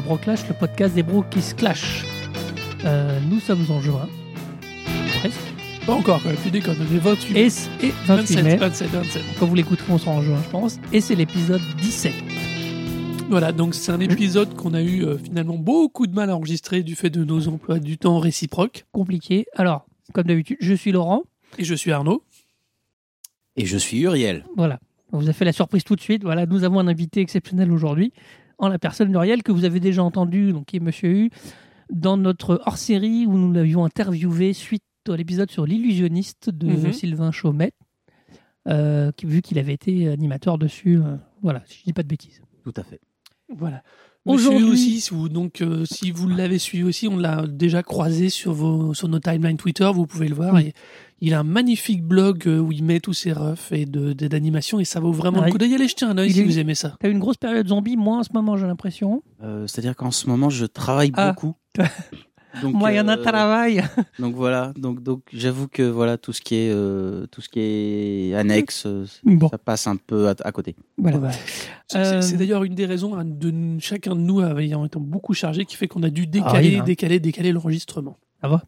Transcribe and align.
Broclash, 0.00 0.46
le 0.48 0.54
podcast 0.54 0.94
des 0.94 1.02
bros 1.02 1.22
qui 1.30 1.42
se 1.42 1.54
clashent. 1.54 2.04
Euh, 2.84 3.18
nous 3.30 3.40
sommes 3.40 3.64
en 3.70 3.80
juin. 3.80 4.08
Presque. 5.20 5.38
Pas 5.86 5.94
encore, 5.94 6.20
quand 6.22 6.28
même, 6.28 6.38
tu 6.42 6.50
déconnes, 6.50 6.76
on 6.80 6.94
est 6.94 6.98
28. 6.98 7.36
Et, 7.36 7.50
c- 7.50 7.70
et 7.82 7.90
28 8.06 8.06
27, 8.36 8.44
mai. 8.44 8.56
27, 8.56 8.90
27. 8.90 9.22
Quand 9.40 9.46
vous 9.46 9.54
l'écouterez, 9.54 9.90
on 9.92 9.98
sera 9.98 10.10
en 10.12 10.22
juin, 10.22 10.36
je 10.44 10.50
pense. 10.50 10.78
Et 10.92 11.00
c'est 11.00 11.14
l'épisode 11.14 11.62
17. 11.80 12.12
Voilà, 13.30 13.52
donc 13.52 13.74
c'est 13.74 13.92
un 13.92 14.00
épisode 14.00 14.54
qu'on 14.54 14.74
a 14.74 14.82
eu 14.82 15.04
euh, 15.04 15.18
finalement 15.18 15.56
beaucoup 15.56 16.06
de 16.06 16.14
mal 16.14 16.30
à 16.30 16.36
enregistrer 16.36 16.82
du 16.82 16.94
fait 16.94 17.10
de 17.10 17.24
nos 17.24 17.48
emplois 17.48 17.78
du 17.78 17.98
temps 17.98 18.18
réciproques. 18.18 18.84
Compliqué. 18.92 19.46
Alors, 19.54 19.86
comme 20.14 20.24
d'habitude, 20.24 20.58
je 20.60 20.74
suis 20.74 20.92
Laurent. 20.92 21.22
Et 21.58 21.64
je 21.64 21.74
suis 21.74 21.90
Arnaud. 21.92 22.22
Et 23.56 23.66
je 23.66 23.76
suis 23.76 24.00
Uriel. 24.00 24.44
Voilà. 24.56 24.78
On 25.12 25.18
vous 25.18 25.28
a 25.30 25.32
fait 25.32 25.44
la 25.46 25.52
surprise 25.52 25.84
tout 25.84 25.96
de 25.96 26.00
suite. 26.00 26.22
Voilà, 26.22 26.44
nous 26.46 26.64
avons 26.64 26.80
un 26.80 26.88
invité 26.88 27.20
exceptionnel 27.20 27.72
aujourd'hui, 27.72 28.12
en 28.58 28.68
la 28.68 28.78
personne 28.78 29.10
d'Uriel, 29.10 29.42
que 29.42 29.52
vous 29.52 29.64
avez 29.64 29.80
déjà 29.80 30.02
entendu, 30.02 30.52
donc 30.52 30.66
qui 30.66 30.76
est 30.76 30.80
Monsieur 30.80 31.10
U, 31.10 31.30
dans 31.92 32.16
notre 32.16 32.60
hors-série 32.66 33.26
où 33.26 33.38
nous 33.38 33.52
l'avions 33.52 33.84
interviewé 33.84 34.52
suite 34.52 34.82
à 35.08 35.16
l'épisode 35.16 35.50
sur 35.50 35.64
l'illusionniste 35.64 36.50
de 36.50 36.66
Mhm. 36.66 36.92
Sylvain 36.92 37.30
Chaumet, 37.32 37.72
euh, 38.68 39.10
vu 39.22 39.40
qu'il 39.42 39.58
avait 39.58 39.72
été 39.74 40.08
animateur 40.08 40.58
dessus. 40.58 40.98
euh, 40.98 41.16
voilà, 41.42 41.62
si 41.66 41.78
je 41.80 41.84
dis 41.84 41.92
pas 41.92 42.02
de 42.02 42.08
bêtises. 42.08 42.42
Tout 42.64 42.74
à 42.76 42.82
fait. 42.82 43.00
Voilà. 43.56 43.82
Monsieur 44.26 44.48
Aujourd'hui- 44.50 44.68
aussi, 44.70 45.00
si 45.00 45.14
vous, 45.14 45.28
donc 45.30 45.62
euh, 45.62 45.86
si 45.86 46.10
vous 46.10 46.28
l'avez 46.28 46.58
suivi 46.58 46.84
aussi, 46.84 47.08
on 47.08 47.16
l'a 47.16 47.46
déjà 47.46 47.82
croisé 47.82 48.28
sur, 48.28 48.52
vos, 48.52 48.92
sur 48.92 49.08
nos 49.08 49.20
timelines 49.20 49.56
Twitter, 49.56 49.88
vous 49.94 50.06
pouvez 50.06 50.28
le 50.28 50.34
voir. 50.34 50.52
Oui. 50.54 50.66
Et 50.66 50.74
il 51.20 51.34
a 51.34 51.40
un 51.40 51.44
magnifique 51.44 52.02
blog 52.04 52.44
euh, 52.46 52.58
où 52.60 52.70
il 52.72 52.84
met 52.84 53.00
tous 53.00 53.12
ses 53.14 53.32
refs 53.32 53.72
et 53.72 53.86
d'animation 53.86 54.78
et 54.80 54.84
ça 54.84 55.00
vaut 55.00 55.12
vraiment 55.12 55.40
Ah, 55.42 55.46
le 55.46 55.52
coup 55.52 55.58
d'œil. 55.58 55.74
Allez 55.74 55.88
jeter 55.88 56.04
un 56.04 56.16
œil 56.18 56.28
il 56.30 56.34
si 56.34 56.40
est- 56.40 56.44
vous 56.44 56.58
aimez 56.58 56.74
ça. 56.74 56.96
T'as 57.00 57.08
eu 57.08 57.12
une 57.12 57.18
grosse 57.18 57.36
période 57.36 57.66
zombie, 57.68 57.96
moi 57.96 58.18
en 58.18 58.22
ce 58.22 58.30
moment, 58.32 58.56
j'ai 58.56 58.66
l'impression. 58.66 59.22
Euh, 59.42 59.66
C'est-à-dire 59.66 59.96
qu'en 59.96 60.10
ce 60.10 60.26
moment, 60.28 60.50
je 60.50 60.66
travaille 60.66 61.10
Ah. 61.14 61.32
beaucoup. 61.32 61.54
Donc, 62.62 62.74
Moi, 62.74 62.92
il 62.92 62.96
y 62.96 63.00
en 63.00 63.08
a 63.08 63.16
euh, 63.18 63.22
travail. 63.22 63.84
Donc 64.18 64.34
voilà. 64.34 64.72
Donc 64.76 65.02
donc 65.02 65.20
j'avoue 65.32 65.68
que 65.68 65.82
voilà 65.82 66.16
tout 66.16 66.32
ce 66.32 66.40
qui 66.40 66.54
est 66.54 66.70
euh, 66.72 67.26
tout 67.26 67.40
ce 67.42 67.48
qui 67.48 67.60
est 67.60 68.34
annexe, 68.34 68.86
Bon. 69.22 69.48
ça 69.48 69.58
passe 69.58 69.86
un 69.86 69.96
peu 69.96 70.28
à, 70.28 70.34
à 70.42 70.50
côté. 70.50 70.74
Voilà. 70.96 71.30
C'est 71.88 71.98
Euh, 71.98 72.36
d'ailleurs 72.38 72.64
une 72.64 72.74
des 72.74 72.86
raisons 72.86 73.14
hein, 73.16 73.24
de 73.26 73.52
chacun 73.80 74.16
de 74.16 74.20
nous 74.22 74.40
ayant 74.40 74.84
été 74.86 74.98
beaucoup 74.98 75.34
chargé 75.34 75.66
qui 75.66 75.76
fait 75.76 75.88
qu'on 75.88 76.02
a 76.02 76.10
dû 76.10 76.26
décaler, 76.26 76.70
oui, 76.70 76.76
hein. 76.78 76.84
décaler, 76.84 77.20
décaler 77.20 77.52
l'enregistrement. 77.52 78.16
Ça 78.40 78.48
va. 78.48 78.62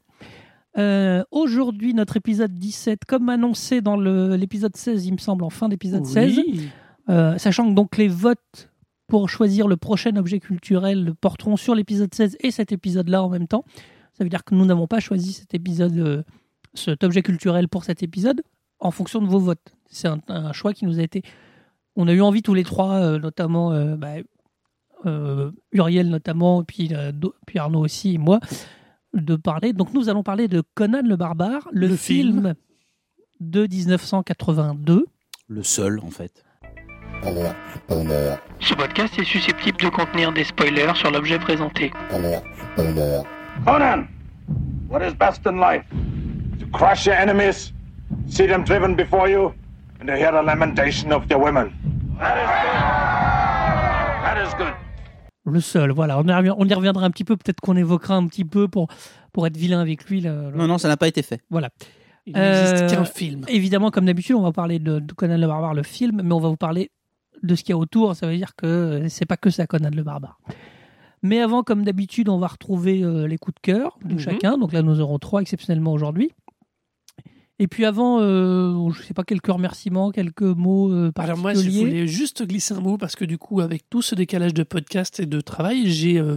Euh, 0.79 1.25
Aujourd'hui, 1.31 1.95
notre 1.95 2.17
épisode 2.17 2.53
17, 2.53 3.05
comme 3.05 3.29
annoncé 3.29 3.81
dans 3.81 3.97
l'épisode 3.97 4.77
16, 4.77 5.07
il 5.07 5.13
me 5.13 5.19
semble, 5.19 5.45
en 5.45 5.51
fin 5.51 5.69
d'épisode 5.69 6.07
16, 6.07 6.39
Oui. 6.39 6.69
euh, 7.09 7.39
sachant 7.39 7.69
que 7.69 7.75
donc 7.75 7.97
les 7.97 8.09
votes 8.09 8.71
pour 9.09 9.29
choisir 9.29 9.67
le 9.67 9.77
prochain 9.77 10.15
objet 10.17 10.39
culturel 10.39 11.13
porteront 11.21 11.57
sur 11.57 11.75
l'épisode 11.75 12.15
16 12.15 12.37
et 12.41 12.51
cet 12.53 12.71
épisode-là 12.73 13.23
en 13.25 13.29
même 13.29 13.49
temps. 13.49 13.65
Ça 14.13 14.23
veut 14.25 14.31
dire 14.31 14.45
que 14.45 14.55
nous 14.55 14.65
n'avons 14.65 14.87
pas 14.87 15.01
choisi 15.01 15.33
cet 15.33 15.55
épisode, 15.55 15.97
euh, 15.99 16.23
cet 16.75 17.03
objet 17.03 17.23
culturel 17.23 17.67
pour 17.69 17.83
cet 17.85 18.03
épisode 18.05 18.43
en 18.79 18.93
fonction 18.93 19.21
de 19.21 19.27
vos 19.27 19.41
votes. 19.41 19.75
C'est 19.89 20.07
un, 20.09 20.21
un 20.29 20.53
choix 20.53 20.73
qui 20.73 20.85
nous 20.87 21.01
a 21.01 21.03
été. 21.03 21.23
On 21.97 22.07
a 22.07 22.13
eu 22.13 22.21
envie 22.21 22.43
tous 22.43 22.55
les 22.55 22.63
trois, 22.65 23.19
notamment 23.19 23.73
bah, 23.97 24.15
Uriel 25.73 26.09
notamment, 26.09 26.63
puis 26.63 26.89
Arnaud 27.57 27.81
aussi 27.81 28.15
et 28.15 28.19
moi, 28.19 28.39
de 29.15 29.37
parler. 29.37 29.73
Donc 29.73 29.93
nous 29.95 30.09
allons 30.09 30.23
parler 30.23 30.49
de 30.49 30.63
Conan 30.75 31.03
le 31.05 31.17
barbare, 31.17 31.69
le, 31.73 31.89
Le 31.89 31.97
film, 31.97 32.33
film. 32.43 32.55
de 33.41 33.67
1982. 33.67 35.07
Le 35.49 35.63
seul 35.63 36.01
en 36.01 36.11
fait. 36.11 36.45
Ce 38.61 38.75
podcast 38.75 39.19
est 39.19 39.25
susceptible 39.25 39.79
de 39.79 39.89
contenir 39.89 40.33
des 40.33 40.45
spoilers 40.45 40.95
sur 40.97 41.11
l'objet 41.11 41.39
présenté. 41.39 41.91
Conan, 43.67 44.07
what 44.89 45.01
is 45.07 45.13
best 45.15 45.47
in 45.47 45.59
life? 45.61 45.85
To 46.61 46.67
crush 46.73 47.07
your 47.07 47.17
enemies, 47.17 47.73
see 48.27 48.47
them 48.47 48.65
driven 48.65 48.95
before 48.97 49.29
you, 49.29 49.53
and 50.01 50.07
to 50.07 50.15
hear 50.17 50.31
the 50.33 50.43
lamentation 50.43 51.13
of 51.13 51.25
your 51.31 51.41
women. 51.43 51.73
That 52.19 52.37
is 52.39 52.49
good. 52.63 52.75
That 54.25 54.39
is 54.47 54.55
good. 54.55 54.75
Le 55.51 55.61
seul, 55.61 55.91
voilà. 55.93 56.19
On 56.19 56.25
y, 56.27 56.33
revient- 56.33 56.55
on 56.57 56.67
y 56.67 56.75
reviendra 56.75 57.05
un 57.07 57.11
petit 57.11 57.25
peu, 57.25 57.37
peut-être 57.37 57.61
qu'on 57.61 57.77
évoquera 57.77 58.15
un 58.17 58.27
petit 58.27 58.45
peu 58.45 58.69
pour, 58.69 58.89
pour 59.33 59.47
être 59.47 59.57
vilain 59.57 59.81
avec 59.81 60.05
lui. 60.09 60.21
là. 60.21 60.33
Non 60.55 60.67
non, 60.67 60.79
ça 60.79 60.89
n'a 60.89 60.97
pas 60.97 61.09
été 61.09 61.23
fait. 61.23 61.41
Voilà. 61.51 61.71
Il 62.27 62.35
n'existe 62.35 62.83
Euh, 62.83 62.89
qu'un 62.89 63.05
film. 63.05 63.45
Évidemment, 63.49 63.91
comme 63.91 64.05
d'habitude, 64.05 64.37
on 64.37 64.43
va 64.43 64.53
parler 64.53 64.79
de, 64.79 64.99
de 64.99 65.13
Conan 65.13 65.37
le 65.39 65.47
barbare, 65.47 65.75
le 65.75 65.83
film, 65.83 66.21
mais 66.23 66.33
on 66.35 66.41
va 66.41 66.49
vous 66.49 66.57
parler 66.57 66.91
de 67.43 67.55
ce 67.55 67.63
qu'il 67.65 67.71
y 67.71 67.73
a 67.73 67.79
autour. 67.79 68.15
Ça 68.15 68.27
veut 68.27 68.37
dire 68.37 68.55
que 68.57 68.67
euh, 68.67 69.09
c'est 69.09 69.25
pas 69.27 69.37
que 69.37 69.51
ça, 69.51 69.67
Conan 69.67 69.91
le 69.95 70.03
barbare. 70.03 70.39
Mais 71.23 71.41
avant, 71.41 71.63
comme 71.63 71.85
d'habitude, 71.85 72.29
on 72.31 72.39
va 72.39 72.47
retrouver 72.47 73.03
euh, 73.03 73.27
les 73.27 73.37
coups 73.37 73.55
de 73.57 73.61
cœur 73.61 73.99
de 74.05 74.15
Mhm. 74.15 74.19
chacun. 74.21 74.59
Donc 74.59 74.73
là, 74.73 74.81
nous 74.83 75.01
aurons 75.01 75.19
trois 75.19 75.43
exceptionnellement 75.43 75.93
aujourd'hui. 75.93 76.31
Et 77.63 77.69
puis 77.69 77.85
avant, 77.85 78.21
euh, 78.21 78.91
je 78.91 79.03
sais 79.03 79.13
pas, 79.13 79.23
quelques 79.23 79.47
remerciements, 79.49 80.11
quelques 80.11 80.41
mots 80.43 80.91
euh, 80.93 81.13
Alors 81.17 81.37
moi, 81.37 81.53
je 81.53 81.59
particuliers. 81.59 81.85
voulais 81.85 82.07
juste 82.07 82.43
glisser 82.47 82.73
un 82.75 82.81
mot 82.81 82.97
parce 82.97 83.15
que 83.17 83.27
du 83.27 83.37
coup, 83.37 83.61
avec 83.61 83.89
tout 83.91 84.01
ce 84.01 84.15
décalage 84.15 84.55
de 84.55 84.63
podcast 84.63 85.21
et 85.21 85.27
de 85.27 85.41
travail, 85.43 85.89
j'ai 85.91 86.19
euh, 86.19 86.37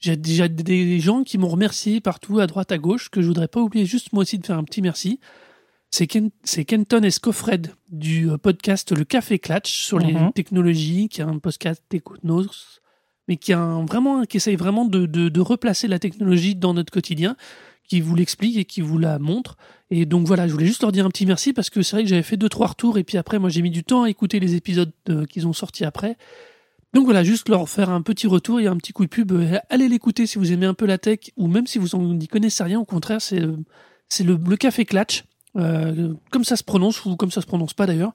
j'ai 0.00 0.16
déjà 0.16 0.48
des 0.48 1.00
gens 1.00 1.24
qui 1.24 1.38
m'ont 1.38 1.48
remercié 1.48 2.00
partout, 2.00 2.38
à 2.40 2.46
droite, 2.46 2.72
à 2.72 2.78
gauche, 2.78 3.08
que 3.08 3.22
je 3.22 3.26
voudrais 3.28 3.48
pas 3.48 3.60
oublier 3.60 3.86
juste 3.86 4.12
moi 4.12 4.22
aussi 4.22 4.38
de 4.38 4.46
faire 4.46 4.58
un 4.58 4.64
petit 4.64 4.82
merci. 4.82 5.18
C'est 5.90 6.06
Ken- 6.06 6.30
Kenton 6.66 7.02
et 7.04 7.10
Scofred 7.10 7.72
du 7.90 8.30
euh, 8.30 8.36
podcast 8.38 8.96
Le 8.96 9.04
Café 9.04 9.38
Clatch 9.38 9.70
sur 9.72 9.98
les 9.98 10.12
Mhm. 10.12 10.32
technologies, 10.32 11.08
qui 11.08 11.20
est 11.22 11.24
un 11.24 11.38
podcast 11.38 11.82
Technos, 11.88 12.46
mais 13.30 13.36
qui, 13.36 13.52
a 13.52 13.64
vraiment, 13.88 14.24
qui 14.24 14.38
essaye 14.38 14.56
vraiment 14.56 14.84
de, 14.84 15.06
de- 15.06 15.40
replacer 15.40 15.86
la 15.86 16.00
technologie 16.00 16.56
dans 16.56 16.74
notre 16.74 16.92
quotidien, 16.92 17.36
qui 17.88 18.00
vous 18.00 18.16
l'explique 18.16 18.56
et 18.56 18.64
qui 18.64 18.80
vous 18.80 18.98
la 18.98 19.20
montre. 19.20 19.56
Et 19.92 20.04
donc 20.04 20.26
voilà, 20.26 20.48
je 20.48 20.52
voulais 20.52 20.66
juste 20.66 20.82
leur 20.82 20.90
dire 20.90 21.06
un 21.06 21.10
petit 21.10 21.26
merci 21.26 21.52
parce 21.52 21.70
que 21.70 21.80
c'est 21.82 21.94
vrai 21.94 22.02
que 22.02 22.08
j'avais 22.08 22.24
fait 22.24 22.36
deux 22.36 22.48
trois 22.48 22.66
retours 22.66 22.98
et 22.98 23.04
puis 23.04 23.18
après 23.18 23.38
moi 23.38 23.48
j'ai 23.48 23.62
mis 23.62 23.70
du 23.70 23.84
temps 23.84 24.02
à 24.02 24.10
écouter 24.10 24.40
les 24.40 24.56
épisodes 24.56 24.92
euh, 25.08 25.26
qu'ils 25.26 25.46
ont 25.46 25.52
sortis 25.52 25.84
après. 25.84 26.16
Donc 26.92 27.04
voilà, 27.04 27.22
juste 27.22 27.48
leur 27.48 27.68
faire 27.68 27.88
un 27.90 28.02
petit 28.02 28.26
retour 28.26 28.58
et 28.58 28.66
un 28.66 28.76
petit 28.76 28.92
coup 28.92 29.04
de 29.04 29.10
pub. 29.10 29.30
Euh, 29.30 29.58
Allez 29.70 29.88
l'écouter 29.88 30.26
si 30.26 30.38
vous 30.38 30.50
aimez 30.52 30.66
un 30.66 30.74
peu 30.74 30.86
la 30.86 30.98
tech 30.98 31.20
ou 31.36 31.46
même 31.46 31.68
si 31.68 31.78
vous 31.78 31.96
n'y 32.14 32.26
connaissez 32.26 32.64
rien. 32.64 32.80
Au 32.80 32.84
contraire, 32.84 33.20
c'est 33.20 33.40
euh, 33.40 33.56
le, 34.24 34.36
le 34.36 34.56
café 34.56 34.84
clatch, 34.84 35.22
comme 35.54 36.44
ça 36.44 36.56
se 36.56 36.64
prononce 36.64 37.04
ou 37.04 37.14
comme 37.14 37.30
ça 37.30 37.40
se 37.40 37.46
prononce 37.46 37.74
pas 37.74 37.86
d'ailleurs, 37.86 38.12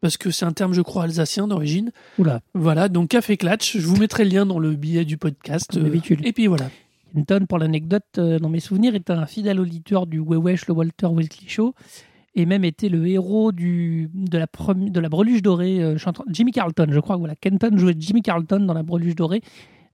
parce 0.00 0.16
que 0.16 0.30
c'est 0.30 0.44
un 0.44 0.52
terme 0.52 0.72
je 0.72 0.82
crois 0.82 1.04
alsacien 1.04 1.48
d'origine. 1.48 1.90
Oula, 2.18 2.40
Voilà, 2.54 2.88
donc 2.88 3.08
café 3.08 3.36
clatch. 3.36 3.76
Je 3.78 3.86
vous 3.86 3.96
mettrai 3.96 4.24
le 4.24 4.30
lien 4.30 4.46
dans 4.46 4.58
le 4.58 4.74
billet 4.74 5.04
du 5.04 5.16
podcast. 5.16 5.76
Euh, 5.76 5.82
d'habitude. 5.82 6.20
et 6.24 6.32
puis 6.32 6.46
voilà. 6.46 6.70
Kenton, 7.14 7.46
pour 7.48 7.58
l'anecdote, 7.58 8.02
euh, 8.18 8.38
dans 8.38 8.48
mes 8.50 8.60
souvenirs, 8.60 8.94
est 8.94 9.10
un 9.10 9.24
fidèle 9.26 9.58
auditeur 9.60 10.06
du 10.06 10.18
Wewesh, 10.20 10.66
le 10.66 10.74
Walter 10.74 11.06
Wesley 11.06 11.48
Show, 11.48 11.74
et 12.34 12.44
même 12.44 12.62
était 12.64 12.90
le 12.90 13.06
héros 13.06 13.52
du, 13.52 14.10
de, 14.12 14.36
la 14.36 14.46
de 14.74 15.00
la 15.00 15.08
Breluche 15.08 15.40
Dorée, 15.40 15.82
euh, 15.82 15.96
chantant- 15.96 16.24
Jimmy 16.28 16.52
Carlton, 16.52 16.88
je 16.90 17.00
crois. 17.00 17.16
Voilà, 17.16 17.34
Kenton 17.36 17.70
jouait 17.78 17.94
Jimmy 17.98 18.20
Carlton 18.20 18.60
dans 18.60 18.74
la 18.74 18.82
Breluche 18.82 19.14
Dorée. 19.14 19.40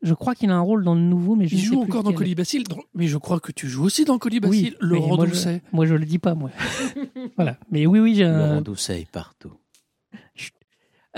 Je 0.02 0.14
crois 0.14 0.34
qu'il 0.34 0.50
a 0.50 0.56
un 0.56 0.60
rôle 0.60 0.82
dans 0.82 0.96
le 0.96 1.00
nouveau, 1.00 1.36
mais 1.36 1.46
je 1.46 1.54
Il 1.54 1.58
ne 1.58 1.62
sais 1.62 1.66
joue 1.68 1.80
plus 1.82 1.90
encore 1.92 2.02
dans. 2.02 2.12
Colibacille, 2.12 2.64
dans- 2.64 2.78
mais 2.96 3.06
je 3.06 3.18
crois 3.18 3.38
que 3.38 3.52
tu 3.52 3.68
joues 3.68 3.84
aussi 3.84 4.04
dans 4.04 4.18
Colibacille, 4.18 4.74
mais 4.82 4.88
Laurent 4.88 5.14
moi, 5.16 5.26
Doucet. 5.26 5.62
Je, 5.70 5.76
moi, 5.76 5.86
je 5.86 5.94
le 5.94 6.04
dis 6.04 6.18
pas, 6.18 6.34
moi. 6.34 6.50
voilà. 7.36 7.56
Mais 7.70 7.86
oui, 7.86 8.00
oui, 8.00 8.14
j'ai 8.16 8.24
un. 8.24 8.48
Laurent 8.48 8.62
Doucet 8.62 9.02
est 9.02 9.08
partout. 9.10 9.52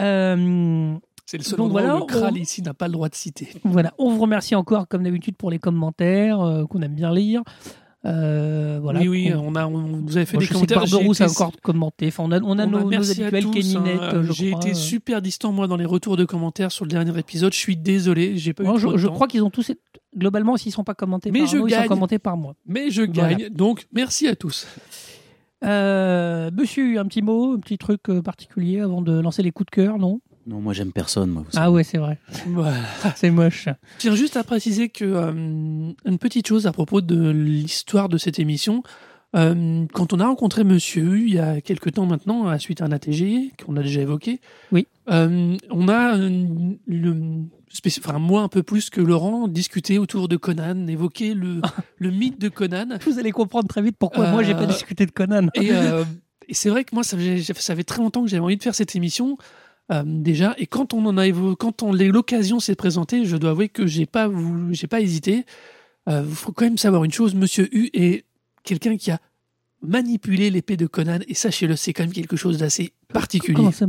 Euh, 0.00 0.94
C'est 1.26 1.38
le 1.38 1.44
seul 1.44 1.56
Donc 1.58 1.66
endroit 1.66 1.82
voilà, 1.82 1.96
où 1.96 2.00
le 2.00 2.06
Kral 2.06 2.32
on- 2.34 2.36
ici 2.36 2.62
n'a 2.62 2.74
pas 2.74 2.86
le 2.88 2.92
droit 2.94 3.08
de 3.08 3.14
citer. 3.14 3.48
Voilà, 3.64 3.94
on 3.98 4.10
vous 4.10 4.20
remercie 4.20 4.54
encore 4.54 4.88
comme 4.88 5.04
d'habitude 5.04 5.36
pour 5.36 5.50
les 5.50 5.58
commentaires 5.58 6.40
euh, 6.40 6.66
qu'on 6.66 6.82
aime 6.82 6.94
bien 6.94 7.12
lire. 7.14 7.42
Euh, 8.06 8.80
voilà, 8.82 9.00
oui, 9.00 9.08
oui, 9.08 9.30
qu'on- 9.30 9.38
on, 9.38 9.54
a, 9.54 9.66
on 9.66 10.02
vous 10.04 10.16
avez 10.18 10.26
fait 10.26 10.36
Moi, 10.36 10.42
des 10.42 10.48
commentaires. 10.52 10.80
Barberousse 10.80 11.22
a 11.22 11.30
encore 11.30 11.52
commenté. 11.62 12.08
Enfin, 12.08 12.24
on 12.26 12.32
a, 12.32 12.40
on 12.42 12.58
a 12.58 12.66
on 12.66 12.70
nos, 12.70 12.78
à 12.92 12.96
habituels 12.96 13.46
hein. 13.76 14.22
J'ai 14.30 14.50
été 14.50 14.74
super 14.74 15.22
distant, 15.22 15.52
moi, 15.52 15.66
dans 15.68 15.76
les 15.78 15.86
retours 15.86 16.18
de 16.18 16.26
commentaires 16.26 16.70
sur 16.70 16.84
le 16.84 16.90
dernier 16.90 17.18
épisode. 17.18 17.54
Je 17.54 17.58
suis 17.58 17.76
désolé, 17.78 18.36
j'ai 18.36 18.52
pas 18.52 18.64
eu 18.64 18.78
je, 18.78 18.96
je 18.98 19.08
crois 19.08 19.26
qu'ils 19.26 19.42
ont 19.42 19.48
tous, 19.48 19.72
globalement, 20.14 20.58
s'ils 20.58 20.72
sont 20.72 20.84
pas 20.84 20.94
commentés 20.94 21.30
Mais 21.30 21.38
par 21.40 21.48
je 21.48 21.56
nous, 21.56 21.66
ils 21.68 21.74
sont 21.74 21.86
commentés 21.86 22.18
par 22.18 22.36
moi. 22.36 22.54
Mais 22.66 22.90
je 22.90 23.02
Voilà. 23.10 23.34
gagne, 23.34 23.48
donc 23.48 23.86
merci 23.92 24.28
à 24.28 24.36
tous. 24.36 24.66
Euh, 25.64 26.50
monsieur, 26.52 26.98
un 26.98 27.06
petit 27.06 27.22
mot, 27.22 27.54
un 27.54 27.60
petit 27.60 27.78
truc 27.78 28.00
euh, 28.08 28.22
particulier 28.22 28.80
avant 28.80 29.00
de 29.02 29.18
lancer 29.18 29.42
les 29.42 29.50
coups 29.50 29.66
de 29.66 29.70
cœur, 29.70 29.98
non? 29.98 30.20
Non, 30.46 30.60
moi 30.60 30.74
j'aime 30.74 30.92
personne 30.92 31.30
moi. 31.30 31.42
vous 31.42 31.48
Ah 31.54 31.64
savez. 31.64 31.68
ouais, 31.72 31.84
c'est 31.84 31.96
vrai. 31.98 32.18
Voilà. 32.48 32.76
C'est 33.16 33.30
moche. 33.30 33.64
Je 33.96 34.00
tiens 34.00 34.14
juste 34.14 34.36
à 34.36 34.44
préciser 34.44 34.90
que 34.90 35.04
euh, 35.04 35.32
une 35.32 36.18
petite 36.20 36.46
chose 36.46 36.66
à 36.66 36.72
propos 36.72 37.00
de 37.00 37.30
l'histoire 37.30 38.08
de 38.10 38.18
cette 38.18 38.38
émission. 38.38 38.82
Euh, 39.34 39.86
quand 39.92 40.12
on 40.12 40.20
a 40.20 40.26
rencontré 40.26 40.62
Monsieur 40.64 41.02
U 41.02 41.24
il 41.26 41.34
y 41.34 41.38
a 41.40 41.60
quelques 41.60 41.92
temps 41.94 42.06
maintenant, 42.06 42.46
à 42.46 42.58
suite 42.58 42.80
à 42.80 42.84
un 42.84 42.92
ATG 42.92 43.52
qu'on 43.64 43.76
a 43.76 43.82
déjà 43.82 44.00
évoqué, 44.02 44.40
Oui. 44.70 44.86
euh, 45.10 45.56
on 45.70 45.88
a 45.88 46.16
euh, 46.16 46.46
le, 46.86 47.16
enfin 47.98 48.18
moi 48.20 48.42
un 48.42 48.48
peu 48.48 48.62
plus 48.62 48.90
que 48.90 49.00
Laurent 49.00 49.48
discuté 49.48 49.98
autour 49.98 50.28
de 50.28 50.36
Conan, 50.36 50.86
évoqué 50.86 51.34
le, 51.34 51.60
le 51.98 52.10
mythe 52.10 52.40
de 52.40 52.48
Conan. 52.48 52.86
Vous 53.04 53.18
allez 53.18 53.32
comprendre 53.32 53.66
très 53.66 53.82
vite 53.82 53.96
pourquoi 53.98 54.30
moi, 54.30 54.42
j'ai 54.44 54.54
pas 54.54 54.66
discuté 54.66 55.04
de 55.04 55.10
Conan. 55.10 55.48
Et, 55.54 55.70
et 56.48 56.54
c'est 56.54 56.68
vrai 56.70 56.84
que 56.84 56.94
moi, 56.94 57.02
ça 57.02 57.16
ça 57.54 57.74
fait 57.76 57.84
très 57.84 57.98
longtemps 58.02 58.22
que 58.22 58.28
j'avais 58.30 58.42
envie 58.42 58.56
de 58.56 58.62
faire 58.62 58.74
cette 58.76 58.94
émission. 58.94 59.36
euh, 59.90 60.02
déjà. 60.06 60.54
Et 60.58 60.66
quand 60.66 60.94
on 60.94 61.04
en 61.06 61.18
a 61.18 61.26
évo- 61.26 61.56
quand 61.56 61.82
on 61.82 61.92
l'occasion 61.92 62.60
s'est 62.60 62.76
présentée, 62.76 63.24
je 63.24 63.36
dois 63.36 63.50
avouer 63.50 63.68
que 63.68 63.84
j'ai 63.86 64.06
pas 64.06 64.28
voulu- 64.28 64.74
j'ai 64.74 64.86
pas 64.86 65.00
hésité. 65.00 65.44
Il 66.08 66.22
faut 66.32 66.52
quand 66.52 66.64
même 66.66 66.78
savoir 66.78 67.02
une 67.04 67.12
chose, 67.12 67.34
Monsieur 67.34 67.68
U 67.76 67.90
est 67.94 68.24
quelqu'un 68.64 68.96
qui 68.96 69.10
a 69.10 69.18
manipulé 69.82 70.50
l'épée 70.50 70.76
de 70.76 70.86
Conan 70.86 71.18
et 71.28 71.34
sachez-le, 71.34 71.76
c'est 71.76 71.92
quand 71.92 72.02
même 72.02 72.12
quelque 72.12 72.36
chose 72.36 72.58
d'assez 72.58 72.92
particulier. 73.12 73.54
Comment 73.54 73.70
ça, 73.70 73.86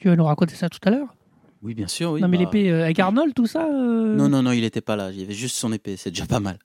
tu 0.00 0.08
vas 0.08 0.16
nous 0.16 0.24
raconter 0.24 0.54
ça 0.56 0.68
tout 0.68 0.80
à 0.84 0.90
l'heure? 0.90 1.14
Oui, 1.62 1.74
bien 1.74 1.88
sûr, 1.88 2.12
oui. 2.12 2.20
Non, 2.20 2.28
mais 2.28 2.36
bah- 2.36 2.44
l'épée 2.44 2.70
euh, 2.70 2.84
avec 2.84 2.98
Arnold, 2.98 3.34
tout 3.34 3.46
ça 3.46 3.66
euh, 3.66 4.14
Non, 4.14 4.28
non, 4.28 4.42
non, 4.42 4.52
il 4.52 4.64
était 4.64 4.80
pas 4.80 4.96
là. 4.96 5.10
Il 5.10 5.20
y 5.20 5.22
avait 5.22 5.34
juste 5.34 5.56
son 5.56 5.72
épée. 5.72 5.96
C'est 5.96 6.10
déjà 6.10 6.26
pas 6.26 6.40
mal. 6.40 6.58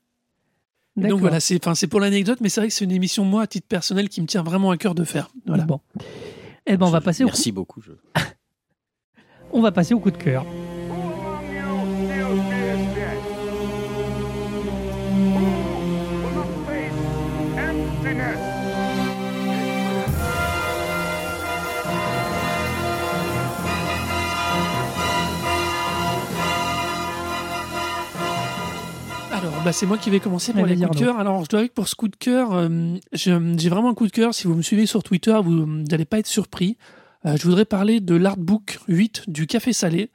Donc 0.97 1.19
voilà, 1.21 1.39
c'est 1.39 1.87
pour 1.87 1.99
l'anecdote, 1.99 2.39
mais 2.41 2.49
c'est 2.49 2.59
vrai 2.61 2.67
que 2.67 2.73
c'est 2.73 2.83
une 2.83 2.91
émission 2.91 3.23
moi 3.23 3.43
à 3.43 3.47
titre 3.47 3.67
personnel 3.67 4.09
qui 4.09 4.21
me 4.21 4.27
tient 4.27 4.43
vraiment 4.43 4.71
à 4.71 4.77
cœur 4.77 4.93
de 4.93 5.03
faire. 5.05 5.29
Voilà. 5.45 5.63
Bon. 5.63 5.79
Eh 6.67 6.75
ben, 6.77 6.85
on 6.85 6.89
va 6.89 7.01
passer 7.01 7.23
au 7.23 7.27
coup, 7.27 7.31
Merci 7.33 7.51
beaucoup. 7.51 7.81
je- 7.81 7.93
on 9.53 9.61
va 9.61 9.71
passer 9.71 9.93
au 9.93 9.99
coup 9.99 10.11
de 10.11 10.17
cœur. 10.17 10.45
Bah, 29.63 29.71
c'est 29.73 29.85
moi 29.85 29.97
qui 29.97 30.09
vais 30.09 30.19
commencer 30.19 30.53
pour 30.53 30.63
Allez, 30.63 30.75
les 30.75 30.85
coups 30.85 30.97
de 30.99 31.05
cœur. 31.05 31.19
Alors, 31.19 31.43
je 31.43 31.49
dois 31.49 31.67
que 31.67 31.73
pour 31.73 31.87
ce 31.87 31.95
coup 31.95 32.07
de 32.07 32.15
cœur, 32.15 32.53
euh, 32.53 32.95
j'ai 33.13 33.69
vraiment 33.69 33.89
un 33.89 33.93
coup 33.93 34.07
de 34.07 34.11
cœur. 34.11 34.33
Si 34.33 34.47
vous 34.47 34.55
me 34.55 34.61
suivez 34.61 34.85
sur 34.85 35.03
Twitter, 35.03 35.37
vous 35.43 35.65
n'allez 35.65 36.05
pas 36.05 36.19
être 36.19 36.27
surpris. 36.27 36.77
Euh, 37.25 37.37
je 37.37 37.43
voudrais 37.43 37.65
parler 37.65 37.99
de 37.99 38.15
l'artbook 38.15 38.79
8 38.87 39.25
du 39.27 39.45
Café 39.47 39.73
Salé. 39.73 40.09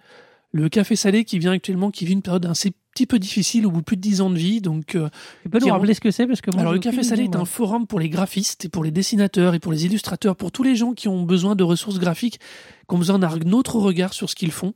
Le 0.52 0.69
Café 0.69 0.96
Salé 0.96 1.25
qui 1.25 1.38
vient 1.38 1.52
actuellement, 1.52 1.90
qui 1.90 2.06
vit 2.06 2.14
une 2.14 2.22
période 2.22 2.46
un 2.46 2.52
petit 2.52 3.06
peu 3.06 3.19
difficile 3.19 3.66
au 3.66 3.70
bout 3.70 3.81
de 3.81 3.84
plus 3.84 3.96
de 3.96 4.00
10 4.00 4.20
ans 4.22 4.31
de 4.31 4.38
vie. 4.38 4.60
Donc, 4.60 4.94
euh, 4.94 5.08
Tu 5.43 5.49
peux 5.50 5.58
nous 5.60 5.69
rappeler 5.72 5.94
ce 5.94 6.00
que 6.00 6.10
c'est 6.10 6.26
parce 6.26 6.40
que 6.40 6.50
moi, 6.50 6.62
alors, 6.62 6.72
le 6.72 6.78
Café 6.78 7.02
Salé 7.02 7.25
est 7.25 7.37
un 7.37 7.44
forum 7.44 7.87
pour 7.87 8.00
les 8.00 8.08
graphistes 8.08 8.64
et 8.64 8.69
pour 8.69 8.82
les 8.82 8.90
dessinateurs 8.90 9.54
et 9.54 9.60
pour 9.60 9.70
les 9.70 9.87
illustrateurs, 9.87 10.34
pour 10.34 10.50
tous 10.50 10.62
les 10.62 10.75
gens 10.75 10.92
qui 10.92 11.08
ont 11.08 11.22
besoin 11.22 11.54
de 11.54 11.62
ressources 11.62 11.99
graphiques, 11.99 12.40
qui 12.88 12.94
ont 12.94 12.99
besoin 12.99 13.19
d'un 13.19 13.52
autre 13.52 13.76
regard 13.76 14.12
sur 14.12 14.28
ce 14.28 14.34
qu'ils 14.34 14.52
font. 14.52 14.75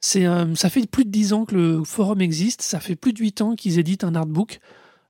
C'est, 0.00 0.26
euh, 0.26 0.54
ça 0.54 0.70
fait 0.70 0.86
plus 0.86 1.04
de 1.04 1.10
10 1.10 1.32
ans 1.32 1.44
que 1.44 1.54
le 1.54 1.84
forum 1.84 2.20
existe, 2.20 2.62
ça 2.62 2.80
fait 2.80 2.96
plus 2.96 3.12
de 3.12 3.18
8 3.18 3.42
ans 3.42 3.54
qu'ils 3.54 3.78
éditent 3.78 4.04
un 4.04 4.14
artbook. 4.14 4.60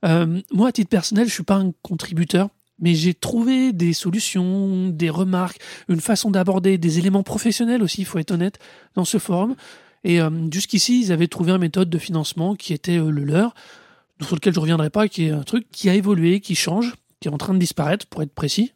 Euh, 0.04 0.40
moi, 0.52 0.68
à 0.68 0.72
titre 0.72 0.90
personnel, 0.90 1.28
je 1.28 1.32
suis 1.32 1.44
pas 1.44 1.56
un 1.56 1.72
contributeur, 1.82 2.48
mais 2.80 2.94
j'ai 2.94 3.14
trouvé 3.14 3.72
des 3.72 3.92
solutions, 3.92 4.88
des 4.88 5.10
remarques, 5.10 5.60
une 5.88 6.00
façon 6.00 6.30
d'aborder 6.30 6.76
des 6.78 6.98
éléments 6.98 7.22
professionnels 7.22 7.82
aussi, 7.82 8.02
il 8.02 8.04
faut 8.04 8.18
être 8.18 8.32
honnête, 8.32 8.58
dans 8.94 9.04
ce 9.04 9.18
forum. 9.18 9.54
Et 10.02 10.20
euh, 10.20 10.30
jusqu'ici, 10.50 11.00
ils 11.02 11.12
avaient 11.12 11.28
trouvé 11.28 11.52
une 11.52 11.58
méthode 11.58 11.90
de 11.90 11.98
financement 11.98 12.56
qui 12.56 12.72
était 12.72 12.96
le 12.96 13.24
leur, 13.24 13.54
sur 14.22 14.34
lequel 14.34 14.54
je 14.54 14.60
reviendrai 14.60 14.90
pas, 14.90 15.08
qui 15.08 15.26
est 15.26 15.30
un 15.30 15.42
truc 15.42 15.66
qui 15.70 15.88
a 15.88 15.94
évolué, 15.94 16.40
qui 16.40 16.54
change, 16.54 16.94
qui 17.20 17.28
est 17.28 17.32
en 17.32 17.38
train 17.38 17.54
de 17.54 17.58
disparaître, 17.58 18.06
pour 18.06 18.22
être 18.22 18.32
précis. 18.34 18.72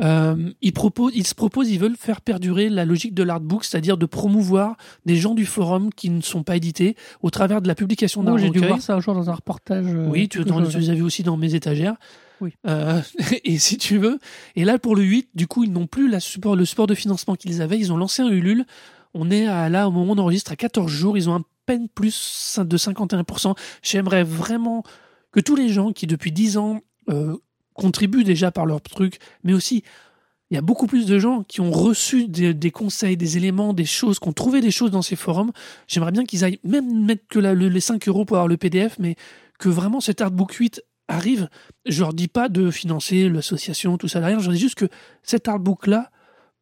Euh, 0.00 0.50
ils, 0.62 0.72
proposent, 0.72 1.12
ils 1.14 1.26
se 1.26 1.34
proposent, 1.34 1.70
ils 1.70 1.78
veulent 1.78 1.96
faire 1.96 2.20
perdurer 2.20 2.68
la 2.68 2.84
logique 2.84 3.14
de 3.14 3.22
l'artbook, 3.22 3.64
c'est-à-dire 3.64 3.96
de 3.98 4.06
promouvoir 4.06 4.76
des 5.04 5.16
gens 5.16 5.34
du 5.34 5.44
forum 5.46 5.90
qui 5.92 6.10
ne 6.10 6.20
sont 6.22 6.42
pas 6.42 6.56
édités 6.56 6.96
au 7.22 7.30
travers 7.30 7.60
de 7.60 7.68
la 7.68 7.74
publication 7.74 8.22
d'un 8.22 8.32
Oh, 8.34 8.38
j'ai 8.38 8.50
dû 8.50 8.60
voir 8.60 8.80
ça 8.80 8.94
un 8.94 9.00
jour 9.00 9.14
dans 9.14 9.28
un 9.28 9.34
reportage. 9.34 9.84
euh, 9.86 10.08
Oui, 10.08 10.28
tu, 10.28 10.42
dans- 10.44 10.62
tu 10.66 10.78
les 10.78 11.02
aussi 11.02 11.22
dans 11.22 11.36
mes 11.36 11.54
étagères. 11.54 11.96
Oui. 12.40 12.54
Euh, 12.66 13.00
et 13.44 13.58
si 13.58 13.76
tu 13.76 13.98
veux. 13.98 14.18
Et 14.56 14.64
là, 14.64 14.78
pour 14.78 14.96
le 14.96 15.02
8, 15.02 15.28
du 15.34 15.46
coup, 15.46 15.64
ils 15.64 15.72
n'ont 15.72 15.86
plus 15.86 16.08
la 16.08 16.20
support, 16.20 16.56
le 16.56 16.64
support 16.64 16.86
de 16.86 16.94
financement 16.94 17.34
qu'ils 17.34 17.60
avaient. 17.60 17.78
Ils 17.78 17.92
ont 17.92 17.96
lancé 17.98 18.22
un 18.22 18.28
Ulule. 18.28 18.64
On 19.12 19.30
est 19.30 19.46
à, 19.46 19.68
là, 19.68 19.88
au 19.88 19.90
moment 19.90 20.12
où 20.12 20.16
on 20.16 20.18
enregistre, 20.18 20.52
à 20.52 20.56
14 20.56 20.90
jours. 20.90 21.18
Ils 21.18 21.28
ont 21.28 21.34
un 21.34 21.42
peine 21.66 21.88
plus 21.88 22.58
de 22.58 22.78
51%. 22.78 23.54
J'aimerais 23.82 24.22
vraiment 24.24 24.82
que 25.32 25.40
tous 25.40 25.56
les 25.56 25.68
gens 25.68 25.92
qui, 25.92 26.06
depuis 26.06 26.32
10 26.32 26.56
ans, 26.56 26.80
euh, 27.10 27.36
contribuent 27.80 28.24
déjà 28.24 28.50
par 28.50 28.66
leur 28.66 28.80
truc, 28.80 29.18
mais 29.44 29.52
aussi 29.54 29.82
il 30.50 30.56
y 30.56 30.58
a 30.58 30.62
beaucoup 30.62 30.86
plus 30.88 31.06
de 31.06 31.16
gens 31.18 31.44
qui 31.44 31.60
ont 31.60 31.70
reçu 31.70 32.26
des, 32.26 32.52
des 32.54 32.70
conseils, 32.72 33.16
des 33.16 33.36
éléments, 33.36 33.72
des 33.72 33.84
choses, 33.84 34.18
qui 34.18 34.28
ont 34.28 34.32
trouvé 34.32 34.60
des 34.60 34.72
choses 34.72 34.90
dans 34.90 35.00
ces 35.02 35.14
forums. 35.16 35.52
J'aimerais 35.86 36.10
bien 36.10 36.24
qu'ils 36.24 36.42
aillent 36.44 36.58
même 36.64 37.04
mettre 37.06 37.22
que 37.28 37.38
la- 37.38 37.54
le- 37.54 37.68
les 37.68 37.80
5 37.80 38.08
euros 38.08 38.24
pour 38.24 38.36
avoir 38.36 38.48
le 38.48 38.56
PDF, 38.56 38.96
mais 38.98 39.14
que 39.60 39.68
vraiment 39.68 40.00
cet 40.00 40.20
artbook 40.20 40.52
8 40.54 40.82
arrive. 41.06 41.48
Je 41.86 42.00
leur 42.00 42.12
dis 42.14 42.26
pas 42.26 42.48
de 42.48 42.70
financer 42.72 43.28
l'association, 43.28 43.96
tout 43.96 44.08
ça 44.08 44.18
derrière. 44.18 44.40
Je 44.40 44.46
leur 44.46 44.54
dis 44.54 44.60
juste 44.60 44.74
que 44.74 44.88
cet 45.22 45.46
artbook-là 45.46 46.10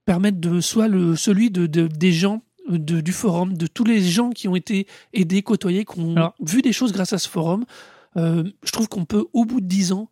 permette 0.04 0.38
de 0.38 0.60
soit 0.60 0.88
le, 0.88 1.16
celui 1.16 1.50
de, 1.50 1.66
de- 1.66 1.86
des 1.88 2.12
gens 2.12 2.42
de- 2.68 3.00
du 3.00 3.12
forum, 3.12 3.56
de 3.56 3.66
tous 3.66 3.84
les 3.84 4.02
gens 4.02 4.30
qui 4.30 4.48
ont 4.48 4.56
été 4.56 4.86
aidés, 5.14 5.40
côtoyés, 5.42 5.86
qui 5.86 5.98
ont 5.98 6.14
Alors- 6.14 6.34
vu 6.44 6.60
des 6.60 6.72
choses 6.74 6.92
grâce 6.92 7.14
à 7.14 7.18
ce 7.18 7.28
forum. 7.28 7.64
Euh, 8.18 8.44
je 8.64 8.72
trouve 8.72 8.88
qu'on 8.90 9.06
peut, 9.06 9.24
au 9.32 9.46
bout 9.46 9.62
de 9.62 9.66
10 9.66 9.92
ans, 9.92 10.10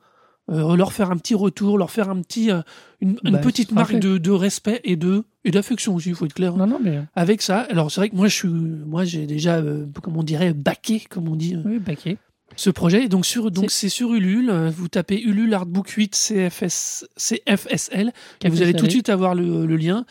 euh, 0.51 0.77
leur 0.77 0.93
faire 0.93 1.11
un 1.11 1.17
petit 1.17 1.35
retour, 1.35 1.77
leur 1.79 1.91
faire 1.91 2.09
un 2.11 2.21
petit, 2.23 2.51
euh, 2.51 2.61
une, 3.01 3.17
une 3.25 3.33
Bah, 3.33 3.39
petite 3.39 3.73
marque 3.73 3.97
de, 3.99 4.19
de 4.19 4.31
respect 4.31 4.81
et 4.85 4.97
de 4.97 5.25
et 5.45 5.51
d'affection 5.51 5.95
aussi, 5.95 6.09
il 6.11 6.15
faut 6.15 6.25
être 6.27 6.35
clair. 6.35 6.57
Non, 6.57 6.67
non, 6.67 6.79
mais. 6.83 6.97
euh, 6.99 7.03
Avec 7.15 7.43
ça, 7.43 7.61
alors 7.71 7.91
c'est 7.91 8.01
vrai 8.01 8.11
que 8.11 8.17
moi, 8.17 8.27
je 8.29 8.35
suis, 8.35 8.49
moi, 8.49 9.05
j'ai 9.05 9.27
déjà, 9.27 9.57
euh, 9.57 9.87
comme 10.03 10.17
on 10.17 10.23
dirait, 10.23 10.53
baqué, 10.55 11.01
comme 11.09 11.29
on 11.29 11.37
dit, 11.37 11.57
Oui, 11.65 11.79
baquet. 11.79 12.17
ce 12.57 12.71
projet. 12.71 13.05
Et 13.05 13.09
donc 13.09 13.27
sur, 13.27 13.51
donc 13.51 13.71
C'est- 13.71 13.89
sur 13.89 14.13
Ulule. 14.15 14.51
Vous 14.77 14.89
tapez 14.89 15.21
Ulule 15.21 15.53
Artbook 15.55 15.89
8 15.91 16.15
CFS, 16.15 17.07
CFSL 17.17 18.13
et 18.45 18.49
vous 18.49 18.63
allez 18.63 18.75
tout 18.75 18.87
de 18.87 18.91
suite 18.91 19.09
avoir 19.09 19.35
le, 19.35 19.67
le 19.67 19.77
lien. 19.77 20.05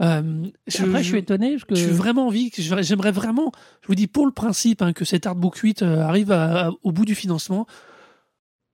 Euh, 0.00 0.22
je, 0.66 0.82
Après, 0.84 1.02
je 1.02 1.08
suis 1.08 1.18
étonné 1.18 1.50
parce 1.52 1.64
que. 1.64 1.74
je 1.74 1.82
suis 1.82 1.90
vraiment 1.92 2.26
envie, 2.26 2.50
j'aimerais 2.56 3.12
vraiment, 3.12 3.52
je 3.82 3.88
vous 3.88 3.94
dis 3.94 4.06
pour 4.06 4.24
le 4.24 4.32
principe 4.32 4.80
hein, 4.80 4.94
que 4.94 5.04
cet 5.04 5.26
Artbook 5.26 5.56
8 5.56 5.82
euh, 5.82 6.00
arrive 6.00 6.32
à- 6.32 6.68
à- 6.68 6.70
au 6.82 6.90
bout 6.90 7.04
du 7.04 7.14
financement. 7.14 7.66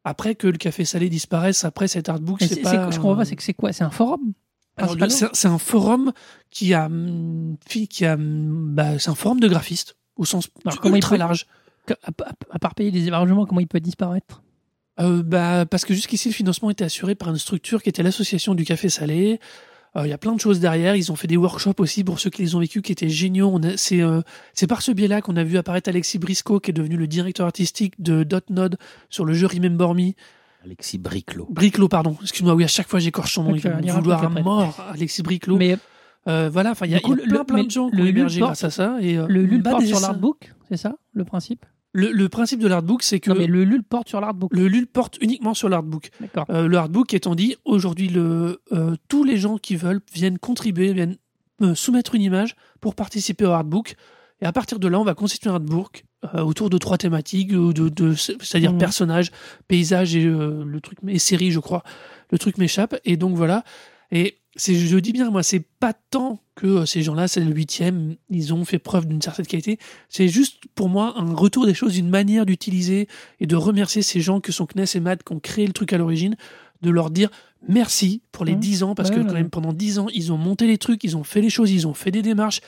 Après 0.08 0.36
que 0.36 0.46
le 0.46 0.56
café 0.56 0.84
salé 0.84 1.08
disparaisse, 1.08 1.64
après 1.64 1.88
cet 1.88 2.08
artbook, 2.08 2.38
c'est 2.40 2.62
pas. 2.62 2.70
c'est- 2.70 2.92
je 2.92 2.96
comprends 3.00 3.16
pas, 3.16 3.24
c'est 3.24 3.34
que 3.34 3.42
c'est 3.42 3.54
quoi? 3.54 3.72
C'est 3.72 3.82
un 3.84 3.90
forum? 3.90 4.32
C'est 5.34 5.48
un 5.48 5.58
forum 5.58 6.12
qui 6.50 6.74
a, 6.74 6.88
qui 7.90 8.04
a, 8.06 8.16
bah, 8.18 8.98
c'est 9.00 9.10
un 9.10 9.14
forum 9.14 9.40
de 9.40 9.48
graphistes 9.48 9.96
au 10.16 10.24
sens 10.24 10.48
Alors, 10.64 10.80
comment 10.80 10.94
il 10.94 10.98
ultra 10.98 11.16
peut- 11.16 11.18
large. 11.18 11.46
À 12.50 12.58
part 12.58 12.74
payer 12.74 12.90
des 12.90 13.06
hébergements, 13.08 13.46
comment 13.46 13.60
il 13.60 13.66
peut 13.68 13.80
disparaître? 13.80 14.42
Euh, 15.00 15.22
bah, 15.22 15.66
parce 15.66 15.84
que 15.84 15.92
jusqu'ici, 15.94 16.28
le 16.28 16.34
financement 16.34 16.70
était 16.70 16.84
assuré 16.84 17.14
par 17.14 17.28
une 17.30 17.36
structure 17.38 17.82
qui 17.82 17.88
était 17.88 18.02
l'association 18.02 18.54
du 18.54 18.64
café 18.64 18.88
salé. 18.88 19.40
Euh, 19.96 20.06
Il 20.06 20.10
y 20.10 20.12
a 20.12 20.18
plein 20.18 20.34
de 20.34 20.40
choses 20.40 20.60
derrière. 20.60 20.94
Ils 20.96 21.10
ont 21.10 21.16
fait 21.16 21.26
des 21.26 21.36
workshops 21.36 21.78
aussi 21.78 22.04
pour 22.04 22.18
ceux 22.20 22.30
qui 22.30 22.42
les 22.42 22.54
ont 22.54 22.60
vécus, 22.60 22.82
qui 22.82 22.92
étaient 22.92 23.08
géniaux. 23.08 23.58
C'est 23.76 24.02
euh, 24.02 24.20
c'est 24.52 24.66
par 24.66 24.82
ce 24.82 24.92
biais-là 24.92 25.22
qu'on 25.22 25.36
a 25.36 25.44
vu 25.44 25.56
apparaître 25.58 25.88
Alexis 25.88 26.18
Briscoe, 26.18 26.60
qui 26.60 26.70
est 26.70 26.74
devenu 26.74 26.96
le 26.96 27.06
directeur 27.06 27.46
artistique 27.46 27.94
de 28.00 28.22
Dotnode 28.24 28.76
sur 29.10 29.24
le 29.24 29.32
jeu 29.34 29.46
Remember 29.46 29.94
Me. 29.94 30.12
Alexis 30.64 30.98
Briclot. 30.98 31.46
Briclot, 31.50 31.88
pardon. 31.88 32.16
Excuse-moi, 32.22 32.54
oui, 32.54 32.64
à 32.64 32.68
chaque 32.68 32.88
fois 32.88 32.98
j'écorche 32.98 33.34
son 33.34 33.44
nom. 33.44 33.50
Ok, 33.52 33.60
Il 33.64 33.70
va 33.70 33.80
ira 33.80 34.00
vouloir 34.00 34.24
à 34.24 34.28
mort, 34.28 34.84
Alexis 34.92 35.22
Briclot. 35.22 35.56
Mais 35.56 35.76
Euh, 36.28 36.50
voilà, 36.52 36.72
enfin, 36.72 36.86
il 36.86 36.90
y 36.92 36.94
a, 36.96 36.98
Du 36.98 37.04
coup, 37.04 37.14
il 37.14 37.20
y 37.20 37.22
a 37.22 37.26
plein, 37.28 37.38
le- 37.38 37.44
plein 37.44 37.62
de 37.64 37.70
gens 37.70 37.88
qui 37.88 37.96
le 37.98 38.02
ont 38.02 38.06
émergé 38.06 38.40
grâce 38.40 38.64
à 38.64 38.70
ça. 38.70 38.96
Et, 39.00 39.16
euh, 39.16 39.26
le 39.28 39.44
LUL 39.44 39.62
porte 39.62 39.80
des 39.80 39.86
sur 39.86 40.00
l'artbook, 40.00 40.52
c'est 40.68 40.76
ça 40.76 40.96
le 41.12 41.24
principe? 41.24 41.64
Le, 41.96 42.10
le 42.12 42.28
principe 42.28 42.60
de 42.60 42.68
l'artbook, 42.68 43.02
c'est 43.02 43.20
que 43.20 43.30
Non, 43.30 43.36
mais 43.38 43.46
le 43.46 43.64
LUL 43.64 43.82
porte 43.82 44.08
sur 44.08 44.20
l'artbook. 44.20 44.52
le 44.52 44.68
LUL 44.68 44.86
porte 44.86 45.16
uniquement 45.22 45.54
sur 45.54 45.68
l'artbook. 45.70 46.10
D'accord. 46.20 46.44
Euh, 46.50 46.66
le 46.68 46.76
artbook 46.76 47.14
étant 47.14 47.34
dit, 47.34 47.56
aujourd'hui, 47.64 48.08
le, 48.08 48.60
euh, 48.72 48.96
tous 49.08 49.24
les 49.24 49.38
gens 49.38 49.56
qui 49.56 49.76
veulent 49.76 50.00
viennent 50.12 50.38
contribuer, 50.38 50.92
viennent 50.92 51.16
euh, 51.62 51.74
soumettre 51.74 52.14
une 52.14 52.22
image 52.22 52.54
pour 52.82 52.94
participer 52.94 53.46
au 53.46 53.50
artbook. 53.52 53.94
Et 54.42 54.44
à 54.44 54.52
partir 54.52 54.78
de 54.78 54.88
là, 54.88 55.00
on 55.00 55.04
va 55.04 55.14
constituer 55.14 55.48
un 55.48 55.54
artbook 55.54 56.04
euh, 56.34 56.42
autour 56.42 56.68
de 56.68 56.76
trois 56.76 56.98
thématiques, 56.98 57.52
de, 57.52 57.88
de- 57.88 58.14
c'est-à-dire 58.14 58.72
Mhm. 58.72 58.78
personnages, 58.78 59.30
paysages 59.66 60.14
et 60.16 60.24
le 60.24 60.78
truc 60.82 60.98
et 61.08 61.18
série, 61.18 61.50
je 61.50 61.60
crois. 61.60 61.82
Le 62.30 62.36
truc 62.38 62.58
m'échappe. 62.58 62.94
Et 63.06 63.16
donc 63.16 63.34
voilà. 63.36 63.64
Et 64.12 64.36
je 64.56 64.98
dis 64.98 65.12
bien, 65.12 65.30
moi, 65.30 65.42
c'est 65.42 65.64
pas 65.80 65.92
tant 65.92 66.40
que 66.54 66.66
euh, 66.66 66.86
ces 66.86 67.02
gens-là, 67.02 67.28
c'est 67.28 67.40
le 67.40 67.52
huitième, 67.52 68.16
ils 68.30 68.54
ont 68.54 68.64
fait 68.64 68.78
preuve 68.78 69.06
d'une 69.06 69.20
certaine 69.22 69.46
qualité. 69.46 69.78
C'est 70.08 70.28
juste 70.28 70.62
pour 70.74 70.88
moi 70.88 71.14
un 71.16 71.34
retour 71.34 71.66
des 71.66 71.74
choses, 71.74 71.98
une 71.98 72.08
manière 72.08 72.46
d'utiliser 72.46 73.08
et 73.40 73.46
de 73.46 73.56
remercier 73.56 74.02
ces 74.02 74.20
gens 74.20 74.40
que 74.40 74.52
sont 74.52 74.66
Kness 74.66 74.96
et 74.96 75.00
Matt 75.00 75.22
qui 75.22 75.32
ont 75.32 75.40
créé 75.40 75.66
le 75.66 75.72
truc 75.72 75.92
à 75.92 75.98
l'origine, 75.98 76.36
de 76.82 76.90
leur 76.90 77.10
dire 77.10 77.30
merci 77.68 78.22
pour 78.32 78.44
les 78.44 78.52
Mhm. 78.52 78.60
10 78.60 78.82
ans, 78.82 78.94
parce 78.94 79.08
Ouais, 79.10 79.16
que 79.16 79.20
quand 79.22 79.28
ouais. 79.28 79.34
même 79.34 79.50
pendant 79.50 79.72
10 79.72 79.98
ans, 79.98 80.06
ils 80.14 80.32
ont 80.32 80.36
monté 80.38 80.66
les 80.66 80.78
trucs, 80.78 81.02
ils 81.04 81.16
ont 81.16 81.24
fait 81.24 81.40
les 81.40 81.50
choses, 81.50 81.70
ils 81.70 81.86
ont 81.86 81.94
fait 81.94 82.10
des 82.10 82.22
démarches, 82.22 82.60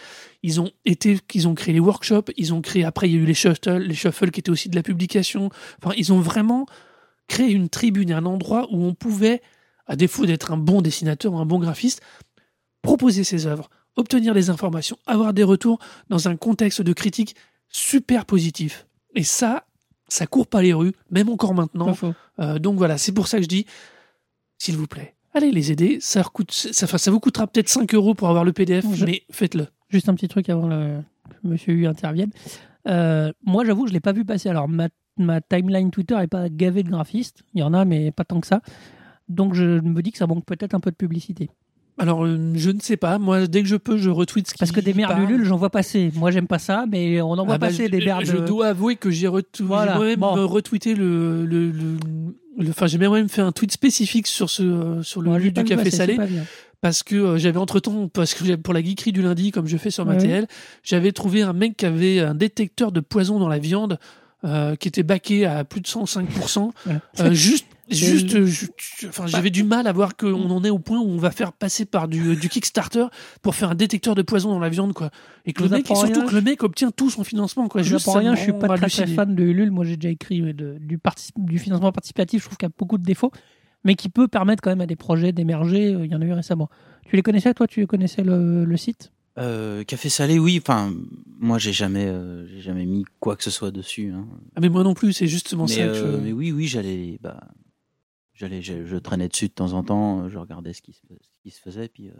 ils 0.42 0.60
ont 0.60 0.70
été, 0.84 1.18
ils 1.34 1.46
ont 1.48 1.54
créé 1.54 1.72
les 1.74 1.80
workshops, 1.80 2.30
ils 2.36 2.52
ont 2.54 2.60
créé, 2.62 2.84
après 2.84 3.08
il 3.08 3.14
y 3.14 3.18
a 3.18 3.20
eu 3.20 3.24
les 3.26 3.34
shuffles, 3.34 3.76
les 3.78 3.94
shuffles 3.94 4.30
qui 4.30 4.40
étaient 4.40 4.50
aussi 4.50 4.68
de 4.68 4.76
la 4.76 4.82
publication. 4.82 5.50
Enfin, 5.82 5.94
ils 5.96 6.12
ont 6.12 6.20
vraiment 6.20 6.66
créé 7.28 7.50
une 7.50 7.68
tribune 7.68 8.12
un 8.12 8.24
endroit 8.26 8.66
où 8.72 8.82
on 8.82 8.94
pouvait, 8.94 9.40
à 9.88 9.96
défaut 9.96 10.26
d'être 10.26 10.52
un 10.52 10.56
bon 10.56 10.80
dessinateur 10.82 11.32
ou 11.32 11.38
un 11.38 11.46
bon 11.46 11.58
graphiste, 11.58 12.00
proposer 12.82 13.24
ses 13.24 13.46
œuvres, 13.46 13.68
obtenir 13.96 14.34
des 14.34 14.50
informations, 14.50 14.98
avoir 15.06 15.32
des 15.32 15.42
retours 15.42 15.78
dans 16.08 16.28
un 16.28 16.36
contexte 16.36 16.82
de 16.82 16.92
critique 16.92 17.34
super 17.68 18.24
positif. 18.26 18.86
Et 19.14 19.24
ça, 19.24 19.64
ça 20.08 20.26
court 20.26 20.46
pas 20.46 20.62
les 20.62 20.72
rues, 20.72 20.92
même 21.10 21.28
encore 21.28 21.54
maintenant. 21.54 21.86
Euh, 22.38 22.58
donc 22.58 22.76
voilà, 22.78 22.98
c'est 22.98 23.12
pour 23.12 23.26
ça 23.26 23.38
que 23.38 23.42
je 23.42 23.48
dis, 23.48 23.66
s'il 24.58 24.76
vous 24.76 24.86
plaît, 24.86 25.14
allez 25.34 25.50
les 25.50 25.72
aider. 25.72 25.98
Ça, 26.00 26.22
coûte, 26.22 26.52
ça, 26.52 26.86
ça 26.86 27.10
vous 27.10 27.20
coûtera 27.20 27.46
peut-être 27.46 27.68
5 27.68 27.92
euros 27.94 28.14
pour 28.14 28.28
avoir 28.28 28.44
le 28.44 28.52
PDF, 28.52 28.84
Je- 28.94 29.04
mais 29.06 29.22
faites-le. 29.30 29.66
Juste 29.88 30.08
un 30.08 30.14
petit 30.14 30.28
truc 30.28 30.48
avant 30.50 30.66
le... 30.68 31.00
que 31.30 31.48
Monsieur 31.48 31.72
U 31.72 31.86
intervienne. 31.86 32.30
Euh, 32.86 33.32
moi, 33.44 33.64
j'avoue, 33.64 33.86
je 33.86 33.92
l'ai 33.92 34.00
pas 34.00 34.12
vu 34.12 34.24
passer. 34.24 34.48
Alors, 34.48 34.68
ma, 34.68 34.88
ma 35.16 35.40
timeline 35.40 35.90
Twitter 35.90 36.16
est 36.20 36.26
pas 36.28 36.48
gavée 36.48 36.82
de 36.82 36.90
graphistes. 36.90 37.42
Il 37.54 37.60
y 37.60 37.62
en 37.62 37.72
a, 37.74 37.84
mais 37.84 38.10
pas 38.12 38.24
tant 38.24 38.40
que 38.40 38.46
ça. 38.46 38.60
Donc, 39.28 39.54
je 39.54 39.64
me 39.80 40.00
dis 40.02 40.12
que 40.12 40.18
ça 40.18 40.26
manque 40.26 40.44
peut-être 40.44 40.74
un 40.74 40.80
peu 40.80 40.90
de 40.90 40.96
publicité. 40.96 41.50
Alors, 42.00 42.24
euh, 42.24 42.52
je 42.54 42.70
ne 42.70 42.78
sais 42.80 42.96
pas. 42.96 43.18
Moi, 43.18 43.46
dès 43.48 43.60
que 43.62 43.68
je 43.68 43.74
peux, 43.76 43.98
je 43.98 44.08
retweet 44.08 44.46
ce 44.46 44.54
qui 44.54 44.58
Parce 44.60 44.70
que 44.70 44.80
des 44.80 44.94
merdes 44.94 45.18
j'en 45.42 45.56
vois 45.56 45.70
passer. 45.70 46.12
Moi, 46.14 46.30
j'aime 46.30 46.46
pas 46.46 46.60
ça, 46.60 46.84
mais 46.88 47.20
on 47.20 47.32
en 47.32 47.44
voit 47.44 47.54
Ah 47.54 47.58
bah, 47.58 47.66
passer 47.68 47.86
je- 47.86 47.90
des 47.90 48.04
merdes. 48.04 48.24
Je 48.24 48.36
dois 48.36 48.68
avouer 48.68 48.94
que 48.96 49.10
j'ai 49.10 49.28
Voilà, 49.60 49.98
bon. 50.16 50.36
euh, 50.36 50.44
retweeté 50.44 50.94
le, 50.94 51.44
le, 51.44 51.70
le, 51.72 51.96
le- 52.58 52.70
enfin, 52.70 52.86
j'ai 52.86 52.98
même 52.98 53.28
fait 53.28 53.42
un 53.42 53.50
tweet 53.52 53.72
spécifique 53.72 54.28
sur 54.28 54.48
ce, 54.48 54.62
euh, 54.62 55.02
sur 55.02 55.22
le 55.22 55.30
pas 55.32 55.38
du 55.40 55.52
café 55.64 55.76
passer, 55.84 55.90
salé 55.90 56.18
parce 56.80 57.02
que 57.02 57.16
euh, 57.16 57.36
j'avais 57.38 57.58
entre 57.58 57.80
temps, 57.80 58.06
parce 58.06 58.34
que 58.34 58.54
pour 58.54 58.72
la 58.72 58.80
geekerie 58.80 59.10
du 59.10 59.20
lundi, 59.22 59.50
comme 59.50 59.66
je 59.66 59.76
fais 59.76 59.90
sur 59.90 60.06
ma 60.06 60.12
Ouais. 60.14 60.18
TL, 60.18 60.46
j'avais 60.84 61.10
trouvé 61.10 61.42
un 61.42 61.52
mec 61.52 61.76
qui 61.76 61.84
avait 61.86 62.20
un 62.20 62.34
détecteur 62.36 62.92
de 62.92 63.00
poison 63.00 63.40
dans 63.40 63.48
la 63.48 63.58
viande 63.58 63.98
euh, 64.44 64.76
qui 64.76 64.86
était 64.86 65.02
baqué 65.02 65.44
à 65.46 65.64
plus 65.64 65.80
de 65.80 65.88
105%. 65.88 66.70
Voilà. 66.84 67.00
Euh, 67.20 67.32
juste, 67.32 67.66
juste, 67.90 68.34
euh, 68.34 68.46
ju- 68.46 68.68
ju- 68.76 69.08
enfin, 69.08 69.26
j'avais 69.26 69.50
du 69.50 69.62
mal 69.64 69.86
à 69.86 69.92
voir 69.92 70.16
qu'on 70.16 70.50
en 70.50 70.64
est 70.64 70.70
au 70.70 70.78
point 70.78 70.98
où 70.98 71.08
on 71.08 71.16
va 71.16 71.30
faire 71.30 71.52
passer 71.52 71.84
par 71.84 72.08
du, 72.08 72.36
du 72.36 72.48
Kickstarter 72.48 73.06
pour 73.42 73.54
faire 73.54 73.70
un 73.70 73.74
détecteur 73.74 74.14
de 74.14 74.22
poison 74.22 74.50
dans 74.50 74.58
la 74.58 74.68
viande, 74.68 74.92
quoi. 74.92 75.10
Et 75.46 75.52
que 75.52 75.62
Je 75.62 75.68
le 75.68 75.76
mec, 75.76 75.90
et 75.90 75.94
surtout 75.94 76.20
rien, 76.20 76.26
que 76.26 76.34
le 76.34 76.40
mec 76.42 76.62
obtient 76.62 76.90
tout 76.90 77.10
son 77.10 77.24
financement, 77.24 77.68
quoi. 77.68 77.82
Je 77.82 77.90
Juste, 77.90 78.08
rien, 78.08 78.34
je 78.34 78.42
suis 78.42 78.52
pas 78.52 78.76
très, 78.76 79.06
fan 79.06 79.34
de 79.34 79.42
Ulule. 79.42 79.70
Moi, 79.70 79.84
j'ai 79.84 79.96
déjà 79.96 80.10
écrit 80.10 80.42
ouais, 80.42 80.52
de- 80.52 80.78
du, 80.78 81.58
financement 81.58 81.92
participatif. 81.92 82.42
Je 82.42 82.46
trouve 82.46 82.58
qu'il 82.58 82.66
y 82.68 82.70
a 82.70 82.74
beaucoup 82.76 82.98
de 82.98 83.04
défauts, 83.04 83.32
mais 83.84 83.94
qui 83.94 84.08
peut 84.08 84.28
permettre 84.28 84.62
quand 84.62 84.70
même 84.70 84.80
à 84.80 84.86
des 84.86 84.96
projets 84.96 85.32
d'émerger. 85.32 85.94
Euh, 85.94 86.04
Il 86.04 86.12
y 86.12 86.14
en 86.14 86.20
a 86.20 86.24
eu 86.24 86.32
récemment. 86.32 86.68
Tu 87.08 87.16
les 87.16 87.22
connaissais, 87.22 87.54
toi? 87.54 87.66
Tu 87.66 87.86
connaissais 87.86 88.22
le, 88.22 88.64
le 88.64 88.76
site? 88.76 89.12
Euh, 89.38 89.84
café 89.84 90.08
salé, 90.08 90.38
oui. 90.38 90.58
Enfin, 90.60 90.92
moi, 91.38 91.58
j'ai 91.58 91.72
jamais, 91.72 92.06
euh, 92.06 92.46
j'ai 92.48 92.60
jamais 92.60 92.84
mis 92.86 93.04
quoi 93.20 93.36
que 93.36 93.44
ce 93.44 93.50
soit 93.50 93.70
dessus. 93.70 94.12
hein. 94.12 94.26
Ah, 94.56 94.60
mais 94.60 94.68
moi 94.68 94.82
non 94.82 94.94
plus, 94.94 95.12
c'est 95.12 95.28
justement 95.28 95.66
mais, 95.66 95.74
ça 95.74 95.82
que 95.86 95.88
euh, 95.90 96.16
je... 96.18 96.24
mais 96.24 96.32
oui, 96.32 96.50
oui, 96.50 96.66
j'allais, 96.66 97.18
bah, 97.22 97.38
j'allais, 98.38 98.62
je, 98.62 98.86
je 98.86 98.96
traînais 98.96 99.28
dessus 99.28 99.48
de 99.48 99.52
temps 99.52 99.72
en 99.74 99.82
temps. 99.82 100.22
euh, 100.22 100.28
Je 100.30 100.38
regardais 100.38 100.72
ce 100.72 100.80
qui 100.80 100.92
se, 100.94 101.02
ce 101.08 101.38
qui 101.42 101.50
se 101.50 101.60
faisait, 101.60 101.88
puis 101.88 102.08
euh, 102.08 102.12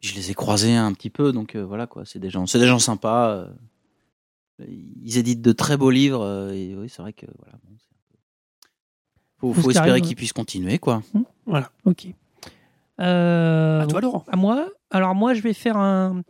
je 0.00 0.14
les 0.14 0.30
ai 0.30 0.34
croisés 0.34 0.76
un 0.76 0.92
petit 0.92 1.10
peu. 1.10 1.32
Donc 1.32 1.56
euh, 1.56 1.64
voilà, 1.64 1.86
quoi. 1.88 2.04
C'est 2.04 2.18
des 2.20 2.30
gens, 2.30 2.46
c'est 2.46 2.58
des 2.60 2.68
gens 2.68 2.78
sympas. 2.78 3.30
euh, 3.30 3.48
ils 4.68 5.16
éditent 5.18 5.42
de 5.42 5.52
très 5.52 5.76
beaux 5.76 5.90
livres. 5.90 6.22
euh, 6.22 6.52
et 6.52 6.76
oui, 6.76 6.88
c'est 6.88 7.02
vrai 7.02 7.12
que 7.14 7.26
voilà. 7.38 7.54
Bon, 7.64 7.76
c'est 7.78 7.86
un 7.94 7.98
peu- 8.10 8.18
faut, 9.38 9.52
Faut 9.54 9.70
espérer 9.70 10.00
qu'ils 10.02 10.16
puissent 10.16 10.32
continuer, 10.34 10.78
quoi. 10.78 11.02
Ok. 11.84 12.06
Euh, 13.00 13.80
À 13.80 13.86
toi, 13.86 14.00
Laurent. 14.02 14.24
À 14.28 14.36
moi 14.36 14.68
Alors 14.90 15.14
moi, 15.14 15.32
je 15.34 15.40
vais 15.40 15.54
faire 15.54 15.76
un 15.78 16.22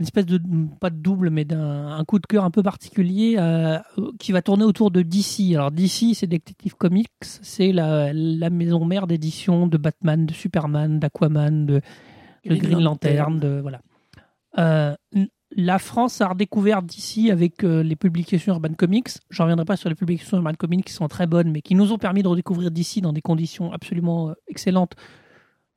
une 0.00 0.04
espèce 0.04 0.24
de 0.24 0.40
pas 0.80 0.88
de 0.88 0.96
double, 0.96 1.28
mais 1.28 1.44
d'un 1.44 1.88
un 1.88 2.04
coup 2.06 2.18
de 2.18 2.26
cœur 2.26 2.44
un 2.44 2.50
peu 2.50 2.62
particulier 2.62 3.36
euh, 3.38 3.78
qui 4.18 4.32
va 4.32 4.40
tourner 4.40 4.64
autour 4.64 4.90
de 4.90 5.02
DC. 5.02 5.54
Alors 5.54 5.70
DC, 5.70 6.14
c'est 6.14 6.26
Detective 6.26 6.74
Comics, 6.74 7.08
c'est 7.20 7.70
la, 7.70 8.10
la 8.14 8.48
maison 8.48 8.84
mère 8.86 9.06
d'édition 9.06 9.66
de 9.66 9.76
Batman, 9.76 10.24
de 10.24 10.32
Superman, 10.32 10.98
d'Aquaman, 10.98 11.66
de, 11.66 11.82
de 12.46 12.54
Green 12.54 12.80
Lantern. 12.80 13.38
De 13.38 13.60
voilà. 13.60 13.82
Euh, 14.58 14.96
la 15.52 15.78
France 15.78 16.20
a 16.20 16.28
redécouvert 16.28 16.82
DC 16.82 17.30
avec 17.30 17.64
euh, 17.64 17.82
les 17.82 17.96
publications 17.96 18.54
Urban 18.54 18.72
Comics. 18.76 19.08
Je 19.28 19.42
reviendrai 19.42 19.64
pas 19.64 19.76
sur 19.76 19.88
les 19.88 19.94
publications 19.94 20.38
Urban 20.38 20.54
Comics 20.54 20.84
qui 20.84 20.92
sont 20.92 21.08
très 21.08 21.26
bonnes, 21.26 21.50
mais 21.50 21.60
qui 21.60 21.74
nous 21.74 21.92
ont 21.92 21.98
permis 21.98 22.22
de 22.22 22.28
redécouvrir 22.28 22.70
DC 22.70 23.00
dans 23.02 23.12
des 23.12 23.20
conditions 23.20 23.72
absolument 23.72 24.30
euh, 24.30 24.34
excellentes. 24.48 24.94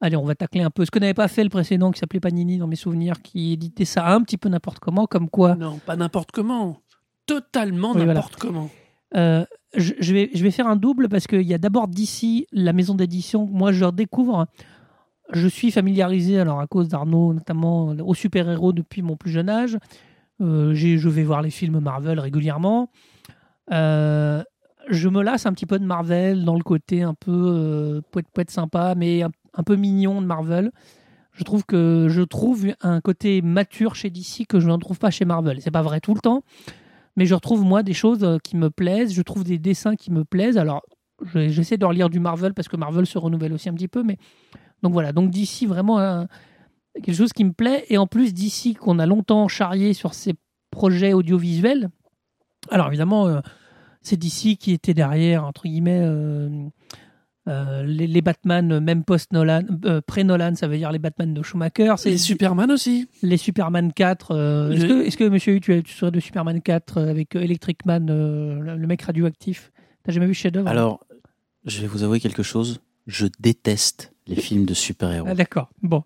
Allez, 0.01 0.17
on 0.17 0.25
va 0.25 0.35
tacler 0.35 0.62
un 0.62 0.69
peu 0.69 0.83
ce 0.85 0.91
que 0.91 1.00
n'avait 1.00 1.13
pas 1.13 1.27
fait 1.29 1.43
le 1.43 1.50
précédent 1.50 1.91
qui 1.91 2.00
s'appelait 2.00 2.19
Panini 2.19 2.57
dans 2.57 2.67
mes 2.67 2.75
souvenirs, 2.75 3.21
qui 3.21 3.53
éditait 3.53 3.85
ça 3.85 4.07
un 4.13 4.21
petit 4.21 4.38
peu 4.38 4.50
n'importe 4.50 4.79
comment, 4.79 5.05
comme 5.05 5.29
quoi 5.29 5.55
Non, 5.55 5.79
pas 5.85 5.95
n'importe 5.95 6.31
comment. 6.31 6.77
Totalement 7.25 7.89
Oui, 7.91 7.97
voilà. 8.03 8.15
n'importe 8.15 8.35
comment. 8.35 8.69
Euh, 9.15 9.45
je, 9.75 9.93
je 10.00 10.13
vais, 10.13 10.29
je 10.33 10.43
vais 10.43 10.51
faire 10.51 10.67
un 10.67 10.75
double 10.75 11.07
parce 11.07 11.25
qu'il 11.27 11.43
y 11.43 11.53
a 11.53 11.57
d'abord 11.57 11.88
d'ici 11.88 12.47
la 12.51 12.73
maison 12.73 12.95
d'édition. 12.95 13.47
Moi, 13.47 13.71
je 13.71 13.85
redécouvre. 13.85 14.47
Je 15.31 15.47
suis 15.47 15.71
familiarisé, 15.71 16.38
alors 16.38 16.59
à 16.59 16.67
cause 16.67 16.89
d'Arnaud, 16.89 17.33
notamment 17.33 17.91
euh, 17.91 18.03
aux 18.03 18.13
super-héros 18.13 18.73
depuis 18.73 19.01
mon 19.01 19.15
plus 19.15 19.31
jeune 19.31 19.50
âge. 19.50 19.77
Euh, 20.41 20.73
je 20.73 21.07
vais 21.09 21.23
voir 21.23 21.41
les 21.41 21.50
films 21.50 21.79
Marvel 21.79 22.19
régulièrement. 22.19 22.89
Euh, 23.71 24.43
je 24.89 25.07
me 25.07 25.23
lasse 25.23 25.45
un 25.45 25.53
petit 25.53 25.65
peu 25.65 25.79
de 25.79 25.85
Marvel 25.85 26.43
dans 26.43 26.55
le 26.55 26.63
côté 26.63 27.03
un 27.03 27.13
peu 27.13 27.31
euh, 27.31 28.01
poète 28.12 28.27
poète 28.33 28.51
sympa, 28.51 28.95
mais 28.97 29.21
un, 29.23 29.29
un 29.53 29.63
peu 29.63 29.75
mignon 29.75 30.22
de 30.22 30.25
Marvel. 30.27 30.72
Je 31.31 31.43
trouve 31.43 31.65
que 31.65 32.07
je 32.10 32.22
trouve 32.22 32.67
un 32.81 33.01
côté 33.01 33.41
mature 33.41 33.95
chez 33.95 34.10
DC 34.10 34.45
que 34.48 34.60
je 34.60 34.69
ne 34.69 34.77
trouve 34.77 35.00
pas 35.00 35.10
chez 35.12 35.25
Marvel. 35.25 35.60
C'est 35.62 35.72
pas 35.72 35.81
vrai 35.81 36.00
tout 36.00 36.13
le 36.13 36.19
temps, 36.22 36.43
mais 37.15 37.25
je 37.25 37.33
retrouve 37.33 37.63
moi 37.63 37.81
des 37.83 37.93
choses 37.93 38.24
euh, 38.24 38.38
qui 38.43 38.55
me 38.55 38.69
plaisent. 38.69 39.13
Je 39.13 39.22
trouve 39.24 39.43
des 39.43 39.57
dessins 39.57 39.95
qui 39.95 40.12
me 40.12 40.24
plaisent. 40.25 40.57
Alors 40.57 40.83
je- 41.33 41.50
j'essaie 41.50 41.77
de 41.77 41.86
relire 41.86 42.10
du 42.10 42.19
Marvel 42.19 42.53
parce 42.53 42.67
que 42.67 42.77
Marvel 42.77 43.05
se 43.07 43.17
renouvelle 43.17 43.53
aussi 43.53 43.67
un 43.69 43.74
petit 43.74 43.88
peu, 43.88 44.03
mais 44.03 44.17
donc 44.83 44.93
voilà. 44.93 45.12
Donc 45.12 45.31
DC 45.31 45.65
vraiment 45.67 45.98
un- 46.00 46.27
quelque 47.03 47.15
chose 47.15 47.33
qui 47.33 47.43
me 47.43 47.53
plaît 47.53 47.86
et 47.89 47.98
en 47.98 48.05
plus 48.05 48.33
DC 48.36 48.75
qu'on 48.77 49.00
a 49.00 49.07
longtemps 49.07 49.48
charrié 49.48 49.93
sur 49.93 50.13
ses 50.13 50.33
projets 50.69 51.13
audiovisuels. 51.13 51.89
Alors 52.69 52.88
évidemment, 52.88 53.27
euh, 53.27 53.39
c'est 54.03 54.17
DC 54.17 54.55
qui 54.57 54.72
était 54.72 54.93
derrière 54.93 55.45
entre 55.45 55.63
guillemets. 55.63 56.01
euh, 56.03 56.50
euh, 57.47 57.83
les, 57.83 58.07
les 58.07 58.21
Batman, 58.21 58.71
euh, 58.71 58.79
même 58.79 59.03
post-Nolan, 59.03 59.63
euh, 59.85 60.00
pré-Nolan, 60.05 60.55
ça 60.55 60.67
veut 60.67 60.77
dire 60.77 60.91
les 60.91 61.00
Batman 61.00 61.33
de 61.33 61.41
Schumacher. 61.43 61.93
C'est 61.97 62.12
Et 62.13 62.17
Superman 62.17 62.71
aussi. 62.71 63.07
les 63.21 63.38
Superman 63.38 63.91
4. 63.91 64.31
euh, 64.31 64.71
Est-ce 64.71 64.85
que, 64.85 65.05
est-ce 65.05 65.17
que, 65.17 65.23
monsieur, 65.29 65.59
tu, 65.59 65.83
tu 65.83 65.93
serais 65.93 66.12
de 66.12 66.19
Superman 66.19 66.62
4 66.62 66.97
euh, 67.00 67.09
avec 67.09 67.35
Electric 67.35 67.85
Man, 67.85 68.07
euh, 68.09 68.59
le, 68.77 68.88
mec 68.88 69.01
radioactif? 69.01 69.71
T'as 70.03 70.12
jamais 70.13 70.27
vu 70.27 70.33
Shadow 70.33 70.65
Alors, 70.67 71.05
je 71.65 71.81
vais 71.81 71.88
vous 71.88 72.03
avouer 72.03 72.19
quelque 72.19 72.43
chose. 72.43 72.79
Je 73.07 73.27
déteste 73.39 74.13
les 74.27 74.35
films 74.38 74.65
de 74.65 74.73
super-héros. 74.73 75.27
Ah, 75.29 75.35
D'accord, 75.35 75.69
bon. 75.81 76.01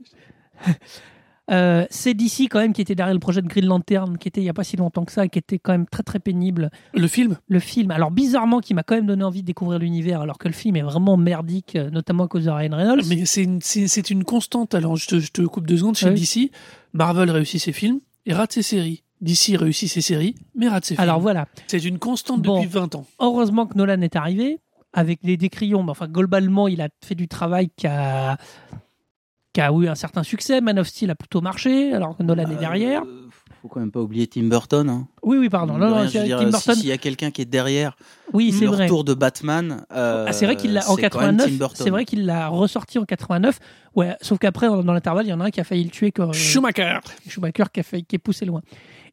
Euh, 1.49 1.85
c'est 1.89 2.13
DC 2.13 2.49
quand 2.49 2.59
même 2.59 2.73
qui 2.73 2.81
était 2.81 2.93
derrière 2.95 3.13
le 3.13 3.19
projet 3.19 3.41
de 3.41 3.47
Green 3.47 3.65
Lantern, 3.65 4.17
qui 4.17 4.27
était 4.27 4.41
il 4.41 4.43
n'y 4.43 4.49
a 4.49 4.53
pas 4.53 4.63
si 4.65 4.75
longtemps 4.75 5.05
que 5.05 5.11
ça, 5.13 5.25
et 5.25 5.29
qui 5.29 5.39
était 5.39 5.59
quand 5.59 5.71
même 5.71 5.85
très 5.87 6.03
très 6.03 6.19
pénible. 6.19 6.69
Le 6.93 7.07
film? 7.07 7.37
Le 7.47 7.59
film, 7.59 7.91
alors 7.91 8.11
bizarrement, 8.11 8.59
qui 8.59 8.73
m'a 8.73 8.83
quand 8.83 8.95
même 8.95 9.05
donné 9.07 9.23
envie 9.23 9.41
de 9.43 9.47
découvrir 9.47 9.79
l'univers, 9.79 10.21
alors 10.21 10.37
que 10.37 10.47
le 10.49 10.53
film 10.53 10.75
est 10.75 10.81
vraiment 10.81 11.15
merdique, 11.17 11.75
euh, 11.75 11.89
notamment 11.89 12.25
à 12.25 12.27
cause 12.27 12.45
de 12.45 12.49
Ryan 12.51 12.75
Reynolds. 12.75 13.03
Mais 13.07 13.25
c'est 13.25 13.43
une, 13.43 13.61
c'est 13.61 14.09
une 14.09 14.23
constante. 14.25 14.75
Alors, 14.75 14.97
je 14.97 15.07
te, 15.07 15.19
je 15.19 15.31
te 15.31 15.41
coupe 15.43 15.67
deux 15.67 15.77
secondes. 15.77 15.95
Chez 15.95 16.09
Oui. 16.09 16.19
DC, 16.19 16.51
Marvel 16.93 17.31
réussit 17.31 17.61
ses 17.61 17.71
films 17.71 17.99
et 18.25 18.33
rate 18.33 18.51
ses 18.51 18.61
séries. 18.63 19.03
DC 19.21 19.57
réussit 19.57 19.89
ses 19.89 20.01
séries, 20.01 20.35
mais 20.53 20.67
rate 20.67 20.85
ses 20.85 20.95
films. 20.95 21.03
Alors 21.03 21.19
voilà, 21.19 21.47
C'est 21.67 21.83
une 21.83 21.97
constante 21.97 22.41
Bon. 22.41 22.57
depuis 22.57 22.69
20 22.69 22.93
ans. 22.95 23.05
heureusement 23.19 23.65
que 23.65 23.75
Nolan 23.77 24.01
est 24.01 24.15
arrivé 24.15 24.59
avec 24.93 25.19
les 25.23 25.37
décrions. 25.37 25.81
Mais 25.83 25.91
enfin, 25.91 26.07
globalement, 26.07 26.67
il 26.67 26.81
a 26.81 26.89
fait 27.03 27.15
du 27.15 27.27
travail 27.27 27.69
qui 27.75 27.87
a, 27.87 28.37
qui 29.57 29.61
a 29.61 29.71
eu 29.71 29.87
un 29.87 29.95
certain 29.95 30.21
succès. 30.21 30.61
Man 30.61 30.77
of 30.77 30.87
Steel 30.87 31.09
a 31.09 31.15
plutôt 31.15 31.41
marché, 31.41 31.91
alors 31.91 32.15
que 32.15 32.21
Nolan 32.21 32.51
est 32.51 32.57
derrière. 32.57 33.01
Euh, 33.01 33.27
faut 33.59 33.67
quand 33.67 33.79
même 33.79 33.89
pas 33.89 33.99
oublier 34.01 34.27
Tim 34.27 34.43
Burton. 34.43 34.87
Hein. 34.87 35.07
Oui, 35.23 35.39
oui, 35.39 35.49
pardon. 35.49 35.79
Non, 35.79 35.89
non, 35.89 36.07
Tim 36.07 36.27
Burton. 36.27 36.75
S'il 36.75 36.85
y 36.85 36.91
a 36.91 36.99
quelqu'un 36.99 37.31
qui 37.31 37.41
est 37.41 37.45
derrière 37.45 37.97
Oui, 38.33 38.51
c'est 38.51 38.65
le 38.65 38.67
vrai. 38.71 38.83
retour 38.83 39.03
de 39.03 39.15
Batman, 39.15 39.83
euh, 39.91 40.25
Ah, 40.27 40.31
c'est 40.31 40.45
vrai 40.45 40.57
qu'il 40.57 40.73
l'a 40.73 40.87
en 40.87 40.95
quand 40.95 41.01
même 41.01 41.09
89. 41.09 41.47
Tim 41.47 41.55
Burton. 41.55 41.83
C'est 41.85 41.89
vrai 41.89 42.05
qu'il 42.05 42.27
l'a 42.27 42.49
ressorti 42.49 42.99
en 42.99 43.05
89. 43.05 43.57
Ouais, 43.95 44.15
sauf 44.21 44.37
qu'après, 44.37 44.67
dans 44.67 44.93
l'intervalle, 44.93 45.25
il 45.25 45.29
y 45.29 45.33
en 45.33 45.39
a 45.39 45.45
un 45.45 45.49
qui 45.49 45.59
a 45.59 45.63
failli 45.63 45.85
le 45.85 45.89
tuer, 45.89 46.11
comme, 46.11 46.29
euh, 46.29 46.33
Schumacher. 46.33 46.99
Schumacher, 47.27 47.63
qui 47.73 47.79
a, 47.79 47.83
failli, 47.83 48.05
qui 48.05 48.15
est 48.15 48.19
poussé 48.19 48.45
loin. 48.45 48.61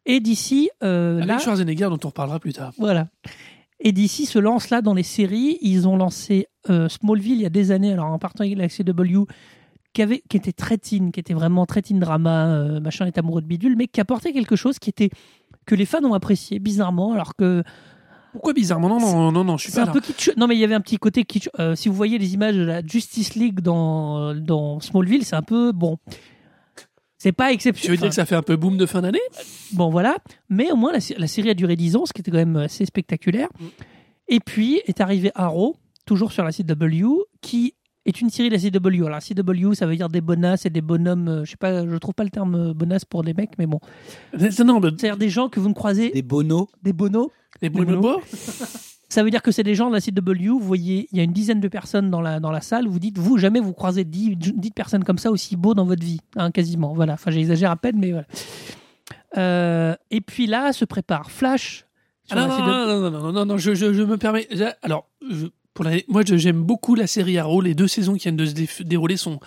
Et 0.05 0.21
d'ici, 0.21 0.69
euh, 0.83 1.25
là, 1.25 1.39
Schwarzenegger, 1.39 1.89
dont 1.89 2.01
on 2.05 2.09
reparlera 2.09 2.39
plus 2.39 2.53
tard. 2.53 2.73
Voilà. 2.77 3.09
Et 3.81 3.93
DC 3.93 4.27
se 4.27 4.39
lance 4.39 4.69
là 4.69 4.83
dans 4.83 4.93
les 4.93 5.03
séries. 5.03 5.57
Ils 5.63 5.89
ont 5.89 5.97
lancé 5.97 6.49
euh, 6.69 6.91
Smallville 6.91 7.37
il 7.37 7.43
y 7.43 7.47
a 7.47 7.51
des 7.51 7.71
années, 7.71 7.95
alors 7.95 8.07
en 8.07 8.19
partant 8.19 8.45
avec 8.45 8.59
la 8.59 8.69
CW, 8.69 9.27
qui, 9.95 10.03
avait, 10.03 10.23
qui 10.29 10.37
était 10.37 10.53
très 10.53 10.77
teen, 10.77 11.11
qui 11.13 11.21
était 11.21 11.33
vraiment 11.35 11.65
très 11.65 11.81
teen 11.81 11.99
drama, 11.99 12.49
euh, 12.49 12.81
machin 12.81 13.07
est 13.07 13.17
amoureux 13.17 13.41
de 13.41 13.47
bidule, 13.47 13.77
mais 13.77 13.87
qui 13.87 14.01
apportait 14.01 14.33
quelque 14.33 14.57
chose 14.57 14.79
qui 14.79 14.91
était 14.91 15.09
que 15.65 15.75
les 15.75 15.87
fans 15.87 16.05
ont 16.05 16.13
apprécié 16.15 16.59
bizarrement, 16.59 17.13
alors 17.13 17.35
que 17.37 17.63
Pourquoi 18.33 18.53
bizarrement? 18.53 18.89
Non, 18.89 19.01
non, 19.01 19.33
non, 19.33 19.45
non, 19.45 19.57
je 19.57 19.63
suis 19.63 19.73
c'est 19.73 19.79
pas 19.79 19.85
un 19.85 19.87
là. 19.87 19.93
peu 19.93 20.01
kitsch. 20.01 20.31
Non, 20.37 20.47
mais 20.47 20.57
il 20.57 20.59
y 20.59 20.65
avait 20.65 20.75
un 20.75 20.81
petit 20.81 20.99
côté 20.99 21.25
kitsch. 21.25 21.49
Euh, 21.59 21.75
si 21.75 21.89
vous 21.89 21.95
voyez 21.95 22.19
les 22.19 22.35
images 22.35 22.57
de 22.57 22.63
la 22.65 22.85
Justice 22.85 23.35
League 23.37 23.61
dans, 23.61 24.35
dans 24.35 24.81
Smallville, 24.81 25.25
c'est 25.25 25.37
un 25.37 25.43
peu 25.43 25.73
bon. 25.73 25.97
C'est 27.17 27.33
pas 27.33 27.45
Tu 27.45 27.49
veux 27.51 27.55
exceptionnel. 27.55 27.99
dire 28.01 28.09
que 28.11 28.15
ça 28.15 28.27
fait 28.27 28.35
un 28.35 28.43
peu 28.43 28.57
boom 28.57 28.77
de 28.77 28.85
fin 28.85 29.01
d'année? 29.01 29.21
Bon, 29.73 29.89
voilà. 29.89 30.17
Mais 30.51 30.71
au 30.71 30.77
moins, 30.77 30.93
la, 30.93 30.99
la 31.17 31.27
série 31.27 31.49
a 31.49 31.55
duré 31.55 31.77
10 31.77 31.97
ans, 31.97 32.05
ce 32.05 32.13
qui 32.13 32.21
était 32.21 32.31
quand 32.31 32.37
même 32.37 32.57
assez 32.57 32.85
spectaculaire. 32.85 33.49
Mm. 33.59 33.65
Et 34.29 34.41
puis 34.41 34.81
est 34.87 35.01
arrivé 35.01 35.31
Arrow, 35.35 35.77
toujours 36.05 36.33
sur 36.33 36.45
la 36.45 36.53
CW, 36.53 37.23
qui 37.41 37.75
est 38.07 38.21
une 38.21 38.31
série 38.31 38.51
de 38.51 38.55
la 38.55 38.61
CW. 38.61 39.07
Alors, 39.07 39.11
la 39.11 39.21
CW, 39.21 39.75
ça 39.75 39.87
veut 39.87 39.97
dire 39.97 40.09
des 40.09 40.21
bonasses 40.21 40.67
et 40.67 40.71
des 40.71 40.81
bonhommes. 40.83 41.29
euh, 41.29 41.45
Je 41.45 41.51
sais 41.53 41.57
pas, 41.57 41.87
je 41.87 41.97
trouve 41.97 42.15
pas 42.15 42.25
le 42.25 42.31
terme 42.31 42.55
euh, 42.55 42.75
bonasse 42.75 43.05
pour 43.05 43.23
des 43.25 43.35
mecs, 43.35 43.53
mais 43.59 43.67
bon. 43.67 43.81
Non, 44.33 44.39
mais 44.41 44.51
C'est-à-dire 44.51 45.17
des 45.17 45.29
gens 45.31 45.49
que 45.49 45.61
vous 45.61 45.69
ne 45.69 45.75
croisez, 45.75 46.11
Des 46.11 46.23
bonos. 46.23 46.67
des 46.83 46.93
bonos. 46.93 47.31
bonobos. 47.63 47.85
bonobos 47.85 48.21
Ça 49.09 49.23
veut 49.23 49.31
dire 49.31 49.43
que 49.43 49.53
c'est 49.53 49.63
des 49.63 49.75
gens 49.77 49.89
de 49.91 49.95
la 49.95 50.01
CW, 50.01 50.49
vous 50.49 50.59
voyez, 50.59 51.07
il 51.13 51.19
y 51.19 51.21
a 51.21 51.25
une 51.25 51.33
dizaine 51.33 51.61
de 51.61 51.69
personnes 51.69 52.11
dans 52.11 52.21
la, 52.21 52.41
dans 52.41 52.51
la 52.51 52.61
salle, 52.61 52.89
vous 52.89 52.99
dites, 52.99 53.17
vous, 53.17 53.39
jamais 53.39 53.61
vous 53.61 53.73
croisez 53.73 54.03
10, 54.05 54.37
10 54.37 54.71
personnes 54.73 55.05
comme 55.05 55.19
ça 55.19 55.31
aussi 55.31 55.57
beaux 55.57 55.73
dans 55.75 55.85
votre 55.85 56.03
vie, 56.05 56.21
hein, 56.37 56.51
quasiment. 56.51 56.93
Voilà, 56.95 57.13
enfin 57.13 57.31
j'exagère 57.31 57.71
à 57.71 57.77
peine, 57.77 57.97
mais 57.99 58.11
voilà. 58.11 58.27
Euh, 59.37 59.95
et 60.11 60.21
puis 60.21 60.47
là, 60.47 60.73
se 60.73 60.85
prépare 60.85 61.31
Flash. 61.31 61.87
Ah 62.31 62.37
non, 62.37 62.49
non, 62.49 62.59
non, 62.59 62.87
non, 62.87 63.11
non, 63.11 63.21
non, 63.23 63.33
non, 63.33 63.47
non, 63.47 63.57
je, 63.59 63.75
je, 63.75 63.93
je 63.93 64.03
me 64.03 64.17
permets. 64.17 64.49
Alors, 64.83 65.09
je- 65.31 65.47
pour 65.75 65.85
moi, 66.09 66.23
j'aime 66.25 66.63
beaucoup 66.63 66.95
la 66.95 67.07
série 67.07 67.37
Arrow. 67.37 67.61
Les 67.61 67.75
deux 67.75 67.89
saisons 67.89 68.15
qui 68.15 68.23
viennent 68.23 68.37
de 68.37 68.47
se 68.47 68.53
dé- 68.53 68.69
dérouler 68.81 69.17
sont 69.17 69.41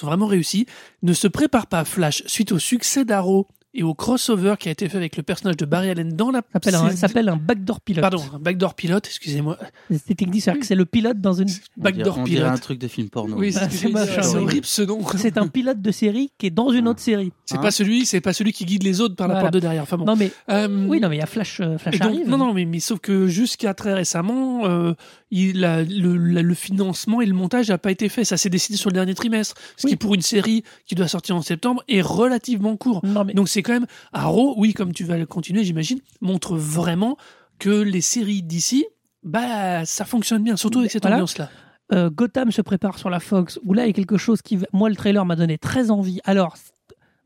vraiment 0.00 0.26
réussies. 0.26 0.66
Ne 1.02 1.12
se 1.12 1.28
prépare 1.28 1.66
pas 1.66 1.84
Flash 1.84 2.22
suite 2.26 2.52
au 2.52 2.58
succès 2.58 3.04
d'Arrow 3.04 3.46
et 3.74 3.82
au 3.82 3.94
crossover 3.94 4.54
qui 4.58 4.68
a 4.68 4.72
été 4.72 4.88
fait 4.88 4.96
avec 4.98 5.16
le 5.16 5.22
personnage 5.22 5.56
de 5.56 5.64
Barry 5.64 5.88
Allen 5.90 6.14
dans 6.14 6.30
la. 6.30 6.40
Ça 6.40 6.44
s'appelle 6.54 6.74
un, 6.74 6.90
c'est- 6.90 6.96
ça 6.96 7.08
s'appelle 7.08 7.28
un 7.28 7.36
backdoor 7.36 7.80
pilote. 7.80 8.02
Pardon, 8.02 8.22
un 8.34 8.38
backdoor 8.38 8.74
pilote, 8.74 9.06
excusez-moi. 9.06 9.58
C'est 9.90 10.14
technique, 10.14 10.42
c'est-à-dire 10.42 10.60
que 10.60 10.66
c'est 10.66 10.74
le 10.74 10.84
pilote 10.84 11.20
dans 11.20 11.32
une. 11.32 11.42
On 11.42 11.46
dirait, 11.46 11.60
Backdoor 11.76 12.18
on 12.18 12.24
dirait 12.24 12.36
pilote. 12.42 12.52
un 12.54 12.58
truc 12.60 12.78
de 12.78 12.88
film 12.88 13.08
porno. 13.08 13.36
Oui, 13.36 13.52
Ah, 13.56 13.68
c'est 13.70 13.76
c'est 13.76 13.88
moche, 13.88 14.08
c'est 14.20 14.36
oui. 14.36 14.42
horrible 14.42 14.66
ce 14.66 14.82
nom. 14.82 15.00
C'est 15.16 15.38
un 15.38 15.48
pilote 15.48 15.80
de 15.80 15.90
série 15.90 16.30
qui 16.38 16.46
est 16.46 16.50
dans 16.50 16.70
une 16.70 16.86
autre 16.88 17.00
série. 17.00 17.32
C'est 17.46 17.56
Hein 17.56 17.60
pas 17.62 17.70
celui, 17.70 18.04
c'est 18.06 18.20
pas 18.20 18.32
celui 18.32 18.52
qui 18.52 18.64
guide 18.64 18.82
les 18.82 19.00
autres 19.00 19.16
par 19.16 19.28
la 19.28 19.34
Voilà. 19.34 19.44
porte 19.44 19.54
de 19.54 19.60
derrière. 19.60 19.82
Enfin 19.82 19.96
bon. 19.96 20.04
Non 20.04 20.16
mais 20.16 20.30
Euh, 20.50 20.86
oui, 20.88 21.00
non 21.00 21.08
mais 21.08 21.16
il 21.16 21.20
y 21.20 21.22
a 21.22 21.26
Flash, 21.26 21.60
euh, 21.60 21.78
Flash 21.78 21.94
Et 21.94 21.98
donc- 21.98 22.08
arrive. 22.08 22.28
non, 22.28 22.38
non, 22.38 22.52
mais, 22.52 22.64
mais 22.64 22.80
sauf 22.80 22.98
que 23.00 23.26
jusqu'à 23.26 23.72
très 23.74 23.94
récemment, 23.94 24.66
euh, 24.66 24.92
il 25.30 25.64
a- 25.64 25.82
le, 25.82 26.16
la- 26.16 26.42
le 26.42 26.54
financement 26.54 27.20
et 27.20 27.26
le 27.26 27.32
montage 27.34 27.68
n'a 27.70 27.78
pas 27.78 27.90
été 27.90 28.08
fait. 28.08 28.24
Ça 28.24 28.36
s'est 28.36 28.50
décidé 28.50 28.76
sur 28.76 28.90
le 28.90 28.94
dernier 28.94 29.14
trimestre. 29.14 29.54
Ce 29.76 29.86
Oui. 29.86 29.92
qui, 29.92 29.96
pour 29.96 30.14
une 30.14 30.20
série 30.22 30.62
qui 30.86 30.94
doit 30.94 31.08
sortir 31.08 31.36
en 31.36 31.42
septembre, 31.42 31.82
est 31.88 32.02
relativement 32.02 32.76
court. 32.76 33.00
Non, 33.04 33.24
mais 33.24 33.32
Donc 33.32 33.48
c'est 33.48 33.61
quand 33.62 33.72
même. 33.72 33.86
Arrow, 34.12 34.54
oui, 34.56 34.74
comme 34.74 34.92
tu 34.92 35.04
vas 35.04 35.16
le 35.16 35.26
continuer, 35.26 35.64
j'imagine, 35.64 35.98
montre 36.20 36.56
vraiment 36.56 37.16
que 37.58 37.70
les 37.70 38.00
séries 38.00 38.42
d'ici, 38.42 38.84
bah, 39.22 39.84
ça 39.84 40.04
fonctionne 40.04 40.42
bien, 40.42 40.56
surtout 40.56 40.80
avec 40.80 40.90
cette 40.90 41.02
Voilà. 41.02 41.16
ambiance-là. 41.16 41.48
euh, 41.92 42.10
Gotham 42.10 42.50
se 42.50 42.62
prépare 42.62 42.98
sur 42.98 43.10
la 43.10 43.20
Fox, 43.20 43.58
où 43.64 43.72
là 43.74 43.84
il 43.84 43.88
y 43.88 43.90
a 43.90 43.92
quelque 43.92 44.16
chose 44.16 44.42
qui, 44.42 44.58
moi 44.72 44.88
le 44.88 44.96
trailer 44.96 45.24
m'a 45.24 45.36
donné 45.36 45.58
très 45.58 45.90
envie. 45.90 46.20
Alors, 46.24 46.56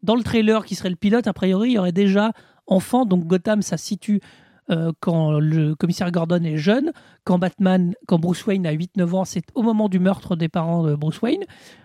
dans 0.03 0.15
le 0.17 0.23
trailer 0.23 0.65
qui 0.67 0.75
serait 0.75 0.91
le 0.91 0.97
pilote, 0.97 1.27
a 1.27 1.33
priori 1.33 1.71
il 1.71 1.73
y 1.75 1.79
aurait 1.79 1.93
déjà 1.93 2.33
enfant, 2.67 3.07
donc 3.07 3.27
Gotham 3.27 3.63
ça 3.63 3.77
situe 3.77 4.21
euh, 4.71 4.93
quand 5.01 5.39
le 5.39 5.75
commissaire 5.75 6.11
Gordon 6.11 6.43
est 6.43 6.57
jeune, 6.57 6.93
quand 7.25 7.39
Batman, 7.39 7.95
quand 8.07 8.19
Bruce 8.19 8.45
Wayne 8.47 8.67
a 8.67 8.73
8-9 8.73 9.15
ans, 9.15 9.25
c'est 9.25 9.45
au 9.55 9.63
moment 9.63 9.89
du 9.89 9.99
meurtre 9.99 10.35
des 10.37 10.49
parents 10.49 10.83
de 10.85 10.95
Bruce 10.95 11.21
Wayne. 11.23 11.45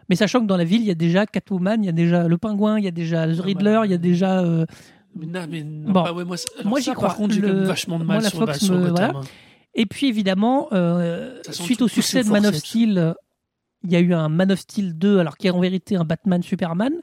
Mais 0.09 0.15
sachant 0.15 0.41
que 0.41 0.45
dans 0.47 0.57
la 0.57 0.63
ville 0.63 0.81
il 0.81 0.87
y 0.87 0.91
a 0.91 0.95
déjà 0.95 1.25
Catwoman, 1.25 1.83
il 1.83 1.85
y 1.85 1.89
a 1.89 1.93
déjà 1.93 2.27
le 2.27 2.37
Pingouin, 2.37 2.79
il 2.79 2.85
y 2.85 2.87
a 2.87 2.91
déjà 2.91 3.27
The 3.27 3.39
Riddler, 3.39 3.81
il 3.85 3.91
y 3.91 3.93
a 3.93 3.97
déjà 3.99 4.39
euh, 4.39 4.65
Mais 5.15 5.25
non, 5.27 5.45
mais 5.49 5.63
non, 5.63 5.91
Bon. 5.91 6.03
bah 6.03 6.13
ouais, 6.13 6.25
moi, 6.25 6.37
Moi, 6.65 6.79
j'y 6.79 6.87
Par 6.87 6.95
crois. 6.95 7.13
contre, 7.13 7.33
j'ai 7.35 7.41
vachement 7.41 7.99
de 7.99 8.03
moi, 8.03 8.15
mal 8.15 8.23
la 8.23 8.29
sur, 8.29 8.39
Fox 8.39 8.51
bah, 8.53 8.65
sur 8.65 8.75
me- 8.77 8.89
Gotham. 8.89 9.11
voilà. 9.11 9.27
Et 9.75 9.85
puis 9.85 10.07
évidemment, 10.07 10.67
euh, 10.73 11.39
suite 11.51 11.81
au 11.81 11.87
succès 11.87 12.23
de 12.23 12.29
Man 12.29 12.45
of. 12.45 12.55
Steel, 12.55 12.97
euh, 12.97 13.13
il 13.83 13.91
y 13.91 13.95
a 13.95 13.99
eu 13.99 14.13
un 14.13 14.27
Man 14.27 14.51
of 14.51 14.59
Steel 14.59 14.97
2, 14.97 15.19
alors 15.19 15.37
qui 15.37 15.47
est 15.47 15.51
en 15.51 15.59
vérité 15.59 15.95
un 15.95 16.03
Batman 16.03 16.41
Superman, 16.43 16.93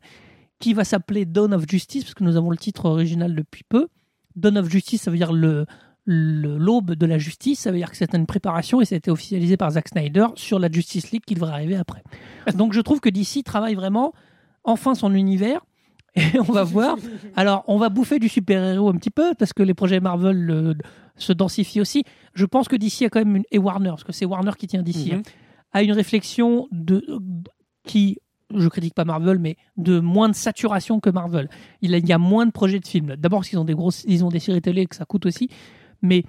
qui 0.61 0.75
va 0.75 0.85
s'appeler 0.85 1.25
Dawn 1.25 1.55
of 1.55 1.65
Justice, 1.69 2.05
parce 2.05 2.15
que 2.15 2.25
nous 2.25 2.37
avons 2.37 2.51
le 2.51 2.57
titre 2.59 2.85
original 2.87 3.35
depuis 3.35 3.63
peu. 3.69 3.89
Dawn 4.39 4.59
of 4.59 4.69
Justice, 4.71 5.03
ça 5.03 5.11
veut 5.11 5.19
dire 5.19 5.33
le 5.33 5.67
l'aube 6.11 6.95
de 6.95 7.05
la 7.05 7.19
justice, 7.19 7.59
ça 7.61 7.71
veut 7.71 7.77
dire 7.77 7.91
que 7.91 7.97
c'est 7.99 8.15
une 8.15 8.25
préparation 8.25 8.81
et 8.81 8.87
ça 8.87 8.95
a 8.95 8.99
été 8.99 9.11
officialisé 9.11 9.59
par 9.59 9.73
Zack 9.73 9.89
Snyder 9.89 10.25
sur 10.37 10.59
la 10.59 10.71
Justice 10.73 11.11
League 11.11 11.23
qui 11.27 11.35
devrait 11.35 11.51
arriver 11.53 11.77
après. 11.77 12.03
Donc 12.57 12.73
je 12.73 12.81
trouve 12.81 13.01
que 13.01 13.11
DC 13.11 13.45
travaille 13.45 13.75
vraiment 13.75 14.15
enfin 14.65 14.95
son 14.95 15.13
univers 15.15 15.61
et 16.15 16.23
on 16.41 16.45
va 16.51 16.65
voir. 16.65 16.97
Alors 17.37 17.63
on 17.67 17.77
va 17.77 17.91
bouffer 17.91 18.19
du 18.19 18.31
super-héros 18.31 18.89
un 18.89 18.95
petit 18.95 19.11
peu 19.11 19.35
parce 19.39 19.53
que 19.53 19.63
les 19.63 19.75
projets 19.75 20.01
Marvel 20.01 20.51
euh, 20.51 20.75
se 21.17 21.35
densifient 21.35 21.83
aussi. 21.83 22.05
Je 22.33 22.47
pense 22.47 22.69
que 22.69 22.77
DC 22.77 23.03
a 23.03 23.11
quand 23.11 23.19
même 23.21 23.37
une, 23.37 23.45
et 23.51 23.59
Warner, 23.59 23.91
parce 23.91 24.05
que 24.05 24.13
c'est 24.13 24.25
Warner 24.25 24.53
qui 24.59 24.67
tient 24.67 24.83
DC, 24.83 25.13
Mhm. 25.13 25.19
hein, 25.19 25.23
a 25.73 25.83
une 25.83 25.93
réflexion 25.93 26.69
de 26.73 27.05
qui 27.85 28.17
je 28.57 28.69
critique 28.69 28.95
pas 28.95 29.05
Marvel, 29.05 29.39
mais 29.39 29.57
de 29.77 30.01
moins 30.01 30.29
de 30.29 30.35
saturation 30.35 31.01
que 31.01 31.11
Marvel. 31.11 31.49
Il, 31.83 31.91
y 31.91 32.13
a- 32.13 32.19
moins 32.19 32.47
de 32.47 32.51
projets 32.51 32.81
de 32.81 32.87
films. 32.87 33.15
D'abord 33.17 33.41
parce 33.41 33.49
qu'ils 33.51 33.59
ont 33.59 33.65
des 33.65 33.75
grosses, 33.75 34.05
ils 34.09 34.25
ont 34.25 34.29
des 34.31 34.39
séries 34.41 34.61
télé 34.63 34.83
et 34.83 34.87
que 34.87 34.97
ça 34.97 35.05
coûte 35.05 35.27
aussi, 35.27 35.49
mais 36.03 36.25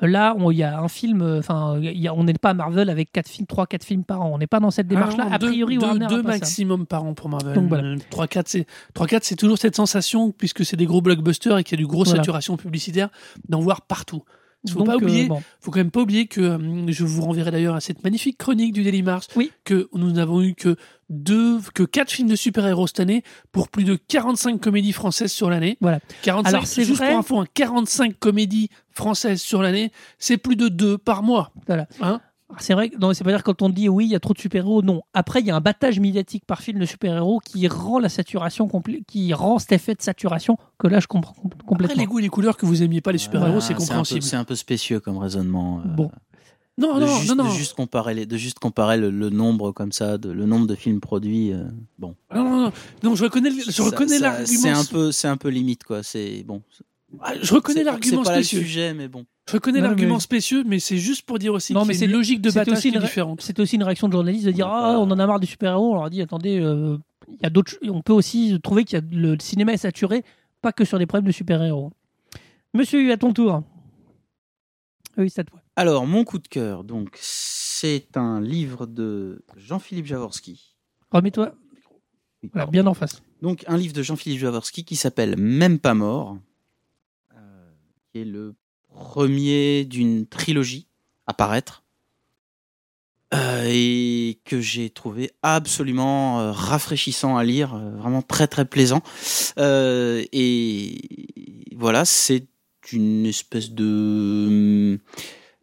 là, 0.00 0.34
on- 0.38 0.50
il 0.50 0.58
y 0.58 0.62
a 0.62 0.78
un 0.80 0.88
film, 0.88 1.22
euh, 1.22 1.38
enfin, 1.38 1.80
on 2.14 2.24
n'est 2.24 2.34
pas 2.34 2.50
à 2.50 2.54
Marvel 2.54 2.90
avec 2.90 3.10
quatre 3.12 3.28
films, 3.28 3.46
trois, 3.46 3.66
quatre 3.66 3.84
films 3.84 4.04
par 4.04 4.22
an. 4.22 4.30
On 4.34 4.38
n'est 4.38 4.46
pas 4.46 4.60
dans 4.60 4.70
cette 4.70 4.86
démarche-là. 4.88 5.24
Ah 5.26 5.30
non, 5.30 5.34
a 5.34 5.38
priori, 5.38 5.78
deux, 5.78 5.86
Warner 5.86 6.04
a 6.04 6.08
deux 6.08 6.22
ça. 6.22 6.28
maximum 6.28 6.86
par 6.86 7.04
an 7.04 7.14
pour 7.14 7.28
Marvel. 7.28 7.54
Donc, 7.54 7.68
voilà. 7.68 7.84
Euh, 7.88 7.96
3-4, 8.10 8.48
c'est 8.48 8.66
3-4, 8.94 9.24
c'est 9.24 9.36
toujours 9.36 9.58
cette 9.58 9.76
sensation, 9.76 10.30
puisque 10.32 10.64
c'est 10.64 10.76
des 10.76 10.86
gros 10.86 11.00
blockbusters 11.00 11.58
et 11.58 11.64
qu'il 11.64 11.78
y 11.78 11.80
a 11.80 11.84
du 11.84 11.86
gros 11.88 12.04
Voilà. 12.04 12.18
saturation 12.20 12.56
publicitaire, 12.56 13.08
d'en 13.48 13.60
voir 13.60 13.82
partout. 13.82 14.22
Il 14.64 14.70
faut 14.72 14.82
pas 14.84 14.94
euh, 14.94 14.96
oublier, 14.96 15.26
bon. 15.26 15.42
faut 15.60 15.70
quand 15.70 15.78
même 15.80 15.90
pas 15.90 16.00
oublier 16.00 16.26
que 16.26 16.40
euh, 16.40 16.86
je 16.88 17.04
vous 17.04 17.22
renverrai 17.22 17.50
d'ailleurs 17.50 17.74
à 17.74 17.80
cette 17.80 18.02
magnifique 18.02 18.38
chronique 18.38 18.72
du 18.72 18.82
Daily 18.82 19.02
Mars 19.02 19.28
Oui. 19.36 19.52
que 19.64 19.88
nous 19.94 20.10
n'avons 20.12 20.40
eu 20.42 20.54
que 20.54 20.76
deux, 21.10 21.60
que 21.74 21.82
quatre 21.82 22.10
films 22.10 22.28
de 22.28 22.36
super-héros 22.36 22.86
cette 22.86 23.00
année 23.00 23.22
pour 23.52 23.68
plus 23.68 23.84
de 23.84 23.94
45 23.96 24.60
comédies 24.60 24.92
françaises 24.92 25.32
sur 25.32 25.50
l'année. 25.50 25.76
Voilà. 25.80 26.00
45, 26.22 26.48
Alors, 26.48 26.66
c'est 26.66 26.84
juste 26.84 26.98
vrai- 26.98 27.10
pour 27.10 27.18
info, 27.18 27.40
hein, 27.40 27.46
45 27.54 28.18
comédies 28.18 28.70
françaises 28.90 29.42
sur 29.42 29.60
l'année, 29.62 29.92
c'est 30.18 30.38
plus 30.38 30.56
de 30.56 30.68
deux 30.68 30.96
par 30.98 31.22
mois. 31.22 31.52
Voilà. 31.66 31.86
Hein 32.00 32.20
C'est 32.58 32.74
vrai 32.74 32.90
que 32.90 32.96
non, 32.98 33.12
c'est 33.12 33.24
pas 33.24 33.30
dire 33.30 33.42
quand 33.42 33.62
on 33.62 33.68
dit 33.68 33.88
oui, 33.88 34.04
il 34.06 34.10
y 34.10 34.14
a 34.14 34.20
trop 34.20 34.32
de 34.34 34.38
super-héros. 34.38 34.82
Non. 34.82 35.02
Après, 35.12 35.40
il 35.40 35.46
y 35.46 35.50
a 35.50 35.56
un 35.56 35.60
battage 35.60 35.98
médiatique 36.00 36.44
par 36.46 36.60
film 36.60 36.78
de 36.78 36.86
super-héros 36.86 37.40
qui 37.44 37.66
rend 37.68 37.98
la 37.98 38.08
saturation 38.08 38.68
qui 39.06 39.32
rend 39.34 39.58
cet 39.58 39.72
effet 39.72 39.94
de 39.94 40.02
saturation 40.02 40.56
que 40.78 40.86
là 40.88 41.00
je 41.00 41.06
comprends 41.06 41.34
com- 41.34 41.50
Après, 41.52 41.66
complètement. 41.66 42.00
les 42.00 42.06
goûts 42.06 42.18
et 42.18 42.22
les 42.22 42.28
couleurs 42.28 42.56
que 42.56 42.66
vous 42.66 42.82
aimiez 42.82 43.00
pas 43.00 43.12
les 43.12 43.18
super-héros, 43.18 43.52
Voilà, 43.52 43.60
c'est 43.66 43.74
compréhensible. 43.74 44.22
C'est 44.22 44.36
un 44.36 44.44
peu 44.44 44.54
spécieux 44.56 45.00
comme 45.00 45.18
raisonnement. 45.18 45.80
euh, 45.84 45.88
Bon. 45.88 46.10
Non, 46.76 46.96
de, 46.96 47.02
non, 47.02 47.06
juste, 47.06 47.28
non, 47.36 47.44
non. 47.44 47.50
de 47.50 47.54
juste 47.56 47.74
comparer 47.74 48.14
les, 48.14 48.26
de 48.26 48.36
juste 48.36 48.58
comparer 48.58 48.96
le, 48.96 49.08
le 49.10 49.30
nombre 49.30 49.70
comme 49.70 49.92
ça, 49.92 50.18
de, 50.18 50.30
le 50.32 50.44
nombre 50.44 50.66
de 50.66 50.74
films 50.74 50.98
produits. 51.00 51.52
euh, 51.52 51.62
bon, 52.00 52.16
Non, 52.34 52.42
non, 52.42 52.56
non, 52.64 52.72
non, 53.04 53.14
je 53.14 53.22
reconnais, 53.22 53.50
je 53.52 53.70
Ça- 53.70 53.84
reconnais 53.84 54.18
l'argument. 54.18 54.46
C'est 54.60 54.70
un 54.70 54.84
peu, 54.84 55.12
c'est 55.12 55.28
un 55.28 55.36
peu 55.36 55.50
limite 55.50 55.84
quoi. 55.84 56.02
C'est 56.02 56.42
bon. 56.44 56.62
Ah, 57.22 57.34
Je 57.40 57.54
reconnais 57.54 57.82
l'argument 57.84 58.22
C'est 58.22 58.24
pas 58.24 58.30
là 58.32 58.38
le 58.38 58.42
spécieux. 58.44 58.60
sujet, 58.66 58.94
mais 58.94 59.08
bon. 59.08 59.24
Je 59.48 59.52
reconnais 59.52 59.80
l'argument 59.80 60.14
mais- 60.14 60.20
spécieux, 60.20 60.64
mais 60.64 60.78
c'est 60.78 60.96
juste 60.98 61.26
pour 61.26 61.38
dire 61.38 61.52
aussi 61.52 61.72
Non, 61.74 61.84
mais 61.84 61.94
c'est 61.94 62.06
une 62.06 62.12
logique 62.12 62.40
de 62.40 62.50
battage 62.50 62.78
aussi 62.78 62.88
une 62.88 62.96
ré- 62.98 63.04
différente. 63.04 63.40
C'est 63.42 63.58
aussi 63.60 63.76
une 63.76 63.82
réaction 63.82 64.08
de 64.08 64.12
journaliste 64.12 64.46
de 64.46 64.50
dire 64.52 64.66
ah 64.68 64.96
on 64.98 65.10
en 65.10 65.18
a 65.18 65.26
marre 65.26 65.40
des 65.40 65.46
super-héros. 65.46 65.92
On 65.92 65.94
leur 65.96 66.10
dit 66.10 66.22
attendez, 66.22 66.58
euh, 66.60 66.96
il 67.28 67.38
y 67.42 67.46
a 67.46 67.50
d'autres. 67.50 67.74
On 67.82 68.00
peut 68.02 68.12
aussi 68.14 68.58
trouver 68.62 68.84
qu'il 68.84 68.98
y 68.98 69.02
a 69.02 69.04
le 69.10 69.36
cinéma 69.40 69.72
est 69.72 69.76
saturé, 69.78 70.24
pas 70.62 70.72
que 70.72 70.84
sur 70.84 70.98
des 70.98 71.06
problèmes 71.06 71.26
de 71.26 71.32
super-héros. 71.32 71.92
Monsieur, 72.72 73.10
à 73.12 73.16
ton 73.16 73.32
tour. 73.32 73.62
Oui, 75.16 75.30
c'est 75.30 75.42
à 75.42 75.44
toi. 75.44 75.60
Alors, 75.76 76.06
mon 76.06 76.24
coup 76.24 76.38
de 76.38 76.48
cœur, 76.48 76.82
donc, 76.84 77.16
c'est 77.20 78.16
un 78.16 78.40
livre 78.40 78.86
de 78.86 79.42
Jean-Philippe 79.56 80.06
Jaworski. 80.06 80.74
Remets-toi 81.10 81.52
Oui, 82.42 82.50
bien 82.70 82.86
en 82.86 82.94
face. 82.94 83.22
Donc, 83.42 83.64
un 83.68 83.76
livre 83.76 83.92
de 83.92 84.02
Jean-Philippe 84.02 84.40
Jaworski 84.40 84.84
qui 84.84 84.96
s'appelle 84.96 85.36
Même 85.36 85.78
pas 85.78 85.94
mort, 85.94 86.38
qui 88.14 88.20
est 88.20 88.24
le 88.24 88.54
premier 88.94 89.84
d'une 89.84 90.26
trilogie 90.26 90.86
à 91.26 91.34
paraître, 91.34 91.82
euh, 93.34 93.64
et 93.66 94.38
que 94.44 94.60
j'ai 94.60 94.88
trouvé 94.90 95.32
absolument 95.42 96.38
euh, 96.40 96.52
rafraîchissant 96.52 97.36
à 97.36 97.42
lire, 97.42 97.74
euh, 97.74 97.90
vraiment 97.96 98.22
très 98.22 98.46
très 98.46 98.64
plaisant. 98.64 99.02
Et 99.56 101.00
voilà, 101.76 102.04
c'est 102.04 102.46
une 102.92 103.26
espèce 103.26 103.70
de 103.70 105.00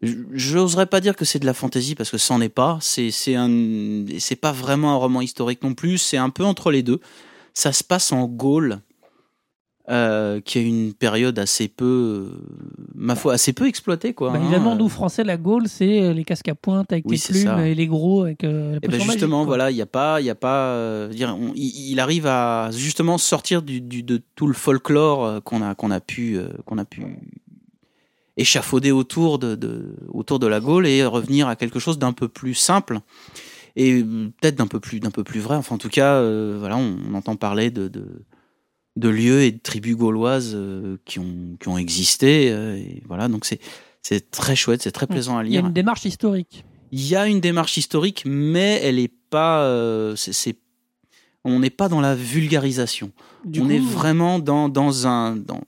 J'oserais 0.02 0.88
pas 0.88 1.00
dire 1.00 1.16
que 1.16 1.24
c'est 1.24 1.40
de 1.40 1.46
la 1.46 1.54
fantaisie 1.54 1.96
parce 1.96 2.10
que 2.10 2.18
c'en 2.18 2.42
est 2.42 2.50
pas. 2.50 2.80
C'est 2.82 3.12
c'est 3.12 3.36
un 3.36 4.06
c'est 4.20 4.36
pas 4.36 4.52
vraiment 4.52 4.92
un 4.92 4.96
roman 4.96 5.22
historique 5.22 5.64
non 5.64 5.76
plus. 5.76 6.00
C'est 6.00 6.18
un 6.18 6.32
peu 6.32 6.44
entre 6.44 6.72
les 6.72 6.84
deux. 6.84 7.00
Ça 7.54 7.72
se 7.72 7.84
passe 7.84 8.12
en 8.12 8.26
Gaule, 8.26 8.82
euh, 9.90 10.40
qui 10.42 10.60
est 10.60 10.64
une 10.64 10.94
période 10.94 11.38
assez 11.40 11.68
peu, 11.68 11.86
euh, 11.86 12.30
ma 12.96 13.16
foi, 13.16 13.34
assez 13.34 13.52
peu 13.54 13.68
exploitée 13.68 14.14
quoi. 14.14 14.30
Bah, 14.32 14.38
hein. 14.38 14.42
évidemment, 14.44 14.76
nous 14.76 14.90
Français, 14.90 15.24
la 15.24 15.38
Gaule, 15.38 15.68
c'est 15.68 16.02
euh, 16.04 16.14
les 16.14 16.24
casques 16.24 16.48
à 16.50 16.56
pointe 16.56 16.92
avec 16.94 17.06
Oui, 17.08 17.18
les 17.18 17.34
plumes 17.34 17.44
ça. 17.44 17.68
et 17.68 17.74
les 17.76 17.88
gros 17.88 18.24
avec 18.24 18.44
euh, 18.44 18.72
la 18.72 18.78
Et 18.78 18.80
ben 18.80 18.82
potion 18.92 18.98
magique, 19.06 19.12
justement, 19.14 19.44
voilà, 19.46 19.72
il 19.72 19.78
y 19.78 19.82
a 19.82 19.86
pas, 19.88 20.22
il 20.22 20.26
y 20.26 20.30
a 20.30 20.36
pas, 20.36 20.68
euh, 20.68 21.08
dire, 21.10 21.36
on- 21.40 21.54
il, 21.56 21.92
il 21.92 22.00
arrive 22.00 22.28
à 22.28 22.70
justement 22.72 23.18
sortir 23.18 23.62
du, 23.64 23.82
du- 23.82 24.04
de 24.04 24.22
tout 24.36 24.48
le 24.48 24.54
folklore 24.54 25.26
euh, 25.26 25.40
qu'on 25.40 25.62
a 25.62 25.74
qu'on 25.76 25.92
a 25.92 26.00
pu 26.00 26.38
euh, 26.38 26.48
qu'on 26.66 26.78
a 26.78 26.86
pu 26.86 27.02
échafauder 28.38 28.92
autour 28.92 29.40
de, 29.40 29.56
de 29.56 29.96
autour 30.10 30.40
de 30.40 30.48
la 30.48 30.60
Gaule 30.60 30.88
et 30.88 31.04
revenir 31.06 31.48
à 31.48 31.56
quelque 31.56 31.80
chose 31.80 32.00
d'un 32.00 32.14
peu 32.14 32.28
plus 32.28 32.54
simple 32.54 33.00
et 33.76 34.02
euh, 34.02 34.32
peut-être 34.40 34.56
d'un 34.56 34.68
peu 34.68 34.80
plus 34.80 35.00
d'un 35.00 35.12
peu 35.12 35.24
plus 35.24 35.40
vrai. 35.40 35.56
Enfin, 35.58 35.76
en 35.76 35.78
tout 35.78 35.90
cas, 35.90 36.16
euh, 36.16 36.58
voilà, 36.60 36.78
on, 36.78 36.96
on 37.12 37.14
entend 37.16 37.36
parler 37.36 37.72
de, 37.72 37.88
de 37.88 38.06
de 38.98 39.10
lieux 39.10 39.42
et 39.44 39.52
de 39.52 39.60
tribus 39.60 39.96
gauloises 39.96 40.52
euh, 40.54 40.98
qui 41.06 41.20
ont 41.20 41.56
qui 41.60 41.68
ont 41.70 41.78
existé. 41.78 42.50
euh, 42.52 42.76
et 42.76 43.02
voilà, 43.08 43.28
donc 43.28 43.46
c'est 43.46 43.60
c'est 44.02 44.32
très 44.32 44.56
chouette, 44.56 44.82
c'est 44.82 44.92
très 44.92 45.08
plaisant 45.08 45.38
à 45.38 45.44
Il 45.44 45.52
y 45.52 45.58
a 45.58 45.62
lire. 45.62 45.68
une 45.68 45.74
démarche 45.74 46.06
historique. 46.06 46.66
Il 46.92 47.06
y 47.08 47.16
a 47.16 47.28
une 47.28 47.40
démarche 47.40 47.78
historique, 47.78 48.24
mais 48.26 48.80
elle 48.84 49.00
est 49.00 49.14
pas. 49.30 49.64
euh, 49.64 50.16
c'est- 50.16 50.58
on 51.44 51.60
n'est 51.60 51.70
pas 51.72 51.88
dans 51.90 52.02
la 52.02 52.14
vulgarisation. 52.16 53.12
Du 53.46 53.62
on 53.62 53.66
coup, 53.66 53.72
est 53.72 53.80
vraiment 53.80 54.40
dans 54.40 54.70
dans 54.70 55.08
un 55.08 55.36
dans 55.38 55.62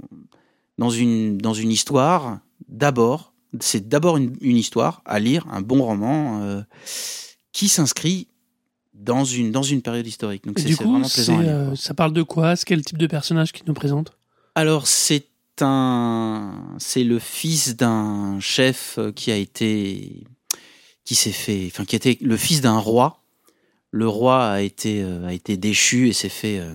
dans 0.77 0.89
une 0.89 1.37
dans 1.37 1.53
une 1.53 1.71
histoire 1.71 2.39
d'abord 2.67 3.33
C'est 3.59 3.87
d'abord 3.87 4.17
une, 4.17 4.35
une 4.41 4.57
histoire 4.57 5.01
à 5.05 5.19
lire, 5.19 5.45
un 5.51 5.61
bon 5.61 5.81
roman 5.83 6.41
euh, 6.41 6.61
qui 7.51 7.67
s'inscrit 7.69 8.27
dans 9.03 9.25
une 9.25 9.51
dans 9.51 9.63
une 9.63 9.81
période 9.81 10.07
historique. 10.07 10.45
Donc 10.45 10.59
c'est 10.59 10.71
vraiment 10.71 11.07
plaisant 11.07 11.37
à 11.39 11.43
lire. 11.43 11.51
euh, 11.55 11.75
ça 11.75 11.93
parle 11.93 12.13
de 12.13 12.23
quoi? 12.23 12.55
C'est 12.55 12.65
quel 12.65 12.83
type 12.83 12.97
de 12.97 13.07
personnage 13.07 13.51
qui 13.51 13.63
nous 13.67 13.73
présente? 13.73 14.13
Alors 14.55 14.87
c'est 14.87 15.25
un 15.61 16.75
c'est 16.79 17.03
le 17.03 17.19
fils 17.19 17.75
d'un 17.75 18.39
chef 18.39 18.95
euh, 18.97 19.11
qui 19.11 19.31
a 19.31 19.35
été 19.37 20.23
qui 21.05 21.15
s'est 21.15 21.31
fait 21.31 21.65
enfin 21.67 21.85
qui 21.85 21.95
était 21.95 22.17
le 22.21 22.37
fils 22.37 22.61
d'un 22.61 22.77
roi. 22.77 23.21
Le 23.91 24.07
roi 24.07 24.45
a 24.47 24.61
été 24.61 25.03
euh, 25.03 25.27
a 25.27 25.33
été 25.33 25.57
déchu 25.57 26.07
et 26.09 26.13
s'est 26.13 26.29
fait 26.29 26.59
euh, 26.59 26.73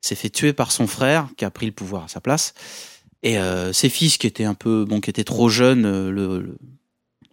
s'est 0.00 0.14
fait 0.14 0.30
tuer 0.30 0.52
par 0.52 0.72
son 0.72 0.86
frère 0.86 1.28
qui 1.36 1.44
a 1.44 1.50
pris 1.50 1.66
le 1.66 1.72
pouvoir 1.72 2.04
à 2.04 2.08
sa 2.08 2.20
place. 2.20 2.54
Et 3.24 3.36
ses 3.72 3.88
fils 3.88 4.18
qui 4.18 4.26
étaient 4.26 4.42
un 4.42 4.54
peu 4.54 4.84
bon 4.84 5.00
qui 5.00 5.08
étaient 5.08 5.22
trop 5.22 5.48
jeunes 5.48 5.82
le, 5.82 6.10
le- 6.10 6.58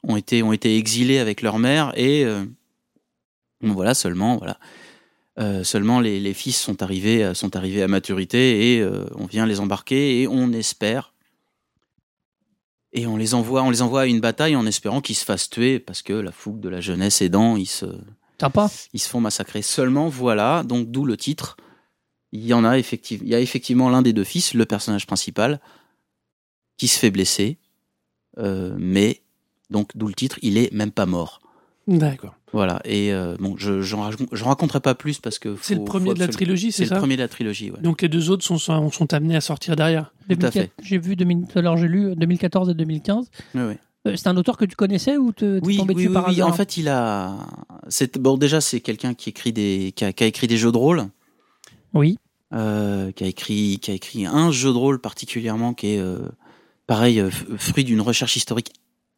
ont 0.03 0.17
été 0.17 0.43
ont 0.43 0.53
été 0.53 0.77
exilés 0.77 1.17
avec 1.17 1.41
leur 1.41 1.57
mère 1.57 1.93
et 1.97 2.23
bon, 3.61 3.73
voilà 3.73 3.93
seulement 3.93 4.37
voilà 4.37 4.57
euh, 5.39 5.63
seulement 5.63 6.01
les, 6.01 6.19
les 6.19 6.33
fils 6.33 6.59
sont 6.59 6.83
arrivés, 6.83 7.23
euh, 7.23 7.33
sont 7.33 7.55
arrivés 7.55 7.81
à 7.81 7.87
maturité 7.87 8.75
et 8.75 8.81
euh, 8.81 9.05
on 9.15 9.25
vient 9.25 9.45
les 9.45 9.61
embarquer 9.61 10.21
et 10.21 10.27
on 10.27 10.51
espère. 10.51 11.13
Et 12.91 13.07
on 13.07 13.15
les 13.15 13.35
envoie, 13.35 13.63
on 13.63 13.69
les 13.69 13.81
envoie 13.81 14.01
à 14.01 14.05
une 14.05 14.19
bataille 14.19 14.55
en 14.55 14.65
espérant 14.65 14.99
qu'ils 14.99 15.15
se 15.15 15.23
fassent 15.23 15.49
tuer 15.49 15.79
parce 15.79 16.01
que 16.01 16.13
la 16.13 16.31
fougue 16.31 16.59
de 16.59 16.67
la 16.67 16.81
jeunesse 16.81 17.21
aidant, 17.21 17.55
ils 17.55 17.67
se, 17.67 17.85
Sympa. 18.41 18.69
ils 18.93 18.99
se 18.99 19.07
font 19.07 19.21
massacrer. 19.21 19.61
Seulement, 19.61 20.09
voilà, 20.09 20.63
donc 20.63 20.89
d'où 20.89 21.05
le 21.05 21.15
titre. 21.15 21.55
Il 22.31 22.45
y 22.45 22.53
en 22.53 22.65
a 22.65 22.77
effectivement, 22.77 23.25
il 23.25 23.31
y 23.31 23.35
a 23.35 23.39
effectivement 23.39 23.89
l'un 23.89 24.01
des 24.01 24.13
deux 24.13 24.23
fils, 24.23 24.53
le 24.53 24.65
personnage 24.65 25.07
principal, 25.07 25.61
qui 26.77 26.87
se 26.87 26.99
fait 26.99 27.11
blesser, 27.11 27.57
euh, 28.39 28.75
mais 28.77 29.21
donc 29.69 29.95
d'où 29.95 30.07
le 30.07 30.13
titre, 30.13 30.37
il 30.41 30.57
est 30.57 30.71
même 30.73 30.91
pas 30.91 31.05
mort. 31.05 31.41
D'accord. 31.87 32.35
Voilà. 32.51 32.81
Et 32.83 33.13
euh, 33.13 33.35
bon, 33.39 33.55
je 33.57 33.81
j'en 33.81 34.01
raconte- 34.01 34.29
j'en 34.31 34.47
raconterai 34.47 34.79
pas 34.79 34.95
plus 34.95 35.19
parce 35.19 35.37
que 35.37 35.55
C'est 35.61 35.75
le 35.75 35.83
premier 35.83 36.13
de 36.15 36.19
la 36.19 36.27
trilogie, 36.27 36.71
C'est 36.71 36.77
c'est 36.79 36.83
le 36.85 36.89
ça? 36.89 36.95
premier 36.97 37.15
de 37.15 37.21
la 37.21 37.27
trilogie, 37.27 37.69
ouais. 37.71 37.79
Donc 37.81 38.01
les 38.01 38.09
deux 38.09 38.31
autres 38.31 38.43
sont, 38.43 38.57
sont, 38.57 38.89
sont 38.91 39.13
amenés 39.13 39.35
à 39.35 39.41
sortir 39.41 39.75
derrière. 39.75 40.11
Tout 40.27 40.33
à 40.33 40.35
2004, 40.35 40.53
fait. 40.53 40.71
J'ai 40.81 40.97
vu 40.97 41.15
2000 41.15 41.45
tout 41.47 41.59
à 41.59 41.61
l'heure, 41.61 41.77
j'ai 41.77 41.87
lu 41.87 42.07
euh, 42.07 42.15
2014 42.15 42.69
et 42.69 42.73
2015. 42.73 43.29
Ouais, 43.55 43.61
ouais. 43.65 43.77
Euh, 44.07 44.15
C'est 44.15 44.27
un 44.27 44.37
auteur 44.37 44.57
que 44.57 44.65
tu 44.65 44.75
connaissais 44.75 45.17
ou 45.17 45.31
te, 45.31 45.59
Oui, 45.63 45.77
tombé 45.77 45.93
oui, 45.93 46.03
dessus 46.03 46.07
oui, 46.07 46.13
par 46.13 46.27
oui. 46.27 46.35
hasard 46.35 46.47
En 46.47 46.53
fait, 46.53 46.77
il 46.77 46.87
a. 46.87 47.35
C'est 47.89 48.17
bon. 48.17 48.37
Déjà, 48.37 48.61
c'est 48.61 48.79
quelqu'un 48.79 49.13
qui 49.13 49.29
écrit 49.29 49.51
des, 49.53 49.91
qui 49.95 50.05
a, 50.05 50.13
qui 50.13 50.23
a 50.23 50.27
écrit 50.27 50.47
des 50.47 50.57
jeux 50.57 50.71
de 50.71 50.77
rôle, 50.77 51.03
Oui. 51.93 52.17
euh, 52.53 53.11
qui 53.11 53.23
a 53.25 53.27
écrit, 53.27 53.77
qui 53.81 53.91
a 53.91 53.93
écrit 53.93 54.25
un 54.25 54.51
jeu 54.51 54.71
de 54.71 54.77
rôle 54.77 54.99
particulièrement 54.99 55.73
qui 55.73 55.95
est 55.95 55.99
euh, 55.99 56.17
pareil, 56.87 57.19
euh, 57.19 57.29
fruit 57.57 57.83
d'une 57.83 58.01
recherche 58.01 58.35
historique 58.37 58.71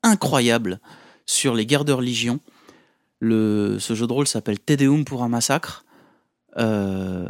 incroyable 0.04 0.80
sur 1.26 1.54
les 1.54 1.65
guerres 1.65 1.86
de 1.86 1.94
religion. 1.94 2.39
Le, 3.22 3.78
ce 3.80 3.94
jeu 3.94 4.08
de 4.08 4.12
rôle 4.14 4.28
s'appelle 4.28 4.60
Tédéum 4.60 5.06
pour 5.06 5.22
un 5.24 5.30
massacre. 5.30 5.86
Euh, 6.58 7.26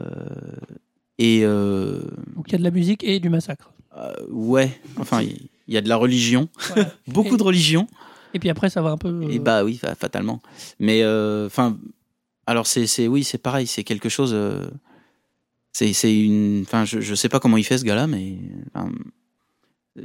et 1.19 1.41
euh, 1.43 2.01
Donc 2.36 2.45
il 2.47 2.54
y 2.54 2.56
a 2.56 2.58
de 2.58 2.63
la 2.63 2.71
musique 2.71 3.04
et 3.04 3.19
du 3.19 3.30
massacre. 3.30 3.71
euh, 3.97 4.13
ouais, 4.30 4.80
enfin, 4.97 5.21
il 5.21 5.49
y 5.67 5.77
a 5.77 5.82
de 5.82 5.89
la 5.89 5.97
religion, 5.97 6.49
Voilà. 6.69 6.91
beaucoup 7.08 7.36
Et- 7.36 7.38
de 7.38 7.43
religion. 7.43 7.88
Et 8.34 8.39
puis 8.39 8.49
après, 8.49 8.69
ça 8.69 8.82
va 8.82 8.91
un 8.91 8.97
peu. 8.97 9.23
Et 9.30 9.38
euh, 9.38 9.41
bah 9.41 9.63
oui, 9.65 9.75
fa- 9.77 9.93
fatalement. 9.93 10.41
Mais 10.80 11.06
enfin, 11.45 11.77
alors 12.47 12.65
c'est 12.65 12.88
c'est 12.88 13.08
oui, 13.08 13.23
c'est 13.25 13.38
pareil, 13.38 13.67
c'est 13.67 13.84
quelque 13.84 14.08
chose. 14.10 14.32
euh, 14.34 14.65
c'est 15.73 15.91
c'est 15.93 16.17
une. 16.17 16.62
Enfin, 16.65 16.86
je 16.86 17.01
je 17.01 17.13
sais 17.13 17.27
pas 17.30 17.39
comment 17.41 17.58
il 17.58 17.63
fait 17.65 17.77
ce 17.77 17.84
gars-là, 17.84 18.08
mais 18.08 18.38
enfin, 18.73 18.89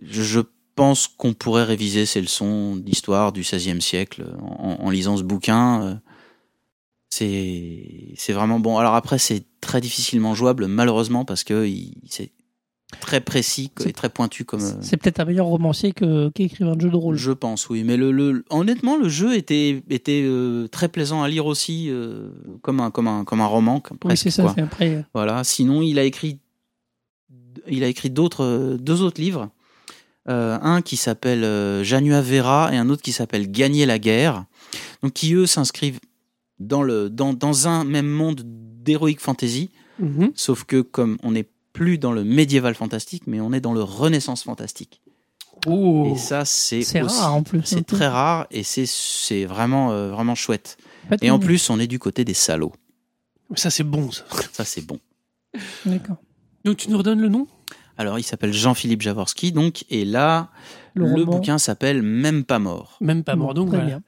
je, 0.03 0.23
je 0.23 0.41
pense 0.77 1.09
qu'on 1.09 1.33
pourrait 1.35 1.65
réviser 1.65 2.07
ses 2.07 2.21
leçons 2.21 2.77
d'histoire 2.77 3.33
du 3.33 3.41
XVIe 3.41 3.81
siècle 3.83 4.25
en, 4.41 4.77
en 4.81 4.91
lisant 4.91 5.17
ce 5.17 5.23
bouquin. 5.25 5.83
euh, 5.83 5.95
C'est 7.09 8.33
vraiment 8.33 8.61
bon. 8.61 8.79
Alors 8.79 8.95
après, 8.95 9.19
c'est 9.19 9.45
très 9.61 9.81
difficilement 9.81 10.35
jouable, 10.35 10.67
malheureusement, 10.67 11.25
parce 11.25 11.45
que 11.45 11.69
c'est 12.09 12.31
très 13.01 13.21
précis 13.21 13.71
et 13.85 13.93
très 13.93 14.09
pointu 14.11 14.45
comme. 14.45 14.61
euh, 14.63 14.73
C'est 14.81 14.97
peut-être 14.97 15.21
un 15.21 15.25
meilleur 15.25 15.47
romancier 15.47 15.93
qu'écrivain 15.93 16.77
de 16.77 16.81
jeu 16.83 16.91
de 16.91 16.97
rôle. 16.97 17.17
je 17.17 17.33
pense, 17.33 17.69
oui. 17.69 17.83
Mais 17.85 17.97
le, 17.97 18.13
le- 18.13 18.45
honnêtement, 18.51 18.97
le 18.97 19.09
jeu 19.09 19.35
était, 19.37 19.83
était 19.91 20.23
euh, 20.25 20.69
très 20.69 20.89
plaisant 20.89 21.23
à 21.23 21.29
lire 21.29 21.47
aussi, 21.47 21.87
euh, 21.89 22.29
comme, 22.63 22.81
un, 22.81 22.91
comme, 22.91 23.09
un, 23.09 23.25
comme 23.25 23.41
un 23.41 23.47
roman, 23.47 23.81
comme 23.81 23.99
Oui, 24.05 24.17
c'est 24.17 24.31
ça. 24.31 24.55
C'est 24.55 24.83
euh, 24.85 25.03
Voilà. 25.15 25.43
Sinon, 25.43 25.83
il 25.83 25.99
a 25.99 26.05
écrit, 26.05 26.39
il 27.69 27.83
a 27.83 27.89
écrit 27.89 28.11
d'autres, 28.11 28.45
euh, 28.45 28.77
deux 28.77 29.03
autres 29.03 29.21
livres. 29.21 29.49
Euh, 30.29 30.59
un 30.61 30.83
qui 30.83 30.97
s'appelle 30.97 31.45
euh, 31.45 31.85
Janua 31.85 32.21
Vera 32.21 32.71
et 32.73 32.77
un 32.77 32.89
autre 32.91 33.03
qui 33.03 33.13
s'appelle 33.13 33.51
Gagner 33.51 33.87
la 33.87 33.99
guerre. 33.99 34.45
Donc, 35.03 35.13
qui 35.13 35.35
eux 35.35 35.47
s'inscrivent 35.47 36.01
dans, 36.59 36.83
le, 36.83 37.09
dans, 37.11 37.33
dans 37.33 37.69
un 37.69 37.85
même 37.85 38.09
monde 38.09 38.43
d'heroic 38.45 39.19
fantasy, 39.19 39.71
Mhm. 39.99 40.33
sauf 40.35 40.65
que 40.65 40.83
comme 40.83 41.17
on 41.23 41.31
n'est 41.31 41.47
plus 41.73 41.97
dans 41.97 42.13
le 42.13 42.23
médiéval 42.23 42.75
fantastique, 42.75 43.23
mais 43.27 43.41
on 43.41 43.53
est 43.55 43.61
dans 43.61 43.73
le 43.73 43.83
renaissance 43.83 44.43
fantastique. 44.43 45.01
Oh. 45.67 46.13
Et 46.15 46.19
ça, 46.19 46.45
c'est 46.45 46.83
rare 47.01 47.35
en 47.35 47.43
plus. 47.43 47.63
C'est 47.65 47.87
très 47.87 48.07
rare 48.07 48.47
et 48.51 48.63
c'est 48.63 48.85
c'est 48.87 49.47
vraiment 49.47 49.93
euh, 49.93 50.11
vraiment 50.11 50.35
chouette. 50.35 50.77
Et 51.23 51.31
en 51.31 51.39
plus, 51.39 51.71
on 51.71 51.79
est 51.81 51.87
du 51.87 51.99
côté 51.99 52.25
des 52.25 52.35
salauds. 52.35 52.75
Ça 53.55 53.71
c'est 53.71 53.85
bon 53.85 54.11
ça. 54.11 54.25
Ça, 54.53 54.65
c'est 54.65 54.85
bon. 54.85 54.99
D'accord. 55.87 56.17
Donc 56.65 56.77
tu 56.77 56.91
nous 56.91 56.99
redonnes 56.99 57.21
le 57.21 57.29
nom? 57.29 57.47
Alors, 57.99 58.19
il 58.19 58.23
s'appelle 58.23 58.53
Jean-Philippe 58.53 59.03
Javorski, 59.03 59.53
donc, 59.53 59.85
et 59.91 60.05
là, 60.05 60.49
Le, 60.95 61.25
bouquin 61.25 61.59
s'appelle 61.59 62.03
Même 62.03 62.45
pas 62.45 62.59
mort. 62.59 62.97
Même 63.01 63.25
pas 63.25 63.37
mort. 63.37 63.49
Bon, 63.49 63.55
Donc 63.55 63.69
très 63.69 63.77
voilà. 63.79 63.91
bien. 63.91 64.03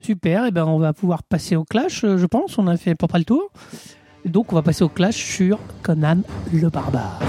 Super, 0.00 0.44
et 0.44 0.50
ben 0.50 0.66
on 0.66 0.78
va 0.78 0.92
pouvoir 0.92 1.22
passer 1.22 1.56
au 1.56 1.64
clash, 1.64 2.04
euh, 2.04 2.18
je 2.18 2.26
pense. 2.26 2.58
On 2.58 2.66
a 2.66 2.76
fait 2.76 2.90
à 2.90 2.94
peu 2.94 3.06
près 3.06 3.18
le 3.18 3.24
tour. 3.24 3.50
Donc 4.26 4.52
on 4.52 4.56
va 4.56 4.62
passer 4.62 4.84
au 4.84 4.90
clash 4.90 5.16
sur 5.16 5.58
Conan 5.82 6.18
le 6.52 6.68
barbare. 6.68 7.20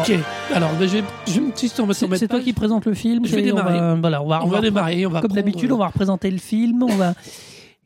Ok. 0.00 0.12
Alors 0.54 0.70
je 0.80 0.84
vais, 0.86 1.02
je 1.26 1.40
me 1.40 1.50
s'en 1.54 2.16
c'est 2.16 2.28
toi 2.28 2.40
qui 2.40 2.52
présente 2.52 2.86
le 2.86 2.94
film. 2.94 3.24
Je 3.26 3.34
vais 3.34 3.42
et 3.44 3.52
on 3.52 3.56
démarrer. 3.56 3.78
va- 3.78 3.94
voilà, 3.96 4.22
on 4.22 4.26
va, 4.28 4.44
On 4.44 4.48
va 4.48 4.60
démarrer. 4.60 5.06
On 5.06 5.10
va 5.10 5.20
Comme 5.20 5.32
d'habitude, 5.32 5.70
euh, 5.70 5.74
on 5.74 5.78
va 5.78 5.88
représenter 5.88 6.30
le 6.30 6.38
film. 6.38 6.82
On 6.82 6.96
va 6.96 7.14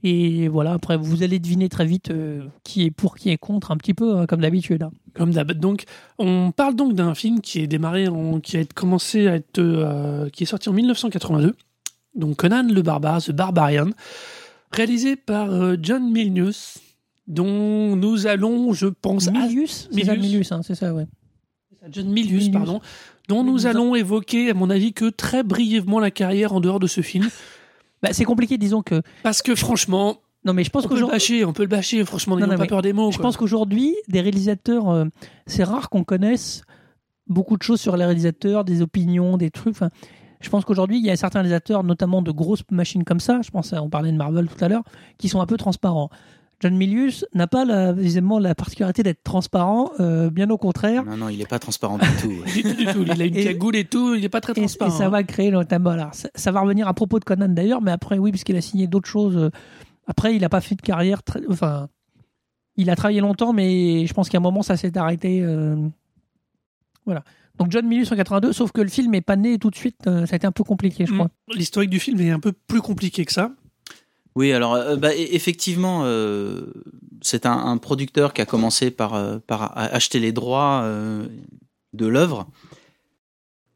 et 0.05 0.49
voilà. 0.49 0.73
Après, 0.73 0.97
vous 0.97 1.23
allez 1.23 1.39
deviner 1.39 1.69
très 1.69 1.85
vite 1.87 2.11
euh, 2.11 2.43
qui 2.65 2.85
est 2.85 2.91
pour, 2.91 3.15
qui 3.17 3.31
est 3.31 3.37
contre, 3.39 3.71
un 3.71 3.77
petit 3.77 3.95
peu 3.95 4.17
hein, 4.19 4.27
comme 4.27 4.41
d'habitude. 4.41 4.83
hein. 4.83 4.91
Comme 5.15 5.31
d'hab. 5.31 5.53
Donc, 5.53 5.85
on 6.19 6.51
parle 6.51 6.75
donc 6.75 6.95
d'un 6.95 7.15
film 7.15 7.41
qui 7.41 7.61
est 7.61 7.67
démarré, 7.69 8.09
en- 8.09 8.41
qui 8.41 8.57
a 8.57 8.65
commencé 8.65 9.29
à 9.29 9.37
être, 9.37 9.59
euh, 9.59 10.29
qui 10.31 10.43
est 10.43 10.47
sorti 10.47 10.69
en 10.69 10.73
1982. 10.73 11.55
Donc, 12.17 12.37
Conan 12.37 12.67
le 12.69 12.83
barbare, 12.83 13.23
The 13.23 13.31
Barbarian, 13.31 13.91
réalisé 14.73 15.15
par 15.17 15.51
euh, 15.53 15.77
John 15.81 16.11
Milius, 16.11 16.79
dont 17.29 17.95
nous 17.95 18.27
allons, 18.27 18.73
je 18.73 18.87
pense, 18.89 19.29
à- 19.29 19.31
Milius, 19.31 19.89
c'est 19.93 20.05
ça, 20.05 20.13
Milius. 20.17 20.31
Milius, 20.33 20.53
hein, 20.53 20.61
c'est 20.65 20.75
ça, 20.75 20.93
ouais. 20.93 21.07
John 21.91 22.07
Milius, 22.09 22.33
Milius. 22.33 22.53
pardon, 22.53 22.81
dont 23.29 23.45
nous 23.45 23.67
allons 23.67 23.95
évoquer, 23.95 24.51
à 24.51 24.55
mon 24.55 24.71
avis, 24.71 24.93
que 24.93 25.07
très 25.11 25.43
brièvement 25.43 26.01
la 26.01 26.11
carrière 26.11 26.53
en 26.53 26.61
dehors 26.61 26.81
de 26.81 26.87
ce 26.87 27.01
film, 27.01 27.29
Bah, 28.03 28.09
c'est 28.13 28.25
compliqué, 28.25 28.59
disons 28.59 28.83
que. 28.83 29.01
parce 29.23 29.43
que 29.43 29.55
franchement, 29.55 30.17
Non, 30.45 30.55
mais 30.55 30.65
je 30.65 30.71
pense 30.71 30.87
on 30.87 30.89
peut 30.89 30.95
le 30.97 31.01
qu'aujourd'hui, 31.03 31.15
bâcher, 31.15 31.45
on 31.45 31.53
peut 31.53 31.63
le 31.63 31.69
bâcher. 31.69 32.05
Franchement, 32.05 32.37
n'ayons 32.37 32.57
pas 32.57 32.67
peur 32.67 32.83
des 32.83 32.93
mots. 32.93 33.13
je 33.13 33.17
quoi. 33.17 33.23
pense 33.23 33.37
qu'aujourd'hui, 33.37 33.95
des 34.09 34.21
réalisateurs, 34.21 34.91
euh, 34.91 35.05
c'est 35.47 35.63
rare 35.63 35.89
qu'on 35.89 36.03
connaisse 36.03 36.63
beaucoup 37.29 37.57
de 37.57 37.63
choses 37.63 37.81
sur 37.81 37.97
les 37.97 38.05
réalisateurs, 38.05 38.65
des 38.65 38.83
opinions, 38.83 39.37
des 39.37 39.51
trucs. 39.51 39.75
Enfin, 39.77 39.91
je 40.41 40.51
pense 40.51 40.65
qu'aujourd'hui, 40.65 40.99
il 40.99 41.05
y 41.07 41.11
a 41.11 41.17
certains 41.17 41.39
réalisateurs, 41.39 41.85
notamment 41.85 42.23
de 42.23 42.33
grosses 42.33 42.65
machines 42.73 43.05
comme 43.05 43.21
ça. 43.21 43.39
Je 43.45 43.51
pense, 43.53 43.73
on 43.73 43.89
parlait 43.89 44.11
de 44.11 44.17
Marvel 44.17 44.49
tout 44.49 44.65
à 44.65 44.69
l'heure, 44.69 44.83
qui 45.17 45.29
sont 45.29 45.41
un 45.41 45.47
peu 45.47 45.57
transparents. 45.57 46.11
John 46.63 46.77
Milius 46.77 47.25
n'a 47.35 47.49
pas 47.49 47.65
la, 47.65 47.93
visiblement 47.93 48.39
la 48.39 48.55
particularité 48.55 49.03
d'être 49.03 49.23
transparent, 49.25 49.91
euh, 49.99 50.31
bien 50.31 50.49
au 50.49 50.57
contraire. 50.59 51.05
Non, 51.05 51.17
non, 51.17 51.29
il 51.29 51.41
est 51.41 51.47
pas 51.49 51.59
transparent 51.59 51.99
du 51.99 52.07
tout. 52.21 52.29
ouais. 52.29 52.45
Du 52.55 52.63
tout, 52.63 52.75
du 52.75 52.87
tout. 52.87 53.03
Il 53.05 53.21
a 53.21 53.25
une 53.25 53.35
cagoule 53.35 53.75
et 53.77 53.85
tout, 53.85 54.15
il 54.15 54.25
est 54.25 54.29
pas 54.29 54.41
très 54.41 54.53
Et, 54.53 54.59
et 54.59 54.61
transparent. 54.63 54.91
ça 54.93 55.07
hein. 55.07 55.09
va 55.09 55.25
créer 55.25 55.51
notamment. 55.51 55.91
Alors, 55.91 56.15
ça, 56.15 56.29
ça 56.35 56.53
va 56.53 56.61
revenir 56.61 56.87
à 56.87 56.95
propos 56.95 57.19
de 57.19 57.25
Conan 57.25 57.49
d'ailleurs, 57.49 57.83
mais 57.83 57.91
après, 57.91 58.17
oui, 58.19 58.31
puisqu'il 58.31 58.55
a 58.57 58.61
signé 58.61 58.87
d'autres 58.87 59.09
choses. 59.09 59.37
euh, 59.37 59.51
Après, 60.07 60.37
il 60.37 60.41
n'a 60.43 60.49
pas 60.49 60.61
fait 60.61 60.77
de 60.77 60.83
carrière. 60.83 61.23
très- 61.25 61.43
enfin, 61.51 61.89
il 62.77 62.89
a 62.91 62.95
travaillé 62.97 63.21
longtemps, 63.21 63.53
mais 63.53 64.07
je 64.07 64.15
pense 64.15 64.29
qu'à 64.29 64.39
un 64.39 64.41
moment, 64.41 64.63
ça 64.63 64.77
s'est 64.77 64.97
arrêté. 64.97 65.41
euh, 65.43 65.77
Voilà. 67.05 67.25
Donc, 67.59 67.71
John 67.71 67.87
Milius 67.87 68.11
en 68.13 68.17
82, 68.17 68.53
sauf 68.53 68.73
que 68.73 68.81
le 68.81 68.89
film 68.89 69.15
est 69.15 69.21
pas 69.21 69.37
né 69.37 69.59
tout 69.59 69.71
de 69.71 69.77
suite. 69.77 70.07
euh, 70.07 70.27
ça 70.27 70.35
a 70.35 70.37
été 70.37 70.47
un 70.47 70.53
peu 70.53 70.65
compliqué, 70.65 71.07
je 71.07 71.13
crois. 71.13 71.27
Mm. 71.27 71.55
L'historique 71.57 71.91
du 71.91 71.99
film 72.01 72.21
est 72.21 72.31
un 72.31 72.41
peu 72.41 72.53
plus 72.53 72.81
compliqué 72.81 73.25
que 73.25 73.33
ça. 73.33 73.51
Oui, 74.35 74.53
alors 74.53 74.75
euh, 74.75 74.97
bah, 74.97 75.11
e- 75.13 75.35
effectivement, 75.35 76.03
euh, 76.05 76.67
c'est 77.21 77.45
un, 77.47 77.53
un 77.53 77.77
producteur 77.79 78.33
qui 78.33 78.41
a 78.41 78.47
commencé 78.47 78.91
par, 78.91 79.15
euh, 79.15 79.39
par 79.47 79.63
a- 79.63 79.85
acheter 79.95 80.19
les 80.21 80.33
droits 80.33 80.81
euh, 80.85 81.27
de 81.93 82.07
l'œuvre. 82.07 82.47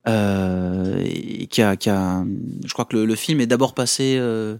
Euh, 0.08 1.02
et 1.04 1.46
qui 1.48 1.62
a, 1.62 1.76
qui 1.76 1.90
a- 1.90 2.24
je 2.64 2.72
crois 2.72 2.84
que 2.84 2.96
le, 2.96 3.06
le 3.06 3.14
film 3.16 3.40
est 3.40 3.46
d'abord 3.46 3.74
passé 3.74 4.16
euh, 4.18 4.56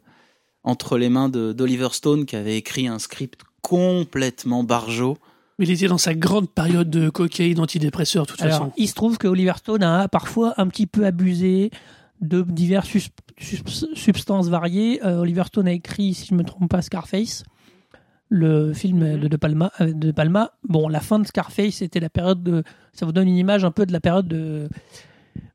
entre 0.65 0.99
les 0.99 1.09
mains 1.09 1.29
d'Oliver 1.29 1.89
Stone, 1.93 2.27
qui 2.27 2.35
avait 2.37 2.57
écrit 2.57 2.89
un 2.89 2.99
script 2.99 3.43
complètement 3.63 4.65
barjot. 4.65 5.17
Mais 5.59 5.67
il 5.67 5.71
était 5.71 5.87
dans 5.87 5.99
sa 5.99 6.15
grande 6.15 6.51
période 6.51 6.91
de 6.91 7.09
cocaïne, 7.09 7.61
antidépresseur, 7.61 8.27
de 8.27 8.33
toute 8.33 8.43
Alors, 8.43 8.59
façon. 8.59 8.73
il 8.77 8.89
se 8.89 8.95
trouve 8.95 9.17
que 9.19 9.27
Oliver 9.29 9.55
Stone 9.57 9.83
a 9.85 10.09
parfois 10.09 10.53
un 10.59 10.67
petit 10.67 10.87
peu 10.87 11.07
abusé 11.07 11.71
de 12.21 12.45
sus- 12.85 13.09
substances 13.39 14.49
variées. 14.49 15.01
Euh, 15.05 15.19
Oliver 15.21 15.45
Stone 15.47 15.69
a 15.69 15.73
écrit, 15.73 16.15
si 16.15 16.27
je 16.27 16.35
ne 16.35 16.39
me 16.39 16.45
trompe 16.45 16.71
pas, 16.71 16.83
Scarface, 16.83 17.45
le 18.29 18.73
film 18.73 18.99
Mhm. 19.05 19.21
de, 19.21 19.29
de 19.29 19.37
Palma, 19.37 19.71
euh, 19.81 19.93
de 19.93 20.11
Palma. 20.11 20.53
Bon, 20.65 20.89
la 20.89 21.01
fin 21.01 21.19
de 21.19 21.27
Scarface, 21.27 21.75
c'était 21.77 22.01
la 22.01 22.11
période 22.11 22.43
de. 22.43 22.63
Ça 22.93 23.07
vous 23.07 23.13
donne 23.13 23.29
une 23.29 23.37
image 23.37 23.65
un 23.65 23.71
peu 23.71 23.87
de 23.87 23.93
la 23.93 24.01
période 24.01 24.27
de 24.29 24.69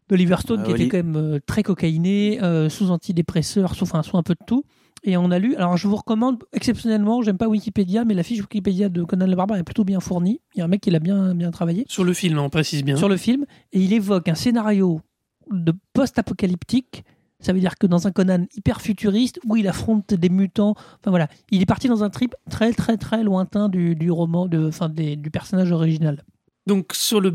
d'Oliver 0.09 0.35
Stone, 0.39 0.59
Ah, 0.61 0.65
qui 0.65 0.71
Oli- 0.73 0.83
était 0.83 0.97
quand 0.99 1.05
même 1.05 1.15
euh, 1.15 1.39
très 1.45 1.63
cocaïné, 1.63 2.41
euh, 2.43 2.67
sous 2.69 2.91
antidépresseur, 2.91 3.75
sous, 3.75 3.83
enfin, 3.85 4.03
sous 4.03 4.17
un 4.17 4.23
peu 4.23 4.33
de 4.33 4.45
tout. 4.45 4.63
Et 5.03 5.15
on 5.17 5.31
a 5.31 5.39
lu, 5.39 5.55
alors 5.55 5.77
je 5.77 5.87
vous 5.87 5.95
recommande 5.95 6.43
exceptionnellement, 6.53 7.21
j'aime 7.23 7.37
pas 7.37 7.47
Wikipédia, 7.47 8.05
mais 8.05 8.13
la 8.13 8.21
fiche 8.21 8.39
Wikipédia 8.41 8.87
de 8.89 9.03
Conan 9.03 9.25
le 9.25 9.35
Barbare 9.35 9.57
est 9.57 9.63
plutôt 9.63 9.83
bien 9.85 9.99
fournie. 9.99 10.41
Il 10.53 10.59
y 10.59 10.61
a 10.61 10.65
un 10.65 10.67
mec 10.67 10.81
qui 10.81 10.91
l'a 10.91 10.99
bien, 10.99 11.33
bien 11.33 11.49
travaillé 11.49 11.85
Sur 11.87 12.03
le 12.03 12.13
film, 12.13 12.37
on 12.39 12.49
précise 12.49 12.83
bien. 12.83 12.97
sur 12.97 13.09
le 13.09 13.17
film 13.17 13.45
et 13.73 13.79
il 13.81 13.93
évoque 13.93 14.27
un 14.27 14.35
scénario 14.35 15.01
de 15.49 15.73
post-apocalyptique. 15.93 17.03
Ça 17.41 17.53
veut 17.53 17.59
dire 17.59 17.77
que 17.77 17.87
dans 17.87 18.07
un 18.07 18.11
Conan 18.11 18.45
hyper 18.55 18.81
futuriste 18.81 19.39
où 19.45 19.55
il 19.55 19.67
affronte 19.67 20.13
des 20.13 20.29
mutants, 20.29 20.75
enfin 20.77 21.09
voilà, 21.09 21.27
il 21.49 21.61
est 21.61 21.65
parti 21.65 21.87
dans 21.87 22.03
un 22.03 22.09
trip 22.09 22.35
très 22.49 22.71
très 22.71 22.97
très 22.97 23.23
lointain 23.23 23.67
du, 23.67 24.11
roman, 24.11 24.47
de, 24.47 24.69
du 25.15 25.31
personnage 25.31 25.71
original. 25.71 26.23
Donc 26.71 26.93
sur 26.93 27.19
le 27.19 27.31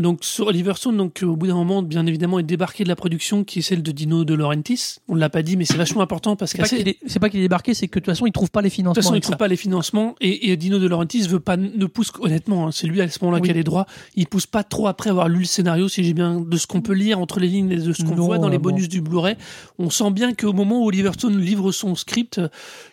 donc 0.00 0.18
sur 0.22 0.46
Oliver 0.46 0.74
Stone, 0.76 0.96
donc 0.96 1.20
au 1.24 1.34
bout 1.34 1.48
d'un 1.48 1.54
moment, 1.56 1.82
bien 1.82 2.06
évidemment, 2.06 2.38
est 2.38 2.44
débarqué 2.44 2.84
de 2.84 2.88
la 2.88 2.94
production 2.94 3.42
qui 3.42 3.58
est 3.58 3.62
celle 3.62 3.82
de 3.82 3.90
Dino 3.90 4.24
De 4.24 4.32
Laurentiis. 4.32 4.98
On 5.08 5.16
ne 5.16 5.20
l'a 5.20 5.28
pas 5.28 5.42
dit, 5.42 5.56
mais 5.56 5.64
c'est 5.64 5.76
vachement 5.76 6.02
important 6.02 6.36
parce 6.36 6.52
C'est 6.52 6.58
que 6.58 6.62
pas 6.62 6.68
qu'il 6.68 6.86
est, 6.88 6.98
c'est 7.08 7.18
pas 7.18 7.28
qu'il 7.28 7.40
est 7.40 7.42
débarqué, 7.42 7.74
c'est 7.74 7.88
que 7.88 7.98
de 7.98 8.04
toute 8.04 8.12
façon 8.14 8.26
il 8.26 8.32
trouve 8.32 8.52
pas 8.52 8.62
les 8.62 8.68
de 8.68 8.74
financements. 8.74 8.94
toute 8.94 9.02
façon, 9.02 9.14
il 9.16 9.20
trouve 9.22 9.32
ça. 9.32 9.38
pas 9.38 9.48
les 9.48 9.56
financements 9.56 10.14
et, 10.20 10.52
et 10.52 10.56
Dino 10.56 10.78
De 10.78 10.86
Laurentiis 10.86 11.26
veut 11.26 11.40
pas 11.40 11.56
ne 11.56 11.86
pousse 11.86 12.12
honnêtement. 12.20 12.68
hein, 12.68 12.70
c'est 12.70 12.86
lui 12.86 13.00
à 13.00 13.08
ce 13.08 13.18
moment-là 13.22 13.40
Oui. 13.40 13.48
qui 13.48 13.50
a 13.50 13.54
les 13.54 13.64
droits. 13.64 13.86
Il 14.14 14.28
pousse 14.28 14.46
pas 14.46 14.62
trop 14.62 14.86
après 14.86 15.10
avoir 15.10 15.28
lu 15.28 15.40
le 15.40 15.44
scénario, 15.46 15.88
si 15.88 16.04
j'ai 16.04 16.14
bien 16.14 16.40
de 16.40 16.56
ce 16.56 16.68
qu'on 16.68 16.80
peut 16.80 16.92
lire 16.94 17.18
entre 17.18 17.40
les 17.40 17.48
lignes 17.48 17.72
et 17.72 17.76
de 17.78 17.92
ce 17.92 18.04
qu'on 18.04 18.14
voit 18.14 18.38
dans 18.38 18.48
les 18.48 18.54
euh, 18.56 18.60
bon. 18.60 18.70
bonus 18.70 18.88
du 18.88 19.00
Blu-ray. 19.00 19.34
On 19.80 19.90
sent 19.90 20.12
bien 20.12 20.32
qu'au 20.32 20.52
moment 20.52 20.80
où 20.82 20.86
Oliver 20.86 21.12
Stone 21.14 21.40
livre 21.40 21.72
son 21.72 21.96
script, 21.96 22.38
euh, 22.38 22.48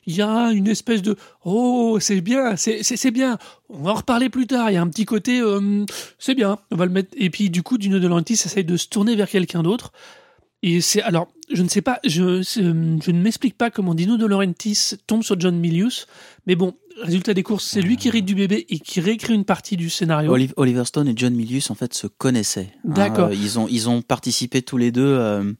il 0.07 0.15
y 0.15 0.23
a 0.23 0.51
une 0.53 0.67
espèce 0.67 1.03
de 1.03 1.15
oh 1.45 1.97
c'est 1.99 2.21
bien, 2.21 2.55
c'est 2.55 2.81
c'est 2.81 3.11
bien. 3.11 3.37
On 3.73 3.83
va 3.83 3.91
en 3.91 3.95
reparler 3.95 4.29
plus 4.29 4.47
tard. 4.47 4.69
Il 4.69 4.73
y 4.75 4.77
a 4.77 4.81
un 4.81 4.87
petit 4.89 5.05
côté 5.05 5.39
euh, 5.41 5.85
c'est 6.19 6.35
bien. 6.35 6.59
On 6.71 6.75
va 6.75 6.85
le 6.85 6.91
mettre. 6.91 7.09
Et 7.17 7.29
puis 7.29 7.49
du 7.49 7.63
coup, 7.63 7.77
Dino 7.77 7.99
De 7.99 8.07
Laurentiis 8.07 8.33
essaye 8.33 8.63
de 8.63 8.77
se 8.77 8.87
tourner 8.87 9.15
vers 9.15 9.29
quelqu'un 9.29 9.63
d'autre. 9.63 9.91
Et 10.65 10.79
c'est 10.79 11.01
alors, 11.01 11.27
je 11.51 11.61
ne 11.61 11.67
sais 11.67 11.81
pas, 11.81 11.99
je, 12.05 12.41
c'est- 12.41 12.61
je 12.63 13.11
ne 13.11 13.21
m'explique 13.21 13.57
pas 13.57 13.69
comment 13.69 13.93
Dino 13.93 14.15
De 14.15 14.25
Laurentiis 14.25 14.93
tombe 15.07 15.21
sur 15.21 15.37
John 15.37 15.57
Milius, 15.59 16.07
mais 16.47 16.55
bon, 16.55 16.73
résultat 17.01 17.33
des 17.33 17.43
courses, 17.43 17.65
c'est 17.65 17.81
lui 17.81 17.97
qui 17.97 18.07
hérite 18.07 18.23
du 18.23 18.33
bébé 18.33 18.65
et 18.69 18.79
qui 18.79 19.01
réécrit 19.01 19.33
une 19.33 19.43
partie 19.43 19.75
du 19.75 19.89
scénario. 19.89 20.31
Olive- 20.31 20.53
Oliver 20.55 20.85
Stone 20.85 21.09
et 21.09 21.13
John 21.17 21.33
Milius 21.33 21.69
en 21.69 21.75
fait 21.75 21.93
se 21.93 22.07
connaissaient. 22.07 22.71
hein. 22.85 22.91
D'accord. 22.93 23.27
Euh, 23.29 23.33
ils 23.35 23.59
ont 23.59 23.67
ils 23.69 23.89
ont 23.89 24.01
participé 24.01 24.61
tous 24.61 24.77
les 24.77 24.91
deux 24.93 25.01
euh, 25.05 25.51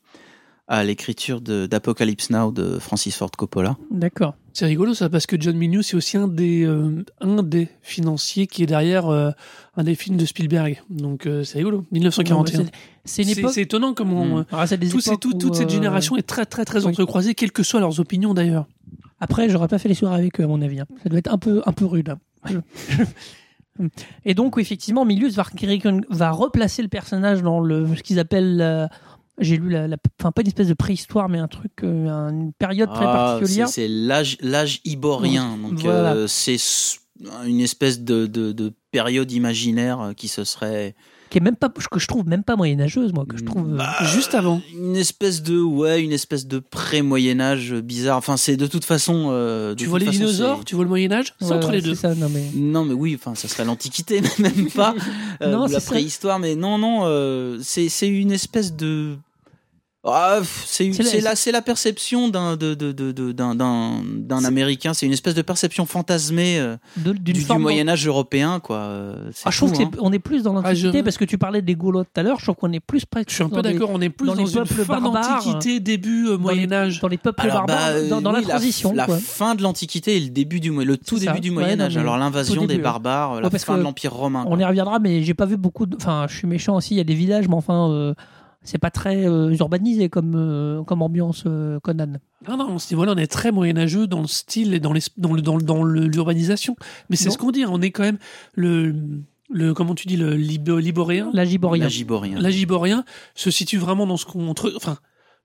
à 0.74 0.84
l'écriture 0.84 1.40
d'Apocalypse 1.42 2.30
Now 2.32 2.52
de 2.52 2.80
Francis 2.80 3.16
Ford 3.16 3.30
Coppola. 3.32 3.78
D'accord. 3.92 4.34
C'est 4.54 4.66
rigolo 4.66 4.94
ça 4.94 5.10
parce 5.10 5.26
que 5.26 5.36
John 5.40 5.56
Milius 5.56 5.88
c'est 5.88 5.96
aussi 5.98 6.18
un 6.18 6.28
des 6.28 6.64
euh, 6.66 7.04
un 7.22 7.44
des 7.44 7.68
financiers 7.82 8.48
qui 8.48 8.64
est 8.64 8.66
derrière 8.68 9.08
euh, 9.08 9.32
un 9.78 9.84
des 9.84 9.96
films 9.96 10.18
de 10.18 10.26
Spielberg. 10.26 10.82
Donc 10.90 11.26
euh, 11.28 11.44
c'est 11.44 11.58
rigolo. 11.60 11.86
1941. 11.92 12.66
C'est- 12.66 12.72
C'est 13.06 13.24
époque. 13.40 13.58
étonnant 13.58 13.94
comment 13.94 14.26
Mm. 14.26 14.38
euh, 14.40 14.44
époques 15.12 15.20
tout- 15.22 15.36
où, 15.36 15.40
toute 15.40 15.56
cette 15.56 15.68
euh, 15.70 15.74
génération 15.74 16.16
est 16.18 16.22
très 16.28 16.46
très 16.46 16.66
très 16.66 16.84
oui. 16.86 16.92
entrecroisée, 16.92 17.34
quelles 17.36 17.52
que 17.52 17.64
soient 17.64 17.80
leurs 17.80 18.00
opinions 18.00 18.34
d'ailleurs. 18.34 18.66
Après, 19.20 19.50
j'aurais 19.50 19.68
pas 19.68 19.78
fait 19.80 19.90
les 19.90 19.96
soirées 19.96 20.18
avec 20.18 20.40
eux, 20.40 20.44
à 20.44 20.48
mon 20.48 20.62
avis. 20.62 20.80
hein. 20.82 20.86
Ça 21.04 21.10
doit 21.10 21.20
être 21.20 21.32
un 21.34 21.38
peu, 21.38 21.62
un 21.66 21.72
peu 21.72 21.86
rude. 21.86 22.10
hein. 22.46 22.62
Et 24.26 24.34
donc, 24.36 24.58
effectivement, 24.60 25.04
Milius 25.04 25.34
va, 25.36 25.44
va 26.10 26.32
replacer 26.32 26.84
le 26.84 26.88
personnage 26.90 27.42
dans 27.42 27.60
le, 27.60 27.88
ce 27.96 28.04
qu'ils 28.04 28.20
appellent. 28.20 28.90
J'ai 29.39 29.58
lu 29.58 29.69
la, 29.69 29.88
la- 29.88 29.98
Enfin, 30.19 30.32
pas 30.32 30.41
une 30.41 30.48
espèce 30.48 30.67
de 30.67 30.74
préhistoire, 30.76 31.28
mais 31.30 31.39
un 31.39 31.48
truc. 31.48 31.72
euh, 31.84 32.08
une 32.30 32.54
période 32.54 32.89
très 32.93 33.06
Ah, 33.06 33.38
particulière. 33.39 33.67
c'est- 33.67 33.88
l'âge 33.88 34.38
l'âge 34.41 34.80
iborien. 34.86 35.58
Donc 35.58 35.80
Voilà. 35.80 36.13
euh, 36.13 36.28
c'est 36.28 36.58
une 37.46 37.60
espèce 37.62 38.02
de, 38.02 38.28
de, 38.28 38.52
de 38.52 38.74
période 38.91 39.32
imaginaire 39.32 40.00
euh, 40.02 40.13
qui 40.13 40.28
se 40.28 40.43
serait 40.43 40.93
Qui 41.34 41.39
est 41.39 41.41
même 41.41 41.56
pas. 41.56 41.67
Que 41.69 42.00
je 42.00 42.08
trouve 42.08 42.28
même 42.28 42.43
pas 42.43 42.56
moyenâgeuse, 42.56 43.12
moi. 43.12 43.26
Que 43.28 43.38
je 43.38 43.43
trouve. 43.43 43.74
euh, 43.74 43.78
Bah, 43.78 43.96
Juste 44.04 44.36
avant. 44.36 44.62
une 44.78 44.96
espèce 44.96 45.41
de 45.41 45.60
ouais 45.60 46.00
une 46.04 46.12
espèce 46.12 46.46
de 46.46 46.60
pré 46.60 47.02
Moyen 47.02 47.39
Âge 47.39 47.74
bizarre. 47.74 48.17
Enfin 48.17 48.38
c'est 48.38 48.56
de 48.56 48.67
toute 48.67 48.86
façon. 48.86 49.30
euh, 49.32 49.69
de 49.72 49.74
Tu 49.74 49.86
toute 49.86 49.89
vois 49.89 49.98
les 50.00 50.06
façon, 50.06 50.17
dinosaures, 50.19 50.63
tu 50.63 50.76
vois 50.76 50.84
le 50.84 50.89
Moyen 50.89 51.12
Âge, 51.12 51.34
c'est 51.39 51.48
ouais, 51.48 51.54
entre 51.54 51.69
ouais, 51.69 51.78
les 51.78 51.82
deux. 51.82 51.96
Ça, 51.96 52.13
non, 52.13 52.30
mais. 52.30 52.43
Non 52.54 52.86
mais 52.86 52.93
oui, 52.93 53.17
enfin 53.19 53.34
ça 53.34 53.48
serait 53.48 53.65
l'Antiquité, 53.65 54.22
mais 54.22 54.30
même 54.56 54.69
pas 54.69 54.93
euh, 55.41 55.52
Non, 55.52 55.65
la 55.65 55.80
ça. 55.80 55.91
préhistoire. 55.91 56.38
Mais 56.38 56.56
non 56.56 56.78
non, 56.78 57.02
euh, 57.06 57.58
c'est 57.63 57.89
c'est 57.89 58.08
une 58.08 58.32
espèce 58.32 58.76
de 58.76 59.17
ah, 60.06 60.39
c'est 60.66 61.52
la- 61.52 61.62
perception 61.62 62.28
d'un 62.28 62.58
de, 62.58 62.74
de, 62.74 62.92
de, 62.92 63.12
de- 63.12 63.32
d'un 63.32 64.44
américain. 64.46 64.94
C'est 64.94 65.06
une 65.06 65.13
espèce 65.13 65.34
de 65.36 65.42
perception 65.42 65.86
fantasmée 65.86 66.60
euh, 66.60 66.76
de- 66.98 67.13
du, 67.13 67.34
du 67.34 67.42
forme- 67.42 67.62
Moyen 67.62 67.88
Âge 67.88 68.06
européen 68.06 68.60
quoi. 68.60 68.78
Euh, 68.78 69.32
Ah, 69.46 69.50
je 69.52 69.58
trouve 69.58 69.74
fou, 69.74 69.82
hein. 69.82 69.92
qu'on 69.98 70.12
est 70.12 70.20
plus 70.20 70.44
dans 70.44 70.54
l'Antiquité 70.54 70.89
Ah, 70.89 70.98
je- 70.98 71.04
parce 71.04 71.18
que 71.18 71.26
tu 71.26 71.38
parlais 71.38 71.62
des 71.62 71.76
Gaulois 71.76 72.04
tout 72.04 72.20
à 72.20 72.24
l'heure. 72.24 72.38
Je 72.39 72.46
trouve 72.46 72.56
qu'on 72.56 72.74
est 72.74 72.80
plus 72.82 73.06
presque. 73.06 73.30
Je 73.30 73.36
suis 73.36 73.44
un 73.44 73.50
peu 73.50 73.62
d'accord, 73.62 73.89
on 73.94 74.02
est 74.02 74.10
plus 74.10 74.28
dans 74.28 74.36
dans, 74.36 74.44
les 74.44 74.50
une 74.52 74.58
peuples 74.60 74.84
fin 74.84 75.00
d'Antiquité, 75.00 75.80
début 75.80 76.26
euh, 76.28 76.32
dans 76.32 76.50
les- 76.50 76.56
Moyen 76.56 76.72
Âge. 76.74 77.00
Dans 77.00 77.08
les 77.08 77.18
peuples 77.18 77.42
Alors, 77.42 77.66
barbares, 77.66 77.94
bah, 78.10 78.20
dans, 78.22 78.32
la 78.32 78.42
transition. 78.42 78.94
La, 78.94 79.06
quoi. 79.06 79.18
fin 79.18 79.56
de 79.56 79.62
l'Antiquité 79.63 80.18
et 80.18 80.20
le 80.20 80.30
début 80.30 80.60
du 80.60 80.72
le 80.72 80.98
tout 80.98 81.18
ça. 81.18 81.28
début 81.28 81.39
du 81.39 81.52
Moyen 81.52 81.80
Âge. 81.80 81.96
Alors 81.98 82.18
l'invasion 82.18 82.62
des 82.62 82.68
début, 82.68 82.82
barbares, 82.84 83.39
la 83.42 83.50
fin 83.50 83.78
de 83.78 83.84
l'Empire 83.84 84.13
romain. 84.13 84.44
On 84.48 84.60
y 84.60 84.66
reviendra, 84.66 85.00
mais 85.00 85.24
j'ai 85.24 85.34
pas 85.34 85.46
vu 85.46 85.56
beaucoup. 85.56 85.86
De... 85.86 85.96
Enfin, 85.96 86.26
je 86.30 86.36
suis 86.36 86.48
méchant 86.48 86.76
aussi. 86.76 86.94
Il 86.96 86.98
y 86.98 87.02
a 87.02 87.06
des 87.06 87.16
villages, 87.16 87.48
mais 87.48 87.56
enfin, 87.56 88.13
c'est 88.63 88.78
pas 88.78 88.91
très 88.91 89.28
euh, 89.28 89.56
urbanisé 89.58 90.10
comme 90.10 90.34
euh, 90.36 90.84
comme 90.84 91.02
ambiance 91.02 91.43
euh, 91.45 91.80
Conan. 91.82 92.13
Non, 92.47 92.58
non, 92.58 92.76
à 92.76 92.80
ce 92.80 92.93
niveau-là, 92.93 93.13
on 93.15 93.17
est 93.17 93.28
très 93.28 93.52
moyenâgeux 93.52 94.08
dans 94.08 94.21
le 94.21 94.28
style 94.28 94.73
et 94.73 94.80
dans 94.80 94.93
les- 94.93 95.02
dans 95.17 95.34
le- 95.34 95.41
dans 95.41 95.56
le- 95.58 95.63
dans 95.63 95.84
le- 95.84 96.08
l'urbanisation. 96.08 96.76
Mais 97.10 97.15
c'est 97.15 97.26
Non. 97.28 97.32
ce 97.32 97.38
qu'on 97.38 97.52
dit, 97.52 97.65
on 97.65 97.82
est 97.82 97.91
quand 97.91 98.04
même 98.04 98.17
le, 98.56 98.95
le 99.49 99.73
comment 99.73 99.95
tu 99.95 100.08
dis, 100.08 100.17
le 100.17 100.36
libo- 100.36 100.80
liboréen, 100.80 101.30
La 101.34 101.45
giborien. 101.45 101.84
La 101.84 101.89
giborien. 101.89 102.39
l'agiborien 102.39 103.06
se 103.36 103.52
situe 103.52 103.78
vraiment 103.78 104.08
dans 104.08 104.17
ce 104.17 104.26
qu'on 104.26 104.54
enfin, 104.76 104.97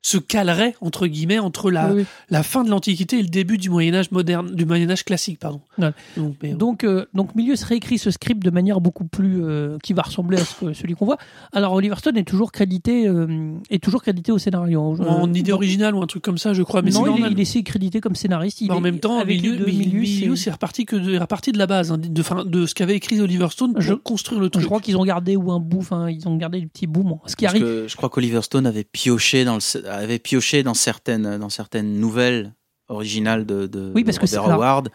se 0.08 0.18
calerait 0.18 0.74
entre 0.80 1.06
guillemets 1.06 1.38
entre 1.38 1.70
la, 1.70 1.92
Oui, 1.92 2.04
la 2.30 2.42
fin 2.42 2.64
de 2.64 2.70
l'Antiquité 2.70 3.18
et 3.18 3.22
le 3.22 3.28
début 3.28 3.58
du 3.58 3.68
Moyen 3.70 3.94
Âge 3.94 4.10
moderne, 4.10 4.54
du 4.54 4.64
Moyen 4.64 4.88
Âge 4.90 5.04
classique, 5.04 5.38
pardon. 5.38 5.60
Ouais. 5.78 5.90
Donc, 6.16 6.36
mais, 6.42 6.52
Donc, 6.54 6.84
euh, 6.84 7.06
donc 7.14 7.34
Milius 7.34 7.62
réécrit 7.64 7.98
ce 7.98 8.10
script 8.10 8.42
de 8.42 8.50
manière 8.50 8.80
beaucoup 8.80 9.04
plus 9.04 9.42
euh, 9.44 9.76
qui 9.82 9.92
va 9.92 10.02
ressembler 10.02 10.38
à 10.38 10.44
ce 10.44 10.54
que- 10.54 10.72
celui 10.72 10.94
qu'on 10.94 11.04
voit. 11.04 11.18
Alors 11.52 11.72
Oliver 11.74 11.96
Stone 11.98 12.16
est 12.16 12.24
toujours 12.24 12.52
crédité 12.52 13.06
euh, 13.06 13.52
est 13.70 13.82
toujours 13.82 14.02
crédité 14.02 14.32
au 14.32 14.38
scénario. 14.38 14.96
Euh, 15.00 15.04
en 15.04 15.32
idée 15.34 15.52
originale 15.52 15.94
ou 15.94 16.02
un 16.02 16.06
truc 16.06 16.22
comme 16.22 16.38
ça, 16.38 16.54
je 16.54 16.62
crois. 16.62 16.82
Mais 16.82 16.90
c'est 16.90 16.98
non, 17.00 17.16
il 17.16 17.24
est, 17.26 17.30
il 17.32 17.38
est 17.38 17.42
aussi 17.42 17.64
crédité 17.64 18.00
comme 18.00 18.14
scénariste. 18.14 18.60
Il 18.60 18.68
Bah, 18.68 18.74
en 18.74 18.78
est- 18.78 18.80
même 18.82 19.00
temps, 19.00 19.18
avec 19.18 19.42
Milius, 19.42 19.60
Milius, 19.66 20.20
Milius, 20.20 20.46
est 20.46 20.50
reparti 20.50 20.84
que 20.86 20.96
de, 20.96 21.14
est 21.14 21.18
reparti 21.18 21.52
de 21.52 21.58
la 21.58 21.66
base, 21.66 21.92
hein, 21.92 21.98
de, 21.98 22.22
fin- 22.22 22.44
de 22.44 22.66
ce 22.66 22.74
qu'avait 22.74 22.94
écrit 22.96 23.20
Oliver 23.20 23.48
Stone 23.50 23.72
pour 23.74 23.82
Je- 23.82 23.94
construire 23.94 24.40
le 24.40 24.48
truc. 24.48 24.62
je 24.62 24.66
crois 24.66 24.80
qu'ils 24.80 24.96
ont 24.96 25.04
gardé 25.04 25.36
ou 25.36 25.52
un 25.52 25.60
bout, 25.60 25.78
enfin 25.80 26.08
ils 26.08 26.26
ont 26.28 26.36
gardé 26.36 26.60
du 26.60 26.68
petit 26.68 26.86
bout. 26.86 27.02
bon. 27.02 27.18
Ce 27.26 27.36
qui 27.36 27.44
Parce 27.44 27.54
arrive, 27.54 27.64
que 27.66 27.86
je 27.88 27.96
crois 27.96 28.08
qu'Oliver 28.08 28.42
Stone 28.42 28.66
avait 28.66 28.84
pioché 28.84 29.44
dans 29.44 29.54
le, 29.56 29.60
avait 29.98 30.18
pioché 30.18 30.62
dans 30.62 30.74
certaines 30.74 31.38
dans 31.38 31.48
certaines 31.48 31.98
nouvelles 32.00 32.54
originales 32.88 33.44
de, 33.46 33.66
de, 33.66 33.92
Oui, 33.94 34.04
parce 34.04 34.16
de 34.16 34.20
que 34.22 34.26
c'est- 34.26 34.38
Robert 34.38 34.54
alors- 34.54 34.64
Howard. 34.70 34.88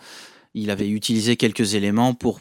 Il 0.56 0.70
avait 0.70 0.88
utilisé 0.90 1.36
quelques 1.36 1.74
éléments 1.74 2.14
pour 2.14 2.40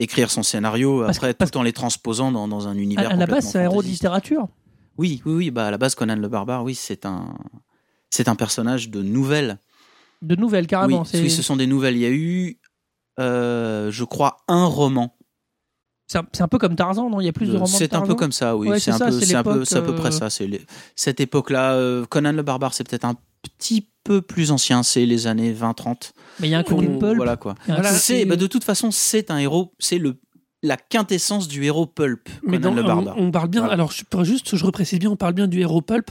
écrire 0.00 0.30
son 0.30 0.42
scénario 0.42 1.02
Parce- 1.04 1.18
après 1.18 1.34
tout 1.34 1.56
en 1.56 1.62
les 1.62 1.72
transposant 1.72 2.32
dans, 2.32 2.48
dans 2.48 2.66
un 2.68 2.72
à, 2.76 2.80
univers 2.80 3.10
à 3.12 3.16
la 3.16 3.26
base, 3.26 3.48
c'est 3.50 3.58
un 3.58 3.62
héros 3.64 3.82
de 3.82 3.88
littérature. 3.88 4.48
Oui, 4.96 5.22
oui, 5.24 5.32
oui. 5.34 5.50
Bah 5.50 5.66
à 5.66 5.70
la 5.70 5.78
base, 5.78 5.94
Conan 5.94 6.16
le 6.16 6.28
barbare, 6.28 6.64
oui, 6.64 6.74
c'est 6.74 7.06
un 7.06 7.36
c'est 8.10 8.28
un 8.28 8.34
personnage 8.36 8.88
de 8.90 9.02
nouvelles. 9.02 9.58
De 10.22 10.34
nouvelles, 10.34 10.66
carrément. 10.66 11.04
oui, 11.14 11.30
ce 11.30 11.42
sont 11.42 11.56
des 11.56 11.66
nouvelles. 11.68 11.94
Il 11.96 12.02
y 12.02 12.06
a 12.06 12.10
eu 12.10 12.58
euh, 13.20 13.90
je 13.90 14.04
crois, 14.04 14.38
un 14.48 14.64
roman. 14.64 15.16
C'est 16.10 16.40
un, 16.40 16.48
peu 16.48 16.56
comme 16.58 16.74
Tarzan, 16.74 17.10
non? 17.10 17.20
Il 17.20 17.26
y 17.26 17.28
a 17.28 17.32
plus 17.32 17.46
de, 17.46 17.52
romans 17.52 17.64
de 17.66 17.70
C'est 17.70 17.94
un 17.94 18.00
peu 18.00 18.14
comme 18.14 18.32
ça, 18.32 18.56
oui. 18.56 18.68
Ouais, 18.68 18.80
c'est 18.80 18.90
un 18.92 18.98
peu, 18.98 19.10
c'est 19.12 19.26
c'est 19.26 19.34
un 19.34 19.42
peu, 19.42 19.50
l'époque, 19.52 19.66
c'est 19.68 19.76
à 19.76 19.82
peu 19.82 19.94
près 19.94 20.08
euh, 20.08 20.10
ça. 20.10 20.30
C'est 20.30 20.46
les- 20.46 20.64
cette 20.96 21.20
époque-là. 21.20 21.74
euh, 21.74 22.06
Conan 22.06 22.32
le 22.32 22.42
barbare, 22.42 22.72
c'est 22.72 22.88
peut-être 22.88 23.04
un 23.04 23.14
petit 23.58 23.86
peu 24.04 24.22
plus 24.22 24.50
ancien. 24.50 24.82
C'est 24.82 25.04
les 25.04 25.26
années 25.26 25.52
20-30. 25.52 26.12
Mais 26.40 26.48
il 26.48 26.50
y 26.52 26.54
a 26.54 26.60
un 26.60 26.62
Ou- 26.62 26.98
pulp. 26.98 27.16
Voilà 27.16 27.36
quoi. 27.36 27.54
Voilà, 27.66 27.92
C'est, 27.92 28.24
bah, 28.24 28.36
de 28.36 28.46
toute 28.46 28.64
façon, 28.64 28.90
c'est 28.90 29.30
un 29.30 29.36
héros. 29.38 29.74
C'est 29.78 29.98
le 29.98 30.16
la 30.62 30.76
quintessence 30.78 31.46
du 31.46 31.64
héros 31.64 31.86
pulp. 31.86 32.28
Mais 32.42 32.58
Conan 32.58 32.70
dans- 32.70 32.76
le 32.76 32.82
barbare. 32.82 33.14
on, 33.18 33.26
on 33.26 33.30
parle 33.30 33.48
bien, 33.48 33.60
Voilà. 33.60 33.74
alors 33.74 33.92
je, 33.92 34.02
juste, 34.24 34.56
je 34.56 34.64
reprécise 34.64 34.98
bien, 34.98 35.10
on 35.10 35.16
parle 35.16 35.34
bien 35.34 35.46
du 35.46 35.60
héros 35.60 35.82
pulp, 35.82 36.10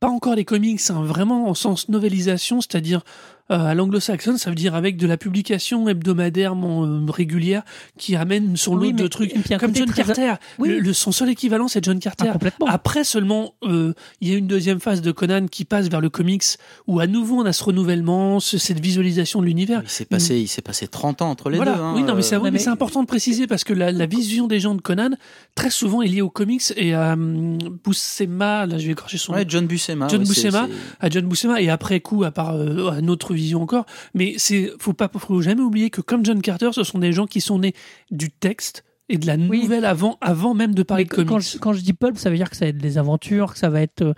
pas 0.00 0.08
encore 0.08 0.34
les 0.34 0.44
comics, 0.44 0.80
hein, 0.90 1.02
vraiment 1.02 1.48
en 1.48 1.54
sens 1.54 1.88
novélisation, 1.88 2.60
c'est-à-dire 2.60 2.98
euh, 3.00 3.02
à 3.48 3.74
l'anglo-saxonne, 3.74 4.38
ça 4.38 4.50
veut 4.50 4.56
dire 4.56 4.74
avec 4.74 4.96
de 4.96 5.06
la 5.06 5.16
publication 5.16 5.88
hebdomadaire 5.88 6.54
euh, 6.54 7.06
régulière 7.08 7.62
qui 7.96 8.16
amène 8.16 8.56
son 8.56 8.74
lot 8.74 8.86
Oui, 8.86 8.92
de 8.92 9.06
trucs. 9.06 9.34
un 9.50 9.58
Comme 9.58 9.74
John 9.74 9.86
très- 9.86 10.02
Carter, 10.04 10.34
Oui. 10.58 10.68
le, 10.70 10.78
le- 10.80 10.92
son 10.92 11.12
seul 11.12 11.30
équivalent 11.30 11.68
c'est 11.68 11.84
John 11.84 11.98
Carter. 12.00 12.24
Ah, 12.28 12.32
complètement. 12.32 12.66
Après 12.66 13.04
seulement, 13.04 13.54
euh, 13.62 13.92
il 14.20 14.28
y 14.28 14.34
a 14.34 14.36
une 14.36 14.46
deuxième 14.46 14.80
phase 14.80 15.00
de 15.02 15.12
Conan 15.12 15.46
qui 15.46 15.64
passe 15.64 15.88
vers 15.88 16.00
le 16.00 16.10
comics, 16.10 16.42
où 16.86 16.98
à 17.00 17.06
nouveau 17.06 17.40
on 17.40 17.46
a 17.46 17.52
ce 17.52 17.62
renouvellement, 17.64 18.40
ce- 18.40 18.58
cette 18.58 18.80
visualisation 18.80 19.40
de 19.40 19.46
l'univers. 19.46 19.80
Il 19.84 19.88
s'est 19.90 20.04
passé, 20.04 20.38
il 20.40 20.48
s'est 20.48 20.62
passé 20.62 20.88
30 20.88 21.22
ans 21.22 21.30
entre 21.30 21.50
les 21.50 21.56
Voilà. 21.56 21.74
deux. 21.74 21.80
hein, 21.80 21.92
oui, 21.96 22.02
non, 22.02 22.14
mais 22.14 22.22
c'est 22.22 22.34
euh, 22.36 22.50
mais 22.52 22.68
important 22.68 23.02
de 23.02 23.06
préciser 23.06 23.46
parce 23.46 23.62
que 23.64 23.72
la, 23.72 23.92
la 23.92 24.06
vision 24.06 24.46
des 24.48 24.58
gens 24.60 24.74
de 24.74 24.80
Conan, 24.80 25.10
très 25.54 25.70
souvent, 25.70 26.02
est 26.02 26.08
liée 26.08 26.20
aux 26.22 26.30
comics 26.30 26.62
et 26.76 26.94
à 26.94 27.12
hum, 27.12 27.58
Buscema, 27.84 28.66
là 28.66 28.78
je 28.78 28.86
vais 28.86 28.92
écorcher 28.92 29.18
son 29.18 29.32
nom, 29.32 29.38
Ouais, 29.38 29.44
John 29.48 29.66
Buscema. 29.66 30.08
John 30.08 30.20
ouais, 30.22 30.26
Buscema. 30.26 30.68
à 31.00 31.08
John 31.10 31.26
Buscema 31.26 31.60
et 31.60 31.68
après 31.70 32.00
coup, 32.00 32.24
à 32.24 32.30
part 32.30 32.54
euh, 32.56 32.90
à 32.90 33.00
notre 33.00 33.34
vision 33.36 33.62
encore. 33.62 33.86
Mais 34.14 34.34
c'est, 34.38 34.72
faut 34.80 34.92
pas, 34.92 35.08
faut 35.16 35.40
jamais 35.40 35.62
oublier 35.62 35.90
que 35.90 36.00
comme 36.00 36.24
John 36.24 36.42
Carter, 36.42 36.70
ce 36.72 36.82
sont 36.82 36.98
des 36.98 37.12
gens 37.12 37.26
qui 37.26 37.40
sont 37.40 37.58
nés 37.60 37.74
du 38.10 38.30
texte 38.30 38.82
et 39.08 39.18
de 39.18 39.26
la 39.28 39.36
Oui. 39.36 39.62
nouvelle 39.62 39.84
avant, 39.84 40.18
avant 40.20 40.52
même 40.52 40.74
de 40.74 40.82
parler 40.82 41.04
de 41.04 41.08
quand, 41.10 41.24
comics. 41.24 41.46
je, 41.52 41.58
quand 41.58 41.72
je 41.72 41.80
dis 41.80 41.92
pulp, 41.92 42.18
ça 42.18 42.28
veut 42.28 42.36
dire 42.36 42.50
que 42.50 42.56
ça 42.56 42.64
va 42.64 42.70
être 42.70 42.78
des 42.78 42.98
aventures, 42.98 43.52
que 43.52 43.58
ça 43.60 43.68
va 43.68 43.80
être. 43.80 44.02
euh, 44.02 44.14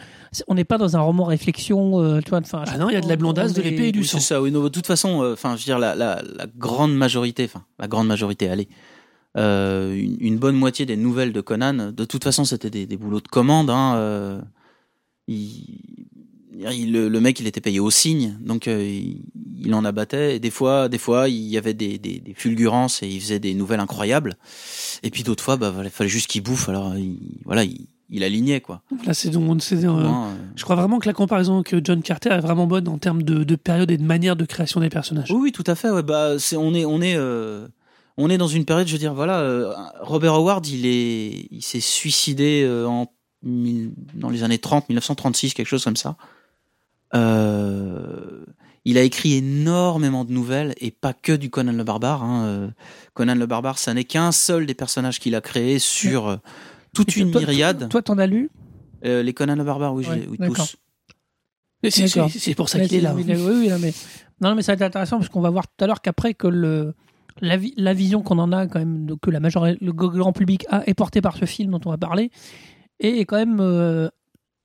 on 0.47 0.55
n'est 0.55 0.65
pas 0.65 0.79
dans 0.79 0.97
un 0.97 1.01
roman 1.01 1.25
réflexion, 1.25 2.01
euh, 2.03 2.21
tu 2.23 2.31
vois. 2.31 2.39
Enfin, 2.39 2.65
Ah 2.67 2.79
non, 2.79 2.89
il 2.89 2.95
y 2.95 2.97
a 2.97 3.03
de 3.03 3.09
la 3.09 3.17
blondasse, 3.17 3.53
de 3.53 3.61
l'épée 3.61 3.89
et 3.89 3.93
du 3.93 3.99
Oui, 4.01 4.07
sang. 4.07 4.19
c'est 4.19 4.25
ça. 4.25 4.41
Oui, 4.41 4.51
non, 4.51 4.63
de 4.63 4.69
toute 4.71 4.87
façon, 4.87 5.23
euh, 5.23 5.35
enfin, 5.35 5.57
je 5.57 5.61
veux 5.61 5.65
dire, 5.67 5.79
la, 5.79 5.95
la, 5.95 6.23
la 6.37 6.47
grande 6.57 6.95
majorité, 6.97 7.45
enfin, 7.45 7.65
la 7.79 7.87
grande 7.87 8.07
majorité, 8.07 8.49
allez, 8.49 8.67
euh, 9.37 9.93
une, 9.95 10.17
une 10.21 10.39
bonne 10.39 10.57
moitié 10.57 10.87
des 10.87 10.97
nouvelles 10.97 11.35
de 11.35 11.43
Conan, 11.43 11.93
de 11.93 12.05
toute 12.07 12.25
façon, 12.25 12.47
c'était 12.47 12.71
des, 12.71 12.87
des 12.87 12.97
boulots 12.97 13.21
de 13.21 13.29
commande. 13.29 13.69
Hein, 13.69 13.95
euh, 13.97 14.41
il, 15.27 16.07
il- 16.73 16.93
le, 16.93 17.09
le 17.09 17.21
mec, 17.21 17.39
il 17.41 17.47
était 17.47 17.61
payé 17.61 17.81
au 17.81 17.91
signe, 17.91 18.37
donc 18.41 18.67
euh, 18.69 18.83
il, 18.85 19.23
il 19.61 19.75
en 19.75 19.85
abattait. 19.85 20.37
Et 20.37 20.41
des 20.41 20.51
fois, 20.51 20.89
des 20.89 20.99
fois, 20.99 21.29
il 21.29 21.37
y 21.49 21.57
avait 21.59 21.75
des, 21.75 21.99
des, 21.99 22.21
des 22.21 22.35
fulgurances 22.35 23.03
et 23.03 23.09
il 23.09 23.21
faisait 23.21 23.39
des 23.39 23.55
nouvelles 23.55 23.81
incroyables. 23.81 24.37
Et 25.03 25.11
puis 25.11 25.23
d'autres 25.23 25.43
fois, 25.45 25.57
bah, 25.57 25.73
il 25.85 25.91
fallait 25.91 26.11
juste 26.11 26.29
qu'il 26.29 26.43
bouffe. 26.43 26.69
Alors, 26.69 26.97
il, 26.97 27.19
voilà, 27.45 27.65
il, 28.11 28.25
alignait 28.25 28.61
quoi. 28.61 28.83
Là, 29.05 29.15
c'est 29.15 29.31
donc, 29.31 29.63
c'est, 29.63 29.85
euh, 29.85 29.91
euh, 29.91 30.11
je 30.57 30.65
crois 30.65 30.77
vraiment 30.77 30.99
que 30.99 31.07
la 31.07 31.13
comparaison 31.13 31.63
que 31.63 31.81
John 31.83 32.03
Carter 32.03 32.31
est 32.31 32.41
vraiment 32.41 32.67
bonne 32.67 32.89
en 32.89 32.99
termes 32.99 33.23
de, 33.23 33.45
de 33.45 33.57
période 33.57 33.91
et 33.91 33.97
de 33.99 34.05
manière 34.05 34.35
de 34.37 34.45
création 34.45 34.81
des 34.81 34.89
personnages. 34.89 35.31
Oui, 35.31 35.39
oui, 35.41 35.53
tout 35.53 35.65
à 35.67 35.75
fait. 35.75 35.91
Ouais, 35.91 36.03
bah, 36.03 36.33
on 36.57 36.75
est, 36.75 36.85
on 36.85 37.01
est, 37.03 37.15
euh, 37.17 37.69
on 38.17 38.31
est 38.31 38.39
dans 38.39 38.49
une 38.49 38.65
période. 38.65 38.87
Je 38.89 38.93
veux 38.93 38.99
dire, 38.99 39.15
voilà, 39.15 39.93
Robert 40.01 40.35
Howard, 40.35 40.67
il 40.67 40.87
est, 40.87 41.47
il 41.51 41.63
s'est 41.63 41.81
suicidé 41.81 42.67
en 42.87 43.07
dans 43.43 44.31
les 44.31 44.43
années 44.43 44.59
30, 44.59 44.89
1936, 44.89 45.55
quelque 45.55 45.67
chose 45.67 45.85
comme 45.85 45.95
ça. 45.97 46.17
Euh, 47.15 48.45
il 48.85 48.97
a 48.99 49.03
écrit 49.03 49.35
énormément 49.35 50.25
de 50.25 50.33
nouvelles 50.33 50.75
et 50.81 50.91
pas 50.91 51.13
que 51.13 51.33
du 51.33 51.51
Conan 51.51 51.73
le 51.73 51.85
Barbare. 51.85 52.23
hein. 52.23 52.45
Euh, 52.47 52.69
Conan 53.15 53.35
le 53.35 53.47
Barbare, 53.47 53.79
ça 53.79 53.93
n'est 53.95 54.05
qu'un 54.05 54.33
seul 54.33 54.67
des 54.67 54.75
personnages 54.75 55.19
qu'il 55.21 55.35
a 55.35 55.41
créé 55.41 55.79
sur 55.79 56.29
euh, 56.29 56.37
toute 56.95 57.17
Et 57.17 57.21
une 57.21 57.31
toi- 57.31 57.41
myriade. 57.43 57.89
Toi, 57.91 58.03
t'en 58.03 58.19
as 58.19 58.27
lu? 58.27 58.51
Euh, 59.05 59.23
les 59.23 59.35
Conan 59.35 59.57
le 59.57 59.65
Barbare, 59.65 59.95
oui, 59.95 60.05
je 60.05 60.11
Ouais, 60.11 60.17
les- 60.21 60.27
oui, 60.27 60.39
tous. 60.39 60.77
C'est, 61.91 62.07
D'accord. 62.07 62.31
c'est- 62.31 62.39
c'est 62.41 62.55
pour 62.55 62.69
ça 62.69 62.81
qu'il 62.81 62.95
est 62.97 63.01
là. 63.01 63.15
oui, 63.15 63.25
oui, 63.27 63.35
oui, 63.37 63.69
non, 63.69 63.79
mais, 63.79 63.93
non, 64.41 64.55
mais 64.57 64.63
ça 64.63 64.73
va 64.73 64.77
être 64.77 64.83
intéressant 64.91 65.19
parce 65.19 65.29
qu'on 65.29 65.41
va 65.41 65.51
voir 65.51 65.69
tout 65.69 65.85
à 65.85 65.87
l'heure 65.87 66.01
qu'après 66.03 66.35
que 66.35 66.49
le, 66.49 66.95
la, 67.41 67.57
vi- 67.57 67.75
la 67.77 67.95
vision 67.95 68.23
qu'on 68.23 68.39
en 68.39 68.51
a 68.51 68.67
quand 68.67 68.81
même, 68.81 69.15
que 69.23 69.31
la 69.31 69.39
majorité, 69.39 69.79
le 69.85 69.93
grand 69.93 70.33
public 70.33 70.67
a, 70.71 70.83
est 70.89 70.95
portée 70.95 71.21
par 71.21 71.37
ce 71.37 71.45
film 71.45 71.71
dont 71.71 71.81
on 71.85 71.91
va 71.91 71.97
parler, 71.99 72.33
et 72.99 73.21
est 73.21 73.27
quand 73.27 73.37
même 73.37 73.59
euh, 73.61 74.09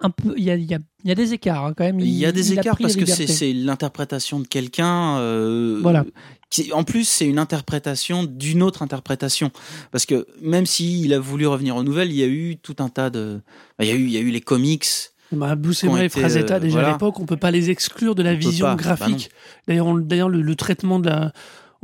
un 0.04 0.10
peu, 0.10 0.34
il 0.38 0.44
y 0.44 0.52
a, 0.52 0.56
il 0.56 0.70
y, 0.70 0.74
a, 0.76 0.80
il 1.04 1.10
y 1.10 1.12
a 1.12 1.16
des 1.16 1.34
écarts 1.34 1.66
hein, 1.66 1.74
quand 1.76 1.84
même. 1.86 2.00
Il 2.00 2.10
y 2.10 2.26
a 2.26 2.32
des 2.32 2.52
il 2.52 2.60
écarts 2.60 2.78
parce 2.78 2.96
que 2.96 3.06
c'est, 3.06 3.54
l'interprétation 3.54 4.40
de 4.40 4.48
quelqu'un. 4.48 5.18
euh, 5.18 5.80
Voilà. 5.82 6.06
qui- 6.50 6.72
en 6.74 6.84
plus, 6.84 7.08
c'est 7.08 7.26
une 7.26 7.40
interprétation 7.40 8.24
d'une 8.24 8.62
autre 8.62 8.82
interprétation. 8.84 9.52
Parce 9.92 10.06
que 10.06 10.28
même 10.42 10.66
s'il 10.66 11.14
a 11.14 11.20
voulu 11.20 11.48
revenir 11.48 11.76
aux 11.76 11.84
nouvelles, 11.84 12.12
il 12.12 12.18
y 12.18 12.24
a 12.24 12.28
eu 12.28 12.58
tout 12.58 12.76
un 12.80 12.90
tas 12.90 13.10
de. 13.10 13.42
Il 13.80 13.88
y 13.88 13.92
a 13.92 13.96
eu, 13.96 14.04
il 14.04 14.12
y 14.12 14.18
a 14.18 14.22
eu 14.22 14.30
les 14.30 14.42
comics. 14.42 14.86
Bah, 15.32 15.56
ont 15.88 15.98
et 15.98 16.10
Frazetta, 16.10 16.56
euh, 16.56 16.60
déjà 16.60 16.74
voilà. 16.74 16.90
à 16.90 16.92
l'époque, 16.92 17.20
on 17.20 17.26
peut 17.26 17.38
pas 17.38 17.50
les 17.50 17.72
exclure 17.72 18.14
de 18.14 18.22
la 18.22 18.34
On 18.34 18.38
vision 18.38 18.68
bah 18.68 18.76
graphique. 18.76 19.32
D'ailleurs, 19.68 19.92
d'ailleurs, 19.96 20.30
le, 20.30 20.44
le 20.44 20.56
traitement 20.56 21.00
de 21.00 21.10
la, 21.10 21.34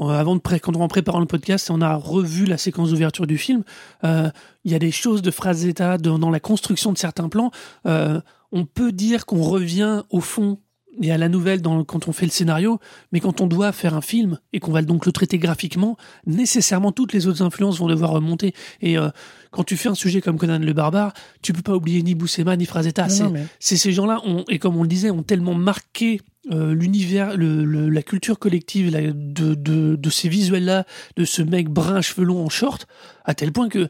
avant 0.07 0.35
de 0.35 0.39
pré- 0.41 0.59
quand 0.59 0.75
on 0.75 0.81
en 0.81 0.87
préparant 0.87 1.19
le 1.19 1.25
podcast, 1.25 1.69
on 1.69 1.81
a 1.81 1.95
revu 1.95 2.45
la 2.45 2.57
séquence 2.57 2.91
d'ouverture 2.91 3.27
du 3.27 3.37
film. 3.37 3.63
euh, 4.05 4.29
Il 4.63 4.71
y 4.71 4.75
a 4.75 4.79
des 4.79 4.91
choses 4.91 5.21
de 5.21 5.31
Frazetta 5.31 5.97
dans, 5.97 6.17
dans 6.19 6.29
la 6.29 6.39
construction 6.39 6.93
de 6.93 6.97
certains 6.97 7.27
plans. 7.29 7.51
euh, 7.85 8.21
on 8.51 8.65
peut 8.65 8.91
dire 8.91 9.25
qu'on 9.27 9.43
revient 9.43 10.03
au 10.09 10.21
fond 10.21 10.59
et 11.01 11.11
à 11.11 11.17
la 11.19 11.29
nouvelle 11.29 11.61
dans, 11.61 11.83
quand 11.83 12.07
on 12.07 12.11
fait 12.11 12.25
le 12.25 12.31
scénario, 12.31 12.79
mais 13.11 13.19
quand 13.19 13.41
on 13.41 13.47
doit 13.47 13.71
faire 13.71 13.93
un 13.93 14.01
film 14.01 14.39
et 14.53 14.59
qu'on 14.59 14.71
va 14.71 14.81
donc 14.81 15.05
le 15.05 15.11
traiter 15.11 15.37
graphiquement, 15.37 15.97
nécessairement 16.25 16.91
toutes 16.91 17.13
les 17.13 17.27
autres 17.27 17.41
influences 17.43 17.77
vont 17.79 17.87
devoir 17.87 18.11
remonter. 18.11 18.53
Et 18.81 18.97
euh, 18.97 19.09
quand 19.51 19.63
tu 19.63 19.77
fais 19.77 19.89
un 19.89 19.95
sujet 19.95 20.19
comme 20.21 20.37
Conan 20.37 20.59
le 20.59 20.73
Barbare, 20.73 21.13
tu 21.41 21.53
peux 21.53 21.61
pas 21.61 21.75
oublier 21.75 22.01
ni 22.03 22.15
Buscema 22.15 22.55
ni 22.57 22.65
Frazetta. 22.65 23.07
C'est- 23.09 23.23
mais- 23.29 23.45
ces 23.59 23.91
gens-là, 23.91 24.19
ont- 24.25 24.43
et 24.49 24.59
comme 24.59 24.75
on 24.77 24.81
le 24.83 24.87
disait, 24.89 25.11
ont 25.11 25.23
tellement 25.23 25.53
marqué 25.55 26.21
euh, 26.51 26.73
l'univers, 26.73 27.35
la 27.37 28.01
culture 28.01 28.39
collective 28.39 28.91
de, 28.91 30.09
ces 30.09 30.29
visuels-là, 30.29 30.85
de 31.17 31.25
ce 31.25 31.41
mec 31.41 31.69
brun, 31.69 32.01
cheveux 32.01 32.25
longs 32.25 32.45
en 32.45 32.49
short, 32.49 32.87
à 33.25 33.33
tel 33.33 33.51
point 33.51 33.69
que 33.69 33.89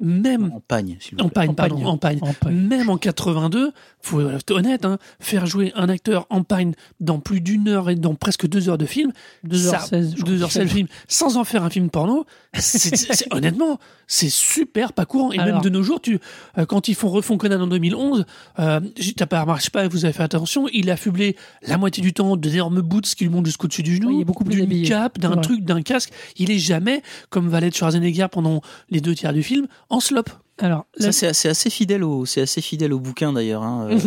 même 0.00 0.52
En 0.54 0.60
pagne, 0.60 0.96
s'il 1.00 1.16
vous 1.18 1.24
en 1.24 1.28
plaît. 1.28 1.46
pagne, 1.48 1.50
en 1.84 1.96
pagne. 1.96 2.18
En 2.22 2.32
pagne. 2.32 2.54
Même 2.54 2.88
en 2.88 2.96
82, 2.98 3.72
faut 4.00 4.20
être 4.30 4.50
honnête, 4.52 4.84
hein, 4.84 4.98
faire 5.20 5.46
jouer 5.46 5.72
un 5.74 5.88
acteur 5.88 6.26
en 6.30 6.42
pagne 6.44 6.72
dans 7.00 7.18
plus 7.18 7.40
d'une 7.40 7.68
heure 7.68 7.90
et 7.90 7.96
dans 7.96 8.14
presque 8.14 8.46
deux 8.46 8.68
heures 8.68 8.78
de 8.78 8.86
film, 8.86 9.12
2h16, 9.44 10.14
je 10.16 10.22
crois. 10.22 10.32
2h16 10.34 10.60
de 10.62 10.66
film, 10.68 10.86
sans 11.08 11.36
en 11.36 11.44
faire 11.44 11.64
un 11.64 11.70
film 11.70 11.90
porno, 11.90 12.24
c'est- 12.54 12.78
c'est- 12.78 13.12
c'est- 13.14 13.34
honnêtement, 13.34 13.78
c'est 14.06 14.30
super 14.30 14.92
pas 14.92 15.04
courant. 15.04 15.32
Et 15.32 15.38
même 15.38 15.60
de 15.60 15.68
nos 15.68 15.82
jours, 15.82 16.00
tu, 16.00 16.18
euh, 16.58 16.64
quand 16.66 16.88
ils 16.88 16.94
font 16.94 17.08
refont 17.08 17.36
Conan 17.36 17.60
en 17.60 17.66
2011, 17.66 18.24
euh, 18.58 18.80
t'as 19.16 19.26
pas 19.26 19.40
remarqué, 19.42 19.60
je 19.60 19.64
sais 19.66 19.70
pas, 19.70 19.88
vous 19.88 20.04
avez 20.04 20.14
fait 20.14 20.22
attention, 20.22 20.66
il 20.72 20.90
a 20.90 20.96
fublé 20.96 21.36
la 21.66 21.76
moitié 21.78 22.02
du 22.02 22.12
temps 22.12 22.36
d'énormes 22.36 22.80
boots 22.82 23.06
qui 23.14 23.24
lui 23.24 23.30
montent 23.30 23.46
jusqu'au 23.46 23.68
dessus 23.68 23.82
du 23.82 23.96
genou, 23.96 24.08
Oui, 24.08 24.14
il 24.16 24.20
est 24.20 24.24
beaucoup 24.24 24.44
plus 24.44 24.54
d'une 24.54 24.64
habillé. 24.64 24.86
cape, 24.88 25.18
d'un 25.18 25.34
Ouais. 25.34 25.40
truc, 25.40 25.64
d'un 25.64 25.82
casque. 25.82 26.10
Il 26.36 26.50
est 26.50 26.58
jamais, 26.58 27.02
comme 27.30 27.48
Valet 27.48 27.70
de 27.70 27.74
Schwarzenegger 27.74 28.26
pendant 28.30 28.60
les 28.90 29.00
deux 29.00 29.14
tiers 29.14 29.32
du 29.32 29.42
film, 29.42 29.66
en 29.90 30.00
slop. 30.00 30.24
Alors, 30.60 30.86
Ça, 30.96 31.12
c'est 31.12 31.28
assez, 31.28 31.48
assez 31.48 31.70
fidèle 31.70 32.02
au, 32.02 32.26
c'est 32.26 32.40
assez 32.40 32.60
fidèle 32.60 32.92
au 32.92 32.98
bouquin 32.98 33.32
d'ailleurs. 33.32 33.62
hein, 33.62 33.88
euh, 33.90 33.98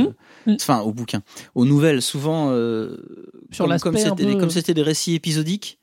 Mhm. 0.48 0.56
Enfin, 0.60 0.82
au 0.82 0.91
bouquin, 0.91 1.22
aux 1.56 1.65
nouvelles. 1.65 2.02
Souvent, 2.02 2.50
euh, 2.52 2.98
Sur 3.52 3.67
comme- 3.80 3.96
c'était, 3.98 4.36
comme 4.38 4.50
c'était 4.50 4.74
des 4.74 4.82
récits 4.82 5.13
épisodiques, 5.15 5.78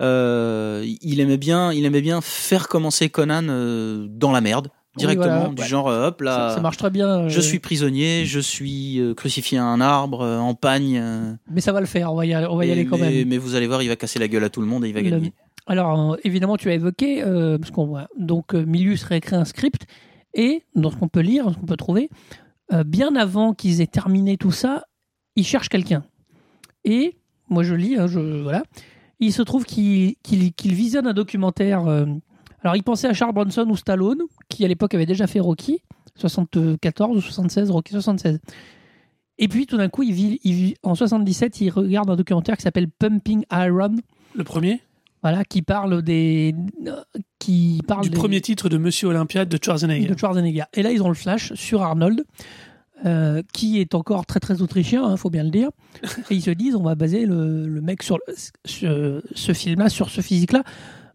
euh, 0.00 0.84
il 1.02 1.20
aimait 1.20 1.36
bien, 1.36 1.72
il 1.72 1.84
aimait 1.84 2.00
bien 2.00 2.20
faire 2.20 2.68
commencer 2.68 3.08
Conan 3.10 3.46
euh, 3.48 4.06
dans 4.08 4.32
la 4.32 4.40
merde 4.40 4.68
directement, 4.96 5.38
voilà, 5.40 5.54
du 5.54 5.62
ouais. 5.62 5.68
genre 5.68 5.86
hop 5.86 6.16
ça, 6.18 6.24
là. 6.24 6.54
ça 6.54 6.60
marche 6.60 6.76
très 6.78 6.90
bien. 6.90 7.06
euh, 7.08 7.28
Je 7.28 7.40
suis 7.40 7.58
prisonnier, 7.60 8.24
je 8.26 8.40
suis 8.40 8.98
euh, 8.98 9.14
crucifié 9.14 9.58
à 9.58 9.64
un 9.64 9.80
arbre, 9.80 10.22
euh, 10.22 10.38
en 10.38 10.54
pagne. 10.54 10.98
euh, 11.00 11.32
Mais 11.50 11.60
ça 11.60 11.72
va 11.72 11.80
le 11.80 11.86
faire, 11.86 12.12
on 12.12 12.16
va 12.16 12.26
y 12.26 12.34
aller, 12.34 12.46
on 12.50 12.56
va 12.56 12.64
y 12.66 12.72
aller 12.72 12.86
quand 12.86 12.98
mais, 12.98 13.10
même. 13.12 13.28
mais 13.28 13.38
vous 13.38 13.54
allez 13.54 13.66
voir, 13.68 13.82
il 13.82 13.88
va 13.88 13.96
casser 13.96 14.18
la 14.18 14.26
gueule 14.26 14.42
à 14.44 14.48
tout 14.50 14.60
le 14.60 14.66
monde 14.66 14.84
et 14.84 14.88
il 14.88 14.94
va 14.94 15.00
Le- 15.02 15.10
gagner. 15.10 15.32
Alors, 15.70 16.14
euh, 16.14 16.16
évidemment, 16.24 16.56
tu 16.56 16.68
as 16.68 16.74
évoqué, 16.74 17.22
euh, 17.22 17.56
parce 17.56 17.70
qu'on 17.70 17.86
voit, 17.86 18.08
donc 18.18 18.54
euh, 18.56 18.64
Milius 18.66 19.04
réécrit 19.04 19.36
un 19.36 19.44
script, 19.44 19.86
et 20.34 20.64
dans 20.74 20.90
ce 20.90 20.96
qu'on 20.96 21.06
peut 21.06 21.20
lire, 21.20 21.44
dans 21.44 21.52
ce 21.52 21.58
qu'on 21.58 21.66
peut 21.66 21.76
trouver, 21.76 22.10
euh, 22.72 22.82
bien 22.82 23.14
avant 23.14 23.54
qu'ils 23.54 23.80
aient 23.80 23.86
terminé 23.86 24.36
tout 24.36 24.50
ça, 24.50 24.82
ils 25.36 25.44
cherchent 25.44 25.68
quelqu'un. 25.68 26.02
Et, 26.84 27.16
moi 27.48 27.62
je 27.62 27.76
lis, 27.76 27.94
hein, 27.96 28.08
je, 28.08 28.18
voilà, 28.42 28.64
il 29.20 29.32
se 29.32 29.42
trouve 29.42 29.64
qu'il 29.64 30.16
qu'il 30.24 30.74
visionne 30.74 31.06
un 31.06 31.12
documentaire. 31.12 31.86
alors, 32.62 32.74
il 32.74 32.82
pensait 32.82 33.06
à 33.06 33.12
Charles 33.12 33.32
Bronson 33.34 33.66
ou 33.68 33.76
Stallone, 33.76 34.22
qui 34.48 34.64
à 34.64 34.68
l'époque 34.68 34.94
avait 34.94 35.06
déjà 35.06 35.28
fait 35.28 35.38
Rocky, 35.40 35.82
74 36.16 37.16
ou 37.16 37.20
76, 37.20 37.70
Rocky 37.70 37.92
76. 37.92 38.40
Et 39.38 39.46
puis, 39.46 39.66
tout 39.66 39.76
d'un 39.76 39.88
coup, 39.88 40.02
il 40.02 40.12
vit, 40.12 40.40
il 40.42 40.52
vit- 40.52 40.74
en 40.82 40.96
77, 40.96 41.60
il 41.60 41.70
regarde 41.70 42.10
un 42.10 42.16
documentaire 42.16 42.56
qui 42.56 42.62
s'appelle 42.62 42.88
Pumping 42.90 43.44
Iron, 43.52 43.94
Le 44.34 44.42
premier? 44.44 44.80
Voilà, 45.22 45.44
qui 45.44 45.62
parle 45.62 46.02
des, 46.02 46.54
qui 47.38 47.80
parle 47.86 48.02
Du 48.02 48.10
des- 48.10 48.16
premier 48.16 48.40
titre 48.40 48.68
de 48.68 48.78
Monsieur 48.78 49.08
Olympiade 49.08 49.48
de 49.48 49.58
Schwarzenegger. 49.62 50.08
de 50.08 50.18
Schwarzenegger. 50.18 50.64
Et 50.74 50.82
là, 50.82 50.90
ils 50.92 51.02
ont 51.02 51.08
le 51.08 51.14
flash 51.14 51.52
sur 51.54 51.82
Arnold. 51.82 52.24
euh, 53.06 53.40
qui 53.54 53.80
est 53.80 53.94
encore 53.94 54.26
très 54.26 54.40
très 54.40 54.60
autrichien, 54.60 55.10
il 55.10 55.16
faut 55.16 55.30
bien 55.30 55.42
le 55.42 55.48
dire. 55.48 55.70
Et 56.28 56.34
ils 56.34 56.42
se 56.42 56.50
disent, 56.50 56.74
on 56.74 56.82
va 56.82 56.94
baser 56.94 57.24
le, 57.24 57.66
le 57.66 57.80
mec 57.80 58.02
sur 58.02 58.18
le- 58.26 58.34
ce, 58.66 59.22
ce 59.34 59.52
film-là, 59.54 59.88
sur 59.88 60.10
ce 60.10 60.20
physique-là. 60.20 60.64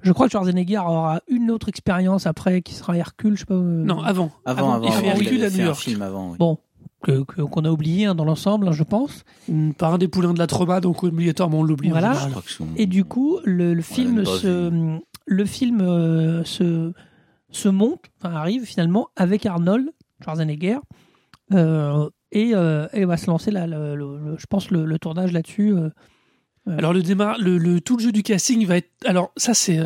Je 0.02 0.12
crois 0.12 0.26
que 0.26 0.32
Schwarzenegger 0.32 0.80
aura 0.80 1.22
une 1.28 1.52
autre 1.52 1.70
expérience 1.70 2.26
après, 2.26 2.64
qui 2.64 2.74
sera 2.74 2.98
Hercule, 2.98 3.36
je 3.36 3.42
sais 3.42 3.46
pas. 3.46 3.54
euh, 3.54 3.84
Non, 3.84 4.02
avant. 4.02 4.32
Avant, 4.46 4.74
avant, 4.74 4.88
il 4.88 4.94
fait 4.94 5.06
Hercule 5.06 5.28
avait 5.44 5.46
à 5.46 5.50
New 5.50 5.56
fait 5.58 5.62
un 5.62 5.66
York. 5.66 5.80
film 5.80 6.02
avant. 6.02 6.32
oui. 6.32 6.38
Bon, 6.40 6.58
que- 7.14 7.42
qu'on 7.42 7.66
a 7.66 7.70
oublié 7.72 8.06
hein, 8.06 8.16
dans 8.16 8.26
l'ensemble, 8.26 8.68
hein, 8.68 8.72
je 8.72 8.84
pense. 8.84 9.24
Par 9.78 9.94
un 9.94 9.98
des 9.98 10.08
poulains 10.08 10.34
de 10.34 10.40
la 10.40 10.48
trauma, 10.48 10.82
donc 10.82 11.04
obligatoirement 11.04 11.60
on 11.60 11.64
l'oublie. 11.64 11.90
Voilà. 12.00 12.14
Et 12.78 12.86
du 12.86 13.06
coup, 13.06 13.40
le, 13.46 13.74
film, 13.82 14.24
se, 14.40 15.00
le 15.28 15.46
film 15.46 15.82
euh, 15.82 16.44
se, 16.44 16.92
se 17.52 17.70
monte, 17.70 18.02
enfin 18.22 18.36
arrive 18.36 18.64
finalement 18.66 19.08
avec 19.16 19.46
Arnold 19.46 19.90
Schwarzenegger, 20.24 20.78
euh, 21.54 22.10
et, 22.32 22.52
euh, 22.54 22.88
et 22.94 23.06
va 23.06 23.18
se 23.18 23.28
lancer 23.28 23.52
là, 23.52 23.68
le- 23.68 23.96
le- 23.96 24.18
le- 24.18 24.36
je 24.38 24.46
pense 24.48 24.72
le, 24.72 24.86
le 24.86 25.00
tournage 25.00 25.32
là-dessus. 25.32 25.74
euh. 25.74 25.90
Alors 26.68 26.94
le 26.94 27.04
démarre, 27.04 27.38
le, 27.40 27.58
le- 27.60 27.80
tout 27.80 27.98
le 27.98 28.04
jeu 28.04 28.12
du 28.12 28.24
casting 28.24 28.66
va 28.66 28.78
être. 28.78 28.90
Alors 29.06 29.32
ça 29.38 29.54
c'est. 29.54 29.80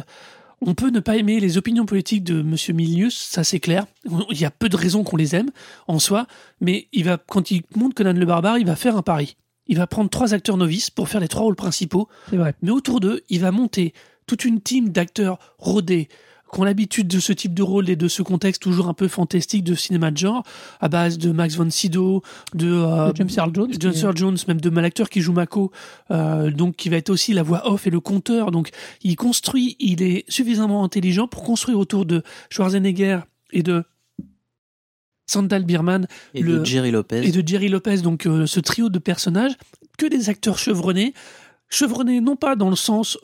On 0.61 0.73
peut 0.73 0.89
ne 0.89 0.99
pas 0.99 1.15
aimer 1.15 1.39
les 1.39 1.57
opinions 1.57 1.85
politiques 1.85 2.23
de 2.23 2.41
Monsieur 2.41 2.73
Milius, 2.73 3.17
ça 3.17 3.43
c'est 3.43 3.59
clair. 3.59 3.85
Il 4.29 4.39
y 4.39 4.45
a 4.45 4.51
peu 4.51 4.69
de 4.69 4.75
raisons 4.75 5.03
qu'on 5.03 5.17
les 5.17 5.35
aime 5.35 5.49
en 5.87 5.99
soi, 5.99 6.27
mais 6.59 6.87
il 6.91 7.05
va 7.05 7.17
quand 7.17 7.51
il 7.51 7.63
monte 7.75 7.93
Conan 7.93 8.13
le 8.13 8.25
barbare, 8.25 8.57
il 8.57 8.65
va 8.65 8.75
faire 8.75 8.97
un 8.97 9.01
pari. 9.01 9.37
Il 9.67 9.77
va 9.77 9.87
prendre 9.87 10.09
trois 10.09 10.33
acteurs 10.33 10.57
novices 10.57 10.89
pour 10.89 11.07
faire 11.09 11.21
les 11.21 11.27
trois 11.27 11.43
rôles 11.43 11.55
principaux, 11.55 12.09
vrai. 12.31 12.55
mais 12.61 12.71
autour 12.71 12.99
d'eux, 12.99 13.21
il 13.29 13.39
va 13.39 13.51
monter 13.51 13.93
toute 14.25 14.43
une 14.43 14.61
team 14.61 14.89
d'acteurs 14.89 15.39
rodés 15.57 16.09
qui 16.51 16.59
ont 16.59 16.63
l'habitude 16.63 17.07
de 17.07 17.19
ce 17.19 17.31
type 17.33 17.53
de 17.53 17.61
rôle 17.63 17.89
et 17.89 17.95
de 17.95 18.07
ce 18.07 18.21
contexte 18.21 18.61
toujours 18.61 18.87
un 18.87 18.93
peu 18.93 19.07
fantastique 19.07 19.63
de 19.63 19.75
cinéma 19.75 20.11
de 20.11 20.17
genre, 20.17 20.43
à 20.79 20.89
base 20.89 21.17
de 21.17 21.31
Max 21.31 21.55
von 21.55 21.69
Sydow, 21.69 22.21
de, 22.53 22.67
euh, 22.71 23.11
De 23.11 23.15
James 23.17 23.29
Earl 23.37 23.51
Jones. 23.53 23.71
John 23.79 23.91
qui- 23.91 23.97
Sir 23.99 24.15
Jones, 24.15 24.37
même 24.47 24.59
de 24.61 24.69
l'acteur 24.69 25.09
qui 25.09 25.21
joue 25.21 25.33
Mako, 25.33 25.71
euh, 26.11 26.49
donc 26.51 26.75
qui 26.75 26.89
va 26.89 26.97
être 26.97 27.09
aussi 27.09 27.33
la 27.33 27.43
voix 27.43 27.69
off 27.71 27.85
et 27.87 27.89
le 27.89 27.99
conteur. 27.99 28.51
Donc 28.51 28.69
il 29.03 29.15
construit, 29.15 29.75
il 29.79 30.01
est 30.01 30.23
suffisamment 30.29 30.83
intelligent 30.83 31.27
pour 31.27 31.43
construire 31.43 31.77
autour 31.79 32.05
de 32.05 32.23
Schwarzenegger 32.49 33.19
et 33.51 33.63
de 33.63 33.83
Sandal 35.27 35.63
Birman 35.63 36.07
Et 36.33 36.41
le- 36.41 36.59
de 36.59 36.65
Jerry 36.65 36.91
Lopez. 36.91 37.21
et 37.27 37.31
de 37.31 37.47
Jerry 37.47 37.69
Lopez, 37.69 37.97
donc 37.97 38.25
euh, 38.25 38.47
ce 38.47 38.59
trio 38.59 38.89
de 38.89 38.97
personnages, 38.99 39.53
que 39.97 40.07
des 40.07 40.29
acteurs 40.29 40.57
chevronnés, 40.57 41.13
chevronnés 41.69 42.19
non 42.21 42.35
pas 42.35 42.55
dans 42.55 42.69
le 42.69 42.75
sens 42.75 43.17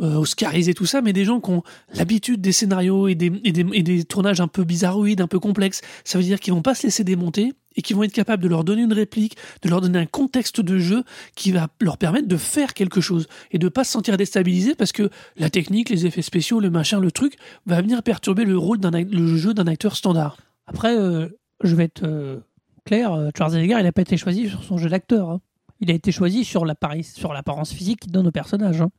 euh, 0.00 0.04
euh, 0.10 0.16
oscarisé 0.16 0.74
tout 0.74 0.86
ça, 0.86 1.02
mais 1.02 1.12
des 1.12 1.24
gens 1.24 1.40
qui 1.40 1.50
ont 1.50 1.62
l'habitude 1.94 2.40
des 2.40 2.52
scénarios 2.52 3.08
et 3.08 3.14
des, 3.14 3.32
et, 3.44 3.52
des, 3.52 3.66
et 3.72 3.82
des 3.82 4.04
tournages 4.04 4.40
un 4.40 4.48
peu 4.48 4.64
bizarroïdes, 4.64 5.20
un 5.20 5.26
peu 5.26 5.38
complexes. 5.38 5.82
Ça 6.04 6.18
veut 6.18 6.24
dire 6.24 6.40
qu'ils 6.40 6.52
vont 6.52 6.62
pas 6.62 6.74
se 6.74 6.84
laisser 6.86 7.04
démonter 7.04 7.52
et 7.76 7.82
qu'ils 7.82 7.94
vont 7.96 8.02
être 8.02 8.12
capables 8.12 8.42
de 8.42 8.48
leur 8.48 8.64
donner 8.64 8.82
une 8.82 8.92
réplique, 8.92 9.36
de 9.62 9.68
leur 9.68 9.80
donner 9.80 9.98
un 9.98 10.06
contexte 10.06 10.60
de 10.60 10.78
jeu 10.78 11.04
qui 11.36 11.52
va 11.52 11.68
leur 11.80 11.98
permettre 11.98 12.26
de 12.28 12.36
faire 12.36 12.74
quelque 12.74 13.00
chose 13.00 13.28
et 13.52 13.58
de 13.58 13.68
pas 13.68 13.84
se 13.84 13.92
sentir 13.92 14.16
déstabilisé 14.16 14.74
parce 14.74 14.92
que 14.92 15.10
la 15.36 15.50
technique, 15.50 15.88
les 15.88 16.06
effets 16.06 16.22
spéciaux, 16.22 16.60
le 16.60 16.70
machin, 16.70 16.98
le 16.98 17.12
truc 17.12 17.36
va 17.66 17.80
venir 17.80 18.02
perturber 18.02 18.44
le 18.44 18.58
rôle 18.58 18.78
d'un 18.78 18.90
le 18.90 19.36
jeu 19.36 19.54
d'un 19.54 19.66
acteur 19.66 19.94
standard. 19.96 20.36
Après, 20.66 20.96
euh, 20.96 21.28
je 21.62 21.74
vais 21.76 21.84
être 21.84 22.02
euh, 22.04 22.40
clair, 22.84 23.12
euh, 23.12 23.30
Schwarzenegger, 23.36 23.76
il 23.78 23.84
n'a 23.84 23.92
pas 23.92 24.02
été 24.02 24.16
choisi 24.16 24.48
sur 24.48 24.64
son 24.64 24.78
jeu 24.78 24.88
d'acteur. 24.88 25.30
hein. 25.30 25.40
Il 25.80 25.90
a 25.90 25.94
été 25.94 26.12
choisi 26.12 26.44
sur 26.44 26.64
l'apparence 26.66 27.72
physique 27.72 28.00
qu'il 28.00 28.12
donne 28.12 28.26
au 28.26 28.32
personnage. 28.32 28.82
hein. 28.82 28.90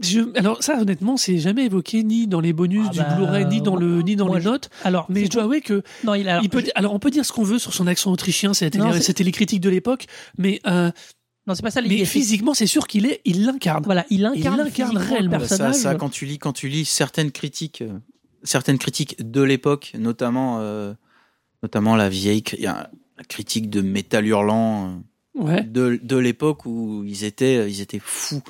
Je- 0.00 0.36
alors 0.36 0.62
ça 0.62 0.80
honnêtement 0.80 1.16
c'est 1.16 1.38
jamais 1.38 1.66
évoqué 1.66 2.02
ni 2.02 2.26
dans 2.26 2.40
les 2.40 2.52
bonus 2.52 2.86
Ah 2.88 2.92
du 2.92 2.98
bah, 2.98 3.14
Blu-ray 3.14 3.46
ni 3.46 3.62
dans 3.62 3.76
le 3.76 4.02
ni 4.02 4.16
dans 4.16 4.32
les 4.34 4.40
je- 4.40 4.48
notes 4.48 4.68
Alors, 4.82 5.06
mais 5.08 5.24
je 5.24 5.30
dois 5.30 5.44
avouer 5.44 5.60
que 5.60 5.82
non, 6.02 6.14
il 6.14 6.28
a. 6.28 6.40
il 6.42 6.48
peut 6.50 6.62
je- 6.66 6.70
alors 6.74 6.92
on 6.94 6.98
peut 6.98 7.10
dire 7.10 7.24
ce 7.24 7.30
qu'on 7.32 7.44
veut 7.44 7.60
sur 7.60 7.72
son 7.72 7.86
accent 7.86 8.10
autrichien 8.10 8.54
c'était 8.54 8.78
les, 8.78 8.92
c'est- 8.94 9.00
c'était 9.02 9.22
les 9.24 9.30
critiques 9.30 9.60
de 9.60 9.70
l'époque 9.70 10.06
mais 10.36 10.60
euh, 10.66 10.90
non, 11.46 11.54
c'est 11.54 11.62
pas 11.62 11.70
ça 11.70 11.80
mais 11.82 12.04
physiquement 12.04 12.54
c'est 12.54 12.66
sûr 12.66 12.88
qu'il 12.88 13.06
est 13.06 13.20
il 13.24 13.44
l'incarne 13.44 13.84
Voilà, 13.84 14.04
il 14.10 14.24
incarne, 14.26 14.58
l'incarne 14.58 14.70
physiquement 14.70 14.98
le 15.00 15.06
réellement. 15.06 15.30
Bah, 15.38 15.46
ça, 15.46 15.58
personnage. 15.58 15.74
ça, 15.76 15.94
quand 15.94 16.08
tu 16.08 16.24
lis, 16.26 16.38
quand 16.38 16.52
tu 16.54 16.68
lis 16.68 16.86
certaines 16.86 17.30
critiques, 17.30 17.82
euh, 17.82 17.92
certaines 18.42 18.78
critiques 18.78 19.16
de 19.30 19.42
l'époque, 19.42 19.92
notamment, 19.98 20.58
euh, 20.60 20.92
notamment 21.62 21.94
la 21.96 22.08
vieille, 22.08 22.42
il 22.58 22.64
la 22.64 22.90
critique 23.28 23.70
de 23.70 23.80
Métal 23.80 24.26
Hurlant 24.26 25.02
ouais 25.36 25.62
de, 25.62 26.00
de 26.02 26.16
l'époque 26.16 26.64
où 26.66 27.04
ils 27.06 27.22
étaient, 27.24 27.70
ils 27.70 27.80
étaient 27.80 28.00
fous 28.02 28.42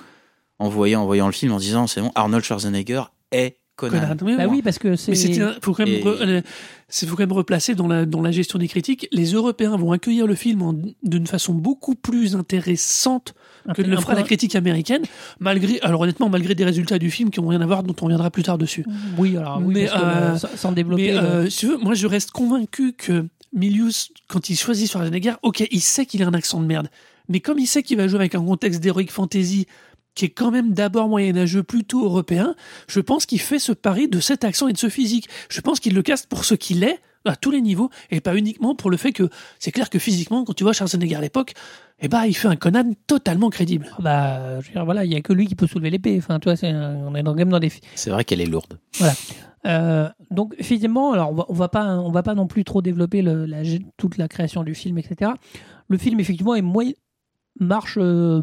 en 0.59 0.69
voyant, 0.69 1.03
en 1.03 1.07
voyant 1.07 1.27
le 1.27 1.33
film, 1.33 1.53
en 1.53 1.59
disant 1.59 1.87
c'est 1.87 2.01
bon, 2.01 2.13
Arnold 2.15 2.45
Schwarzenegger 2.45 3.03
est 3.33 3.57
Conan. 3.77 3.99
Conan. 4.01 4.17
Oui, 4.23 4.37
Bah 4.37 4.47
oui. 4.49 4.63
parce 4.63 4.79
que 4.79 4.95
c'est. 4.95 5.15
faut 5.61 5.75
quand 5.75 5.85
même 5.85 5.95
Et- 5.97 6.01
re- 6.03 6.17
euh, 6.21 6.41
c'est 6.89 7.07
faut 7.09 7.17
quand 7.17 7.25
même 7.25 7.33
replacer 7.33 7.75
dans 7.75 7.89
la 7.89 8.07
dans 8.07 8.23
la 8.23 8.31
gestion 8.31 8.57
des 8.61 8.69
critiques 8.69 9.09
les 9.11 9.33
Européens 9.33 9.77
vont 9.77 9.91
accueillir 9.91 10.29
le 10.29 10.37
film 10.37 10.63
en- 10.63 10.77
d'une 11.03 11.27
façon 11.27 11.55
beaucoup 11.55 11.97
plus 11.97 12.37
intéressante 12.37 13.35
que 13.75 13.83
ne 13.83 13.89
le 13.89 13.97
fera 13.97 14.15
la 14.15 14.23
critique 14.23 14.55
américaine 14.55 15.03
malgré 15.41 15.81
alors 15.81 16.03
honnêtement 16.03 16.29
malgré 16.29 16.55
des 16.55 16.65
résultats 16.65 17.01
du 17.01 17.11
film 17.11 17.31
qui 17.31 17.41
ont 17.41 17.49
rien 17.49 17.61
à 17.63 17.67
voir 17.67 17.83
dont 17.83 17.97
on 18.01 18.05
reviendra 18.05 18.31
plus 18.31 18.45
tard 18.45 18.59
dessus 18.59 18.85
Oui, 19.19 19.37
alors 19.37 19.61
oui, 19.61 19.75
Mais, 19.75 19.87
parce 19.87 20.01
que, 20.01 20.07
euh, 20.07 20.11
euh, 20.35 20.37
sans- 20.39 20.57
sans 20.57 20.73
développer. 20.73 21.09
Mais 21.09 21.13
le- 21.15 21.19
euh, 21.27 21.51
si 21.51 21.59
tu 21.59 21.67
veux, 21.67 21.77
moi 21.79 21.95
je 21.95 22.07
reste 22.07 22.31
convaincu 22.31 22.93
que 22.93 23.27
Milius, 23.53 24.11
quand 24.29 24.51
il 24.51 24.57
choisit 24.57 24.89
Schwarzenegger, 24.89 25.35
ok, 25.43 25.67
il 25.73 25.81
sait 25.81 26.07
qu'il 26.07 26.23
a 26.23 26.29
un 26.29 26.35
accent 26.35 26.61
de 26.61 26.67
merde. 26.67 26.89
Mais 27.29 27.41
comme 27.41 27.59
il 27.59 27.67
sait 27.67 27.83
qu'il 27.83 27.97
va 27.97 28.07
jouer 28.07 28.21
avec 28.21 28.35
un 28.37 28.45
contexte 28.45 28.81
d'heroic 28.81 29.07
fantasy 29.11 29.67
qui 30.15 30.25
est 30.27 30.31
quand 30.31 30.51
même 30.51 30.73
d'abord 30.75 31.09
moyenâgeux, 31.09 31.63
plutôt 31.63 32.05
européen, 32.05 32.55
je 32.89 33.01
pense 33.01 33.27
qu'il 33.27 33.41
fait 33.41 33.59
ce 33.59 33.73
pari 33.73 34.09
de 34.09 34.21
cet 34.21 34.45
accent 34.45 34.69
et 34.69 34.73
de 34.73 34.79
ce 34.79 34.89
physique. 34.89 35.29
Je 35.49 35.61
pense 35.61 35.81
qu'il 35.81 35.95
le 35.95 36.03
caste 36.03 36.29
pour 36.29 36.45
ce 36.45 36.55
qu'il 36.55 36.85
est, 36.85 37.01
à 37.27 37.37
tous 37.37 37.51
les 37.51 37.63
niveaux, 37.63 37.89
et 38.11 38.21
pas 38.21 38.37
uniquement 38.37 38.75
pour 38.75 38.91
le 38.91 38.99
fait 38.99 39.13
que 39.13 39.31
c'est 39.59 39.73
clair 39.73 39.89
que 39.89 39.99
physiquement, 39.99 40.45
quand 40.45 40.53
tu 40.53 40.63
vois 40.63 40.75
Schwarzenegger 40.75 41.15
à 41.17 41.21
l'époque, 41.23 41.55
eh 42.01 42.09
ben, 42.09 42.25
il 42.27 42.35
fait 42.35 42.49
un 42.49 42.57
Conan 42.57 42.93
totalement 43.07 43.49
crédible. 43.49 43.87
bah, 43.99 44.61
je 44.61 44.67
veux 44.67 44.73
dire, 44.75 44.85
voilà, 44.85 45.07
il 45.07 45.13
y 45.13 45.17
a 45.17 45.23
que 45.23 45.33
lui 45.33 45.47
qui 45.47 45.55
peut 45.55 45.67
soulever 45.67 45.89
l'épée. 45.89 46.17
Enfin, 46.19 46.39
tu 46.39 46.45
vois, 46.51 46.57
c'est 46.57 46.69
un- 46.69 46.97
on 47.07 47.15
est 47.15 47.23
dans, 47.23 47.33
quand 47.33 47.39
même 47.39 47.49
dans 47.49 47.59
des. 47.61 47.73
C'est 47.95 48.11
vrai 48.11 48.25
qu'elle 48.25 48.43
est 48.43 48.47
lourde. 48.47 48.79
Euh, 49.67 50.11
donc 50.31 50.55
effectivement, 50.59 51.13
alors 51.13 51.31
on 51.31 51.35
va, 51.35 51.45
on 51.49 51.55
va 51.55 51.69
pas, 51.71 51.87
on 51.97 52.11
va 52.11 52.23
pas 52.23 52.35
non 52.35 52.47
plus 52.47 52.65
trop 52.65 52.83
développer 52.83 53.23
le- 53.23 53.47
la, 53.47 53.63
toute 53.97 54.19
la 54.19 54.29
création 54.29 54.63
du 54.63 54.75
film, 54.75 54.99
etc. 54.99 55.31
Le 55.89 55.97
film 55.97 56.21
effectivement 56.21 56.55
est 56.55 56.61
moyen, 56.63 56.93
marche. 57.59 57.97
euh, 57.99 58.43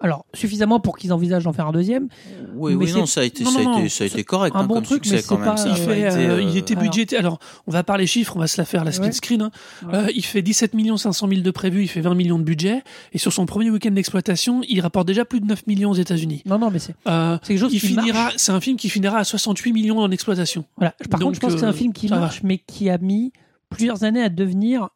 alors 0.00 0.24
suffisamment 0.34 0.80
pour 0.80 0.96
qu'ils 0.96 1.12
envisagent 1.12 1.44
d'en 1.44 1.52
faire 1.52 1.66
un 1.66 1.72
deuxième. 1.72 2.08
Oui, 2.54 2.72
Mais 2.74 2.84
oui, 2.86 2.92
non, 2.92 3.06
c'est- 3.06 3.12
ça 3.12 3.20
a 3.20 3.24
été, 3.24 3.44
non, 3.44 3.50
ça 3.50 3.58
a 3.58 3.62
non, 3.62 3.72
été, 3.74 3.82
non, 3.82 3.88
ça 3.88 4.04
a 4.04 4.08
c'est 4.08 4.14
été 4.14 4.24
correct 4.24 4.56
un 4.56 4.60
hein, 4.60 4.66
bon 4.66 4.74
comme 4.74 4.84
truc, 4.84 5.04
succès 5.04 5.16
mais 5.16 5.22
quand 5.22 5.38
même. 5.38 5.54
pas, 5.54 5.62
Il, 5.66 5.70
euh, 5.72 5.74
fait, 5.74 6.04
euh, 6.04 6.36
euh, 6.38 6.42
il 6.42 6.56
était 6.56 6.74
budgété. 6.74 7.16
Alors, 7.16 7.38
on 7.66 7.70
va 7.70 7.82
parler 7.82 8.06
chiffres, 8.06 8.34
on 8.36 8.38
va 8.40 8.46
se 8.46 8.60
la 8.60 8.64
faire 8.64 8.84
la 8.84 8.92
split 8.92 9.06
Ouais. 9.08 9.12
screen. 9.12 9.42
hein. 9.42 9.50
Ouais. 9.86 9.94
Euh, 9.94 10.06
il 10.14 10.24
fait 10.24 10.42
17 10.42 10.72
500 10.96 11.28
000 11.28 11.40
de 11.42 11.50
prévu, 11.50 11.82
il 11.82 11.88
fait 11.88 12.00
20 12.00 12.14
millions 12.14 12.38
de 12.38 12.44
budget. 12.44 12.82
Et 13.12 13.18
sur 13.18 13.32
son 13.32 13.46
premier 13.46 13.70
week-end 13.70 13.90
d'exploitation, 13.90 14.62
il 14.68 14.80
rapporte 14.80 15.06
déjà 15.06 15.24
plus 15.24 15.40
de 15.40 15.46
9 15.46 15.66
millions 15.66 15.90
aux 15.90 15.94
États-Unis. 15.94 16.42
Non, 16.46 16.58
non, 16.58 16.70
mais 16.70 16.78
c'est 16.78 16.94
Euh, 17.06 17.38
c'est 17.42 17.48
quelque 17.54 17.60
chose 17.60 17.72
il 17.74 17.80
qui 17.80 17.86
finira, 17.88 18.12
marche. 18.24 18.34
c'est 18.38 18.52
un 18.52 18.60
film 18.60 18.76
qui 18.76 18.88
finira 18.88 19.18
à 19.18 19.24
68 19.24 19.72
millions 19.72 19.98
en 19.98 20.10
exploitation. 20.10 20.64
Voilà. 20.76 20.94
Par 21.10 21.20
Donc, 21.20 21.28
contre, 21.28 21.34
je 21.36 21.40
pense 21.40 21.54
que 21.54 21.60
c'est 21.60 21.66
un 21.66 21.72
film 21.72 21.92
qui 21.92 22.06
va. 22.08 22.18
marche, 22.20 22.40
mais 22.42 22.58
qui 22.58 22.88
a 22.90 22.98
mis 22.98 23.32
plusieurs 23.68 24.02
années 24.04 24.22
à 24.22 24.28
devenir. 24.30 24.88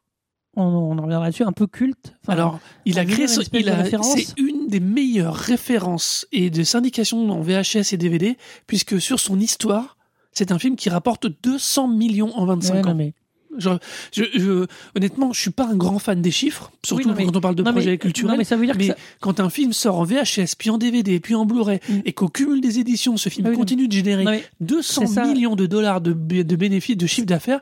On, 0.56 0.62
on 0.62 0.98
en 0.98 1.02
reviendra 1.02 1.30
dessus, 1.30 1.42
un 1.44 1.52
peu 1.52 1.66
culte. 1.66 2.14
Enfin, 2.22 2.32
Alors, 2.34 2.60
il 2.84 2.98
a 2.98 3.04
créé, 3.04 3.26
ce- 3.28 3.40
il 3.52 3.68
a, 3.68 3.84
c'est 4.02 4.38
une 4.38 4.68
des 4.68 4.80
meilleures 4.80 5.34
références 5.34 6.26
et 6.32 6.50
de 6.50 6.62
syndication 6.64 7.28
en 7.30 7.40
VHS 7.40 7.92
et 7.92 7.96
DVD, 7.96 8.36
puisque 8.66 9.00
sur 9.00 9.18
son 9.20 9.38
histoire, 9.40 9.96
c'est 10.32 10.52
un 10.52 10.58
film 10.58 10.76
qui 10.76 10.88
rapporte 10.90 11.26
200 11.42 11.88
millions 11.88 12.36
en 12.36 12.46
25 12.46 12.74
ouais, 12.74 12.82
non, 12.82 12.90
ans. 12.90 12.94
mais- 12.94 13.12
Je, 13.56 13.68
je, 14.12 14.24
je- 14.34 14.66
honnêtement, 14.96 15.32
je 15.32 15.40
suis 15.40 15.50
pas 15.52 15.66
un 15.68 15.76
grand 15.76 16.00
fan 16.00 16.20
des 16.20 16.32
chiffres, 16.32 16.72
surtout 16.84 17.12
mais- 17.16 17.24
quand 17.24 17.36
on 17.36 17.40
parle 17.40 17.54
de 17.54 17.62
non, 17.62 17.70
mais- 17.70 17.74
projets 17.82 17.98
culturels. 17.98 18.32
Non, 18.32 18.36
mais 18.36 18.42
ça 18.44 18.56
veut 18.56 18.66
dire 18.66 18.74
mais 18.76 18.88
que 18.88 18.92
ça- 18.94 18.98
quand 19.20 19.38
un 19.38 19.48
film 19.48 19.72
sort 19.72 19.98
en 20.00 20.04
VHS, 20.04 20.56
puis 20.58 20.70
en 20.70 20.78
DVD, 20.78 21.20
puis 21.20 21.36
en 21.36 21.46
Blu-ray, 21.46 21.78
Mm. 21.88 21.92
et 22.04 22.12
qu'au 22.12 22.28
cumul 22.28 22.60
des 22.60 22.80
éditions, 22.80 23.16
ce 23.16 23.28
film 23.28 23.46
Ah 23.46 23.50
oui, 23.50 23.56
continue 23.56 23.86
de 23.86 23.92
générer 23.92 24.24
non, 24.24 24.32
mais 24.32 24.44
200 24.60 25.02
c'est 25.06 25.14
ça. 25.14 25.24
millions 25.26 25.54
de 25.54 25.66
dollars 25.66 26.00
de, 26.00 26.12
de 26.12 26.56
bénéfices, 26.56 26.96
de 26.96 27.06
chiffre 27.06 27.26
d'affaires, 27.28 27.60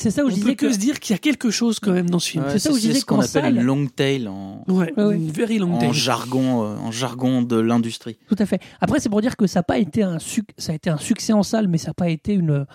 c'est 0.00 0.10
ça 0.10 0.22
où 0.24 0.26
on 0.26 0.30
je 0.30 0.34
peut 0.36 0.40
disais 0.40 0.56
que, 0.56 0.66
que 0.66 0.72
se 0.72 0.78
dire 0.78 0.98
qu'il 1.00 1.14
y 1.14 1.16
a 1.16 1.18
quelque 1.18 1.50
chose 1.50 1.78
quand 1.80 1.92
même 1.92 2.08
dans 2.10 2.18
ce 2.18 2.30
film. 2.30 2.44
ouais, 2.44 2.50
c'est 2.50 2.58
ça 2.58 2.70
où 2.70 2.74
je 2.76 2.80
disais 2.80 2.94
ce 3.00 3.04
qu'on 3.04 3.20
appelle 3.20 3.56
une 3.56 3.62
long 3.62 3.86
tail 3.86 4.26
en, 4.28 4.64
Ouais, 4.68 4.92
Ouais, 4.96 5.04
ouais. 5.04 5.16
une 5.16 5.30
very 5.30 5.58
long 5.58 5.74
en 5.74 5.92
jargon, 5.92 6.64
euh, 6.64 6.76
en 6.76 6.90
jargon 6.90 7.42
de 7.42 7.56
l'industrie. 7.56 8.16
Tout 8.28 8.36
à 8.38 8.46
fait. 8.46 8.60
Après, 8.80 9.00
c'est 9.00 9.08
pour 9.08 9.20
dire 9.20 9.36
que 9.36 9.46
ça 9.46 9.60
n'a 9.60 9.64
pas 9.64 9.78
été 9.78 10.02
un 10.02 10.18
suc- 10.18 10.50
ça 10.58 10.72
a 10.72 10.74
été 10.74 10.90
un 10.90 10.98
succès 10.98 11.32
en 11.32 11.42
salle, 11.42 11.68
mais 11.68 11.78
ça 11.78 11.88
n'a 11.88 11.94
pas 11.94 12.08
été 12.08 12.32
une 12.34 12.66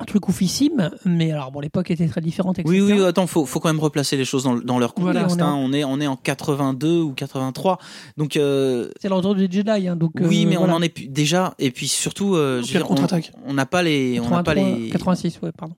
un 0.00 0.04
truc 0.06 0.28
oufissime. 0.28 0.90
Mais 1.04 1.30
alors, 1.30 1.52
bon, 1.52 1.60
l'époque 1.60 1.88
était 1.92 2.08
très 2.08 2.20
différente, 2.20 2.58
etc. 2.58 2.68
Oui, 2.68 2.80
oui, 2.80 3.00
attends, 3.04 3.28
faut, 3.28 3.46
faut 3.46 3.60
quand 3.60 3.68
même 3.68 3.78
replacer 3.78 4.16
les 4.16 4.24
choses 4.24 4.42
dans, 4.42 4.56
dans 4.56 4.80
leur 4.80 4.92
Voilà, 4.96 5.20
contexte. 5.22 5.40
on 5.40 5.44
est 5.44 5.48
en- 5.48 5.54
hein. 5.54 5.54
on, 5.68 5.72
est, 5.72 5.84
on 5.84 6.00
est 6.00 6.06
en 6.08 6.16
82 6.16 7.00
ou 7.00 7.12
83. 7.12 7.78
Donc, 8.16 8.36
euh, 8.36 8.90
C'est 9.00 9.06
retour 9.06 9.36
du 9.36 9.46
Jedi, 9.48 9.86
hein, 9.86 9.94
donc. 9.94 10.10
oui, 10.20 10.44
euh, 10.44 10.48
mais 10.48 10.56
voilà. 10.56 10.72
on 10.72 10.76
en 10.78 10.82
est 10.82 10.88
plus- 10.88 11.06
déjà. 11.06 11.54
Et 11.60 11.70
puis 11.70 11.86
surtout, 11.86 12.34
euh, 12.34 12.60
dire, 12.60 12.90
on- 12.90 12.94
n'a 13.54 13.66
pas 13.66 13.84
les. 13.84 14.18
On 14.18 14.30
n'a 14.30 14.42
pas 14.42 14.54
83, 14.54 14.54
les. 14.54 14.90
86, 14.90 15.38
ouais, 15.42 15.52
pardon. 15.56 15.76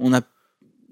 On 0.00 0.12
a 0.12 0.20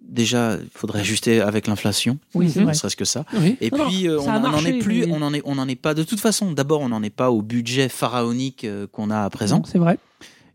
déjà, 0.08 0.54
il 0.60 0.68
faudrait 0.72 1.00
ajuster 1.00 1.40
avec 1.40 1.66
l'inflation, 1.66 2.18
Oui, 2.34 2.50
c'est 2.50 2.64
ne 2.64 2.72
serait-ce 2.72 2.96
que 2.96 3.04
ça. 3.04 3.24
Oui. 3.34 3.56
Et 3.60 3.70
Non, 3.70 3.86
puis, 3.88 4.04
non, 4.08 4.12
euh, 4.14 4.20
ça 4.20 4.36
on 4.36 4.40
n'en 4.50 4.58
est 4.64 4.78
plus, 4.78 5.06
mais- 5.06 5.12
on 5.12 5.20
en 5.22 5.34
est, 5.34 5.42
on 5.44 5.58
en 5.58 5.68
est 5.68 5.74
pas. 5.76 5.94
De 5.94 6.02
toute 6.02 6.20
façon, 6.20 6.52
d'abord, 6.52 6.80
on 6.80 6.88
n'en 6.88 7.02
est 7.02 7.10
pas 7.10 7.30
au 7.30 7.42
budget 7.42 7.88
pharaonique 7.88 8.64
euh, 8.64 8.86
qu'on 8.86 9.10
a 9.10 9.20
à 9.22 9.30
présent. 9.30 9.62
C'est 9.66 9.78
vrai. 9.78 9.98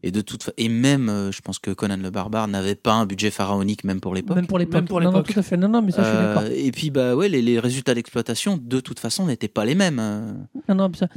Et 0.06 0.12
de 0.12 0.20
toute 0.20 0.49
et 0.58 0.68
même, 0.68 1.08
euh, 1.08 1.32
je 1.32 1.39
pense 1.41 1.60
que 1.60 1.72
Conan 1.72 1.95
le 1.97 2.10
Barbare 2.10 2.47
n'avait 2.49 2.76
pas 2.76 2.91
un 2.93 3.06
budget 3.06 3.32
pharaonique 3.32 3.86
même 3.86 4.01
pour 4.01 4.14
l'époque. 4.14 4.36
Même 4.36 4.47
pour 4.47 4.60
l'époque. 4.60 4.74
Même 4.74 4.86
pour 4.88 4.99
Non, 5.01 5.12
non, 5.14 5.24
tout 5.24 5.39
à 5.39 5.41
fait. 5.43 5.56
Non, 5.56 5.70
non, 5.70 5.82
mais 5.82 5.91
ça, 5.93 6.04
je 6.04 6.10
suis 6.10 6.18
d'accord. 6.18 6.43
et 6.54 6.72
puis 6.72 6.89
bah 6.89 7.16
ouais, 7.16 7.30
les, 7.30 7.41
les 7.41 7.58
résultats 7.58 7.93
d'exploitation 7.93 8.60
de 8.62 8.80
toute 8.82 8.99
façon 8.99 9.26
n'étaient 9.28 9.47
pas 9.47 9.64
les 9.64 9.76
mêmes. 9.76 9.99
euh. 10.01 10.34
Non, 10.68 10.76
non, 10.76 10.89
mais 10.89 10.97
ça- 10.97 11.08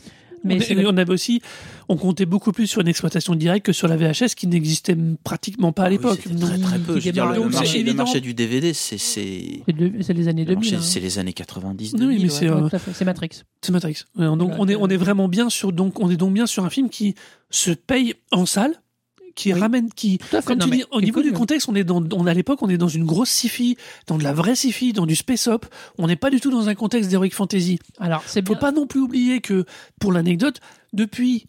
mais 0.45 0.59
on, 0.87 0.97
avait 0.97 1.13
aussi, 1.13 1.41
on 1.89 1.97
comptait 1.97 2.27
beaucoup 2.27 2.53
plus 2.53 2.67
sur 2.67 2.81
une 2.81 2.89
exploitation 2.89 3.35
directe 3.35 3.67
que 3.67 3.73
sur 3.73 3.89
la 3.89 3.97
VHS 3.97 4.35
qui 4.37 4.47
n'existait 4.47 4.97
pratiquement 5.25 5.73
pas 5.73 5.83
à 5.83 5.87
Ah 5.87 5.89
oui, 5.89 5.95
l'époque. 5.97 6.21
c'était 6.23 6.37
très 6.39 6.59
très 6.59 6.79
peu. 6.79 6.99
Je 7.01 7.07
veux 7.07 7.13
dire, 7.13 7.27
le, 7.27 7.41
marché, 7.49 7.67
C'est 7.67 7.73
le 7.75 7.81
évident. 7.81 7.97
marché 8.05 8.21
du 8.21 8.35
DVD, 8.35 8.73
c'est 8.73 8.99
c'est 8.99 9.63
les 10.15 10.29
années 10.29 10.45
le 10.45 10.55
2000. 10.55 10.57
marché- 10.57 10.77
hein. 10.77 10.81
c'est 10.83 11.01
les 11.01 11.19
années 11.19 11.33
90 11.33 11.93
Oui, 11.95 11.99
2000. 11.99 12.17
mais 12.19 12.23
ouais. 12.25 12.29
c'est, 12.31 12.51
Ouais, 12.51 12.63
euh, 12.63 12.69
fait. 12.69 12.93
C'est 12.93 13.05
Matrix. 13.05 13.29
C'est 13.63 13.73
Matrix. 13.73 13.97
Ouais, 14.17 14.25
donc 14.37 14.51
Ouais, 14.51 14.57
on 14.59 14.69
est 14.69 14.75
ouais. 14.75 14.81
on 14.83 14.89
est 14.89 14.97
vraiment 14.97 15.29
bien 15.29 15.51
sur 15.51 15.73
donc 15.73 16.01
on 16.01 16.11
est 16.11 16.17
donc 16.17 16.33
bien 16.35 16.47
sur 16.47 16.65
un 16.65 16.71
film 16.71 16.89
qui 16.91 17.15
se 17.51 17.71
paye 17.71 18.15
en 18.33 18.47
salle, 18.47 18.75
qui 19.37 19.53
Oui. 19.55 19.61
ramène 19.61 19.89
qui 19.93 20.19
fait. 20.21 20.45
comme 20.45 20.59
tu 20.59 20.69
dis 20.71 20.83
au 20.91 21.01
niveau 21.01 21.21
du 21.23 21.29
connu. 21.29 21.39
contexte 21.39 21.69
on 21.69 21.75
est 21.77 21.85
dans 21.85 22.03
on 22.13 22.27
à 22.27 22.35
l'époque 22.35 22.61
on 22.63 22.69
est 22.69 22.79
dans 22.79 22.89
une 22.89 23.05
grosse 23.05 23.31
sci-fi, 23.31 23.77
dans 24.09 24.19
de 24.19 24.25
la 24.25 24.33
vraie 24.33 24.57
sci-fi, 24.57 24.93
dans 24.93 25.07
du 25.07 25.15
space 25.15 25.47
op. 25.47 25.67
On 25.99 26.09
n'est 26.09 26.17
pas 26.17 26.31
du 26.31 26.41
tout 26.41 26.51
dans 26.51 26.69
un 26.69 26.75
contexte 26.75 27.09
d'heroic 27.11 27.31
fantasy. 27.31 27.79
Alors, 28.01 28.25
c'est 28.27 28.45
Faut 28.45 28.55
bien. 28.55 28.61
pas 28.61 28.73
non 28.73 28.89
plus 28.89 28.99
oublier 29.01 29.41
que 29.41 29.65
pour 30.01 30.13
l'anecdote 30.13 30.61
depuis 30.93 31.47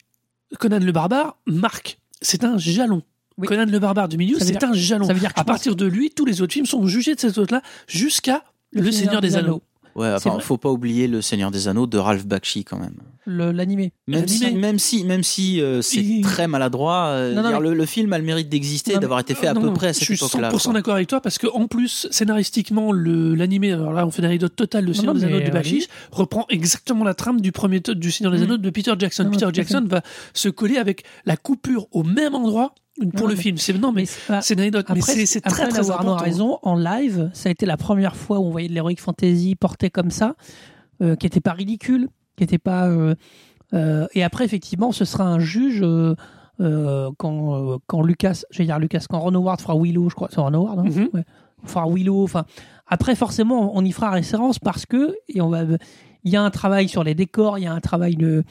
Conan 0.60 0.80
le 0.80 0.92
barbare, 0.92 1.38
Marc, 1.48 1.98
c'est 2.22 2.44
un 2.44 2.58
jalon. 2.60 3.02
Oui. 3.38 3.48
Conan 3.48 3.66
le 3.66 3.80
barbare 3.80 4.08
du 4.08 4.18
milieu, 4.18 4.38
c'est 4.40 4.52
dire- 4.58 4.64
un 4.70 4.74
jalon. 4.74 5.06
Ça 5.08 5.14
veut 5.14 5.20
dire 5.20 5.34
que 5.34 5.40
À 5.40 5.44
partir 5.44 5.76
de 5.76 5.86
lui, 5.86 6.10
tous 6.10 6.26
les 6.26 6.42
autres 6.42 6.54
films 6.54 6.66
sont 6.66 6.86
jugés 6.88 7.16
de 7.16 7.20
cette 7.20 7.38
autre-là 7.38 7.62
jusqu'à 7.88 8.44
Le 8.72 8.92
Seigneur 8.92 9.22
des 9.22 9.36
Anneaux. 9.38 9.62
Ouais, 9.98 10.14
enfin, 10.14 10.30
vrai. 10.30 10.42
faut 10.42 10.58
pas 10.58 10.70
oublier 10.72 11.08
le 11.08 11.22
Seigneur 11.22 11.50
des 11.52 11.68
Anneaux 11.68 11.88
de 11.88 11.98
Ralph 11.98 12.26
Bakshi 12.26 12.64
quand 12.64 12.78
même. 12.80 12.96
le- 13.26 13.52
l'animé. 13.52 13.92
Même 14.08 14.26
si, 14.28 14.56
même 14.56 14.80
si, 14.80 15.04
même 15.04 15.24
si 15.24 15.60
euh, 15.60 15.82
c'est 15.82 15.98
Il- 16.02 16.22
très 16.22 16.48
maladroit, 16.48 17.08
euh, 17.08 17.34
Non, 17.34 17.42
non, 17.42 17.50
dire, 17.50 17.60
mais- 17.62 17.70
le, 17.70 17.74
le 17.76 17.86
film 17.86 18.14
a 18.14 18.18
le 18.20 18.24
mérite 18.24 18.48
d'exister 18.48 18.94
et 18.94 19.00
d'avoir 19.00 19.20
été 19.20 19.36
fait 19.36 19.48
à 19.48 19.54
Non, 19.54 19.60
peu 19.62 19.68
non, 19.68 19.74
près 19.74 19.88
à 19.88 19.92
je 19.92 19.98
cette 19.98 20.04
suis 20.06 20.14
époque-là. 20.16 20.50
100% 20.52 20.64
quoi. 20.64 20.74
d'accord 20.74 20.94
avec 20.96 21.08
toi 21.10 21.20
parce 21.20 21.38
que 21.38 21.48
en 21.48 21.68
plus 21.68 22.08
scénaristiquement 22.12 22.92
le 22.94 23.36
l'animé 23.36 23.74
alors 23.74 23.92
là 23.92 24.06
on 24.08 24.12
fait 24.12 24.20
une 24.22 24.28
anecdote 24.28 24.56
totale 24.56 24.86
de 24.86 24.94
Seigneur 24.94 25.14
non, 25.14 25.20
des 25.20 25.26
Anneaux 25.26 25.40
mais 25.40 25.44
du 25.46 25.52
Bachiche 25.52 25.88
reprend 26.12 26.46
exactement 26.50 27.04
la 27.04 27.14
trame 27.16 27.42
du 27.42 27.52
premier 27.52 27.80
du 27.82 28.12
Seigneur 28.12 28.32
des 28.32 28.40
Mm. 28.40 28.44
Anneaux 28.44 28.58
de 28.58 28.70
Peter 28.70 28.94
Jackson. 28.98 29.28
Peter 29.32 29.48
Jackson 29.52 29.84
va 29.90 30.04
se 30.34 30.48
coller 30.48 30.78
avec 30.78 31.04
la 31.26 31.36
coupure 31.38 31.88
au 31.92 32.04
même 32.04 32.34
endroit 32.36 32.74
pour 32.98 33.22
Non, 33.22 33.28
le 33.28 33.36
mais- 33.36 33.42
film. 33.42 33.58
C'est 33.58 33.74
non 33.78 33.92
mais 33.92 34.06
Mais 34.30 34.42
c'est 34.42 34.54
une 34.56 34.60
anecdote 34.62 34.86
mais 34.90 34.98
Après, 35.00 35.14
c'est 35.14 35.26
c'est 35.26 35.46
après, 35.46 35.64
très 35.64 35.70
très 35.72 35.90
important. 35.92 36.16
raison, 36.18 36.60
en 36.64 36.76
live, 36.76 37.30
ça 37.34 37.50
a 37.50 37.52
été 37.52 37.66
la 37.66 37.78
première 37.78 38.16
fois 38.16 38.40
où 38.40 38.44
on 38.46 38.50
voyait 38.50 38.70
de 38.70 38.74
l'heroic 38.76 38.96
fantasy 38.98 39.56
porté 39.56 39.90
comme 39.90 40.10
ça, 40.12 40.36
euh, 41.02 41.16
qui 41.16 41.26
n'était 41.26 41.40
pas 41.42 41.54
ridicule, 41.54 42.10
qui 42.38 42.44
n'était 42.44 42.58
pas. 42.58 42.88
euh, 42.88 43.16
euh, 43.74 44.08
et 44.14 44.24
après, 44.24 44.46
effectivement, 44.46 44.92
ce 44.92 45.06
sera 45.06 45.26
un 45.26 45.40
juge 45.40 45.84
quand, 46.60 47.78
quand 47.88 48.02
Lucas, 48.02 48.42
j'allais 48.50 48.68
dire 48.68 48.80
Lucas, 48.80 49.06
quand 49.10 49.20
Ron 49.20 49.36
Howard 49.36 49.62
fera 49.62 49.76
Willow, 49.78 50.10
je 50.10 50.16
crois, 50.16 50.30
c'est 50.32 50.40
Ron 50.42 50.54
Howard, 50.54 50.80
hein 50.80 50.84
Mhm. 50.86 51.10
ouais, 51.14 51.24
fera 51.66 51.88
Willow. 51.88 52.24
Enfin, 52.24 52.46
après, 52.88 53.16
forcément, 53.16 53.76
on 53.76 53.84
y 53.86 53.92
fera 53.92 54.10
référence 54.12 54.60
parce 54.60 54.86
que 54.86 55.16
et 55.30 55.42
on 55.42 55.50
va, 55.50 55.64
il 56.24 56.32
y 56.32 56.36
a 56.36 56.42
un 56.42 56.50
travail 56.50 56.88
sur 56.90 57.04
les 57.04 57.14
décors, 57.16 57.58
il 57.60 57.64
y 57.66 57.68
a 57.68 57.74
un 57.74 57.80
travail 57.82 58.16
de, 58.16 58.44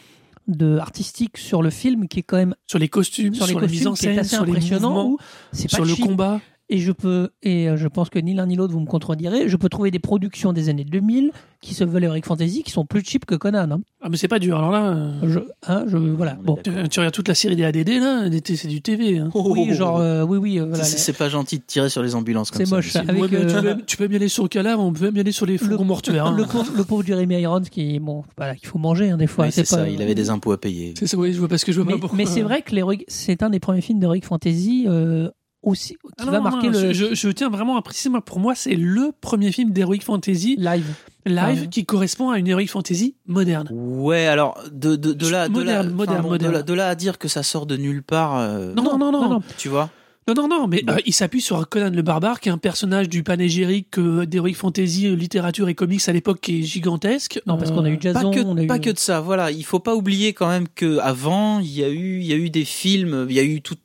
de 0.48 0.78
artistique 0.78 1.38
sur 1.38 1.62
le 1.62 1.70
film 1.70 2.08
qui 2.08 2.20
est 2.20 2.22
quand 2.22 2.36
même 2.36 2.54
Sur 2.66 2.78
les 2.78 2.88
costumes, 2.88 3.34
sur 3.34 3.46
sur, 3.46 3.58
les 3.60 3.66
la 3.66 3.70
mise 3.72 3.84
costumes 3.84 4.10
qui 4.10 4.16
est 4.16 4.18
assez 4.20 4.36
sur 4.36 4.44
les 4.44 4.52
impressionnant. 4.52 4.88
mouvements, 4.90 5.10
où 5.10 5.18
c'est 5.52 5.70
pas 5.70 5.76
sur 5.76 5.84
le 5.84 5.94
cheap. 5.94 6.04
combat. 6.04 6.40
Et 6.68 6.78
je 6.78 6.90
peux, 6.90 7.30
et 7.44 7.68
euh, 7.68 7.76
je 7.76 7.86
pense 7.86 8.10
que 8.10 8.18
ni 8.18 8.34
l'un 8.34 8.46
ni 8.46 8.56
l'autre 8.56 8.72
vous 8.72 8.80
me 8.80 8.86
contredirez, 8.86 9.48
je 9.48 9.56
peux 9.56 9.68
trouver 9.68 9.92
des 9.92 10.00
productions 10.00 10.52
des 10.52 10.68
années 10.68 10.82
2000 10.82 11.30
qui 11.60 11.74
se 11.74 11.84
veulent 11.84 12.02
Heroic 12.02 12.22
Fantasy 12.24 12.64
qui 12.64 12.72
sont 12.72 12.84
plus 12.84 13.04
cheap 13.04 13.24
que 13.24 13.36
Conan. 13.36 13.70
Hein. 13.70 13.80
Ah 14.02 14.08
mais 14.08 14.16
c'est 14.16 14.26
pas 14.26 14.40
dur. 14.40 14.58
Alors 14.58 14.72
là 14.72 14.88
euh, 14.90 15.12
Je, 15.28 15.38
hein, 15.68 15.84
je, 15.86 15.96
voilà. 15.96 16.36
Bon. 16.42 16.56
tu, 16.56 16.72
tu 16.90 16.98
regardes 16.98 17.14
toute 17.14 17.28
la 17.28 17.36
série 17.36 17.54
des 17.54 17.62
ADD 17.62 17.88
là, 18.00 18.28
c'est 18.44 18.66
du 18.66 18.82
TV. 18.82 19.18
hein. 19.18 19.30
Oui, 19.32 19.72
genre, 19.74 19.98
euh, 19.98 20.24
oui, 20.24 20.38
oui, 20.38 20.58
euh, 20.58 20.64
voilà. 20.66 20.82
C'est- 20.82 20.98
C'est 20.98 21.12
pas 21.12 21.28
gentil 21.28 21.58
de 21.58 21.64
tirer 21.64 21.88
sur 21.88 22.02
les 22.02 22.16
ambulances 22.16 22.50
comme 22.50 22.58
C'est 22.58 22.66
ça. 22.66 22.74
moche, 22.76 22.86
monsieur. 22.86 23.00
ça. 23.00 23.10
Avec, 23.12 23.22
Ouais, 23.22 23.28
euh, 23.32 23.46
tu, 23.46 23.62
peux, 23.76 23.82
tu 23.86 23.96
peux 23.96 24.08
bien 24.08 24.16
aller 24.18 24.28
sur 24.28 24.42
le 24.42 24.48
cadavre, 24.48 24.82
on 24.82 24.92
peut 24.92 25.04
même 25.04 25.16
y 25.16 25.20
aller 25.20 25.30
sur 25.32 25.46
les 25.46 25.58
fourgons 25.58 25.84
mortuaires. 25.84 26.26
hein. 26.26 26.36
le, 26.36 26.46
pauvre, 26.46 26.72
le 26.76 26.82
pauvre 26.82 27.04
Jeremy 27.04 27.40
Irons 27.42 27.60
qui, 27.60 28.00
bon, 28.00 28.24
voilà, 28.36 28.56
qu'il 28.56 28.66
faut 28.66 28.78
manger 28.78 29.10
hein, 29.10 29.16
des 29.18 29.28
fois. 29.28 29.44
Oui, 29.46 29.52
c'est 29.52 29.62
pas- 29.62 29.76
ça, 29.76 29.88
il 29.88 30.02
avait 30.02 30.16
des 30.16 30.30
impôts 30.30 30.50
à 30.50 30.58
payer. 30.60 30.94
C'est 30.98 31.06
ça, 31.06 31.16
oui, 31.16 31.32
je 31.32 31.38
vois 31.38 31.46
parce 31.48 31.62
que 31.64 31.70
je 31.70 31.80
vois 31.80 31.86
Mais, 31.86 31.92
pas 31.92 32.00
pourquoi. 32.00 32.16
mais 32.18 32.26
c'est 32.26 32.42
vrai 32.42 32.62
que 32.62 32.72
c'est 33.06 33.44
un 33.44 33.50
des 33.50 33.60
premiers 33.60 33.82
films 33.82 34.00
d'Heroic 34.00 34.22
Fantasy 34.24 34.86
euh, 34.88 35.30
aussi 35.66 35.94
qui 35.94 35.98
Ah 36.18 36.24
non, 36.24 36.32
va 36.32 36.38
non, 36.38 36.44
marquer 36.44 36.70
non, 36.70 36.80
le 36.80 36.92
Je, 36.92 37.14
je 37.14 37.28
tiens 37.28 37.50
vraiment 37.50 37.76
à 37.76 37.82
préciser, 37.82 38.08
moi, 38.08 38.22
pour 38.24 38.38
moi, 38.40 38.54
c'est 38.54 38.74
le 38.74 39.12
premier 39.20 39.52
film 39.52 39.70
d'Heroic 39.72 40.00
Fantasy 40.02 40.56
live. 40.58 40.86
live 41.26 41.68
qui 41.68 41.84
correspond 41.84 42.30
à 42.30 42.38
une 42.38 42.46
Heroic 42.48 42.68
Fantasy 42.68 43.16
moderne. 43.26 43.68
Ouais, 43.72 44.26
alors 44.26 44.58
de, 44.72 44.96
de, 44.96 45.12
de 45.12 45.28
là, 45.28 45.48
de 45.48 45.52
Moderne, 45.52 45.88
là, 45.88 45.92
moderne, 45.92 46.16
enfin, 46.18 46.22
bon, 46.22 46.28
moderne. 46.30 46.52
De 46.52 46.56
là, 46.58 46.62
de 46.62 46.72
là 46.74 46.88
à 46.88 46.94
dire 46.94 47.18
que 47.18 47.28
ça 47.28 47.42
sort 47.42 47.66
de 47.66 47.76
nulle 47.76 48.02
part, 48.02 48.38
euh, 48.38 48.72
Non, 48.74 48.82
non, 48.82 48.98
non, 48.98 49.12
non, 49.12 49.28
non, 49.28 49.40
tu 49.58 49.68
vois. 49.68 49.90
non, 50.28 50.34
non, 50.34 50.48
non, 50.48 50.66
mais 50.68 50.82
Bon. 50.82 50.92
euh, 50.94 50.98
il 51.04 51.12
s'appuie 51.12 51.40
sur 51.40 51.68
Conan 51.68 51.90
le 51.90 52.02
Barbare, 52.02 52.40
qui 52.40 52.48
est 52.48 52.52
un 52.52 52.58
personnage 52.58 53.08
du 53.08 53.22
panégyrique 53.22 53.98
euh, 53.98 54.24
d'Heroic 54.26 54.54
Fantasy, 54.54 55.06
euh, 55.08 55.14
littérature 55.16 55.68
et 55.68 55.74
comics 55.74 56.08
à 56.08 56.12
l'époque, 56.12 56.40
qui 56.40 56.60
est 56.60 56.62
gigantesque. 56.62 57.40
Non, 57.46 57.58
parce 57.58 57.70
qu'on 57.72 57.84
a 57.84 57.90
eu 57.90 57.98
Jason, 58.00 58.30
pas 58.30 58.36
que, 58.36 58.44
on 58.46 58.56
a 58.56 58.62
eu- 58.62 58.66
pas 58.68 58.78
que 58.78 58.90
de 58.90 58.98
ça. 58.98 59.20
Voilà, 59.20 59.50
il 59.50 59.64
faut 59.64 59.80
pas 59.80 59.94
oublier 59.96 60.32
quand 60.32 60.48
même 60.48 60.66
que 60.74 60.98
avant, 60.98 61.58
il 61.60 61.70
y 61.76 61.82
a 61.84 61.88
eu, 61.88 62.20
il 62.20 62.26
y 62.26 62.32
a 62.32 62.36
eu 62.36 62.50
des 62.50 62.64
films, 62.64 63.26
il 63.28 63.34
y 63.34 63.40
a 63.40 63.44
eu 63.44 63.62
tout 63.62 63.76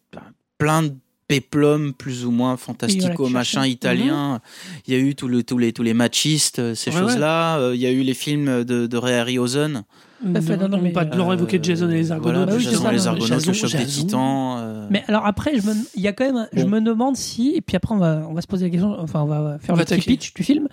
plein 0.60 0.84
de 0.84 0.94
péplums 1.40 1.94
plus 1.94 2.26
ou 2.26 2.32
moins 2.32 2.58
fantastico 2.58 3.30
machin 3.30 3.66
italien. 3.66 4.42
Il 4.88 4.94
y 4.94 4.98
a 4.98 5.00
eu 5.00 5.16
tout 5.16 5.28
le, 5.28 5.44
tous 5.44 5.58
les 5.58 5.72
tous 5.74 5.84
les 5.84 5.94
machistes, 5.94 6.60
euh, 6.60 6.76
ces 6.76 6.92
Ouais, 6.92 7.00
choses-là. 7.00 7.58
Euh, 7.60 7.76
Il 7.76 7.82
y 7.82 7.86
a 7.86 7.92
eu 7.92 8.02
les 8.02 8.14
films 8.14 8.64
de, 8.64 8.88
de 8.88 8.98
Ray 8.98 9.16
Harryhausen. 9.16 9.84
Tout 10.24 10.42
fait, 10.42 10.56
non, 10.56 10.68
non, 10.68 10.80
mais, 10.80 10.92
pas 10.92 11.04
de 11.04 11.18
Laurent 11.18 11.34
évoqué 11.34 11.58
Euh, 11.58 11.64
Jason 11.64 11.90
et 11.90 11.96
les 11.96 12.12
Argonautes. 12.12 12.36
Voilà, 12.36 12.52
Bah 12.52 12.58
oui, 12.58 12.64
Jason 12.64 12.84
ça, 12.84 12.92
et 12.92 12.96
les 12.96 13.08
Argonautes, 13.08 13.46
le 13.48 13.54
choc 13.54 13.72
des 13.76 13.86
titans. 13.86 14.56
euh, 14.60 14.88
Mais 14.92 15.04
alors 15.08 15.26
après, 15.26 15.58
je 15.60 15.66
me, 15.66 15.74
il 15.96 16.02
y 16.02 16.08
a 16.08 16.14
quand 16.14 16.32
même, 16.32 16.48
je 16.54 16.62
Bon. 16.64 16.70
me 16.70 16.80
demande 16.82 17.16
si, 17.16 17.54
et 17.56 17.62
puis 17.62 17.76
après 17.76 17.96
on 17.96 17.98
va, 17.98 18.22
on 18.30 18.34
va 18.34 18.42
se 18.42 18.48
poser 18.48 18.66
la 18.66 18.70
question, 18.70 18.96
enfin 19.00 19.22
on 19.22 19.26
va 19.26 19.58
faire 19.60 19.74
On 19.74 19.78
le 19.78 19.80
va 19.80 19.86
petit 19.86 20.02
pitch 20.02 20.34
du 20.36 20.44
film. 20.44 20.68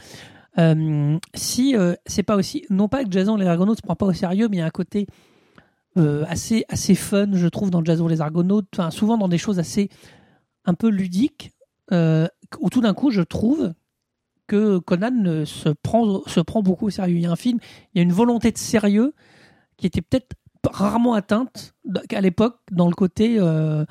Euh, 0.59 1.17
si 1.35 1.75
euh, 1.77 1.95
c'est 2.05 2.23
pas 2.25 2.37
aussi, 2.37 2.65
non 2.69 2.89
pas 2.89 3.05
que 3.05 3.11
Jason 3.13 3.37
et 3.39 3.41
les 3.41 3.47
Argonautes 3.47 3.79
se 3.79 3.83
prend 3.83 3.95
pas 3.95 4.07
au 4.07 4.13
sérieux, 4.13 4.49
mais 4.51 4.57
il 4.57 4.61
y 4.61 4.63
a 4.63 4.67
un 4.67 4.71
côté 4.71 5.07
euh, 5.97 6.25
assez 6.29 6.65
assez 6.69 6.95
fun, 6.95 7.29
je 7.33 7.47
trouve, 7.49 7.71
dans 7.71 7.83
Jason 7.85 8.07
et 8.09 8.13
les 8.13 8.21
Argonautes. 8.21 8.67
Enfin, 8.77 8.91
souvent 8.91 9.17
dans 9.17 9.29
des 9.29 9.39
choses 9.39 9.59
assez 9.59 9.89
un 10.69 10.75
peu 10.75 10.89
ludiques, 10.89 11.53
euh, 11.93 12.29
où 12.61 12.71
tout 12.71 12.81
d'un 12.81 12.95
coup, 12.95 13.11
je 13.11 13.23
trouve 13.23 13.73
que 14.47 14.79
Conan 14.79 15.45
se 15.45 15.69
prend 15.69 16.23
se 16.27 16.41
prend 16.41 16.63
beaucoup 16.63 16.87
au 16.87 16.91
sérieux. 16.91 17.17
Il 17.17 17.23
y 17.23 17.27
a 17.27 17.31
un 17.31 17.37
film, 17.37 17.59
il 17.93 17.99
y 17.99 18.01
a 18.01 18.03
une 18.03 18.13
volonté 18.13 18.51
de 18.51 18.59
sérieux 18.59 19.15
qui 19.77 19.87
était 19.87 20.03
peut-être 20.03 20.37
rarement 20.67 21.15
atteinte 21.15 21.75
à 22.13 22.21
l'époque 22.21 22.59
dans 22.71 22.89
le 22.89 22.95
côté 22.95 23.39
euh, 23.39 23.85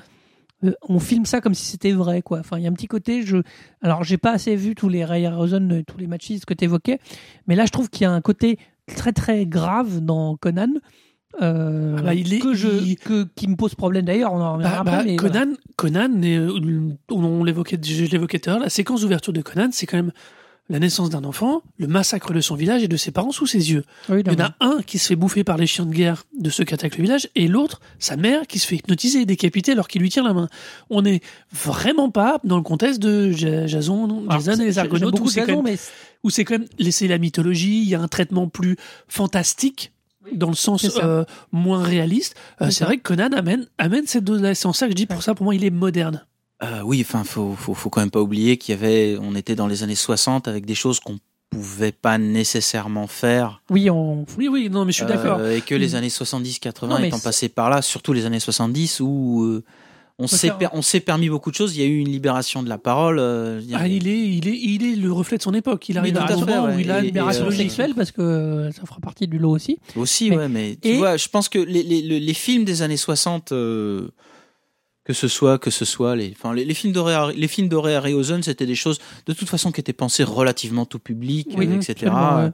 euh, 0.63 0.73
on 0.87 0.99
filme 0.99 1.25
ça 1.25 1.41
comme 1.41 1.53
si 1.53 1.65
c'était 1.65 1.91
vrai 1.91 2.21
quoi 2.21 2.39
enfin 2.39 2.57
il 2.57 2.63
y 2.63 2.67
a 2.67 2.69
un 2.69 2.73
petit 2.73 2.87
côté 2.87 3.23
je 3.23 3.37
alors 3.81 4.03
j'ai 4.03 4.17
pas 4.17 4.31
assez 4.31 4.55
vu 4.55 4.75
tous 4.75 4.89
les 4.89 5.05
Ray 5.05 5.25
euh, 5.25 5.83
tous 5.87 5.97
les 5.97 6.07
machistes 6.07 6.45
que 6.45 6.53
tu 6.53 6.65
évoquais 6.65 6.99
mais 7.47 7.55
là 7.55 7.65
je 7.65 7.71
trouve 7.71 7.89
qu'il 7.89 8.03
y 8.03 8.05
a 8.05 8.11
un 8.11 8.21
côté 8.21 8.59
très 8.95 9.13
très 9.13 9.45
grave 9.45 10.01
dans 10.01 10.35
Conan 10.37 10.73
euh, 11.41 11.95
Ah 11.99 12.01
bah, 12.01 12.13
il 12.13 12.33
est- 12.33 12.39
que 12.39 12.53
je 12.53 12.67
il- 12.67 12.97
que 12.97 13.27
qui 13.35 13.47
me 13.47 13.55
pose 13.55 13.75
problème 13.75 14.05
d'ailleurs 14.05 14.33
on 14.33 14.41
en 14.41 14.53
reviendra 14.53 14.83
Bah, 14.83 14.91
après 14.91 14.97
bah, 14.97 15.03
mais 15.05 15.15
Conan, 15.17 15.31
voilà. 15.33 15.55
Conan 15.75 16.21
est, 16.23 16.37
euh, 16.37 16.89
on, 17.11 17.23
on 17.23 17.43
l'évoquait, 17.43 17.77
je 17.83 18.05
l'évoquais 18.05 18.39
tout 18.39 18.49
à 18.49 18.53
l'heure, 18.53 18.61
la 18.63 18.69
séquence 18.69 19.01
d'ouverture 19.01 19.33
de 19.33 19.41
Conan, 19.41 19.69
c'est 19.71 19.85
quand 19.85 19.97
même 19.97 20.11
la 20.69 20.79
naissance 20.79 21.09
d'un 21.09 21.23
enfant, 21.23 21.61
le 21.77 21.87
massacre 21.87 22.33
de 22.33 22.41
son 22.41 22.55
village 22.55 22.83
et 22.83 22.89
de 22.89 22.97
ses 22.97 23.11
parents 23.11 23.31
sous 23.31 23.45
ses 23.47 23.71
yeux. 23.71 23.85
Oui, 24.09 24.21
Il 24.25 24.33
y 24.33 24.35
en 24.35 24.45
a 24.47 24.55
un 24.59 24.81
qui 24.85 24.97
se 24.99 25.07
fait 25.07 25.15
bouffer 25.15 25.45
par 25.45 25.55
les 25.55 25.65
chiens 25.65 25.85
de 25.85 25.93
guerre 25.93 26.25
de 26.37 26.49
ceux 26.49 26.65
qui 26.65 26.73
attaquent 26.73 26.97
le 26.97 27.03
village, 27.03 27.29
et 27.35 27.47
l'autre, 27.47 27.79
sa 27.99 28.17
mère, 28.17 28.45
qui 28.47 28.59
se 28.59 28.67
fait 28.67 28.75
hypnotiser 28.75 29.21
et 29.21 29.25
décapiter 29.25 29.71
alors 29.71 29.87
qu'il 29.87 30.01
lui 30.01 30.09
tire 30.09 30.25
la 30.25 30.33
main. 30.33 30.49
On 30.89 31.03
n'est 31.03 31.21
vraiment 31.53 32.09
pas 32.09 32.41
dans 32.43 32.57
le 32.57 32.63
contexte 32.63 33.01
de 33.01 33.31
Ja- 33.31 33.65
Jason, 33.65 34.25
Jason 34.29 34.61
et 34.61 34.65
les 34.65 34.77
Argonautes, 34.77 35.17
où 35.21 35.27
c'est 35.29 35.45
quand 35.45 35.63
quand 35.63 36.59
même 36.59 36.67
laisser 36.79 37.07
la 37.07 37.17
mythologie, 37.17 37.81
il 37.83 37.87
y 37.87 37.95
a 37.95 38.01
un 38.01 38.09
traitement 38.09 38.49
plus 38.49 38.75
fantastique 39.07 39.93
dans 40.33 40.49
le 40.49 40.55
sens 40.55 40.85
euh, 41.03 41.23
moins 41.51 41.83
réaliste. 41.83 42.35
Euh, 42.61 42.69
C'est 42.69 42.83
vrai 42.85 42.97
que 42.97 43.03
Conan 43.03 43.29
amène, 43.33 43.67
amène 43.77 44.07
cette 44.07 44.23
dose-là. 44.23 44.55
C'est 44.55 44.65
en 44.67 44.73
ça 44.73 44.85
que 44.87 44.91
je 44.91 44.95
dis 44.95 45.05
pour 45.05 45.23
ça, 45.23 45.35
pour 45.35 45.43
moi, 45.45 45.55
il 45.55 45.63
est 45.63 45.69
moderne. 45.69 46.25
Euh, 46.63 46.81
oui, 46.83 47.05
enfin, 47.07 47.23
faut, 47.23 47.53
faut, 47.55 47.73
faut 47.73 47.89
quand 47.89 48.01
même 48.01 48.11
pas 48.11 48.21
oublier 48.21 48.57
qu'il 48.57 48.73
y 48.73 48.77
avait, 48.77 49.17
on 49.21 49.35
était 49.35 49.55
dans 49.55 49.67
les 49.67 49.83
années 49.83 49.95
60 49.95 50.47
avec 50.47 50.65
des 50.65 50.73
choses 50.75 50.99
qu'on 50.99 51.17
pouvait 51.51 51.91
pas 51.91 52.17
nécessairement 52.17 53.07
faire. 53.07 53.61
oui 53.69 53.89
on 53.89 54.25
Oui, 54.37 54.47
oui, 54.47 54.69
non, 54.69 54.83
mais 54.83 54.91
je 54.91 54.97
suis 54.97 55.05
d'accord. 55.05 55.37
Euh, 55.39 55.55
et 55.55 55.61
que 55.61 55.75
les 55.75 55.89
Mm. 55.89 55.95
années 55.95 56.09
70-80 56.09 56.87
Non, 56.87 56.99
mais 56.99 57.07
étant 57.09 57.19
passées 57.19 57.47
par 57.49 57.69
là, 57.69 57.81
surtout 57.81 58.11
les 58.13 58.25
années 58.25 58.39
70 58.39 58.99
où 59.01 59.43
euh, 59.43 59.63
on 60.19 60.25
s'est 60.27 60.51
per- 60.57 60.67
on 60.73 60.81
s'est 60.81 60.99
permis 60.99 61.29
beaucoup 61.29 61.51
de 61.51 61.55
choses. 61.55 61.75
Il 61.77 61.81
y 61.81 61.85
a 61.85 61.87
eu 61.87 61.99
une 61.99 62.09
libération 62.09 62.63
de 62.63 62.69
la 62.69 62.77
parole. 62.77 63.19
euh, 63.19 63.61
il 63.63 63.75
a- 63.75 63.79
Ah, 63.81 63.87
il 63.87 64.07
est, 64.07 64.17
il 64.19 64.47
est, 64.47 64.57
il 64.57 64.85
est 64.85 64.95
le 64.95 65.11
reflet 65.11 65.37
de 65.37 65.43
son 65.43 65.53
époque. 65.53 65.87
Il 65.89 65.97
arrive 65.97 66.17
à 66.17 66.25
un 66.25 66.35
moment 66.35 66.65
ouais. 66.65 66.75
où 66.75 66.79
il 66.79 66.89
a 66.91 66.99
une 66.99 67.05
libération 67.05 67.49
sexuelle 67.51 67.93
parce 67.95 68.11
que 68.11 68.21
euh, 68.21 68.71
ça 68.71 68.81
fera 68.85 68.99
partie 68.99 69.27
du 69.27 69.37
lot 69.37 69.51
aussi 69.51 69.77
Aussi, 69.95 70.29
Mais- 70.31 70.37
ouais, 70.37 70.49
mais 70.49 70.77
tu 70.81 70.89
et- 70.89 70.97
vois, 70.97 71.17
je 71.17 71.27
pense 71.27 71.49
que 71.49 71.59
les, 71.59 71.83
les, 71.83 72.01
les- 72.01 72.19
les 72.19 72.33
films 72.33 72.65
des 72.65 72.81
années 72.81 72.97
60, 72.97 73.51
euh, 73.51 74.07
que 75.07 75.13
ce 75.13 75.27
soit 75.29 75.57
que 75.57 75.71
ce 75.71 75.85
soit 75.85 76.17
les 76.17 76.33
enfin 76.35 76.53
les, 76.53 76.65
les 76.65 76.73
films 76.73 76.91
d'horreur 76.91 77.31
les 77.31 77.47
films 77.47 77.69
d'horreur 77.69 77.99
Harryhausen 78.03 78.43
c'était 78.43 78.65
des 78.65 78.75
choses 78.75 78.99
de 79.25 79.31
toute 79.31 79.47
façon 79.47 79.71
qui 79.71 79.79
étaient 79.79 79.93
pensées 79.93 80.25
relativement 80.25 80.85
tout 80.85 80.99
public 80.99 81.47
Oui, 81.57 81.65
etc 81.75 82.11
ouais. 82.11 82.51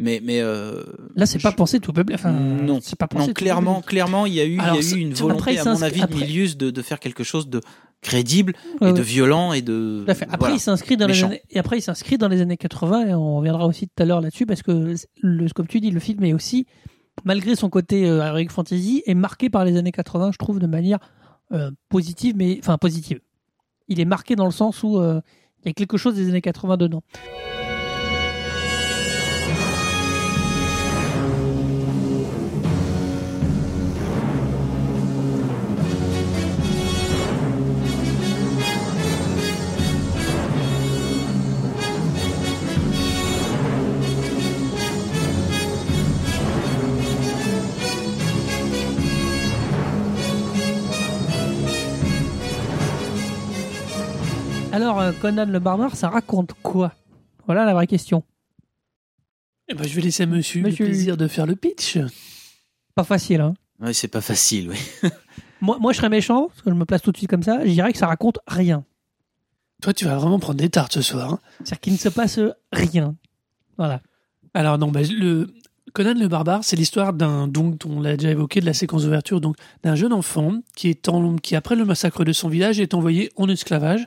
mais 0.00 0.20
mais 0.24 0.40
euh, 0.40 0.82
Là, 1.14 1.24
c'est 1.24 1.40
pas 1.40 1.50
je- 1.52 1.56
pensé 1.56 1.78
tout 1.78 1.92
public. 1.92 2.16
Enfin, 2.18 2.32
non 2.32 2.80
c'est 2.82 2.98
pas 2.98 3.06
pensé 3.06 3.22
non 3.22 3.28
tout 3.28 3.34
clairement 3.34 3.74
public. 3.76 3.88
clairement 3.90 4.26
il 4.26 4.34
y 4.34 4.40
a 4.40 4.44
eu 4.44 4.58
Alors, 4.58 4.76
il 4.76 4.82
y 4.90 4.92
a 4.92 4.96
eu 4.96 5.00
une 5.00 5.12
après, 5.12 5.22
volonté 5.22 5.52
il 5.52 5.58
à 5.60 5.64
mon 5.64 5.82
avis 5.82 6.00
de 6.00 6.04
après- 6.04 6.20
Milius 6.26 6.56
de, 6.56 6.70
de 6.70 6.82
faire 6.82 6.98
quelque 6.98 7.22
chose 7.22 7.48
de 7.48 7.60
crédible 8.02 8.54
Ouais, 8.80 8.90
et 8.90 8.92
de 8.92 9.00
violent 9.00 9.52
et 9.52 9.62
de. 9.62 10.04
Après, 10.08 10.26
voilà. 10.38 10.54
il 10.56 10.60
s'inscrit 10.60 10.96
dans 10.98 11.06
les 11.06 11.22
années, 11.24 11.42
et 11.50 11.58
après, 11.58 11.78
il 11.78 11.82
s'inscrit 11.82 12.18
dans 12.18 12.28
les 12.28 12.40
années 12.42 12.56
80, 12.58 13.06
et 13.06 13.14
on 13.14 13.36
reviendra 13.38 13.66
aussi 13.66 13.86
tout 13.86 14.02
à 14.02 14.04
l'heure 14.04 14.20
là-dessus, 14.20 14.44
parce 14.44 14.62
que, 14.62 14.94
le, 15.22 15.48
comme 15.54 15.66
tu 15.68 15.80
dis, 15.80 15.90
le 15.90 16.00
film 16.00 16.22
est 16.24 16.34
aussi, 16.34 16.66
malgré 17.24 17.54
son 17.56 17.70
côté 17.70 18.06
euh, 18.06 18.22
heroic 18.22 18.48
fantasy, 18.50 19.02
est 19.06 19.14
marqué 19.14 19.48
par 19.48 19.64
les 19.64 19.78
années 19.78 19.90
80, 19.92 20.32
je 20.32 20.38
trouve, 20.38 20.58
de 20.58 20.66
manière 20.66 20.98
euh, 21.54 21.70
positive, 21.88 22.34
mais, 22.36 22.58
enfin, 22.60 22.78
positive. 22.78 23.20
Il 23.88 24.00
est 24.00 24.04
marqué 24.04 24.36
dans 24.36 24.46
le 24.46 24.50
sens 24.50 24.82
où 24.82 24.98
euh, 24.98 25.20
il 25.62 25.68
y 25.68 25.70
a 25.70 25.72
quelque 25.72 25.96
chose 25.96 26.14
des 26.14 26.28
années 26.28 26.40
80 26.40 26.76
dedans. 26.76 27.02
Alors, 54.74 55.00
euh, 55.00 55.12
Conan 55.12 55.46
le 55.46 55.58
barbare, 55.60 55.94
ça 55.94 56.08
raconte 56.08 56.52
quoi? 56.62 56.92
Voilà 57.46 57.64
la 57.64 57.74
vraie 57.74 57.86
question. 57.86 58.24
Eh 59.68 59.74
ben, 59.74 59.86
je 59.86 59.94
vais 59.94 60.02
laisser 60.02 60.24
à 60.24 60.26
monsieur, 60.26 60.62
Monsieur. 60.62 60.84
le 60.86 60.90
plaisir 60.90 61.16
de 61.16 61.28
faire 61.28 61.46
le 61.46 61.54
pitch. 61.54 61.98
Pas 62.96 63.04
facile, 63.04 63.40
hein 63.40 63.54
ouais 63.80 63.92
c'est 63.92 64.08
pas 64.08 64.20
facile 64.20 64.70
oui 64.70 64.78
moi, 65.60 65.78
moi, 65.80 65.92
je 65.92 65.98
serais 65.98 66.08
méchant, 66.08 66.48
parce 66.48 66.62
que 66.62 66.70
je 66.70 66.74
me 66.74 66.84
place 66.84 67.02
tout 67.02 67.12
de 67.12 67.16
suite 67.16 67.30
comme 67.30 67.42
ça, 67.44 67.64
je 67.64 67.70
dirais 67.70 67.92
que 67.92 67.98
ça 67.98 68.08
raconte 68.08 68.38
rien. 68.48 68.84
Toi, 69.80 69.92
tu 69.94 70.04
vas 70.06 70.16
vraiment 70.16 70.38
prendre 70.40 70.58
des 70.58 70.70
tartes 70.70 70.92
ce 70.94 71.02
soir. 71.02 71.34
hein. 71.34 71.38
C'est-à-dire 71.58 71.80
qu'il 71.80 71.92
ne 71.92 71.98
se 71.98 72.08
passe 72.08 72.40
rien. 72.72 73.14
Voilà. 73.78 74.00
Alors 74.54 74.78
non, 74.78 74.90
bah, 74.90 75.00
le 75.08 75.54
Conan 75.92 76.14
le 76.14 76.26
barbare, 76.28 76.64
c'est 76.64 76.74
l'histoire 76.76 77.12
d'un 77.12 77.46
donc 77.46 77.82
on 77.86 78.00
l'a 78.00 78.16
déjà 78.16 78.30
évoqué 78.30 78.60
de 78.60 78.66
la 78.66 78.74
séquence 78.74 79.04
d'ouverture 79.04 79.40
donc 79.40 79.56
d'un 79.84 79.94
jeune 79.94 80.12
enfant 80.12 80.54
qui 80.74 80.88
est 80.88 81.08
en, 81.08 81.36
qui 81.36 81.54
après 81.54 81.76
le 81.76 81.84
massacre 81.84 82.24
de 82.24 82.32
son 82.32 82.48
village 82.48 82.80
est 82.80 82.94
envoyé 82.94 83.30
en 83.36 83.48
esclavage. 83.48 84.04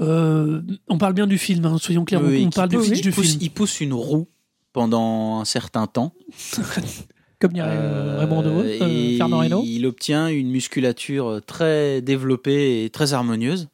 Euh, 0.00 0.62
on 0.88 0.98
parle 0.98 1.12
bien 1.12 1.26
du 1.26 1.38
film, 1.38 1.64
hein, 1.66 1.76
soyons 1.78 2.04
clairs. 2.04 2.22
Oui, 2.22 2.44
on, 2.46 2.50
parle 2.50 2.70
du 2.70 2.76
pousse, 2.76 2.88
film. 2.88 3.38
il 3.40 3.50
pousse 3.50 3.80
une 3.80 3.92
roue 3.92 4.28
pendant 4.72 5.40
un 5.40 5.44
certain 5.44 5.86
temps 5.86 6.12
Comme 7.40 7.52
dirait 7.54 7.68
euh, 7.70 8.18
Raymond 8.18 8.42
DeVos, 8.42 8.60
euh, 8.60 9.12
et 9.12 9.16
Fernand 9.16 9.38
Reynaud. 9.38 9.62
il 9.64 9.86
obtient 9.86 10.28
une 10.28 10.50
musculature 10.50 11.40
très 11.46 12.02
développée 12.02 12.84
et 12.84 12.90
très 12.90 13.14
harmonieuse 13.14 13.68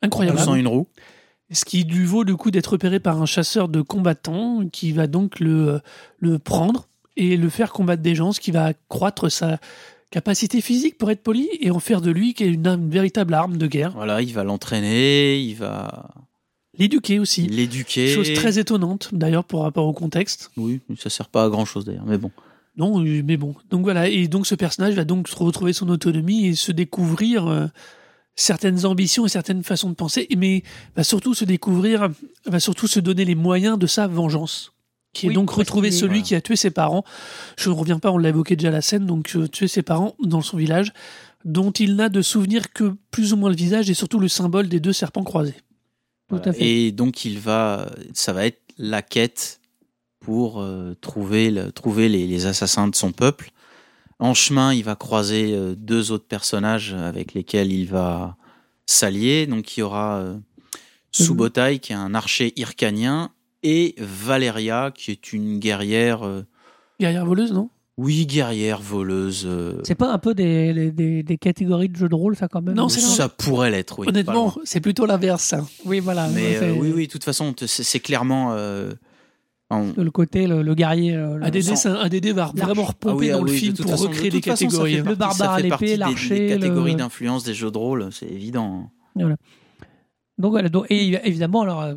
Incroyable. 0.00 0.38
poussant 0.38 0.54
une 0.54 0.68
roue 0.68 0.86
Ce 1.50 1.66
qui 1.66 1.84
lui 1.84 2.06
vaut 2.06 2.22
le 2.22 2.34
coup 2.34 2.50
d'être 2.50 2.68
repéré 2.68 3.00
par 3.00 3.20
un 3.20 3.26
chasseur 3.26 3.68
de 3.68 3.82
combattants 3.82 4.66
qui 4.72 4.92
va 4.92 5.06
donc 5.06 5.38
le, 5.38 5.80
le 6.18 6.38
prendre 6.38 6.88
et 7.16 7.36
le 7.36 7.48
faire 7.48 7.72
combattre 7.72 8.02
des 8.02 8.14
gens, 8.14 8.32
ce 8.32 8.40
qui 8.40 8.50
va 8.50 8.64
accroître 8.66 9.30
sa 9.30 9.58
capacité 10.10 10.60
physique 10.60 10.98
pour 10.98 11.10
être 11.10 11.22
poli 11.22 11.48
et 11.60 11.70
en 11.70 11.80
faire 11.80 12.00
de 12.00 12.10
lui 12.10 12.34
qui 12.34 12.44
est 12.44 12.48
une, 12.48 12.66
une 12.66 12.90
véritable 12.90 13.34
arme 13.34 13.56
de 13.56 13.66
guerre. 13.66 13.92
Voilà, 13.92 14.22
il 14.22 14.32
va 14.32 14.44
l'entraîner, 14.44 15.40
il 15.40 15.54
va 15.54 16.08
L'éduquer 16.78 17.18
aussi. 17.18 17.42
l'éduquer. 17.46 18.08
Chose 18.14 18.32
très 18.34 18.58
étonnante 18.58 19.10
d'ailleurs 19.12 19.44
pour 19.44 19.62
rapport 19.62 19.86
au 19.86 19.92
contexte. 19.92 20.50
Oui, 20.56 20.80
ça 20.98 21.10
sert 21.10 21.28
pas 21.28 21.44
à 21.44 21.48
grand 21.48 21.64
chose 21.64 21.84
d'ailleurs, 21.84 22.06
mais 22.06 22.18
bon. 22.18 22.30
Non, 22.76 23.04
euh, 23.04 23.22
mais 23.24 23.36
bon. 23.36 23.54
Donc 23.70 23.82
voilà, 23.82 24.08
et 24.08 24.26
donc 24.26 24.46
ce 24.46 24.56
personnage 24.56 24.94
va 24.94 25.04
donc 25.04 25.28
retrouver 25.28 25.72
son 25.72 25.88
autonomie 25.88 26.46
et 26.48 26.54
se 26.56 26.72
découvrir 26.72 27.46
euh, 27.46 27.66
certaines 28.34 28.84
ambitions 28.84 29.26
et 29.26 29.28
certaines 29.28 29.62
façons 29.62 29.88
de 29.90 29.94
penser, 29.94 30.26
mais 30.36 30.64
va 30.96 31.04
surtout 31.04 31.34
se 31.34 31.44
découvrir, 31.44 32.08
va 32.46 32.58
surtout 32.60 32.88
se 32.88 32.98
donner 32.98 33.24
les 33.24 33.36
moyens 33.36 33.78
de 33.78 33.86
sa 33.86 34.08
vengeance. 34.08 34.72
Qui 35.14 35.28
est 35.28 35.32
donc 35.32 35.48
est- 35.58 35.90
celui 35.90 36.08
voilà. 36.08 36.22
qui 36.22 36.34
a 36.34 36.40
tué 36.42 36.56
ses 36.56 36.70
parents. 36.70 37.04
Je 37.56 37.70
ne 37.70 37.74
reviens 37.74 37.98
pas, 37.98 38.10
on 38.10 38.18
l'a 38.18 38.28
évoqué 38.28 38.56
déjà 38.56 38.70
la 38.70 38.82
scène, 38.82 39.06
donc 39.06 39.32
euh, 39.36 39.48
tuer 39.48 39.68
ses 39.68 39.82
parents 39.82 40.14
dans 40.22 40.42
son 40.42 40.58
village, 40.58 40.92
dont 41.46 41.70
il 41.70 41.96
n'a 41.96 42.08
de 42.10 42.20
souvenir 42.20 42.72
que 42.72 42.94
plus 43.10 43.32
ou 43.32 43.36
moins 43.36 43.48
le 43.50 43.56
visage 43.56 43.88
et 43.88 43.94
surtout 43.94 44.18
le 44.18 44.28
symbole 44.28 44.68
des 44.68 44.80
deux 44.80 44.92
serpents 44.92 45.24
croisés. 45.24 45.54
Tout 46.28 46.40
à 46.44 46.52
fait. 46.52 46.62
Et 46.66 46.92
donc 46.92 47.24
il 47.24 47.38
va, 47.38 47.90
ça 48.12 48.32
va 48.32 48.44
être 48.46 48.60
la 48.76 49.00
quête 49.02 49.60
pour 50.20 50.60
euh, 50.60 50.94
trouver, 51.00 51.50
le- 51.50 51.70
trouver 51.70 52.08
les, 52.08 52.26
les 52.26 52.46
assassins 52.46 52.88
de 52.88 52.94
son 52.96 53.12
peuple. 53.12 53.50
En 54.18 54.32
chemin, 54.34 54.72
il 54.72 54.82
va 54.84 54.96
croiser 54.96 55.52
euh, 55.52 55.74
deux 55.76 56.12
autres 56.12 56.26
personnages 56.26 56.94
avec 56.94 57.34
lesquels 57.34 57.72
il 57.72 57.86
va 57.88 58.36
s'allier. 58.86 59.46
Donc 59.46 59.76
il 59.76 59.80
y 59.80 59.82
aura 59.82 60.16
euh, 60.18 60.36
Subotai, 61.12 61.78
qui 61.78 61.92
est 61.92 61.96
un 61.96 62.14
archer 62.14 62.52
hircanien, 62.56 63.30
et 63.64 63.94
Valeria, 63.98 64.92
qui 64.94 65.10
est 65.10 65.32
une 65.32 65.58
guerrière, 65.58 66.22
euh, 66.22 66.42
Guerrière 67.00 67.26
voleuse, 67.26 67.52
non? 67.52 67.70
oui, 67.96 68.26
guerrière, 68.26 68.80
voleuse. 68.80 69.44
euh, 69.46 69.80
C'est 69.84 69.94
pas 69.94 70.12
un 70.12 70.18
peu 70.18 70.34
des, 70.34 70.72
des- 70.74 70.90
des- 70.92 71.22
des 71.22 71.38
catégories 71.38 71.88
de 71.88 71.96
jeux 71.96 72.08
de 72.08 72.14
rôle, 72.14 72.36
ça, 72.36 72.46
quand 72.48 72.60
même? 72.62 72.74
Non, 72.74 72.88
c'est 72.88 73.00
ça 73.00 73.28
pourrait 73.28 73.70
l'être, 73.70 73.98
oui. 73.98 74.06
pas 74.06 74.10
Honnêtement, 74.10 74.52
loin. 74.54 74.62
c'est 74.64 74.80
plutôt 74.80 75.06
l'inverse. 75.06 75.52
hein. 75.54 75.66
Oui, 75.84 75.98
voilà. 76.00 76.28
Mais 76.28 76.54
c'est- 76.58 76.68
euh, 76.70 76.74
oui, 76.78 76.92
oui, 76.94 77.06
de 77.06 77.12
toute 77.12 77.24
façon, 77.24 77.52
t- 77.52 77.66
c'est 77.66 77.82
c'est 77.82 78.00
clairement. 78.00 78.52
euh, 78.52 78.92
en- 79.70 79.92
Le 79.96 80.10
côté, 80.10 80.46
le, 80.46 80.62
le 80.62 80.74
guerrier. 80.74 81.14
euh, 81.16 81.38
le- 81.38 81.60
c'est 81.62 81.88
un- 81.88 81.94
ADD 81.94 82.32
va 82.32 82.52
vraiment 82.54 82.82
repomper 82.84 83.12
Ah 83.12 83.16
oui, 83.16 83.30
ah 83.30 83.36
dans 83.38 83.44
le 83.44 83.50
oui, 83.50 83.56
de 83.56 83.60
film 83.60 83.72
toute 83.74 83.82
pour 83.86 83.90
façon, 83.92 84.08
recréer 84.08 84.28
de 84.30 84.34
des 84.34 84.40
toute 84.40 84.44
façon, 84.50 84.56
ça 84.56 84.64
catégories. 84.66 84.92
fait 84.94 84.98
hein. 84.98 85.04
Le 85.10 85.16
partie- 85.16 85.18
barbare 85.18 85.36
ça 85.36 85.52
à 85.52 85.56
fait 85.56 85.62
l'épée, 85.62 85.68
partie 85.70 85.86
des- 85.86 85.96
l'archer, 85.96 86.38
Des, 86.38 86.48
catégories 86.48 86.92
le- 86.92 86.98
d'influence 86.98 87.44
des 87.44 87.54
jeux 87.54 87.70
de 87.70 87.78
rôle, 87.78 88.08
c'est 88.12 88.26
évident. 88.26 88.90
Donc 89.16 90.50
voilà. 90.50 90.68
Donc, 90.68 90.86
et 90.90 91.14
évidemment, 91.28 91.62
alors, 91.62 91.82
euh, 91.82 91.94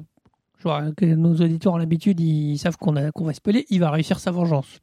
je 0.58 0.64
vois 0.64 0.84
que 0.96 1.06
nos 1.06 1.36
auditeurs 1.36 1.74
ont 1.74 1.78
l'habitude, 1.78 2.20
ils 2.20 2.58
savent 2.58 2.78
qu'on 2.78 2.96
a- 2.96 3.12
qu'on 3.12 3.26
va 3.26 3.34
spoiler. 3.34 3.66
Il 3.70 3.80
va 3.80 3.92
réussir 3.92 4.20
sa 4.20 4.32
vengeance. 4.32 4.80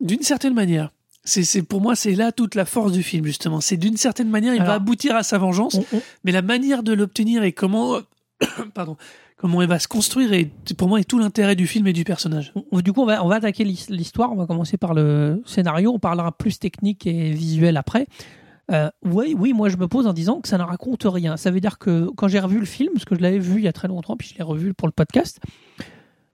D'une 0.00 0.22
certaine 0.22 0.54
manière. 0.54 0.90
C'est, 1.24 1.62
pour 1.62 1.80
moi, 1.80 1.94
c'est 1.94 2.14
là 2.16 2.32
toute 2.32 2.56
la 2.56 2.64
force 2.64 2.90
du 2.92 3.02
film, 3.04 3.24
justement. 3.24 3.60
C'est 3.60 3.76
d'une 3.76 3.96
certaine 3.96 4.28
manière, 4.28 4.54
il 4.54 4.60
Alors, 4.60 4.68
va 4.68 4.74
aboutir 4.74 5.14
à 5.14 5.22
sa 5.22 5.38
vengeance, 5.38 5.74
On- 5.76 5.96
on- 5.96 6.02
mais 6.24 6.32
la 6.32 6.42
manière 6.42 6.82
de 6.82 6.92
l'obtenir 6.92 7.44
et 7.44 7.52
comment, 7.52 7.98
pardon, 8.74 8.96
comment 9.36 9.62
elle 9.62 9.68
va 9.68 9.78
se 9.78 9.86
construire, 9.86 10.32
est, 10.32 10.50
pour 10.76 10.88
moi, 10.88 10.98
est 10.98 11.04
tout 11.04 11.20
l'intérêt 11.20 11.54
du 11.54 11.68
film 11.68 11.86
et 11.86 11.92
du 11.92 12.02
personnage. 12.02 12.52
on- 12.72 12.80
du 12.80 12.92
coup, 12.92 13.02
on 13.02 13.06
va, 13.06 13.24
on 13.24 13.28
va 13.28 13.36
attaquer 13.36 13.62
l'his- 13.64 13.86
l'histoire. 13.88 14.32
On 14.32 14.36
va 14.36 14.46
commencer 14.46 14.76
par 14.76 14.94
le 14.94 15.40
scénario. 15.46 15.92
On 15.94 16.00
parlera 16.00 16.32
plus 16.32 16.58
technique 16.58 17.06
et 17.06 17.30
visuel 17.30 17.76
après. 17.76 18.06
Euh, 18.72 18.90
oui, 19.04 19.34
oui, 19.38 19.52
moi 19.52 19.68
je 19.68 19.76
me 19.76 19.86
pose 19.86 20.06
en 20.06 20.12
disant 20.12 20.40
que 20.40 20.48
ça 20.48 20.56
ne 20.58 20.62
raconte 20.62 21.02
rien. 21.04 21.36
Ça 21.36 21.50
veut 21.50 21.60
dire 21.60 21.78
que 21.78 22.08
quand 22.16 22.28
j'ai 22.28 22.40
revu 22.40 22.58
le 22.58 22.64
film, 22.64 22.92
parce 22.94 23.04
que 23.04 23.14
je 23.14 23.20
l'avais 23.20 23.38
vu 23.38 23.56
il 23.58 23.64
y 23.64 23.68
a 23.68 23.72
très 23.72 23.88
longtemps, 23.88 24.16
puis 24.16 24.28
je 24.28 24.38
l'ai 24.38 24.42
revu 24.44 24.72
pour 24.72 24.88
le 24.88 24.92
podcast, 24.92 25.40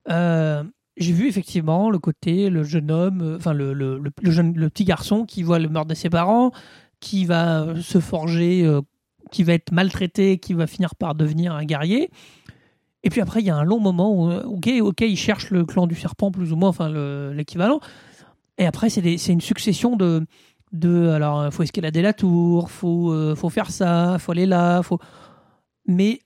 euh, 0.09 0.63
j'ai 0.97 1.13
vu 1.13 1.29
effectivement 1.29 1.91
le 1.91 1.99
côté, 1.99 2.49
le 2.51 2.63
jeune 2.65 2.91
homme, 2.91 3.23
euh, 3.23 3.37
enfin 3.37 3.53
le, 3.53 3.73
le, 3.73 3.99
le- 3.99 4.69
petit 4.71 4.85
garçon 4.85 5.25
qui 5.25 5.43
voit 5.43 5.59
le 5.59 5.69
meurtre 5.69 5.89
de 5.89 5.95
ses 5.95 6.11
parents, 6.11 6.53
qui 7.01 7.25
va 7.25 7.75
se 7.81 8.01
forger, 8.01 8.69
qui 9.31 9.43
va 9.45 9.53
être 9.55 9.71
maltraité, 9.73 10.39
qui 10.39 10.55
va 10.55 10.67
finir 10.67 10.95
par 10.97 11.15
devenir 11.15 11.55
un 11.55 11.65
guerrier. 11.65 12.11
Et 13.05 13.11
puis 13.11 13.21
après, 13.21 13.41
il 13.41 13.47
y 13.47 13.51
a 13.51 13.57
un 13.57 13.63
long 13.63 13.79
moment 13.79 14.13
où, 14.13 14.33
ok, 14.33 14.69
ok, 14.81 15.01
il 15.03 15.17
cherche 15.17 15.51
le 15.51 15.65
clan 15.65 15.87
du 15.87 15.95
serpent, 15.95 16.33
plus 16.33 16.53
ou 16.53 16.57
moins, 16.57 16.69
enfin 16.71 16.89
le- 16.89 17.33
l'équivalent. 17.33 17.79
Et 18.59 18.67
après, 18.67 18.91
c'est 18.91 19.33
une 19.33 19.41
succession 19.41 19.95
de, 19.95 20.27
de. 20.73 21.09
Alors, 21.09 21.53
faut 21.53 21.63
escalader 21.63 22.03
la 22.03 22.13
tour, 22.13 22.71
faut, 22.71 23.13
euh, 23.13 23.35
faut 23.35 23.51
faire 23.51 23.71
ça, 23.71 24.19
faut 24.19 24.33
aller 24.33 24.47
là, 24.47 24.83
faut. 24.83 24.99
Mais 25.87 26.21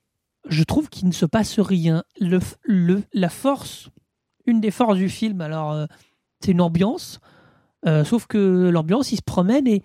je 0.48 0.62
trouve 0.64 0.88
qu'il 0.88 1.08
ne 1.08 1.12
se 1.12 1.26
passe 1.26 1.58
rien. 1.60 2.04
Le, 2.20 2.40
le, 2.62 3.02
la 3.12 3.28
force, 3.28 3.90
une 4.46 4.60
des 4.60 4.70
forces 4.70 4.96
du 4.96 5.08
film, 5.08 5.40
alors, 5.40 5.72
euh, 5.72 5.86
c'est 6.40 6.52
une 6.52 6.60
ambiance. 6.60 7.20
Euh, 7.86 8.04
sauf 8.04 8.26
que 8.26 8.68
l'ambiance, 8.70 9.12
il 9.12 9.16
se 9.16 9.22
promène 9.22 9.66
et. 9.66 9.82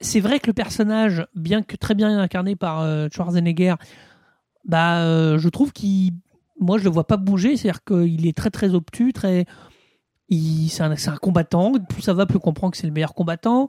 c'est 0.00 0.20
vrai 0.20 0.40
que 0.40 0.48
le 0.48 0.54
personnage, 0.54 1.24
bien 1.36 1.62
que 1.62 1.76
très 1.76 1.94
bien 1.94 2.18
incarné 2.18 2.56
par 2.56 2.84
Schwarzenegger, 3.12 3.76
bah, 4.64 5.38
je 5.38 5.48
trouve 5.48 5.72
qu'il. 5.72 6.14
Moi, 6.60 6.78
je 6.78 6.84
le 6.84 6.90
vois 6.90 7.06
pas 7.06 7.16
bouger, 7.16 7.56
c'est-à-dire 7.56 7.84
qu'il 7.84 8.26
est 8.26 8.36
très 8.36 8.50
très 8.50 8.74
obtus, 8.74 9.12
très. 9.12 9.46
C'est 10.30 10.82
un, 10.82 11.16
combattant, 11.16 11.72
plus 11.88 12.02
ça 12.02 12.12
va, 12.12 12.26
plus 12.26 12.36
on 12.36 12.40
comprend 12.40 12.70
que 12.70 12.76
c'est 12.76 12.86
le 12.86 12.92
meilleur 12.92 13.14
combattant. 13.14 13.68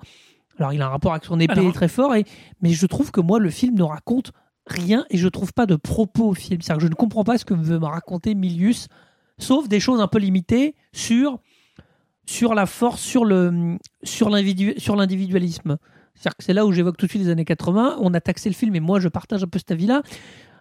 Alors, 0.57 0.73
il 0.73 0.81
a 0.81 0.87
un 0.87 0.89
rapport 0.89 1.11
avec 1.13 1.23
son 1.23 1.39
épée 1.39 1.53
Alors- 1.53 1.73
très 1.73 1.87
fort, 1.87 2.15
et, 2.15 2.25
mais 2.61 2.71
je 2.71 2.85
trouve 2.85 3.11
que 3.11 3.21
moi, 3.21 3.39
le 3.39 3.49
film 3.49 3.75
ne 3.77 3.83
raconte 3.83 4.31
rien 4.67 5.05
et 5.09 5.17
je 5.17 5.27
trouve 5.29 5.53
pas 5.53 5.65
de 5.65 5.75
propos 5.77 6.29
au 6.29 6.33
film. 6.33 6.61
C'est-à-dire 6.61 6.79
que 6.79 6.83
je 6.83 6.89
ne 6.89 6.95
comprends 6.95 7.23
pas 7.23 7.37
ce 7.37 7.45
que 7.45 7.53
veut 7.53 7.79
me 7.79 7.85
raconter 7.85 8.35
Milius, 8.35 8.87
sauf 9.37 9.69
des 9.69 9.79
choses 9.79 10.01
un 10.01 10.07
peu 10.07 10.19
limitées 10.19 10.75
sur, 10.91 11.39
sur 12.25 12.53
la 12.53 12.65
force, 12.65 13.01
sur 13.01 13.23
le 13.25 13.77
sur 14.03 14.29
l'individu- 14.29 14.75
sur 14.77 14.95
l'individualisme. 14.97 15.77
C'est-à-dire 16.13 16.35
que 16.35 16.43
c'est 16.43 16.53
là 16.53 16.65
où 16.65 16.73
j'évoque 16.73 16.97
tout 16.97 17.05
de 17.05 17.09
suite 17.11 17.23
les 17.23 17.29
années 17.29 17.45
80. 17.45 17.97
On 18.01 18.13
a 18.13 18.19
taxé 18.19 18.49
le 18.49 18.53
film, 18.55 18.75
et 18.75 18.81
moi 18.81 18.99
je 18.99 19.07
partage 19.07 19.41
un 19.43 19.47
peu 19.47 19.57
cet 19.59 19.71
avis-là, 19.71 20.03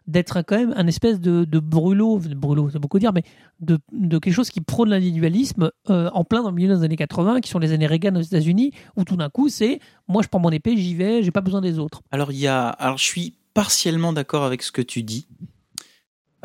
d'être 0.09 0.43
quand 0.43 0.57
même 0.57 0.75
un 0.77 0.87
espèce 0.87 1.21
de, 1.21 1.45
de 1.45 1.59
brûlot, 1.61 2.19
brûlot 2.19 2.71
c'est 2.73 2.79
beaucoup 2.79 2.99
dire, 2.99 3.13
mais 3.13 3.23
de, 3.61 3.79
quelque 4.19 4.33
chose 4.33 4.49
qui 4.49 4.63
prône 4.63 4.89
l'individualisme 4.89 5.71
euh, 5.91 6.11
en 6.13 6.25
plein 6.25 6.43
dans 6.43 6.49
le 6.49 6.57
milieu 6.57 6.75
des 6.75 6.83
années 6.83 6.97
80, 6.97 7.43
qui 7.43 7.51
sont 7.51 7.59
les 7.59 7.73
années 7.73 7.87
Reagan 7.87 8.17
aux 8.17 8.23
États-Unis, 8.23 8.73
où 8.97 9.05
tout 9.05 9.17
d'un 9.17 9.29
coup 9.29 9.51
c'est 9.51 9.81
moi 10.09 10.23
je 10.23 10.29
prends 10.29 10.41
mon 10.41 10.51
épée, 10.51 10.77
j'y 10.77 10.95
vais, 10.95 11.23
j'ai 11.23 11.31
pas 11.31 11.43
besoin 11.43 11.61
des 11.61 11.79
autres. 11.79 12.01
Alors, 12.11 12.33
y 12.33 12.47
a, 12.47 12.69
alors, 12.69 12.97
je 12.97 13.05
suis 13.05 13.35
partiellement 13.53 14.15
d'accord 14.15 14.45
avec 14.45 14.63
ce 14.63 14.73
que 14.73 14.81
tu 14.81 15.03
dis 15.03 15.29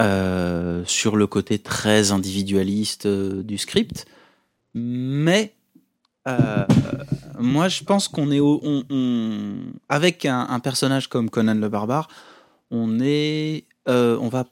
euh, 0.01 0.84
sur 0.86 1.16
le 1.16 1.26
côté 1.26 1.57
très 1.57 2.11
individualiste 2.11 3.05
euh, 3.05 3.43
du 3.43 3.57
script, 3.57 4.05
mais 4.76 5.55
moi, 7.38 7.68
je 7.68 7.84
pense 7.84 8.07
qu'on 8.07 8.32
est 8.32 8.39
au, 8.39 8.61
avec 9.89 10.26
un 10.26 10.59
personnage 10.61 11.09
comme 11.09 11.30
Conan 11.30 11.55
le 11.55 11.68
barbare, 11.68 12.07
on 12.76 12.99
est, 12.99 13.65
euh, 13.88 14.17
on 14.19 14.28
va, 14.30 14.45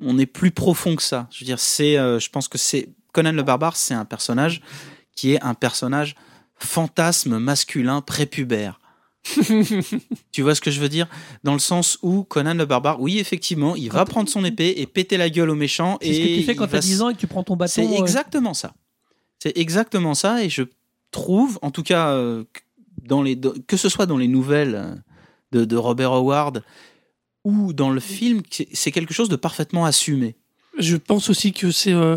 on 0.00 0.16
est 0.18 0.26
plus 0.26 0.52
profond 0.52 0.94
que 0.96 1.02
ça. 1.02 1.28
Je 1.32 1.40
veux 1.40 1.44
dire, 1.46 1.58
c'est, 1.58 1.98
euh, 1.98 2.18
je 2.20 2.30
pense 2.30 2.46
que 2.48 2.56
c'est 2.56 2.88
Conan 3.12 3.32
le 3.32 3.42
barbare, 3.42 3.76
c'est 3.76 3.94
un 3.94 4.04
personnage 4.04 4.62
qui 5.16 5.32
est 5.32 5.42
un 5.42 5.54
personnage 5.54 6.14
fantasme 6.56 7.38
masculin 7.38 8.00
prépubère. 8.00 8.78
tu 10.32 10.42
vois 10.42 10.54
ce 10.54 10.60
que 10.60 10.70
je 10.70 10.80
veux 10.80 10.88
dire? 10.88 11.08
Dans 11.44 11.52
le 11.52 11.58
sens 11.58 11.98
où 12.02 12.22
Conan 12.24 12.54
le 12.54 12.64
barbare, 12.64 13.00
oui, 13.00 13.18
effectivement, 13.18 13.74
il 13.76 13.90
va 13.90 14.04
prendre 14.04 14.28
son 14.28 14.44
épée 14.44 14.74
et 14.76 14.86
péter 14.86 15.16
la 15.16 15.28
gueule 15.30 15.50
aux 15.50 15.54
méchants. 15.56 15.98
C'est 16.00 16.14
ce 16.14 16.20
que 16.20 16.34
tu 16.38 16.42
fais 16.42 16.54
quand 16.54 16.66
t'as 16.68 16.78
s- 16.78 16.84
10 16.86 17.02
ans 17.02 17.10
et 17.10 17.14
que 17.14 17.18
tu 17.20 17.26
prends 17.26 17.42
ton 17.42 17.56
bâton. 17.56 17.72
c'est 17.74 17.86
euh, 17.86 17.98
exactement 17.98 18.54
ça. 18.54 18.74
C'est 19.40 19.56
exactement 19.58 20.14
ça, 20.14 20.44
et 20.44 20.48
je 20.48 20.62
trouve, 21.10 21.58
en 21.62 21.70
tout 21.72 21.82
cas, 21.82 22.14
que 22.16 22.44
dans 23.02 23.22
les, 23.22 23.38
que 23.66 23.76
ce 23.76 23.88
soit 23.88 24.06
dans 24.06 24.16
les 24.18 24.28
nouvelles 24.28 25.02
de, 25.50 25.64
de 25.64 25.76
Robert 25.76 26.12
Howard 26.12 26.62
ou 27.44 27.72
dans 27.72 27.90
le 27.90 28.00
film, 28.00 28.42
c'est- 28.50 28.90
quelque 28.92 29.14
chose 29.14 29.28
de 29.28 29.36
parfaitement 29.36 29.84
assumé. 29.84 30.36
Je 30.78 30.96
pense 30.96 31.28
aussi 31.28 31.52
que 31.52 31.70
c'est, 31.70 31.92
euh, 31.92 32.16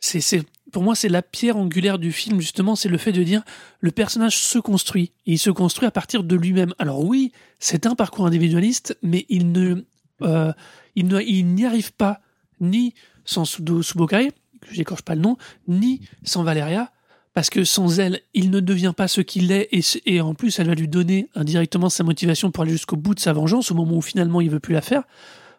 c'est, 0.00 0.44
pour 0.72 0.82
moi, 0.82 0.94
c'est 0.94 1.08
la 1.08 1.22
pierre 1.22 1.56
angulaire 1.56 1.98
du 1.98 2.12
film, 2.12 2.40
justement, 2.40 2.76
c'est 2.76 2.88
le 2.88 2.98
fait 2.98 3.12
de 3.12 3.22
dire 3.22 3.42
le 3.80 3.90
personnage 3.90 4.36
se 4.38 4.58
construit. 4.58 5.12
Et 5.26 5.32
il 5.32 5.38
se 5.38 5.50
construit 5.50 5.86
à 5.86 5.90
partir 5.90 6.22
de 6.22 6.36
lui-même. 6.36 6.74
Alors 6.78 7.04
oui, 7.04 7.32
c'est 7.58 7.86
un 7.86 7.94
parcours 7.94 8.26
individualiste, 8.26 8.96
mais 9.02 9.26
il 9.28 9.50
ne, 9.52 9.82
euh, 10.22 10.52
il 10.94 11.06
ne, 11.08 11.20
il 11.20 11.46
n'y 11.46 11.64
arrive 11.64 11.92
pas 11.92 12.20
ni 12.60 12.94
sans 13.24 13.44
Subokai, 13.44 14.30
que 14.60 14.74
j'écorche 14.74 15.02
pas 15.02 15.14
le 15.14 15.22
nom, 15.22 15.36
ni 15.68 16.00
sans 16.22 16.42
Valeria, 16.42 16.92
parce 17.32 17.50
que 17.50 17.64
sans 17.64 18.00
elle, 18.00 18.20
il 18.34 18.50
ne 18.50 18.60
devient 18.60 18.92
pas 18.96 19.08
ce 19.08 19.20
qu'il 19.20 19.52
est, 19.52 19.68
et, 20.06 20.20
en 20.20 20.34
plus, 20.34 20.58
elle 20.58 20.66
va 20.66 20.74
lui 20.74 20.88
donner 20.88 21.28
indirectement 21.34 21.88
sa 21.88 22.02
motivation 22.02 22.50
pour 22.50 22.62
aller 22.62 22.72
jusqu'au 22.72 22.96
bout 22.96 23.14
de 23.14 23.20
sa 23.20 23.32
vengeance, 23.32 23.70
au 23.70 23.74
moment 23.74 23.96
où 23.96 24.02
finalement 24.02 24.40
il 24.40 24.50
veut 24.50 24.60
plus 24.60 24.74
la 24.74 24.80
faire. 24.80 25.04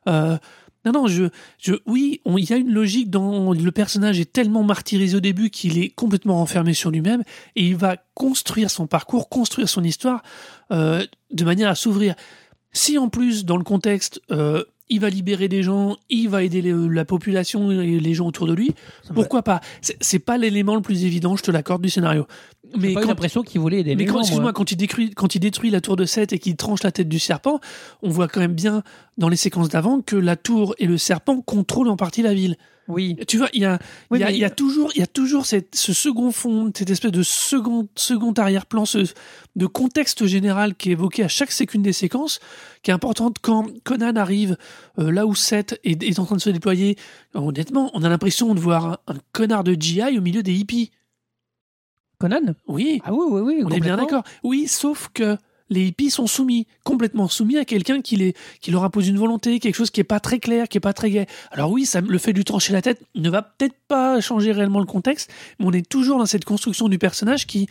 Euh, 0.08 0.38
non, 0.84 0.92
non, 0.92 1.08
je, 1.08 1.26
je, 1.60 1.74
oui, 1.86 2.22
il 2.26 2.50
y 2.50 2.54
a 2.54 2.58
une 2.58 2.74
logique 2.74 3.10
dans 3.10 3.54
le 3.54 3.72
personnage 3.72 4.20
est 4.20 4.34
tellement 4.34 4.64
martyrisé 4.64 5.16
au 5.16 5.20
début 5.20 5.52
qu'il 5.52 5.78
est 5.78 5.90
complètement 5.90 6.36
renfermé 6.38 6.74
sur 6.74 6.90
lui-même 6.90 7.24
et 7.56 7.68
il 7.68 7.76
va 7.76 7.98
construire 8.16 8.72
son 8.72 8.88
parcours, 8.88 9.30
construire 9.30 9.70
son 9.70 9.84
histoire 9.84 10.24
euh, 10.72 11.06
de 11.32 11.44
manière 11.46 11.70
à 11.70 11.76
s'ouvrir. 11.76 12.16
Si 12.74 12.98
en 12.98 13.10
plus 13.10 13.46
dans 13.46 13.58
le 13.58 13.64
contexte 13.64 14.22
euh, 14.32 14.64
il 14.92 15.00
va 15.00 15.10
libérer 15.10 15.48
des 15.48 15.64
gens, 15.64 15.96
il 16.10 16.28
va 16.30 16.44
aider 16.44 16.62
les- 16.62 16.74
la 16.74 17.06
population 17.06 17.72
et 17.72 18.00
les 18.00 18.14
gens 18.14 18.28
autour 18.28 18.46
de 18.46 18.54
lui, 18.54 18.72
ça 19.08 19.14
pourquoi 19.14 19.42
pas? 19.42 19.62
C'est 19.82 20.20
pas 20.20 20.38
l'élément 20.38 20.76
le 20.76 20.82
plus 20.82 21.06
évident, 21.06 21.36
je 21.36 21.42
te 21.44 21.50
l'accorde 21.50 21.82
du 21.82 21.90
scénario. 21.90 22.28
Mais 22.78 22.94
pas 22.94 23.02
quand, 23.02 23.08
l'impression 23.08 23.42
qu'il 23.42 23.60
voulait 23.60 23.80
aider 23.80 23.96
mais 23.96 24.06
quand, 24.06 24.20
excuse-moi, 24.20 24.44
moi. 24.44 24.54
quand 24.54 24.72
il, 24.72 24.76
détruit, 24.78 25.12
quand 25.12 25.34
il 25.36 25.40
détruit 25.40 25.70
la 25.72 25.82
tour 25.82 25.96
de 25.96 26.06
7 26.06 26.32
et 26.34 26.40
qu'il 26.40 26.56
tranche 26.56 26.84
la 26.84 26.92
tête 26.92 27.10
du 27.10 27.20
serpent, 27.20 27.60
on 28.02 28.10
voit 28.10 28.28
quand 28.28 28.40
même 28.40 28.54
bien 28.54 28.84
dans 29.18 29.28
les 29.30 29.36
séquences 29.36 29.70
d'avant 29.70 30.02
que 30.02 30.16
la 30.16 30.36
tour 30.36 30.76
et 30.78 30.86
le 30.86 30.98
serpent 30.98 31.42
contrôlent 31.42 31.90
en 31.90 31.98
partie 31.98 32.22
la 32.22 32.34
ville. 32.34 32.56
Oui. 32.92 33.16
Tu 33.28 33.38
vois, 33.38 33.50
il 33.54 33.62
y 33.62 33.66
a, 33.66 33.80
Oui, 34.10 34.20
il 34.20 34.22
y 34.22 34.24
a, 34.24 34.28
mais- 34.28 34.34
il 34.36 34.40
y 34.40 34.44
a 34.46 34.50
toujours, 34.50 34.92
il 34.96 35.00
y 35.00 35.04
a 35.04 35.08
toujours 35.08 35.46
cette, 35.46 35.76
ce 35.76 35.94
second 35.94 36.32
fond, 36.32 36.72
cette 36.76 36.90
espèce 36.90 37.12
de 37.12 37.24
second, 37.24 37.88
second 37.96 38.34
arrière-plan, 38.34 38.86
ce, 38.86 39.00
de 39.56 39.66
contexte 39.66 40.26
général 40.26 40.76
qui 40.76 40.90
est 40.90 40.94
évoqué 40.94 41.24
à 41.24 41.28
chaque 41.28 41.52
séquence 41.52 41.82
des 41.82 41.94
séquences, 41.94 42.40
qui 42.84 42.92
est 42.92 42.94
importante 42.94 43.38
quand 43.42 43.66
Conan 43.84 44.16
arrive 44.16 44.58
euh, 45.00 45.12
là 45.12 45.26
où 45.26 45.34
Seth 45.36 45.80
est, 45.84 46.02
est 46.04 46.20
en 46.20 46.26
train 46.26 46.36
de 46.36 46.42
se 46.42 46.50
déployer. 46.50 46.98
Honnêtement, 47.34 47.90
on 47.94 48.04
a 48.04 48.10
l'impression 48.10 48.54
de 48.54 48.60
voir 48.60 48.86
un, 48.86 48.98
un 49.08 49.18
connard 49.32 49.64
de 49.64 49.74
GI 49.74 50.18
au 50.18 50.22
milieu 50.22 50.44
des 50.44 50.54
hippies. 50.54 50.92
Conan? 52.20 52.54
Oui, 52.68 53.02
Ah 53.04 53.14
oui, 53.14 53.26
oui, 53.30 53.42
oui. 53.42 53.64
on 53.66 53.70
est 53.70 53.80
bien 53.80 53.98
d'accord. 53.98 54.24
Oui, 54.44 54.68
sauf 54.68 55.10
que 55.14 55.38
les 55.72 55.88
hippies 55.88 56.12
sont 56.12 56.28
soumis, 56.28 56.68
complètement 56.84 57.30
soumis 57.30 57.58
à 57.58 57.66
quelqu'un 57.66 58.02
qui, 58.02 58.36
leur 58.68 58.84
impose 58.84 59.08
une 59.08 59.18
volonté, 59.18 59.60
quelque 59.60 59.76
chose 59.76 59.90
qui 59.90 60.02
est 60.02 60.04
pas 60.04 60.20
très 60.20 60.38
clair, 60.38 60.68
qui 60.68 60.78
est 60.78 60.82
pas 60.82 60.94
très 60.94 61.10
gai. 61.10 61.26
Alors 61.50 61.72
oui, 61.72 61.86
ça, 61.86 62.02
le 62.02 62.18
fait 62.18 62.34
de 62.34 62.38
lui 62.38 62.44
trancher 62.44 62.74
la 62.74 62.82
tête 62.82 63.02
ne 63.16 63.30
va 63.30 63.42
peut-être 63.42 63.76
pas 63.88 64.20
changer 64.20 64.52
réellement 64.52 64.80
le 64.80 64.86
contexte, 64.86 65.32
mais 65.60 65.66
on 65.66 65.72
est 65.72 65.88
toujours 65.88 66.20
dans 66.20 66.26
cette 66.26 66.46
construction 66.46 66.90
du 66.90 67.00
personnage 67.00 67.48
qui 67.48 67.68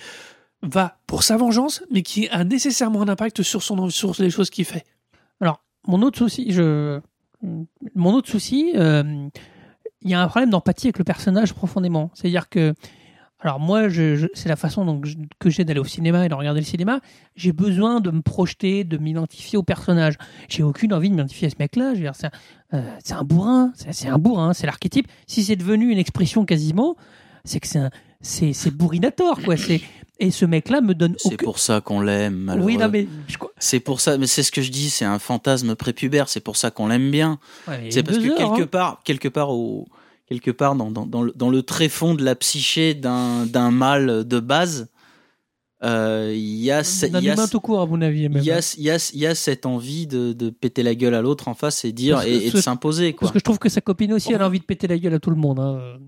va 0.63 0.99
pour 1.07 1.23
sa 1.23 1.37
vengeance, 1.37 1.83
mais 1.91 2.03
qui 2.03 2.29
a 2.31 2.43
nécessairement 2.43 3.03
un 3.03 3.09
impact 3.09 3.43
sur, 3.43 3.63
son, 3.63 3.89
les 4.19 4.31
choses 4.31 4.49
qu'il 4.49 4.65
fait. 4.65 4.85
Alors, 5.41 5.63
mon 5.87 6.01
autre 6.01 6.19
souci, 6.19 6.55
mon 7.95 8.15
autre 8.15 8.31
souci, 8.31 8.73
euh, 8.77 9.29
il 10.03 10.11
y 10.11 10.15
a 10.15 10.23
un 10.23 10.29
problème 10.29 10.51
d'empathie 10.51 10.87
avec 10.87 10.99
le 10.99 11.05
personnage 11.05 11.53
profondément. 11.53 12.11
C'est-à-dire 12.15 12.49
que, 12.49 12.75
alors 13.43 13.59
moi, 13.61 13.88
je, 13.88 14.16
je- 14.16 14.26
c'est 14.34 14.49
la 14.49 14.57
façon 14.57 14.84
donc, 14.84 15.07
que 15.38 15.51
j'ai 15.51 15.64
d'aller 15.64 15.80
au 15.80 15.84
cinéma 15.84 16.26
et 16.26 16.28
de 16.28 16.34
regarder 16.34 16.61
le 16.61 16.66
cinéma. 16.66 17.01
J'ai 17.36 17.53
besoin 17.53 18.01
de 18.01 18.11
me 18.11 18.20
projeter, 18.22 18.84
de 18.84 18.99
m'identifier 18.99 19.57
au 19.59 19.62
personnage. 19.62 20.14
J'ai 20.49 20.62
aucune 20.62 20.93
envie 20.93 21.09
de 21.09 21.14
m'identifier 21.14 21.47
à 21.49 21.51
ce 21.51 21.57
mec-là. 21.59 21.93
C'est 22.14 22.26
un, 22.26 22.30
euh, 22.74 22.82
c'est 23.03 23.14
un 23.14 23.22
bourrin, 23.24 23.72
c'est 23.91 24.09
un 24.09 24.18
bourrin, 24.18 24.53
c'est 24.53 24.66
l'archétype. 24.66 25.07
Si 25.26 25.43
c'est 25.45 25.57
devenu 25.57 25.91
une 25.91 25.99
expression 25.99 26.45
quasiment, 26.45 26.97
c'est 27.45 27.61
que 27.61 27.66
c'est 27.66 27.78
un- 27.78 27.91
c'est 28.22 28.70
bourrinator 28.74 29.41
quoi. 29.43 29.57
C'est 29.57 29.80
et 30.22 30.30
ce 30.30 30.45
mec-là 30.45 30.82
me 30.82 30.95
donne 30.95 31.14
C'est 31.16 31.32
aucun. 31.32 31.45
pour 31.47 31.59
ça 31.59 31.80
qu'on 31.80 32.03
l'aime. 32.03 32.55
Oui, 32.61 32.76
non 32.76 32.91
mais 32.93 33.09
je... 33.26 33.38
C'est 33.59 33.80
pour 33.80 34.03
ça, 34.03 34.18
mais 34.18 34.26
c'est 34.26 34.43
ce 34.43 34.53
que 34.53 34.61
je 34.61 34.70
dis, 34.70 34.91
c'est 34.91 35.07
un 35.07 35.18
fantasme 35.18 35.74
prépubère, 35.74 36.28
c'est 36.28 36.41
pour 36.41 36.59
ça 36.59 36.70
qu'on 36.70 36.88
l'aime 36.88 37.11
bien. 37.11 37.38
ouais, 37.66 37.86
C'est 37.88 38.03
parce 38.03 38.18
que 38.18 38.28
heures, 38.28 38.36
quelque 38.36 38.64
hein. 38.64 38.66
part, 38.66 39.01
quelque 39.03 39.28
part 39.28 39.49
au, 39.49 39.88
quelque 40.31 40.51
part 40.53 40.76
dans, 40.76 40.91
dans, 40.91 41.07
dans 41.07 41.22
le, 41.22 41.33
dans 41.35 41.51
le 41.51 41.62
tréfonds 41.62 42.14
de 42.14 42.24
la 42.24 42.37
psyché 42.37 42.95
d'un, 42.95 43.47
d'un 43.47 43.70
mâle 43.72 44.24
de 44.26 44.41
base, 44.41 44.89
euh, 45.83 46.33
il 46.35 46.41
y 46.62 46.70
a, 46.70 46.83
il 46.83 47.22
y 47.24 47.31
a, 47.31 47.49
tout 47.49 47.59
court 47.61 47.81
à 47.81 47.87
mon 47.87 48.01
avis. 48.01 48.24
il 48.24 48.45
y 48.45 48.51
a, 48.53 48.74
il 48.76 48.85
y 48.85 48.91
a, 48.91 49.11
il 49.14 49.18
y 49.20 49.26
a 49.26 49.35
cette 49.35 49.66
envie 49.66 50.07
de, 50.07 50.33
de 50.33 50.51
péter 50.51 50.83
la 50.83 50.95
gueule 50.95 51.14
à 51.14 51.22
l'autre 51.22 51.49
en 51.49 51.55
face 51.55 51.85
et 51.85 51.93
dire 51.93 52.16
Parce 52.16 52.26
et, 52.26 52.47
et 52.47 52.51
de 52.51 52.61
s'imposer 52.61 53.12
quoi. 53.12 53.20
Parce 53.22 53.33
que 53.33 53.39
je 53.41 53.45
trouve 53.45 53.59
que 53.59 53.68
sa 53.68 53.81
copine 53.81 54.12
aussi, 54.12 54.33
elle 54.33 54.43
a 54.43 54.47
envie 54.47 54.61
de 54.61 54.64
péter 54.64 54.87
la 54.87 54.99
gueule 54.99 55.14
à 55.14 55.18
tout 55.18 55.31
le 55.31 55.37
monde. 55.37 55.59
hein. 55.59 55.99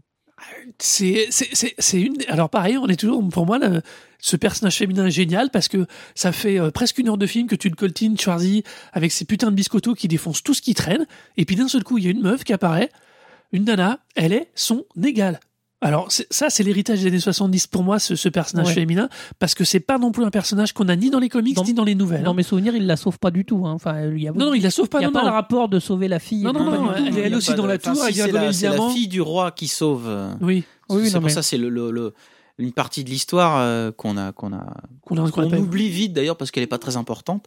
C'est, 0.79 1.29
c'est, 1.31 1.49
c'est, 1.53 1.75
c'est 1.79 2.01
une. 2.01 2.17
Alors 2.27 2.51
pareil, 2.51 2.77
on 2.77 2.89
est 2.89 2.97
toujours 2.97 3.27
pour 3.29 3.47
moi 3.47 3.59
le- 3.59 3.81
ce 4.19 4.37
personnage 4.37 4.77
féminin 4.77 5.07
est 5.07 5.11
génial 5.13 5.51
parce 5.51 5.69
que 5.69 5.87
ça 6.17 6.33
fait 6.33 6.59
euh, 6.61 6.71
presque 6.73 6.99
une 6.99 7.09
heure 7.09 7.19
de 7.19 7.27
film 7.27 7.47
que 7.47 7.55
tu 7.55 7.69
le 7.69 7.77
coltines 7.77 8.19
Schwarzy 8.19 8.65
avec 8.93 9.13
ses 9.13 9.25
putains 9.25 9.51
de 9.51 9.57
biscottos 9.57 9.95
qui 9.95 10.09
défoncent 10.09 10.43
tout 10.43 10.53
ce 10.55 10.61
qui 10.61 10.75
traîne 10.75 11.07
et 11.37 11.45
puis 11.45 11.55
d'un 11.57 11.69
seul 11.69 11.85
coup 11.85 11.99
il 11.99 12.05
y 12.05 12.09
a 12.09 12.11
une 12.11 12.23
meuf 12.23 12.43
qui 12.43 12.53
apparaît, 12.53 12.91
une 13.53 13.65
nana, 13.65 13.99
elle 14.17 14.33
est 14.33 14.51
son 14.55 14.85
égale. 15.03 15.41
Alors 15.85 16.13
c'est- 16.13 16.33
ça 16.33 16.49
c'est 16.49 16.63
l'héritage 16.63 17.01
des 17.01 17.09
années 17.09 17.19
70 17.19 17.67
pour 17.67 17.83
moi 17.83 17.99
ce, 17.99 18.15
ce 18.15 18.29
personnage 18.29 18.69
Ouais. 18.69 18.75
féminin 18.75 19.09
parce 19.41 19.57
que 19.57 19.65
c'est 19.65 19.81
pas 19.81 19.99
non 19.99 20.13
plus 20.13 20.25
un 20.25 20.31
personnage 20.31 20.73
qu'on 20.75 20.89
a 20.89 20.95
ni 20.95 21.11
dans 21.11 21.19
les 21.19 21.29
comics 21.29 21.57
Dans- 21.57 21.65
ni 21.65 21.75
dans 21.75 21.83
les 21.83 21.97
nouvelles. 21.97 22.23
Dans 22.23 22.31
hein. 22.31 22.35
mes 22.35 22.45
souvenirs, 22.45 22.77
il 22.77 22.87
la 22.87 22.97
sauve 22.97 23.19
pas 23.19 23.33
du 23.33 23.45
tout. 23.45 23.67
hein. 23.67 23.73
Enfin, 23.73 24.07
il 24.15 24.23
y 24.23 24.29
a, 24.29 24.33
Non 24.33 24.47
non 24.47 24.55
il 24.55 24.63
la 24.63 24.71
sauve 24.71 24.89
pas 24.89 24.99
il 25.01 25.03
y 25.03 25.05
a 25.07 25.09
non 25.09 25.13
pas 25.13 25.23
non. 25.23 25.27
le 25.31 25.33
rapport 25.33 25.69
de 25.69 25.81
sauver 25.81 26.07
la 26.07 26.21
fille. 26.21 26.45
Non, 26.45 26.53
non, 26.53 26.65
non, 26.71 26.95
elle 26.95 27.19
est- 27.19 27.35
aussi 27.35 27.53
dans 27.55 27.65
de- 27.65 27.69
la 27.69 27.75
enfin, 27.75 27.95
tour, 27.95 28.05
si, 28.05 28.21
elle 28.21 28.31
vient 28.31 28.53
c'est 28.53 28.69
la, 28.69 28.77
la 28.77 28.89
fille 28.91 29.09
du 29.09 29.21
roi 29.21 29.51
qui 29.51 29.67
sauve. 29.67 30.05
euh, 30.07 30.33
Oui, 30.41 30.63
Oui, 30.89 31.07
c'est 31.09 31.15
non, 31.15 31.19
pour 31.21 31.23
mais- 31.27 31.31
ça 31.31 31.43
c'est 31.43 31.59
le, 31.59 31.69
le, 31.69 31.91
le- 31.91 32.15
une 32.59 32.71
partie 32.73 33.03
de 33.03 33.11
l'histoire 33.11 33.59
euh, 33.59 33.91
qu'on 33.91 34.17
a 34.17 34.31
qu'on 34.31 34.53
a 34.53 34.67
qu'on 35.33 35.53
oublie 35.53 35.89
vite 35.89 36.13
d'ailleurs 36.13 36.37
parce 36.37 36.53
qu'elle 36.53 36.63
est 36.63 36.69
pas 36.69 36.79
très 36.79 36.97
importante. 36.97 37.47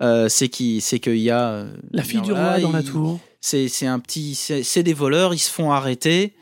Euh, 0.00 0.28
c'est 0.28 0.48
qui 0.48 0.80
c'est 0.80 1.00
qu'il 1.00 1.16
y 1.18 1.30
a 1.30 1.66
la 1.90 2.02
fille 2.04 2.20
du 2.20 2.32
roi 2.32 2.60
dans 2.60 2.70
la 2.72 2.84
tour. 2.84 3.18
C'est 3.46 3.68
c'est 3.68 3.86
un 3.86 3.98
petit 3.98 4.34
c'est 4.34 4.62
c'est 4.62 4.82
des 4.82 4.94
voleurs 4.94 5.34
ils 5.34 5.38
se 5.38 5.50
font 5.50 5.70
arrêter 5.70 6.34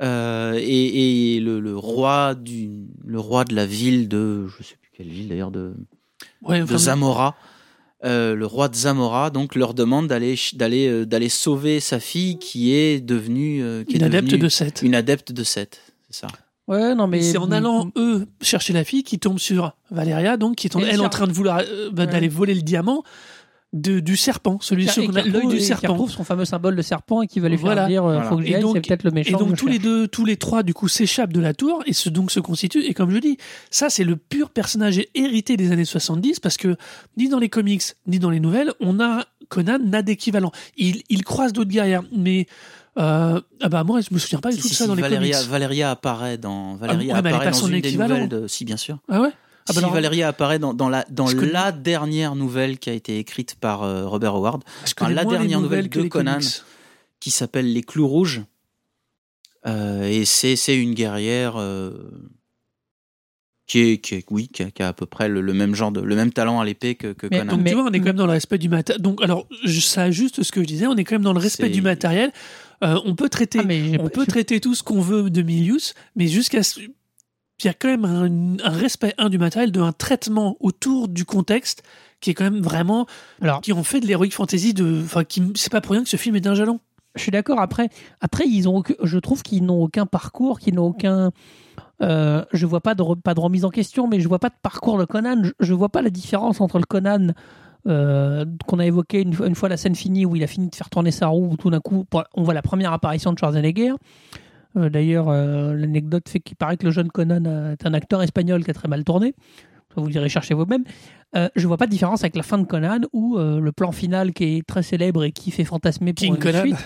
euh, 0.00 0.54
et, 0.60 1.36
et 1.36 1.40
le, 1.40 1.60
le 1.60 1.76
roi 1.76 2.34
du 2.34 2.70
le 3.04 3.18
roi 3.20 3.44
de 3.44 3.54
la 3.54 3.66
ville 3.66 4.08
de 4.08 4.46
je 4.48 4.62
sais 4.62 4.76
plus 4.80 4.90
quelle 4.96 5.08
ville 5.08 5.28
d'ailleurs 5.28 5.50
de, 5.50 5.74
Ouais, 6.42 6.60
de 6.62 6.76
Zamora 6.76 7.36
euh, 8.04 8.34
le 8.34 8.46
roi 8.46 8.68
de 8.68 8.76
Zamora 8.76 9.30
donc 9.30 9.54
leur 9.56 9.74
demande 9.74 10.06
d'aller 10.06 10.36
d'aller 10.54 10.86
euh, 10.88 11.04
d'aller 11.06 11.28
sauver 11.28 11.80
sa 11.80 11.98
fille 12.00 12.38
qui 12.38 12.72
est 12.74 13.00
devenue 13.00 13.62
euh, 13.62 13.82
qui 13.84 13.94
est 13.94 13.98
une 13.98 14.04
adepte 14.04 14.26
devenue 14.28 14.42
de 14.42 14.48
Seth. 14.48 14.82
une 14.82 14.94
adepte 14.94 15.32
de 15.32 15.42
Seth 15.44 15.80
c'est 16.08 16.20
ça 16.20 16.28
Ouais, 16.66 16.94
non, 16.94 17.06
mais. 17.06 17.20
C'est 17.20 17.36
en 17.36 17.50
allant, 17.52 17.90
eux, 17.94 18.26
chercher 18.40 18.72
la 18.72 18.84
fille 18.84 19.02
qui 19.02 19.18
tombe 19.18 19.38
sur 19.38 19.76
Valéria, 19.90 20.38
donc 20.38 20.56
qui 20.56 20.66
est 20.66 20.74
en, 20.74 20.80
elle 20.80 21.02
en 21.02 21.10
train 21.10 21.26
de 21.26 21.32
vouloir 21.34 21.58
euh, 21.58 21.90
bah, 21.92 22.04
Ouais. 22.04 22.10
d'aller 22.10 22.28
voler 22.28 22.54
le 22.54 22.62
diamant. 22.62 23.04
De, 23.74 23.98
du 23.98 24.16
serpent, 24.16 24.58
celui 24.60 24.88
a 24.88 24.94
l'œil 25.00 25.46
du 25.48 25.56
et 25.56 25.58
qui 25.58 25.64
serpent. 25.64 25.88
retrouve 25.92 26.10
son 26.10 26.22
fameux 26.22 26.44
symbole 26.44 26.76
de 26.76 26.80
serpent 26.82 27.22
et 27.22 27.26
qui 27.26 27.40
va 27.40 27.48
lui 27.48 27.56
faire 27.56 27.66
Voilà. 27.66 27.86
dire 27.88 28.04
euh, 28.04 28.14
Voilà. 28.14 28.28
faut 28.30 28.36
que 28.38 28.44
Et 28.44 28.58
donc- 28.60 28.76
c'est 28.76 28.86
peut-être 28.86 29.02
le 29.02 29.10
méchant. 29.10 29.36
Et 29.36 29.38
donc 29.38 29.56
tous 29.56 29.66
les 29.66 29.80
deux, 29.80 30.06
tous 30.06 30.24
les 30.24 30.36
trois, 30.36 30.62
du 30.62 30.72
coup, 30.72 30.86
s'échappent 30.86 31.32
de 31.32 31.40
la 31.40 31.54
tour 31.54 31.82
et 31.84 31.92
se, 31.92 32.08
donc 32.08 32.30
se 32.30 32.38
constituent. 32.40 32.84
Et 32.84 32.94
comme 32.94 33.10
je 33.10 33.18
dis, 33.18 33.36
ça, 33.70 33.90
c'est 33.90 34.04
le 34.04 34.14
pur 34.16 34.50
personnage 34.50 35.02
hérité 35.16 35.56
des 35.56 35.72
années 35.72 35.84
70 35.84 36.38
parce 36.40 36.56
que 36.56 36.76
ni 37.16 37.28
dans 37.28 37.40
les 37.40 37.48
comics, 37.48 37.82
ni 38.06 38.18
dans 38.20 38.30
les 38.30 38.40
nouvelles, 38.40 38.72
on 38.80 39.00
a, 39.00 39.24
Conan 39.48 39.78
n'a 39.84 40.02
d'équivalent. 40.02 40.52
Il, 40.76 41.02
il 41.10 41.24
croise 41.24 41.52
d'autres 41.52 41.70
guerrières, 41.70 42.04
mais, 42.16 42.46
euh, 42.96 43.40
ah 43.60 43.68
bah, 43.68 43.82
moi, 43.82 44.00
je 44.00 44.14
me 44.14 44.18
souviens 44.20 44.38
pas 44.38 44.50
du 44.50 44.56
Si, 44.56 44.62
tout 44.62 44.68
de 44.68 44.72
si, 44.72 44.78
ça 44.78 44.84
si, 44.84 44.88
dans 44.88 44.94
les 44.94 45.02
Valéria, 45.02 45.36
comics. 45.38 45.50
Valéria 45.50 45.90
apparaît 45.90 46.38
dans 46.38 46.76
Valéria 46.76 47.14
ouais, 47.14 47.20
est 47.20 47.26
apparaît 47.26 47.50
dans 47.50 47.66
une 47.66 47.80
des 47.80 47.92
nouvelles 47.92 48.28
de 48.28 48.46
si 48.46 48.64
bien 48.64 48.76
sûr. 48.76 48.98
Ah 49.10 49.20
ouais? 49.20 49.30
Ah 49.66 49.72
bah 49.72 49.72
si 49.74 49.78
alors, 49.78 49.92
Valéria 49.92 50.28
apparaît 50.28 50.58
dans, 50.58 50.74
dans 50.74 50.88
la 50.90 51.04
dans 51.10 51.26
connais- 51.70 51.80
dernière 51.82 52.34
nouvelle 52.36 52.78
qui 52.78 52.90
a 52.90 52.92
été 52.92 53.18
écrite 53.18 53.54
par 53.54 53.82
euh, 53.82 54.06
Robert 54.06 54.34
Howard 54.34 54.62
la 55.08 55.24
dernière 55.24 55.60
nouvelle 55.60 55.88
de 55.88 56.02
Conan. 56.08 56.34
comics. 56.34 56.62
qui 57.20 57.30
s'appelle 57.30 57.72
Les 57.72 57.82
Clous 57.82 58.06
Rouges 58.08 58.42
Euh, 59.66 60.02
et 60.04 60.26
c'est 60.26 60.76
une 60.76 60.92
guerrière 60.92 61.54
euh, 61.56 61.92
qui 63.66 63.78
est 63.80 63.98
qui 63.98 64.16
est- 64.16 64.26
oui 64.30 64.48
qui 64.48 64.62
a, 64.62 64.70
qui 64.70 64.82
a 64.82 64.88
à 64.88 64.92
peu 64.92 65.06
près 65.06 65.26
le, 65.30 65.40
le 65.40 65.54
même 65.54 65.74
genre 65.74 65.90
de 65.90 66.02
le 66.02 66.14
même 66.14 66.30
talent 66.34 66.60
à 66.60 66.66
l'épée 66.66 66.94
que, 66.96 67.14
que 67.14 67.26
Mais- 67.30 67.38
Conan. 67.38 67.52
Donc 67.52 67.62
Mais- 67.62 67.70
tu 67.70 67.76
vois, 67.76 67.84
on 67.88 67.92
est 67.92 67.98
quand 68.00 68.04
même 68.12 68.16
dans 68.16 68.26
le 68.26 68.32
respect 68.32 68.58
du 68.58 68.68
matériel. 68.68 69.00
Donc 69.00 69.22
alors, 69.22 69.48
je- 69.64 69.80
ça 69.80 70.02
ajuste 70.02 70.42
ce 70.42 70.52
que 70.52 70.60
je 70.60 70.66
disais, 70.66 70.86
on 70.86 70.96
est 70.96 71.04
quand 71.04 71.14
même 71.14 71.22
dans 71.22 71.32
le 71.32 71.38
respect 71.40 71.70
du 71.70 71.80
matériel. 71.80 72.30
Euh, 72.82 73.00
on 73.06 73.14
peut 73.14 73.30
traiter, 73.30 73.60
Ah, 73.62 73.66
mais 73.66 73.98
on 73.98 74.10
peut 74.10 74.26
traiter 74.26 74.60
tout 74.60 74.74
ce 74.74 74.82
qu'on 74.82 75.00
veut 75.00 75.30
de 75.30 75.40
Milius, 75.40 75.94
mais 76.16 76.26
jusqu'à 76.26 76.62
ce- 76.62 76.80
il 77.62 77.66
y 77.66 77.68
a 77.68 77.74
quand 77.74 77.88
même 77.88 78.04
un, 78.04 78.56
un 78.64 78.70
respect 78.70 79.14
un 79.18 79.28
du 79.28 79.38
matériel, 79.38 79.70
de 79.72 79.80
un 79.80 79.92
traitement 79.92 80.56
autour 80.60 81.08
du 81.08 81.24
contexte 81.24 81.82
qui 82.20 82.30
est 82.30 82.34
quand 82.34 82.44
même 82.44 82.60
vraiment 82.60 83.06
Alors, 83.42 83.60
qui 83.60 83.72
en 83.72 83.82
fait 83.84 84.00
de 84.00 84.06
l'heroic 84.08 84.30
fantasy 84.30 84.74
de, 84.74 85.02
enfin, 85.04 85.24
qui 85.24 85.42
c'est 85.54 85.70
pas 85.70 85.80
pour 85.80 85.92
rien 85.92 86.02
que 86.02 86.08
ce 86.08 86.16
film 86.16 86.36
est 86.36 86.40
d'un 86.40 86.54
jalon. 86.54 86.80
je 87.14 87.22
suis 87.22 87.30
d'accord. 87.30 87.60
Après, 87.60 87.90
après, 88.20 88.44
ils 88.46 88.68
ont, 88.68 88.82
je 89.02 89.18
trouve 89.18 89.42
qu'ils 89.42 89.64
n'ont 89.64 89.82
aucun 89.82 90.06
parcours, 90.06 90.58
qu'ils 90.58 90.74
n'ont 90.74 90.86
aucun. 90.86 91.30
Euh, 92.02 92.44
je 92.52 92.66
vois 92.66 92.80
pas 92.80 92.94
de 92.94 93.02
pas 93.22 93.34
de 93.34 93.40
remise 93.40 93.64
en 93.64 93.70
question, 93.70 94.08
mais 94.08 94.20
je 94.20 94.26
vois 94.28 94.38
pas 94.40 94.48
de 94.48 94.54
parcours 94.62 94.98
de 94.98 95.04
Conan. 95.04 95.42
Je, 95.44 95.50
je 95.60 95.72
vois 95.74 95.90
pas 95.90 96.02
la 96.02 96.10
différence 96.10 96.60
entre 96.60 96.78
le 96.78 96.84
Conan 96.86 97.28
euh, 97.86 98.44
qu'on 98.66 98.78
a 98.80 98.86
évoqué 98.86 99.20
une, 99.22 99.32
fois- 99.34 99.46
une 99.46 99.54
fois 99.54 99.68
la 99.68 99.76
scène 99.76 99.94
finie 99.94 100.24
où 100.26 100.34
il 100.34 100.42
a 100.42 100.46
fini 100.46 100.68
de 100.70 100.74
faire 100.74 100.90
tourner 100.90 101.10
sa 101.12 101.28
roue, 101.28 101.50
où 101.52 101.56
tout 101.56 101.70
d'un 101.70 101.80
coup 101.80 102.04
on 102.34 102.42
voit 102.42 102.54
la 102.54 102.62
première 102.62 102.92
apparition 102.92 103.32
de 103.32 103.38
Schwarzenegger. 103.38 103.92
Euh, 104.76 104.88
D'ailleurs, 104.88 105.28
euh, 105.28 105.72
l'anecdote 105.74 106.28
fait 106.28 106.40
qu'il 106.40 106.56
paraît 106.56 106.76
que 106.76 106.84
le 106.84 106.90
jeune 106.90 107.10
Conan 107.10 107.44
euh, 107.46 107.72
est 107.72 107.86
un 107.86 107.94
acteur 107.94 108.22
espagnol 108.22 108.64
qui 108.64 108.70
a 108.70 108.74
très 108.74 108.88
mal 108.88 109.04
tourné. 109.04 109.34
Vous 109.96 110.08
irez 110.10 110.28
chercher 110.28 110.54
vous-même. 110.54 110.82
Euh, 111.36 111.48
je 111.54 111.66
vois 111.68 111.76
pas 111.76 111.86
de 111.86 111.90
différence 111.92 112.22
avec 112.22 112.34
la 112.34 112.42
fin 112.42 112.58
de 112.58 112.64
Conan 112.64 112.98
ou 113.12 113.38
le 113.38 113.70
plan 113.70 113.92
final 113.92 114.32
qui 114.32 114.56
est 114.58 114.66
très 114.66 114.82
célèbre 114.82 115.22
et 115.22 115.30
qui 115.30 115.52
fait 115.52 115.64
fantasmer 115.64 116.12
pour 116.12 116.24
King 116.24 116.34
une 116.34 116.40
Conan. 116.40 116.60
suite, 116.62 116.76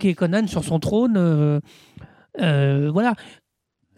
qui 0.00 0.08
est 0.08 0.14
Conan 0.14 0.46
sur 0.46 0.64
son 0.64 0.78
trône. 0.80 1.60
voilà. 2.38 3.14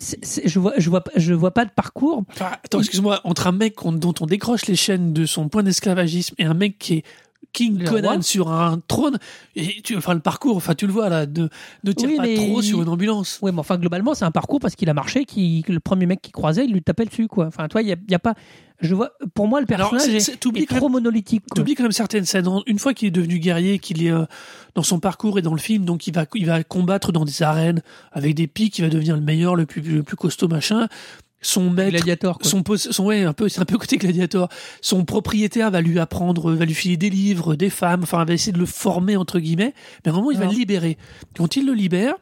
Je 0.01 0.59
vois, 0.59 0.73
je 0.79 0.89
vois, 0.89 1.03
pas- 1.05 1.11
je 1.17 1.35
vois 1.35 1.53
pas 1.53 1.65
de 1.67 1.71
parcours. 1.71 2.25
Enfin, 2.31 2.53
attends, 2.65 2.79
excuse-moi, 2.81 3.21
entre 3.25 3.47
un 3.47 3.53
mec 3.53 3.77
dont 3.85 4.15
on 4.21 4.27
décroche 4.27 4.67
les 4.67 4.75
chaînes 4.77 5.13
de 5.13 5.27
son 5.27 5.49
point 5.51 5.63
d'esclavagisme 5.63 6.35
et 6.39 6.45
un 6.45 6.55
mec 6.55 6.79
qui 6.79 6.95
est 6.95 7.05
King 7.53 7.83
Conan 7.85 8.23
sur 8.23 8.53
un 8.53 8.81
trône, 8.87 9.19
et 9.57 9.83
tu, 9.83 9.97
enfin 9.97 10.15
le 10.15 10.21
parcours, 10.21 10.57
enfin 10.57 10.75
tu 10.75 10.87
le 10.87 10.93
vois 10.93 11.09
là, 11.09 11.27
ne, 11.27 11.49
ne 11.83 11.93
tire 11.93 12.09
Oui, 12.09 12.17
pas 12.17 12.23
trop 12.37 12.61
il- 12.61 12.65
sur 12.65 12.81
une 12.83 12.89
ambulance. 12.89 13.39
Ouais, 13.43 13.51
mais 13.51 13.59
enfin 13.59 13.77
globalement, 13.77 14.15
c'est 14.15 14.25
un 14.25 14.31
parcours 14.31 14.61
parce 14.61 14.77
qu'il 14.77 14.89
a 14.89 14.95
marché, 14.95 15.25
qui 15.25 15.65
le 15.69 15.81
premier 15.81 16.07
mec 16.07 16.23
qui 16.23 16.31
croisait, 16.31 16.65
il 16.65 16.73
lui 16.73 16.83
tapait 16.83 17.07
dessus, 17.07 17.27
quoi. 17.27 17.47
Enfin, 17.47 17.67
toi, 17.67 17.83
il 17.83 17.89
y 17.89 17.93
a, 17.93 17.97
il 18.07 18.11
y 18.13 18.15
a 18.15 18.21
pas. 18.21 18.35
Je 18.81 18.95
vois. 18.95 19.11
Pour 19.35 19.47
moi, 19.49 19.61
le 19.61 19.67
Alors, 19.75 19.91
personnage 19.91 20.21
c'est- 20.23 20.33
est, 20.33 20.37
t'oublies 20.37 20.63
est 20.63 20.67
quand 20.67 20.77
trop 20.77 20.87
même- 20.89 20.93
monolithique. 21.03 21.43
quoi. 21.51 21.57
T'oublies 21.57 21.75
quand 21.75 21.83
même 21.83 21.93
certaines 21.93 22.25
scènes. 22.25 22.49
Une 22.67 22.79
fois 22.79 22.95
qu'il 22.95 23.09
est 23.09 23.11
devenu 23.11 23.39
guerrier, 23.41 23.79
qu'il 23.79 24.03
est 24.05 24.11
euh, 24.13 24.25
dans 24.75 24.83
son 24.85 25.01
parcours 25.01 25.39
et 25.39 25.43
dans 25.43 25.53
le 25.53 25.61
film, 25.61 25.85
donc 25.85 26.07
il 26.07 26.15
va, 26.15 26.25
il 26.35 26.47
va 26.47 26.63
combattre 26.63 27.11
dans 27.13 27.25
des 27.25 27.43
arènes 27.43 27.83
avec 28.13 28.35
des 28.37 28.47
pics, 28.47 28.79
il 28.79 28.83
va 28.83 28.89
devenir 28.91 29.17
le 29.17 29.23
meilleur, 29.23 29.55
le 29.57 29.67
plus, 29.67 29.83
le 29.83 30.03
plus 30.03 30.17
costaud 30.17 30.49
machin. 30.49 30.87
Son 31.43 31.71
maître, 31.71 31.91
Gladiator. 31.91 32.39
Quoi. 32.39 32.77
son, 32.77 33.05
ouais, 33.05 33.25
un 33.25 33.33
peu, 33.33 33.49
c'est 33.49 33.61
un 33.61 33.65
peu 33.65 33.79
côté 33.79 33.97
gladiateur. 33.97 34.49
Son 34.83 35.05
propriétaire 35.07 35.71
va 35.71 35.81
lui 35.81 35.99
apprendre, 35.99 36.53
va 36.53 36.65
lui 36.67 36.75
filer 36.75 36.99
des 36.99 37.09
livres, 37.09 37.55
des 37.57 37.71
femmes, 37.71 38.03
enfin, 38.03 38.25
va 38.25 38.35
essayer 38.35 38.53
de 38.53 38.59
le 38.59 38.67
former 38.67 39.17
entre 39.17 39.39
guillemets. 39.39 39.75
Mais 40.05 40.11
à 40.11 40.15
un 40.15 40.17
moment, 40.17 40.31
il 40.31 40.39
va 40.39 40.45
le 40.45 40.53
libérer. 40.53 40.99
Quand 41.35 41.57
il 41.57 41.65
le 41.65 41.73
libère, 41.73 42.15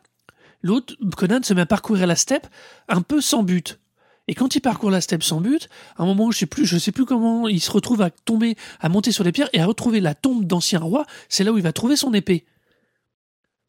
l'autre, 0.63 0.95
Conan 1.17 1.41
se 1.43 1.53
met 1.53 1.63
à 1.63 1.67
parcourir 1.67 2.07
la 2.07 2.15
steppe 2.15 2.47
un 2.89 3.03
peu 3.03 3.21
sans 3.21 3.43
but. 3.43 3.81
Et 4.29 4.35
quand 4.35 4.55
il 4.55 4.61
parcourt 4.61 4.91
la 4.91 5.01
steppe 5.01 5.25
sans 5.25 5.41
but, 5.41 5.69
à 5.97 6.03
un 6.03 6.07
moment, 6.07 6.31
je 6.31 6.39
sais 6.39 6.47
plus, 6.47 6.67
je 6.67 6.79
sais 6.79 6.93
plus 6.93 7.07
comment, 7.07 7.49
il 7.49 7.61
se 7.61 7.71
retrouve 7.71 8.03
à 8.03 8.11
tomber, 8.11 8.57
à 8.79 8.89
monter 8.89 9.11
sur 9.11 9.25
les 9.25 9.33
pierres 9.33 9.49
et 9.53 9.61
à 9.61 9.67
retrouver 9.67 10.01
la 10.01 10.15
tombe 10.15 10.45
d'ancien 10.45 10.79
roi. 10.79 11.07
C'est 11.29 11.43
là 11.43 11.53
où 11.53 11.57
il 11.57 11.63
va 11.65 11.73
trouver 11.73 11.97
son 11.97 12.13
épée. 12.15 12.45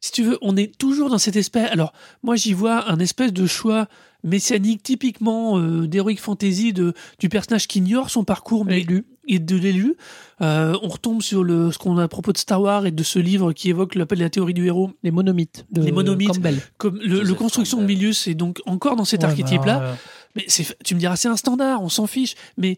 Si 0.00 0.12
tu 0.12 0.22
veux, 0.22 0.38
on 0.42 0.56
est 0.56 0.78
toujours 0.78 1.10
dans 1.10 1.18
cette 1.18 1.36
espèce. 1.36 1.70
Alors, 1.70 1.92
moi, 2.22 2.36
j'y 2.36 2.52
vois 2.52 2.90
un 2.90 2.98
espèce 3.00 3.32
de 3.32 3.46
choix 3.46 3.88
messianique 4.24 4.82
typiquement 4.82 5.58
euh, 5.58 5.86
d'heroic 5.86 6.16
fantasy 6.16 6.72
de 6.72 6.92
du 7.18 7.28
personnage 7.28 7.66
qui 7.68 7.78
ignore 7.78 8.10
son 8.10 8.24
parcours 8.24 8.64
mais 8.64 8.78
L'élu. 8.80 9.04
et 9.26 9.38
de 9.38 9.56
l'élu. 9.56 9.94
Euh, 10.40 10.76
on 10.82 10.88
retombe 10.88 11.22
sur 11.22 11.44
le 11.44 11.70
ce 11.72 11.78
qu'on 11.78 11.98
a 11.98 12.04
à 12.04 12.08
propos 12.08 12.32
de 12.32 12.38
Star 12.38 12.60
Wars 12.60 12.86
et 12.86 12.90
de 12.90 13.02
ce 13.02 13.18
livre 13.18 13.52
qui 13.52 13.68
évoque 13.70 13.94
l'appel 13.94 14.18
de 14.18 14.24
la 14.24 14.30
théorie 14.30 14.54
du 14.54 14.66
héros. 14.66 14.90
Les 15.02 15.10
monomythes. 15.10 15.66
De 15.70 15.82
Les 15.82 15.92
monomythes. 15.92 16.28
Campbell. 16.34 16.58
Comme 16.78 16.98
le, 16.98 17.22
le 17.22 17.34
construction 17.34 17.78
de. 17.80 17.86
Milius 17.86 18.26
est 18.28 18.34
donc 18.34 18.60
encore 18.66 18.96
dans 18.96 19.04
cet 19.04 19.20
Ouais, 19.22 19.28
archétype-là. 19.30 19.78
bah, 19.80 19.96
Mais 20.36 20.44
c'est, 20.48 20.76
tu 20.84 20.94
me 20.94 21.00
diras, 21.00 21.16
c'est 21.16 21.28
un 21.28 21.36
standard, 21.36 21.82
on 21.82 21.88
s'en 21.88 22.06
fiche. 22.06 22.34
Mais 22.56 22.76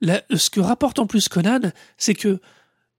la- 0.00 0.22
ce 0.34 0.50
que 0.50 0.60
rapporte 0.60 0.98
en 0.98 1.06
plus 1.06 1.28
Conan, 1.28 1.60
c'est 1.98 2.14
que 2.14 2.38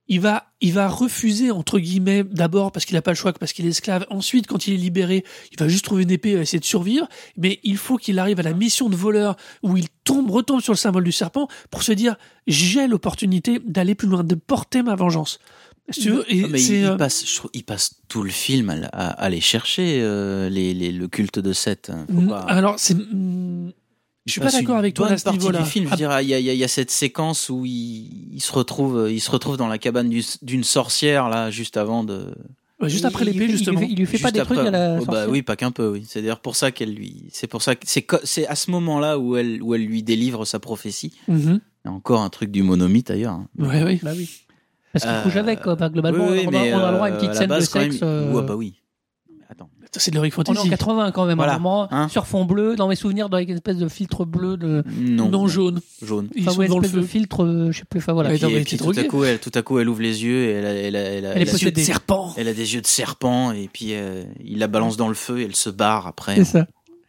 il 0.10 0.20
va, 0.20 0.52
il 0.60 0.74
va 0.74 0.88
refuser 0.90 1.50
entre 1.52 1.80
guillemets 1.80 2.24
d'abord 2.24 2.72
parce 2.72 2.86
qu'il 2.86 2.96
n'a 2.96 3.02
pas 3.02 3.12
le 3.12 3.16
choix, 3.16 3.32
parce 3.34 3.54
qu'il 3.54 3.66
est 3.66 3.70
esclave. 3.70 4.06
Ensuite, 4.10 4.48
quand 4.48 4.68
il 4.68 4.74
est 4.74 4.78
libéré, 4.78 5.24
il 5.52 5.60
va 5.60 5.68
juste 5.68 5.86
trouver 5.86 6.04
une 6.04 6.12
épée, 6.12 6.32
et 6.32 6.40
essayer 6.40 6.60
de 6.60 6.66
survivre. 6.66 7.08
Mais 7.38 7.60
il 7.64 7.78
faut 7.78 7.98
qu'il 7.98 8.20
arrive 8.20 8.40
à 8.40 8.44
la 8.44 8.54
mission 8.54 8.90
de 8.90 8.96
voleur 8.96 9.38
où 9.64 9.78
il 9.78 9.88
tombe, 10.04 10.30
retombe 10.30 10.62
sur 10.62 10.74
le 10.74 10.78
symbole 10.78 11.04
du 11.06 11.12
serpent 11.14 11.48
pour 11.72 11.84
se 11.84 11.92
dire 11.94 12.16
j'ai 12.48 12.88
l'opportunité 12.88 13.60
d'aller 13.66 13.96
plus 13.96 14.08
loin, 14.10 14.24
de 14.24 14.36
porter 14.36 14.84
ma 14.84 14.96
vengeance. 14.96 15.40
Si 15.90 16.00
tu 16.02 16.10
veux, 16.12 16.26
et 16.34 16.48
mais 16.48 16.62
il, 16.64 16.76
il 16.76 16.86
euh, 16.86 16.96
passe, 16.96 17.26
je 17.30 17.36
trouve, 17.36 17.52
il 17.54 17.64
passe 17.66 17.96
tout 18.08 18.24
le 18.24 18.30
film 18.30 18.70
à, 18.70 18.74
à- 18.94 19.08
à 19.10 19.24
aller 19.26 19.42
chercher 19.42 20.00
euh, 20.02 20.48
les, 20.50 20.74
les- 20.74 20.94
le 20.94 21.08
culte 21.10 21.40
de 21.40 21.52
Seth. 21.52 21.90
hein. 21.90 22.06
Pas- 22.30 22.40
alors 22.40 22.76
c'est, 22.80 22.94
mm, 22.96 23.74
je 24.26 24.32
suis 24.32 24.40
pas 24.40 24.46
passe 24.48 24.56
d'accord 24.56 24.78
avec 24.78 24.94
toi 24.94 25.06
bonne 25.08 25.14
à 25.16 25.18
ce 25.18 25.24
partie 25.24 25.40
niveau-là. 25.40 25.60
du 25.60 25.66
film. 25.66 25.88
Je 25.88 25.94
Ah, 25.94 25.98
dire, 25.98 26.20
il 26.22 26.28
y, 26.30 26.34
a- 26.34 26.40
y 26.40 26.64
y 26.64 26.70
cette 26.70 26.92
séquence 26.92 27.50
où 27.50 27.66
il, 27.66 28.34
il 28.36 28.42
se 28.42 28.52
retrouve, 28.52 29.08
il 29.12 29.20
se 29.20 29.30
retrouve 29.32 29.58
dans 29.58 29.68
la 29.68 29.78
cabane 29.78 30.10
du- 30.10 30.24
d'une 30.42 30.64
sorcière 30.64 31.30
là, 31.30 31.52
juste 31.52 31.78
avant 31.78 32.04
de. 32.04 32.34
juste 32.84 33.06
après 33.06 33.26
l'épée, 33.26 33.48
justement. 33.50 33.80
Il 33.82 33.84
lui 33.84 33.88
fait, 33.88 33.94
il 33.94 34.00
lui 34.00 34.06
fait 34.06 34.18
pas 34.20 34.32
des 34.32 34.42
trucs 34.42 34.58
à 34.60 34.72
la. 34.72 34.98
Oh, 35.02 35.06
bah 35.06 35.26
oui, 35.28 35.42
pas 35.42 35.56
qu'un 35.56 35.72
peu. 35.72 35.90
Oui, 35.90 36.06
c'est 36.08 36.22
d'ailleurs 36.22 36.40
pour 36.42 36.56
ça 36.56 36.72
qu'elle 36.72 36.94
lui, 36.94 37.26
c'est 37.32 37.48
pour 37.48 37.62
ça 37.62 37.76
que 37.76 37.86
c'est 38.24 38.48
à 38.48 38.56
ce 38.56 38.72
moment-là 38.72 39.20
où 39.20 39.36
elle 39.38 39.62
où 39.62 39.74
elle 39.76 39.86
lui 39.86 40.04
délivre 40.04 40.46
sa 40.46 40.60
prophétie. 40.60 41.12
Il 41.28 41.36
y 41.86 41.90
a 41.90 41.92
encore 41.92 42.22
un 42.22 42.30
truc 42.30 42.50
du 42.52 42.64
monomythe 42.64 43.08
d'ailleurs. 43.08 43.34
hein. 43.34 43.48
Ouais, 43.60 43.84
oui. 43.84 44.00
Bah 44.02 44.12
oui. 44.16 44.30
Parce 44.94 45.06
qu'il 45.06 45.14
Euh, 45.14 45.24
couche 45.24 45.36
avec, 45.38 45.62
quoi. 45.62 45.74
Enfin, 45.74 45.90
globalement, 45.90 46.28
Oui, 46.30 46.38
oui, 46.40 46.44
on, 46.46 46.50
a, 46.50 46.52
mais, 46.52 46.74
on 46.76 46.78
a 46.80 46.92
le 46.92 46.96
droit 46.98 47.08
à 47.08 47.10
une 47.10 47.16
euh, 47.16 47.18
petite 47.20 47.34
scène 47.34 47.44
de 47.46 47.50
base, 47.50 47.68
sexe. 47.70 47.96
même, 48.02 48.04
euh, 48.04 48.32
ouais, 48.32 48.44
bah 48.44 48.56
oui. 48.56 48.76
C'est 49.96 50.12
de 50.12 50.16
l'heroic 50.16 50.32
On 50.38 50.42
est 50.44 50.50
en 50.50 50.54
fantasy. 50.56 50.70
80 50.70 51.12
quand 51.12 51.26
même, 51.26 51.38
Voilà, 51.38 51.54
un 51.56 51.60
moment, 51.60 51.88
hein. 51.92 52.08
sur 52.10 52.26
fond 52.26 52.46
bleu, 52.46 52.76
dans 52.76 52.88
mes 52.88 52.96
souvenirs, 52.96 53.30
dans 53.30 53.38
une 53.38 53.50
espèce 53.52 53.78
de 53.78 53.88
filtre 53.88 54.26
bleu, 54.26 54.58
de, 54.58 54.84
Non. 55.00 55.30
Non, 55.30 55.48
jaune. 55.48 55.82
Jaune. 56.02 56.30
Ils 56.36 56.42
enfin, 56.44 56.52
sont 56.54 56.60
ouais, 56.60 56.68
dans 56.68 56.76
une 56.76 56.82
le 56.82 56.86
espèce 56.88 57.02
de 57.02 57.06
feu. 57.06 57.08
filtre, 57.12 57.44
euh, 57.44 57.72
je 57.72 57.80
sais 57.80 57.86
plus, 57.86 58.00
enfin 58.00 58.14
voilà. 58.14 58.34
Et 58.34 58.38
puis, 58.40 58.52
et 58.54 58.62
puis 58.64 58.78
tout 58.78 58.90
à 58.98 59.04
coup, 59.04 59.24
elle, 59.24 59.40
tout 59.40 59.52
à 59.54 59.62
coup, 59.62 59.78
elle 59.80 59.88
ouvre 59.90 60.02
les 60.02 60.24
yeux 60.24 60.46
et 60.46 60.52
elle 60.52 60.66
a, 60.66 60.70
elle 60.74 60.96
a- 60.96 61.00
elle 61.00 61.26
a- 61.26 61.30
Elle 61.36 61.42
est 61.44 61.50
elle 61.50 61.56
a- 61.56 61.58
Yeux 61.60 61.72
de 61.72 61.80
serpent. 61.80 62.34
elle 62.38 62.48
a 62.48 62.54
des 62.54 62.74
yeux 62.74 62.82
de 62.82 62.88
serpent 62.88 63.52
et 63.52 63.70
puis 63.72 63.90
euh, 63.94 64.24
il 64.44 64.58
la 64.60 64.68
balance 64.68 64.98
dans 64.98 65.08
le 65.10 65.14
feu 65.14 65.40
et 65.42 65.44
elle 65.46 65.56
se 65.56 65.70
barre 65.70 66.08
après 66.08 66.38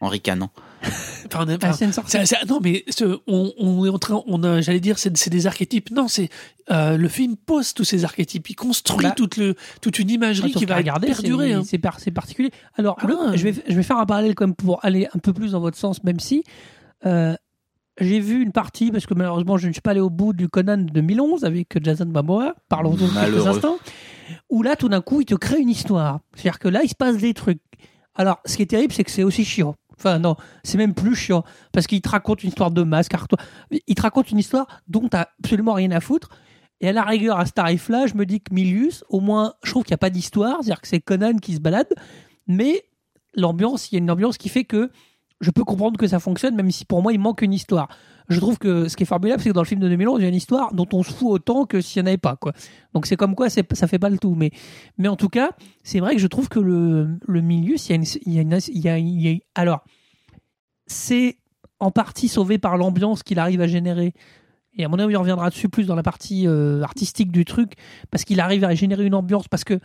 en 0.01 0.07
ricanant. 0.07 0.51
Enfin, 1.33 1.45
Ah, 1.49 1.55
enfin, 1.69 1.85
une 1.85 1.91
sorcière. 1.91 2.25
ça- 2.27 2.37
ça- 2.39 2.45
non, 2.45 2.59
mais 2.63 2.83
ce- 2.87 3.19
on, 3.27 3.51
on 3.57 3.83
est 3.85 3.89
en 3.89 3.97
train, 3.97 4.21
on 4.27 4.43
a, 4.43 4.61
j'allais 4.61 4.79
dire, 4.79 4.97
c'est 4.99 5.29
des 5.29 5.47
archétypes. 5.47 5.89
Non, 5.91 6.07
c'est 6.07 6.29
euh, 6.71 6.95
le 6.97 7.07
film 7.09 7.35
pose 7.35 7.73
tous 7.73 7.83
ces 7.83 8.05
archétypes. 8.05 8.49
Il 8.49 8.55
construit 8.55 9.07
Bah, 9.07 9.13
toute 9.17 9.35
le, 9.37 9.55
toute 9.81 9.99
une 9.99 10.09
imagerie 10.11 10.51
qui 10.53 10.65
va 10.65 10.75
regarder, 10.77 11.07
perdurer. 11.07 11.47
c'est- 11.49 11.53
hein. 11.55 11.63
C'est 11.65 11.77
par- 11.79 11.99
c'est 11.99 12.11
particulier. 12.11 12.51
Alors, 12.75 12.95
Ah 13.01 13.07
le- 13.07 13.15
ouais. 13.31 13.37
je, 13.37 13.43
vais, 13.49 13.53
je 13.67 13.73
vais 13.75 13.83
faire 13.83 13.97
un 13.97 14.05
parallèle 14.05 14.35
quand 14.35 14.45
même 14.47 14.55
pour 14.55 14.83
aller 14.85 15.07
un 15.13 15.19
peu 15.19 15.33
plus 15.33 15.51
dans 15.53 15.59
votre 15.59 15.77
sens, 15.77 16.03
même 16.03 16.19
si 16.19 16.43
euh, 17.05 17.35
j'ai 17.99 18.19
vu 18.19 18.41
une 18.41 18.51
partie, 18.51 18.91
parce 18.91 19.05
que 19.05 19.13
malheureusement 19.13 19.57
je 19.57 19.67
ne 19.67 19.73
suis 19.73 19.81
pas 19.81 19.91
allé 19.91 20.01
au 20.01 20.09
bout 20.09 20.31
du 20.33 20.47
Conan 20.47 20.77
de 20.77 20.91
2011 20.91 21.43
avec 21.43 21.83
Jason 21.83 22.05
Momoa, 22.05 22.53
parlons-en 22.69 22.97
quelques 23.07 23.47
instants, 23.47 23.77
où 24.49 24.63
là 24.63 24.75
tout 24.75 24.89
d'un 24.89 25.01
coup 25.01 25.21
il 25.21 25.25
te 25.25 25.35
crée 25.35 25.59
une 25.59 25.69
histoire. 25.69 26.19
C'est-à-dire 26.35 26.59
que 26.59 26.67
là 26.67 26.81
il 26.83 26.89
se 26.89 26.95
passe 26.95 27.17
des 27.17 27.33
trucs. 27.33 27.61
Alors, 28.17 28.39
ce 28.45 28.55
qui 28.55 28.61
est 28.63 28.67
terrible, 28.67 28.93
c'est 28.93 29.03
que 29.03 29.11
c'est 29.11 29.23
aussi 29.23 29.43
chiant. 29.43 29.75
Enfin, 29.97 30.19
non, 30.19 30.35
c'est 30.63 30.77
même 30.77 30.93
plus 30.93 31.15
chiant. 31.15 31.43
Parce 31.71 31.87
qu'il 31.87 32.01
te 32.01 32.09
raconte 32.09 32.43
une 32.43 32.49
histoire 32.49 32.71
de 32.71 32.83
masque. 32.83 33.13
Il 33.87 33.95
te 33.95 34.01
raconte 34.01 34.31
une 34.31 34.39
histoire 34.39 34.67
dont 34.87 35.07
tu 35.07 35.17
absolument 35.17 35.73
rien 35.73 35.91
à 35.91 35.99
foutre. 35.99 36.29
Et 36.81 36.89
à 36.89 36.91
la 36.91 37.03
rigueur, 37.03 37.39
à 37.39 37.45
ce 37.45 37.53
tarif-là, 37.53 38.07
je 38.07 38.15
me 38.15 38.25
dis 38.25 38.41
que 38.41 38.53
Milius, 38.53 39.03
au 39.09 39.21
moins, 39.21 39.53
je 39.63 39.71
trouve 39.71 39.83
qu'il 39.83 39.93
n'y 39.93 39.95
a 39.95 39.99
pas 39.99 40.09
d'histoire. 40.09 40.57
C'est-à-dire 40.61 40.81
que 40.81 40.87
c'est 40.87 40.99
Conan 40.99 41.37
qui 41.37 41.55
se 41.55 41.59
balade. 41.59 41.87
Mais 42.47 42.85
l'ambiance, 43.33 43.91
il 43.91 43.95
y 43.95 43.97
a 43.97 43.99
une 43.99 44.11
ambiance 44.11 44.37
qui 44.37 44.49
fait 44.49 44.65
que 44.65 44.91
je 45.41 45.51
peux 45.51 45.63
comprendre 45.63 45.97
que 45.97 46.07
ça 46.07 46.19
fonctionne, 46.19 46.55
même 46.55 46.71
si 46.71 46.85
pour 46.85 47.01
moi 47.01 47.13
il 47.13 47.19
manque 47.19 47.41
une 47.41 47.53
histoire. 47.53 47.89
Je 48.29 48.39
trouve 48.39 48.57
que 48.57 48.87
ce 48.87 48.95
qui 48.95 49.03
est 49.03 49.05
formidable, 49.05 49.41
c'est 49.41 49.49
que 49.49 49.53
dans 49.53 49.61
le 49.61 49.67
film 49.67 49.81
de 49.81 49.89
2011, 49.89 50.19
il 50.19 50.23
y 50.23 50.25
a 50.25 50.29
une 50.29 50.35
histoire 50.35 50.73
dont 50.73 50.87
on 50.93 51.03
se 51.03 51.11
fout 51.11 51.29
autant 51.29 51.65
que 51.65 51.81
s'il 51.81 52.01
n'y 52.01 52.07
en 52.07 52.09
avait 52.09 52.17
pas. 52.17 52.37
Donc 52.93 53.05
c'est 53.05 53.15
comme 53.15 53.35
quoi 53.35 53.49
ça 53.49 53.87
fait 53.87 53.99
pas 53.99 54.09
le 54.09 54.17
tout. 54.17 54.35
Mais, 54.35 54.51
en 55.07 55.15
tout 55.15 55.29
cas, 55.29 55.51
c'est 55.83 55.99
vrai 55.99 56.15
que 56.15 56.21
je 56.21 56.27
trouve 56.27 56.49
que 56.49 56.59
le, 56.59 57.41
milieu, 57.41 57.75
il 57.77 58.33
y 58.33 58.89
a 58.89 58.97
y 58.97 59.41
alors, 59.53 59.83
c'est 60.87 61.37
en 61.79 61.91
partie 61.91 62.27
sauvé 62.27 62.57
par 62.57 62.77
l'ambiance 62.77 63.21
qu'il 63.21 63.37
arrive 63.37 63.61
à 63.61 63.67
générer. 63.67 64.13
Et 64.77 64.85
à 64.85 64.89
mon 64.89 64.99
avis, 64.99 65.15
on 65.15 65.21
reviendra 65.21 65.49
dessus 65.49 65.69
plus 65.69 65.85
dans 65.85 65.95
la 65.95 66.03
partie 66.03 66.47
euh, 66.47 66.81
artistique 66.81 67.31
du 67.31 67.45
truc, 67.45 67.73
parce 68.11 68.23
qu'il 68.23 68.39
arrive 68.39 68.63
à 68.63 68.73
générer 68.73 69.05
une 69.05 69.15
ambiance, 69.15 69.47
parce 69.47 69.63
que 69.63 69.79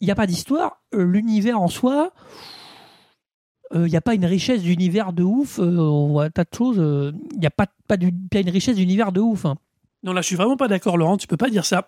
il 0.00 0.06
n'y 0.06 0.10
a 0.10 0.16
pas 0.16 0.26
d'histoire. 0.26 0.82
Euh, 0.94 1.04
L'univers 1.04 1.60
en 1.60 1.68
soi, 1.68 2.12
euh, 3.74 3.86
il 3.86 3.90
n'y 3.90 3.96
a 3.96 4.00
pas 4.00 4.14
une 4.14 4.26
richesse 4.26 4.62
d'univers 4.62 5.12
de 5.12 5.22
ouf. 5.22 5.58
euh, 5.58 5.76
on 5.76 6.08
voit 6.08 6.24
un 6.24 6.30
tas 6.30 6.44
de 6.44 6.54
choses. 6.56 6.76
euh, 6.78 7.12
Il 7.32 7.40
n'y 7.40 7.46
a 7.46 7.50
pas, 7.50 7.66
une 7.96 8.50
richesse 8.50 8.76
d'univers 8.76 9.12
de 9.12 9.20
ouf. 9.20 9.46
hein. 9.46 9.56
Non, 10.02 10.12
là, 10.12 10.20
je 10.20 10.26
suis 10.26 10.36
vraiment 10.36 10.56
pas 10.56 10.68
d'accord, 10.68 10.96
Laurent. 10.96 11.16
Tu 11.16 11.26
peux 11.26 11.36
pas 11.36 11.50
dire 11.50 11.64
ça. 11.64 11.86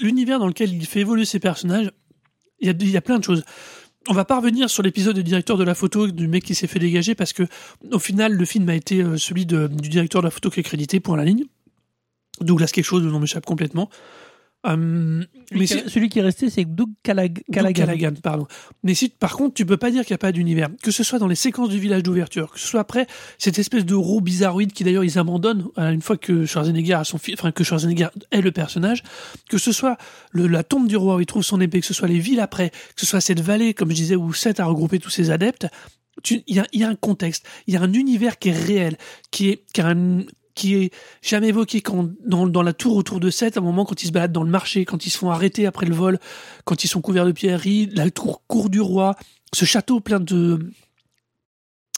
L'univers 0.00 0.38
dans 0.38 0.46
lequel 0.46 0.72
il 0.72 0.86
fait 0.86 1.00
évoluer 1.00 1.24
ses 1.24 1.40
personnages, 1.40 1.90
il 2.60 2.68
y 2.68 2.96
a, 2.96 3.00
plein 3.00 3.18
de 3.18 3.24
choses. 3.24 3.44
On 4.08 4.12
va 4.12 4.24
pas 4.24 4.36
revenir 4.36 4.68
sur 4.68 4.82
l'épisode 4.82 5.16
du 5.16 5.22
directeur 5.22 5.56
de 5.56 5.64
la 5.64 5.74
photo, 5.74 6.06
du 6.06 6.28
mec 6.28 6.44
qui 6.44 6.54
s'est 6.54 6.66
fait 6.66 6.78
dégager, 6.78 7.14
parce 7.14 7.32
que 7.32 7.44
au 7.90 7.98
final, 7.98 8.34
le 8.34 8.44
film 8.44 8.68
a 8.68 8.74
été 8.74 9.02
euh, 9.02 9.16
celui 9.16 9.46
du 9.46 9.88
directeur 9.88 10.20
de 10.20 10.26
la 10.26 10.30
photo 10.30 10.50
qui 10.50 10.60
est 10.60 10.62
crédité 10.62 11.00
pour 11.00 11.16
la 11.16 11.24
ligne. 11.24 11.44
Douglas 12.40 12.70
quelque 12.72 12.84
chose, 12.84 13.02
le 13.02 13.10
nom 13.10 13.20
m'échappe 13.20 13.46
complètement. 13.46 13.88
Euh, 14.66 15.22
mais 15.52 15.66
Celui, 15.66 15.82
qui, 15.82 15.90
celui 15.90 16.08
qui 16.08 16.18
est 16.18 16.22
resté, 16.22 16.48
c'est 16.50 16.64
Doug 16.64 16.88
Callag- 17.04 17.34
Doug 17.34 17.42
Callaghan. 17.52 17.72
Callaghan, 17.86 18.12
pardon. 18.22 18.46
Mais 18.82 18.94
si, 18.94 19.08
par 19.10 19.36
contre, 19.36 19.54
tu 19.54 19.66
peux 19.66 19.76
pas 19.76 19.90
dire 19.90 20.02
qu'il 20.04 20.12
n'y 20.12 20.16
a 20.16 20.18
pas 20.18 20.32
d'univers. 20.32 20.68
Que 20.82 20.90
ce 20.90 21.04
soit 21.04 21.18
dans 21.18 21.28
les 21.28 21.34
séquences 21.34 21.68
du 21.68 21.78
village 21.78 22.02
d'ouverture, 22.02 22.50
que 22.52 22.58
ce 22.58 22.66
soit 22.66 22.80
après 22.80 23.06
cette 23.38 23.58
espèce 23.58 23.84
de 23.84 23.94
roue 23.94 24.20
bizarroïde 24.20 24.72
qui 24.72 24.82
d'ailleurs 24.84 25.04
ils 25.04 25.18
abandonnent 25.18 25.66
euh, 25.78 25.90
une 25.90 26.00
fois 26.02 26.16
que 26.16 26.46
Schwarzenegger 26.46 26.94
a 26.94 27.04
son 27.04 27.18
fils, 27.18 27.34
enfin 27.38 27.52
que 27.52 27.62
Schwarzenegger 27.62 28.08
est 28.30 28.40
le 28.40 28.52
personnage, 28.52 29.02
que 29.50 29.58
ce 29.58 29.70
soit 29.72 29.98
le- 30.32 30.46
la 30.46 30.62
tombe 30.64 30.88
du 30.88 30.96
roi 30.96 31.16
où 31.16 31.20
il 31.20 31.26
trouve 31.26 31.42
son 31.44 31.60
épée, 31.60 31.80
que 31.80 31.86
ce 31.86 31.94
soit 31.94 32.08
les 32.08 32.18
villes 32.18 32.40
après, 32.40 32.70
que 32.70 33.00
ce 33.00 33.06
soit 33.06 33.20
cette 33.20 33.40
vallée, 33.40 33.74
comme 33.74 33.90
je 33.90 33.96
disais, 33.96 34.16
où 34.16 34.32
Seth 34.32 34.60
a 34.60 34.64
regroupé 34.64 34.98
tous 34.98 35.10
ses 35.10 35.30
adeptes, 35.30 35.66
il 36.30 36.42
y 36.46 36.62
y 36.78 36.84
a 36.84 36.88
un 36.88 36.94
contexte, 36.94 37.44
il 37.66 37.74
y 37.74 37.76
a 37.76 37.82
un 37.82 37.92
univers 37.92 38.38
qui 38.38 38.48
est 38.48 38.52
réel, 38.52 38.96
qui 39.30 39.50
est, 39.50 39.64
qui 39.74 39.80
a 39.82 39.88
un- 39.88 40.22
qui 40.54 40.74
est 40.74 40.90
jamais 41.22 41.48
évoqué 41.48 41.80
quand, 41.80 42.10
dans, 42.24 42.46
dans 42.46 42.62
la 42.62 42.72
tour 42.72 42.96
autour 42.96 43.20
de 43.20 43.30
Seth, 43.30 43.56
à 43.56 43.60
un 43.60 43.62
moment 43.62 43.84
quand 43.84 44.02
ils 44.02 44.06
se 44.06 44.12
baladent 44.12 44.32
dans 44.32 44.42
le 44.42 44.50
marché, 44.50 44.84
quand 44.84 45.06
ils 45.06 45.10
se 45.10 45.18
font 45.18 45.30
arrêter 45.30 45.66
après 45.66 45.86
le 45.86 45.94
vol, 45.94 46.18
quand 46.64 46.84
ils 46.84 46.88
sont 46.88 47.00
couverts 47.00 47.26
de 47.26 47.32
pierreries, 47.32 47.86
la 47.92 48.10
tour, 48.10 48.42
cour 48.46 48.70
du 48.70 48.80
roi, 48.80 49.16
ce 49.52 49.64
château 49.64 50.00
plein 50.00 50.20
de... 50.20 50.70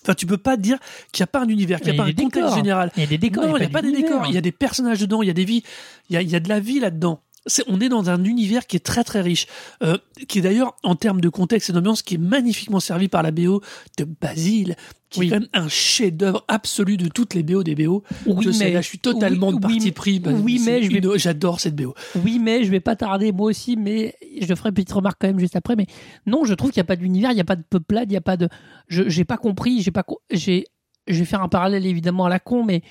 Enfin, 0.02 0.14
tu 0.14 0.24
peux 0.24 0.38
pas 0.38 0.57
dire 0.57 0.78
qu'il 1.11 1.22
n'y 1.22 1.24
a 1.24 1.26
pas 1.26 1.40
un 1.40 1.48
univers, 1.48 1.80
qu'il 1.80 1.92
n'y 1.92 1.98
a 1.98 2.02
pas 2.02 2.09
un 2.09 2.12
contexte 2.12 2.54
général. 2.54 2.92
Il 2.96 3.00
y 3.00 3.04
a 3.04 3.09
des 3.09 3.18
décors. 3.18 3.44
non, 3.44 3.57
il 3.57 3.61
n'y 3.61 3.66
a 3.66 3.70
pas 3.70 3.82
des 3.82 3.90
décors, 3.90 4.24
il 4.28 4.34
y 4.34 4.38
a 4.38 4.40
des 4.40 4.52
personnages 4.52 5.00
dedans, 5.00 5.20
il 5.20 5.26
y 5.26 5.30
a 5.30 5.34
des 5.34 5.44
vies, 5.44 5.64
il 6.09 6.14
y 6.14 6.16
a, 6.16 6.22
il 6.22 6.30
y 6.30 6.36
a 6.36 6.40
de 6.40 6.48
la 6.48 6.61
vie 6.61 6.78
là-dedans. 6.78 7.20
On 7.68 7.80
est 7.80 7.88
dans 7.88 8.11
un 8.11 8.24
univers 8.24 8.66
qui 8.66 8.76
est 8.76 8.80
très 8.80 9.05
très 9.05 9.20
riche, 9.20 9.47
euh, 9.82 9.99
qui 10.28 10.38
est 10.38 10.42
d'ailleurs 10.42 10.74
en 10.82 10.97
termes 10.97 11.20
de 11.20 11.28
contexte 11.28 11.70
et 11.70 11.72
d'ambiance 11.72 12.03
qui 12.03 12.14
est 12.16 12.18
magnifiquement 12.18 12.80
servi 12.80 13.09
par 13.09 13.22
la 13.22 13.30
BO 13.30 13.61
de 13.99 14.05
Basile, 14.05 14.74
qui 15.11 15.20
Oui. 15.20 15.26
est 15.26 15.30
quand 15.30 15.40
même 15.40 15.49
un 15.53 15.68
chef-d'œuvre 15.68 16.44
absolu 16.49 16.97
de 16.97 17.07
toutes 17.09 17.34
les 17.34 17.44
BO 17.44 17.62
des 17.62 17.74
BO. 17.76 18.03
Oui, 18.26 18.44
je 18.44 18.51
sais, 18.51 18.64
mais- 18.64 18.72
là, 18.72 18.80
je 18.80 18.88
suis 18.88 18.99
totalement 18.99 19.49
oui, 19.51 19.55
de 19.57 19.61
parti 19.61 19.92
pris. 19.92 20.18
bah, 20.18 20.32
oui, 20.34 20.61
mais 20.64 20.82
je 20.82 20.90
vais- 20.90 20.99
une- 20.99 21.16
j'adore 21.18 21.61
cette 21.61 21.76
BO. 21.76 21.94
Oui, 22.24 22.40
mais 22.40 22.64
je 22.64 22.70
vais 22.70 22.80
pas 22.80 22.97
tarder, 22.97 23.30
moi 23.30 23.47
aussi, 23.51 23.76
mais 23.76 24.16
je 24.40 24.53
ferai 24.55 24.70
une 24.70 24.74
petite 24.74 24.92
remarque 24.92 25.18
quand 25.20 25.28
même 25.28 25.38
juste 25.38 25.55
après. 25.57 25.76
Mais 25.76 25.86
non, 26.26 26.44
je 26.44 26.55
trouve 26.55 26.72
qu'il 26.72 26.80
n'y 26.80 26.86
a 26.86 26.88
pas 26.88 26.97
d'univers, 26.97 27.30
il 27.30 27.34
n'y 27.36 27.40
a 27.40 27.44
pas 27.44 27.57
de 27.57 27.62
peuplade, 27.62 28.09
il 28.11 28.14
n'y 28.14 28.16
a 28.18 28.20
pas 28.22 28.36
de. 28.36 28.49
Je 28.88 29.09
j'ai 29.09 29.24
pas 29.24 29.36
compris, 29.36 29.82
j'ai 29.82 29.92
pas. 29.92 30.05
J'ai. 30.32 30.64
Je 31.07 31.20
vais 31.20 31.24
faire 31.24 31.42
un 31.42 31.49
parallèle 31.49 31.86
évidemment 31.86 32.24
à 32.24 32.28
la 32.28 32.40
con, 32.40 32.64
mais 32.64 32.82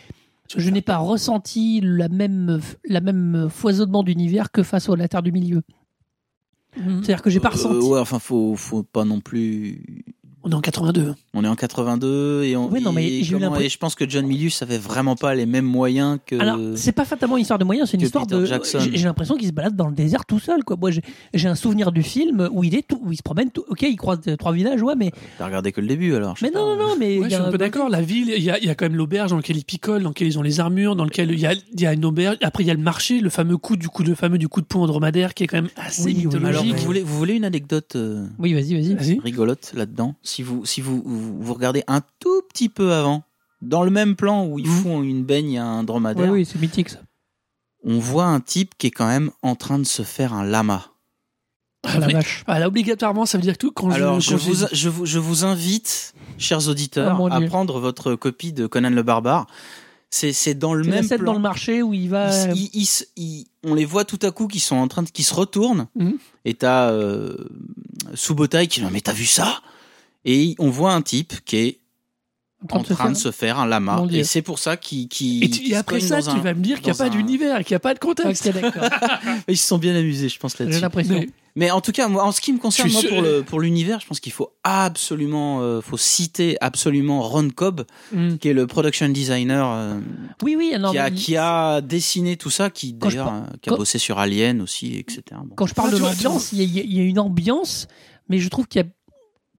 je 0.55 0.69
n'ai 0.69 0.81
pas 0.81 0.97
ressenti 0.97 1.79
la 1.81 2.09
même, 2.09 2.59
la 2.87 3.01
même 3.01 3.47
foisonnement 3.49 4.03
d'univers 4.03 4.51
que 4.51 4.63
face 4.63 4.89
à 4.89 4.95
la 4.95 5.07
Terre 5.07 5.23
du 5.23 5.31
Milieu. 5.31 5.61
C'est-à-dire 6.75 7.21
que 7.21 7.29
j'ai 7.29 7.39
pas 7.39 7.47
Euh, 7.49 7.51
ressenti. 7.53 7.87
ouais, 7.87 7.99
enfin, 7.99 8.19
faut, 8.19 8.55
faut 8.57 8.83
pas 8.83 9.05
non 9.05 9.21
plus. 9.21 10.03
On 10.47 10.51
est 10.51 10.53
en 10.55 10.61
82. 10.61 11.15
On 11.33 11.43
est 11.43 11.47
en 11.47 11.55
82 11.55 12.43
et 12.43 12.55
on. 12.55 12.69
Oui, 12.71 12.79
non, 12.81 12.91
mais 12.91 13.07
et 13.07 13.23
j'ai 13.23 13.31
eu 13.31 13.33
comment- 13.33 13.45
l'impression- 13.47 13.65
et 13.65 13.69
je 13.69 13.77
pense 13.79 13.95
que 13.95 14.07
John 14.07 14.27
Milius 14.27 14.61
avait 14.61 14.77
vraiment 14.77 15.15
pas 15.15 15.33
les 15.33 15.47
mêmes 15.47 15.65
moyens 15.65 16.19
que. 16.25 16.39
Alors, 16.39 16.59
c'est 16.75 16.91
pas 16.91 17.03
fatalement 17.03 17.35
une 17.37 17.41
histoire 17.41 17.57
de 17.57 17.65
moyens, 17.65 17.89
c'est 17.89 17.97
une 17.97 18.01
que 18.01 18.05
histoire 18.05 18.27
Peter 18.27 18.39
de. 18.41 18.45
Jackson. 18.45 18.79
J'ai 18.79 18.95
j'ai 18.95 19.05
l'impression 19.05 19.35
qu'il 19.37 19.47
se 19.47 19.53
balade 19.53 19.75
dans 19.75 19.87
le 19.87 19.95
désert 19.95 20.23
tout 20.25 20.37
seul, 20.39 20.63
quoi. 20.63 20.77
Moi, 20.79 20.91
j'ai- 20.91 21.01
j'ai 21.33 21.47
un 21.47 21.55
souvenir 21.55 21.91
du 21.91 22.03
film 22.03 22.47
où 22.51 22.63
il 22.63 22.75
est 22.75 22.87
tout, 22.87 23.01
où 23.03 23.11
il 23.11 23.17
se 23.17 23.23
promène. 23.23 23.49
Tout, 23.49 23.63
ok, 23.67 23.81
il 23.81 23.95
croise 23.95 24.19
euh, 24.27 24.35
trois 24.35 24.51
villages, 24.53 24.81
ouais, 24.83 24.95
mais. 24.95 25.11
T'as 25.39 25.47
regardé 25.47 25.71
que 25.71 25.81
le 25.81 25.87
début 25.87 26.13
alors. 26.13 26.35
je 26.37 26.45
Mais 26.45 26.51
sais 26.51 26.57
non, 26.57 26.75
pas. 26.77 26.83
non, 26.83 26.89
non, 26.89 26.95
mais. 26.99 27.17
Ouais, 27.19 27.21
il 27.21 27.23
je 27.23 27.29
suis 27.29 27.35
a 27.43 27.47
un 27.47 27.51
peu 27.51 27.57
d'accord. 27.57 27.89
La 27.89 28.01
ville, 28.01 28.31
il 28.37 28.43
y 28.43 28.51
a, 28.51 28.59
il 28.59 28.65
y 28.65 28.69
a 28.69 28.75
quand 28.75 28.85
même 28.85 28.95
l'auberge 28.97 29.31
dans 29.31 29.37
lequel 29.37 29.57
ils 29.57 29.65
picolent, 29.65 30.03
dans 30.03 30.09
lequel 30.09 30.27
ils 30.27 30.37
ont 30.37 30.43
les 30.43 30.59
armures, 30.59 30.95
dans 30.95 31.05
lequel 31.05 31.31
il 31.31 31.39
y 31.39 31.47
a, 31.47 31.53
il 31.53 31.81
y 31.81 31.87
a 31.87 31.93
une 31.93 32.05
auberge. 32.05 32.37
Après, 32.43 32.63
il 32.63 32.67
y 32.67 32.71
a 32.71 32.75
le 32.75 32.79
marché, 32.81 33.19
le 33.19 33.29
fameux 33.31 33.57
coup 33.57 33.77
du 33.77 33.89
coup 33.89 34.03
de 34.03 34.13
fameux 34.13 34.37
du 34.37 34.47
coup 34.47 34.61
de 34.61 34.67
poing 34.67 34.85
dromadaire 34.85 35.33
qui 35.33 35.43
est 35.43 35.47
quand 35.47 35.57
même 35.57 35.69
assez 35.75 36.03
Oui, 36.05 36.13
oui. 36.17 36.25
mythologique. 36.25 36.55
Alors, 36.65 36.75
vous 36.77 36.85
voulez, 36.85 37.01
vous 37.01 37.17
voulez 37.17 37.33
une 37.33 37.45
anecdote 37.45 37.95
euh, 37.95 38.27
Oui, 38.37 38.53
vas-y, 38.53 38.75
vas-y. 38.75 38.93
Vas-y. 38.93 39.19
rigolote 39.19 39.71
là-dedans? 39.73 40.13
Si 40.35 40.43
vous, 40.43 40.65
si 40.65 40.81
vous, 40.81 41.01
vous, 41.05 41.41
vous 41.41 41.53
regardez 41.53 41.83
un 41.87 42.01
tout 42.19 42.41
petit 42.49 42.67
peu 42.67 42.91
avant, 42.91 43.23
dans 43.61 43.83
le 43.83 43.89
même 43.89 44.17
plan 44.17 44.45
où 44.45 44.59
ils 44.59 44.67
Mhm. 44.67 44.83
font 44.83 45.01
une 45.01 45.23
baigne 45.23 45.57
à 45.59 45.65
un 45.65 45.79
Oui, 45.79 45.85
dromadaire, 45.85 46.29
oui, 46.29 46.45
c'est 46.45 46.59
mythique 46.59 46.89
ça. 46.89 46.99
on 47.85 47.99
voit 47.99 48.25
un 48.25 48.41
type 48.41 48.73
qui 48.77 48.87
est 48.87 48.91
quand 48.91 49.07
même 49.07 49.31
en 49.43 49.55
train 49.55 49.79
de 49.79 49.85
se 49.85 50.01
faire 50.03 50.33
un 50.33 50.43
lama. 50.43 50.87
Ah 51.87 51.99
la 51.99 52.07
vache. 52.09 52.43
Ah, 52.47 52.59
là, 52.59 52.67
obligatoirement, 52.67 53.25
ça 53.25 53.37
veut 53.37 53.43
dire 53.43 53.53
que 53.53 53.59
tout, 53.59 53.71
quand 53.71 53.91
Alors, 53.91 54.19
je, 54.19 54.31
quand 54.31 54.35
vous, 54.37 54.55
je, 54.73 54.89
vous, 54.89 55.05
je 55.05 55.19
vous 55.19 55.45
invite, 55.45 56.13
chers 56.37 56.67
Ah, 56.67 56.69
auditeurs, 56.71 57.15
mon 57.17 57.27
à 57.31 57.39
Dieu. 57.39 57.47
prendre 57.47 57.79
votre 57.79 58.15
copie 58.15 58.51
de 58.51 58.67
Conan 58.67 58.89
le 58.89 59.03
Barbare. 59.03 59.47
C'est 60.09 60.33
c'est 60.33 60.53
dans 60.55 60.73
le 60.73 60.83
même 60.83 61.07
plan. 61.07 61.23
dans 61.25 61.33
le 61.33 61.39
marché 61.39 61.81
où 61.81 61.93
il 61.93 62.09
va. 62.09 62.29
Ils- 62.53 63.45
on 63.63 63.73
les 63.73 63.85
voit 63.85 64.03
tout 64.03 64.19
à 64.21 64.31
coup 64.31 64.47
qui 64.47 64.59
sont 64.59 64.75
en 64.75 64.89
train 64.89 65.03
de, 65.03 65.09
qui 65.09 65.23
se 65.23 65.33
retournent 65.33 65.87
Mhm. 65.95 66.17
et 66.43 66.55
t'as 66.55 66.89
euh, 66.91 67.37
Subotai 68.15 68.67
qui 68.67 68.81
dit 68.81 68.87
mais 68.91 68.99
t'as 69.01 69.13
vu 69.13 69.25
ça? 69.25 69.61
Et 70.25 70.55
on 70.59 70.69
voit 70.69 70.93
un 70.93 71.01
type 71.01 71.33
qui 71.45 71.55
est 71.57 71.79
en 72.71 72.81
train 72.81 73.11
de 73.11 73.15
se 73.17 73.31
faire 73.31 73.59
un 73.59 73.67
lama 73.67 74.05
et 74.11 74.23
c'est 74.23 74.41
pour 74.41 74.57
ça 74.59 74.75
qu'ils 74.75 75.07
qu'ils- 75.07 75.43
Et, 75.43 75.49
tu- 75.51 75.67
et 75.67 75.71
se 75.71 75.75
après 75.75 75.99
ça, 75.99 76.21
dans 76.21 76.33
tu 76.33 76.39
un- 76.39 76.41
vas 76.41 76.53
me 76.55 76.61
dire 76.61 76.77
qu'il 76.77 76.85
n'y 76.87 76.91
a 76.91 76.95
pas 76.95 77.05
un- 77.05 77.09
d'univers, 77.09 77.63
qu'il 77.63 77.73
n'y 77.73 77.77
a 77.77 77.79
pas 77.79 77.93
de 77.93 77.99
contexte. 77.99 78.47
Ok, 78.47 78.53
d'accord. 78.59 78.83
ils 79.47 79.57
se 79.57 79.67
sont 79.67 79.77
bien 79.77 79.95
amusés 79.95 80.29
je 80.29 80.39
pense 80.39 80.55
J'ai 80.57 80.63
là-dessus 80.63 80.81
l'impression. 80.81 81.13
Mais- 81.19 81.29
mais 81.57 81.71
en 81.71 81.79
tout 81.79 81.91
cas 81.91 82.07
moi 82.07 82.23
en 82.25 82.31
ce 82.31 82.41
qui 82.41 82.51
me 82.53 82.57
concerne 82.57 82.91
moi 82.91 83.01
pour 83.07 83.21
le 83.21 83.43
pour 83.43 83.59
l'univers 83.61 83.99
je 84.01 84.07
pense 84.07 84.19
qu'il 84.19 84.31
faut 84.31 84.51
absolument 84.63 85.61
euh, 85.61 85.79
faut 85.81 85.95
citer 85.97 86.57
absolument 86.59 87.21
Ron 87.21 87.49
Cobb 87.49 87.85
Hmm. 88.11 88.37
qui 88.37 88.49
est 88.49 88.53
le 88.53 88.65
production 88.67 89.07
designer 89.09 89.69
euh, 89.71 89.99
Oui, 90.41 90.55
oui, 90.57 90.73
non, 90.79 90.91
qui, 90.91 90.97
a, 90.97 91.09
mais 91.09 91.15
qui 91.15 91.37
a 91.37 91.81
dessiné 91.81 92.35
tout 92.35 92.49
ça 92.49 92.69
qui 92.71 92.93
d'ailleurs 92.93 93.27
par- 93.27 93.35
euh, 93.35 93.45
qui 93.61 93.69
a 93.69 93.71
quand- 93.73 93.77
bossé 93.77 93.99
sur 93.99 94.17
Alien 94.17 94.61
aussi 94.61 94.95
etc 94.97 95.23
Bon. 95.45 95.53
quand 95.55 95.67
je 95.67 95.75
parle 95.75 95.89
Ah, 95.91 95.95
de 95.95 95.99
l'ambiance, 95.99 96.51
il 96.51 96.61
y, 96.63 96.65
y 96.65 96.79
a- 96.79 96.83
y 96.83 97.07
une 97.07 97.19
ambiance, 97.19 97.87
mais 98.27 98.39
je 98.39 98.49
trouve 98.49 98.67
qu'il 98.67 98.81
n'y 98.81 98.87
a, 98.89 98.91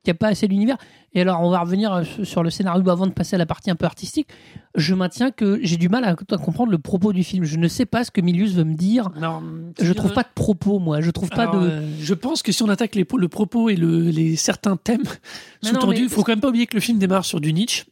qu'il 0.06 0.12
y 0.12 0.16
a 0.16 0.18
pas 0.18 0.28
assez 0.28 0.48
d'univers. 0.48 0.76
Et 1.14 1.20
alors, 1.20 1.40
on 1.42 1.50
va 1.50 1.60
revenir 1.60 1.92
euh, 1.92 2.02
sur 2.24 2.42
le 2.42 2.50
scénario 2.50 2.88
avant 2.90 3.06
de 3.06 3.12
passer 3.12 3.36
à 3.36 3.38
la 3.38 3.46
partie 3.46 3.70
un 3.70 3.74
peu 3.74 3.86
artistique. 3.86 4.28
Je 4.74 4.94
maintiens 4.94 5.30
que 5.30 5.58
j'ai 5.62 5.76
du 5.76 5.88
mal 5.88 6.04
à, 6.04 6.10
à 6.10 6.36
comprendre 6.38 6.70
le 6.70 6.78
propos 6.78 7.12
du 7.12 7.24
film. 7.24 7.44
Je 7.44 7.56
ne 7.56 7.68
sais 7.68 7.86
pas 7.86 8.04
ce 8.04 8.10
que 8.10 8.20
Milius 8.20 8.52
veut 8.54 8.64
me 8.64 8.74
dire. 8.74 9.10
Non, 9.20 9.42
Je 9.80 9.92
trouve 9.92 10.12
pas 10.12 10.22
de 10.22 10.28
propos, 10.34 10.78
moi. 10.78 11.00
Je 11.00 11.10
trouve 11.10 11.30
pas 11.30 11.46
de. 11.46 11.56
euh, 11.58 11.88
je 12.00 12.14
pense 12.14 12.42
que 12.42 12.52
si 12.52 12.62
on 12.62 12.68
attaque 12.68 12.94
les, 12.94 13.06
le 13.16 13.28
propos 13.28 13.68
et 13.70 13.76
le, 13.76 14.10
les 14.10 14.36
certains 14.36 14.76
thèmes 14.76 15.02
sous-tendus, 15.62 15.96
il 15.96 16.02
mais- 16.04 16.08
faut 16.08 16.22
quand 16.22 16.32
même 16.32 16.40
pas 16.40 16.48
oublier 16.48 16.66
que 16.66 16.74
le 16.76 16.80
film 16.80 16.98
démarre 16.98 17.24
sur 17.24 17.40
du 17.40 17.52
Nietzsche. 17.52 17.84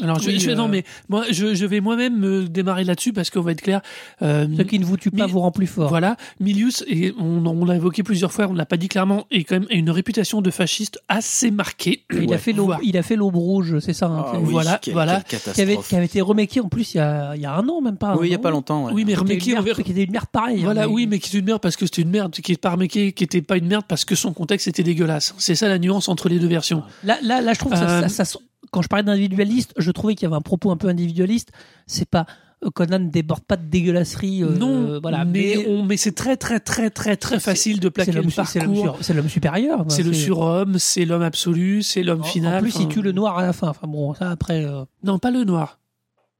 Alors, 0.00 0.18
je, 0.18 0.30
Oui, 0.30 0.40
je- 0.40 0.50
euh, 0.50 0.54
non, 0.54 0.68
mais 0.68 0.84
moi, 1.10 1.24
je, 1.30 1.54
je 1.54 1.66
vais 1.66 1.80
moi-même 1.80 2.18
me 2.18 2.48
démarrer 2.48 2.82
là-dessus 2.82 3.12
parce 3.12 3.28
qu'on 3.30 3.42
va 3.42 3.52
être 3.52 3.60
clair. 3.60 3.82
euh, 4.22 4.46
Ce 4.56 4.62
qui 4.62 4.78
ne 4.78 4.84
vous 4.84 4.96
tue 4.96 5.10
pas 5.10 5.26
Mi- 5.26 5.32
vous 5.32 5.40
rend 5.40 5.52
plus 5.52 5.66
fort. 5.66 5.88
Voilà, 5.90 6.16
Milius, 6.40 6.82
et 6.88 7.12
on, 7.18 7.44
on 7.46 7.64
l'a 7.66 7.76
évoqué 7.76 8.02
plusieurs 8.02 8.32
fois, 8.32 8.46
on 8.48 8.54
ne 8.54 8.58
l'a 8.58 8.64
pas 8.66 8.78
dit 8.78 8.88
clairement, 8.88 9.26
est 9.30 9.44
quand 9.44 9.56
même 9.60 9.66
a 9.70 9.74
une 9.74 9.90
réputation 9.90 10.40
de 10.40 10.50
fasciste 10.50 10.98
assez 11.08 11.50
marquée. 11.50 12.04
il, 12.12 12.32
a 12.32 12.38
fait 12.38 12.52
l'aube, 12.52 12.76
il 12.82 12.96
a 12.96 13.02
fait 13.02 13.16
l'aube 13.16 13.36
rouge, 13.36 13.78
c'est 13.80 13.92
ça. 13.92 14.06
hein, 14.06 14.24
Ah 14.26 14.38
oui, 14.40 14.50
voilà, 14.50 14.80
voilà. 14.92 15.20
qui, 15.20 15.60
avait, 15.60 15.76
qui 15.76 15.94
avait 15.94 16.06
été 16.06 16.20
remaké 16.22 16.60
en 16.60 16.68
plus 16.68 16.94
il 16.94 16.96
y 16.96 17.00
a, 17.00 17.36
il 17.36 17.42
y 17.42 17.46
a 17.46 17.54
un 17.54 17.68
an, 17.68 17.80
même 17.82 17.98
pas. 17.98 18.16
oui 18.16 18.28
il 18.28 18.30
y 18.30 18.34
a 18.34 18.38
non 18.38 18.42
pas 18.42 18.50
longtemps 18.50 18.84
ouais. 18.86 18.92
Oui, 18.94 19.04
mais 19.04 19.12
était 19.12 19.52
merde, 19.52 19.64
verra- 19.66 19.82
qui 19.82 19.90
était 19.92 20.04
une 20.04 20.10
merde 20.12 20.26
pareille. 20.32 20.62
Voilà, 20.64 20.84
hein, 20.84 20.86
mais- 20.88 20.92
oui, 20.92 21.06
mais 21.06 21.18
qui 21.18 21.36
est 21.36 21.38
une 21.38 21.44
merde 21.46 21.60
parce 21.60 21.76
que 21.76 21.84
c'était 21.86 22.02
une 22.02 22.10
merde, 22.10 22.32
qui 22.32 22.52
est 22.52 22.56
pas 22.60 22.70
remaké, 22.70 23.12
qui 23.12 23.24
était 23.24 23.42
pas 23.42 23.58
une 23.58 23.66
merde 23.66 23.84
parce 23.86 24.04
que 24.06 24.14
son 24.14 24.32
contexte 24.32 24.66
était 24.68 24.82
dégueulasse. 24.82 25.34
C'est 25.38 25.54
ça 25.54 25.68
la 25.68 25.78
nuance 25.78 26.08
entre 26.08 26.28
les 26.30 26.38
deux 26.38 26.48
versions. 26.48 26.82
Là, 27.04 27.18
là, 27.22 27.40
là, 27.42 27.52
je 27.52 27.58
trouve 27.58 27.72
que 27.72 27.78
ça, 27.78 27.88
Euh, 27.88 28.08
ça- 28.08 28.24
ça- 28.24 28.38
quand 28.72 28.82
je 28.82 28.88
parlais 28.88 29.04
d'individualiste, 29.04 29.72
je 29.76 29.90
trouvais 29.92 30.16
qu'il 30.16 30.24
y 30.24 30.26
avait 30.26 30.36
un 30.36 30.40
propos 30.40 30.72
un 30.72 30.76
peu 30.76 30.88
individualiste. 30.88 31.52
C'est 31.86 32.08
pas 32.08 32.26
euh, 32.64 32.70
Conan 32.70 32.98
ne 33.00 33.08
déborde 33.10 33.42
pas 33.44 33.56
de 33.56 33.64
dégueulasserie. 33.66 34.42
euh, 34.44 34.50
non, 34.56 34.98
voilà, 35.00 35.24
mais, 35.24 35.66
on- 35.68 35.84
mais 35.84 35.96
c'est 35.96 36.12
très 36.12 36.36
très 36.36 36.58
très 36.60 36.90
très 36.90 37.16
très 37.16 37.38
facile 37.40 37.80
de 37.80 37.88
plaquer 37.88 38.12
le 38.12 38.22
su- 38.30 38.40
c'est 38.46 38.60
l'homme 38.60 38.74
parcours. 38.74 38.96
sur- 38.96 39.04
c'est 39.04 39.14
l'homme 39.14 39.28
supérieur. 39.28 39.84
C'est 39.88 40.02
le 40.02 40.12
surhomme, 40.12 40.78
c'est 40.78 41.04
l'homme 41.04 41.22
absolu, 41.22 41.82
c'est 41.82 42.02
l'homme 42.02 42.20
En- 42.20 42.24
final. 42.24 42.58
En 42.58 42.60
plus, 42.60 42.74
il 42.76 42.82
enfin, 42.82 42.88
tue 42.88 43.02
le 43.02 43.12
noir 43.12 43.38
à 43.38 43.42
la 43.42 43.52
fin. 43.52 43.68
Enfin 43.68 43.86
bon, 43.88 44.14
ça 44.14 44.30
après. 44.30 44.64
euh, 44.64 44.84
Non, 45.04 45.18
pas 45.18 45.30
le 45.30 45.44
noir. 45.44 45.80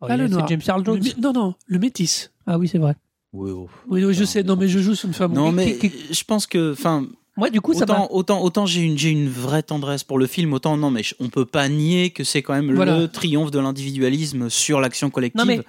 oh, 0.01 0.07
Pas 0.07 0.15
il 0.15 0.19
le 0.19 0.25
a- 0.25 0.29
c'est 0.29 0.35
noir. 0.35 0.49
James 0.49 0.61
Earl 0.69 0.83
Le 0.87 0.95
Jones. 1.03 1.13
non, 1.21 1.33
non, 1.33 1.55
le 1.67 1.79
métis. 1.79 2.31
Ah 2.47 2.57
oui, 2.59 2.69
c'est 2.69 2.79
vrai. 2.79 2.95
Oui, 3.33 3.51
oh. 3.51 3.69
Oui, 3.89 4.05
oui, 4.05 4.15
je 4.15 4.25
sais. 4.25 4.43
Non, 4.45 4.55
mais 4.57 4.69
je 4.69 4.79
joue 4.79 4.95
sur 4.95 5.09
une 5.09 5.15
femme. 5.15 5.33
non 5.33 5.51
mais 5.53 5.75
que- 5.77 5.89
je 6.13 6.25
pense 6.25 6.47
que 6.47 6.73
enfin 6.73 7.07
Moi, 7.37 7.49
du 7.51 7.61
coup, 7.63 7.73
ça 7.73 7.85
autant, 7.85 8.09
autant, 8.11 8.43
autant 8.43 8.67
j'ai 8.67 8.81
une, 8.83 8.99
une 9.03 9.29
vraie 9.29 9.63
tendresse 9.63 10.05
pour 10.05 10.19
le 10.19 10.27
film, 10.27 10.53
autant 10.53 10.77
non, 10.77 10.91
mais 10.91 11.03
on 11.19 11.29
peut 11.31 11.47
pas 11.47 11.69
nier 11.69 12.11
que 12.11 12.25
c'est 12.25 12.43
quand 12.43 12.53
même 12.53 12.75
Voilà. 12.75 12.99
le 12.99 13.09
triomphe 13.09 13.51
de 13.51 13.59
l'individualisme 13.59 14.51
sur 14.51 14.81
l'action 14.81 15.09
collective, 15.09 15.39
Non, 15.41 15.47
mais 15.47 15.63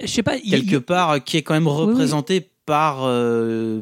je 0.00 0.06
sais 0.06 0.22
pas. 0.22 0.36
il- 0.36 0.50
quelque 0.50 0.74
il- 0.76 0.80
part, 0.80 1.10
euh, 1.12 1.18
qui 1.18 1.38
est 1.38 1.42
quand 1.42 1.54
même 1.54 1.66
oui. 1.66 1.72
représenté 1.72 2.50
par. 2.66 3.00
euh, 3.04 3.80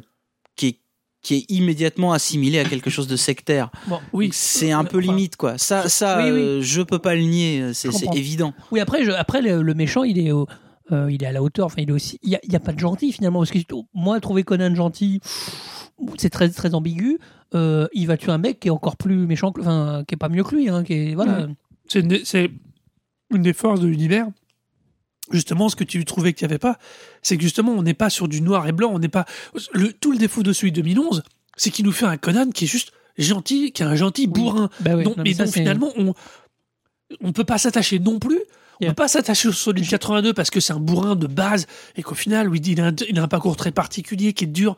qui, 0.55 0.67
est, 0.69 0.79
qui 1.23 1.35
est 1.35 1.51
immédiatement 1.51 2.13
assimilé 2.13 2.61
à 2.61 2.65
quelque 2.65 2.89
chose 2.91 3.09
de 3.09 3.17
sectaire. 3.17 3.71
Bon, 3.89 3.99
Oui. 4.13 4.27
Donc, 4.27 4.35
C'est 4.35 4.71
un 4.71 4.85
peu 4.85 4.99
limite, 4.99 5.35
quoi. 5.37 5.59
Ça, 5.59 5.89
ça 5.89 6.19
oui, 6.19 6.31
oui. 6.31 6.39
euh, 6.41 6.63
je 6.63 6.83
peux 6.83 7.01
pas 7.01 7.17
le 7.17 7.23
nier, 7.23 7.73
c'est 7.75 7.91
Je 7.91 7.97
c'est 7.97 8.15
évident. 8.15 8.55
Oui, 8.71 8.79
après, 8.79 9.05
je- 9.05 9.11
après 9.11 9.43
le, 9.43 9.61
le 9.63 9.75
méchant, 9.75 10.05
il 10.05 10.19
est, 10.21 10.31
au- 10.31 10.47
euh, 10.93 11.11
il 11.11 11.25
est 11.25 11.27
à 11.27 11.33
la 11.33 11.43
hauteur. 11.43 11.67
Enfin, 11.67 11.77
il 11.83 11.89
est 11.89 11.93
aussi. 11.93 12.21
Il 12.23 12.31
y 12.31 12.37
a, 12.37 12.41
il 12.45 12.53
y 12.53 12.57
a 12.57 12.61
pas 12.61 12.73
de 12.73 12.79
gentil 12.79 13.11
finalement. 13.11 13.41
Parce 13.41 13.51
que 13.51 13.59
moi, 13.95 14.21
trouver 14.21 14.45
Conan 14.45 14.73
gentil, 14.77 15.21
c'est 16.19 16.31
très 16.31 16.49
très 16.51 16.75
ambigu. 16.75 17.19
Euh, 17.55 17.87
il 17.93 18.07
va 18.07 18.17
tuer 18.17 18.33
un 18.33 18.39
mec 18.39 18.61
qui 18.61 18.69
est 18.69 18.71
encore 18.73 18.97
plus 18.97 19.27
méchant, 19.27 19.53
que, 19.53 19.61
enfin, 19.61 20.05
qui 20.09 20.15
est 20.15 20.19
pas 20.19 20.29
mieux 20.29 20.43
que 20.45 20.55
lui. 20.55 20.69
Hein, 20.69 20.83
qui 20.85 20.93
est, 20.95 21.15
voilà. 21.15 21.47
C'est 21.89 22.01
une, 22.01 22.09
des- 22.09 22.25
c'est 22.25 22.51
une 23.33 23.43
des 23.43 23.53
forces 23.53 23.81
de 23.81 23.87
l'univers. 23.87 24.27
Justement, 25.31 25.69
ce 25.71 25.77
que 25.77 25.85
tu 25.85 26.05
trouvais 26.05 26.35
qu'il 26.35 26.47
n'y 26.47 26.53
avait 26.53 26.59
pas, 26.59 26.79
c'est 27.23 27.37
que 27.39 27.43
justement, 27.43 27.73
on 27.73 27.83
n'est 27.83 27.95
pas 27.95 28.11
sur 28.11 28.29
du 28.29 28.43
noir 28.43 28.67
et 28.69 28.73
blanc. 28.73 28.91
On 28.93 28.99
n'est 28.99 29.09
pas. 29.09 29.25
Le, 29.73 29.93
tout 29.93 30.13
le 30.13 30.19
défaut 30.19 30.43
de 30.43 30.53
celui 30.53 30.71
de 30.71 30.83
2011, 30.83 31.23
c'est 31.57 31.71
qu'il 31.71 31.87
nous 31.87 31.93
fait 31.93 32.05
un 32.05 32.19
Conan 32.19 32.51
qui 32.51 32.65
est 32.65 32.69
juste 32.69 32.93
gentil, 33.17 33.73
qui 33.73 33.83
est 33.83 33.87
un 33.87 33.95
gentil 33.95 34.27
bourrin. 34.27 34.69
Bah 34.81 34.97
oui, 34.97 35.05
Donc, 35.05 35.17
non, 35.17 35.23
mais 35.23 35.31
mais 35.31 35.35
ça, 35.35 35.45
donc 35.47 35.55
finalement, 35.55 35.93
on 35.97 36.13
on 37.23 37.33
peut 37.33 37.45
pas 37.45 37.57
s'attacher 37.59 37.99
non 37.99 38.19
plus. 38.19 38.39
On 38.81 38.85
Yeah. 38.87 38.91
peut 38.91 38.97
pas 39.05 39.09
s'attacher 39.09 39.47
au 39.49 39.53
Solid 39.53 39.87
82 39.89 40.35
parce 40.35 40.51
que 40.51 40.59
c'est 40.59 40.73
un 40.73 40.81
bourrin 40.81 41.15
de 41.15 41.29
base 41.29 41.67
et 41.97 42.03
qu'au 42.03 42.17
final, 42.17 42.49
oui, 42.49 42.61
il 42.67 42.81
a, 42.81 42.87
un, 42.89 42.95
il 43.09 43.17
a 43.21 43.23
un 43.23 43.29
parcours 43.29 43.55
très 43.57 43.71
particulier 43.71 44.33
qui 44.33 44.45
est 44.45 44.49
dur, 44.49 44.75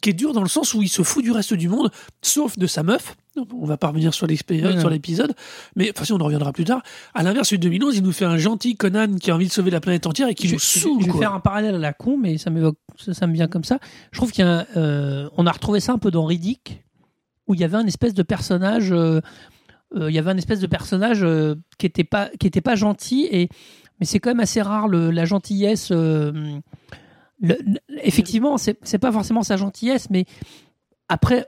qui 0.00 0.10
est 0.10 0.12
dur 0.12 0.32
dans 0.32 0.42
le 0.42 0.48
sens 0.48 0.74
où 0.74 0.82
il 0.82 0.88
se 0.88 1.02
fout 1.02 1.24
du 1.24 1.32
reste 1.32 1.54
du 1.54 1.68
monde, 1.68 1.90
sauf 2.22 2.56
de 2.58 2.66
sa 2.66 2.82
meuf. 2.82 3.16
On 3.52 3.64
va 3.64 3.76
pas 3.78 3.88
revenir 3.88 4.12
sur 4.12 4.26
l'épisode, 4.26 5.34
mais 5.74 5.90
enfin 5.94 6.04
si 6.04 6.12
on 6.12 6.20
en 6.20 6.24
reviendra 6.24 6.52
plus 6.52 6.64
tard. 6.64 6.82
À 7.14 7.22
l'inverse, 7.22 7.50
de 7.52 7.56
2011, 7.56 7.96
il 7.96 8.02
nous 8.02 8.12
fait 8.12 8.26
un 8.26 8.36
gentil 8.36 8.76
Conan 8.76 9.14
qui 9.16 9.30
a 9.30 9.34
envie 9.34 9.46
de 9.48 9.52
sauver 9.52 9.70
la 9.70 9.80
planète 9.80 10.06
entière 10.06 10.28
et 10.28 10.34
qui 10.34 10.48
je, 10.48 10.54
nous 10.54 10.58
saoule. 10.60 11.00
je 11.00 11.06
vais 11.06 11.12
quoi. 11.12 11.20
faire 11.22 11.34
un 11.34 11.40
parallèle 11.40 11.74
à 11.74 11.78
la 11.78 11.92
con, 11.94 12.18
mais 12.18 12.36
ça, 12.38 12.50
m'évoque- 12.50 12.76
ça, 12.98 13.14
ça 13.14 13.26
me 13.26 13.32
vient 13.32 13.48
comme 13.48 13.64
ça. 13.64 13.78
Je 14.12 14.18
trouve 14.18 14.30
y 14.36 14.42
a 14.42 14.66
euh, 14.76 15.28
on 15.36 15.46
a 15.46 15.52
retrouvé 15.52 15.80
ça 15.80 15.92
un 15.94 15.98
peu 15.98 16.10
dans 16.10 16.26
Riddick, 16.26 16.84
où 17.48 17.54
il 17.54 17.60
y 17.60 17.64
avait 17.64 17.78
un 17.78 17.86
espèce 17.86 18.12
de 18.14 18.22
personnage, 18.22 18.92
euh, 18.92 19.20
euh, 19.96 20.10
il 20.10 20.14
y 20.14 20.18
avait 20.18 20.30
un 20.30 20.36
espèce 20.36 20.60
de 20.60 20.66
personnage 20.66 21.26
qui 21.78 21.86
était 21.86 22.04
pas, 22.04 22.28
qui 22.38 22.46
était 22.46 22.60
pas 22.60 22.76
gentil, 22.76 23.26
et 23.32 23.48
mais 23.98 24.06
c'est 24.06 24.20
quand 24.20 24.30
même 24.30 24.40
assez 24.40 24.60
rare 24.62 24.88
le- 24.88 25.10
la 25.10 25.24
gentillesse. 25.24 25.88
euh, 25.90 26.32
le- 27.42 27.58
effectivement, 28.02 28.56
c'est 28.58 28.98
pas 28.98 29.12
forcément 29.12 29.42
sa 29.42 29.56
gentillesse, 29.56 30.08
mais 30.10 30.24
après, 31.08 31.46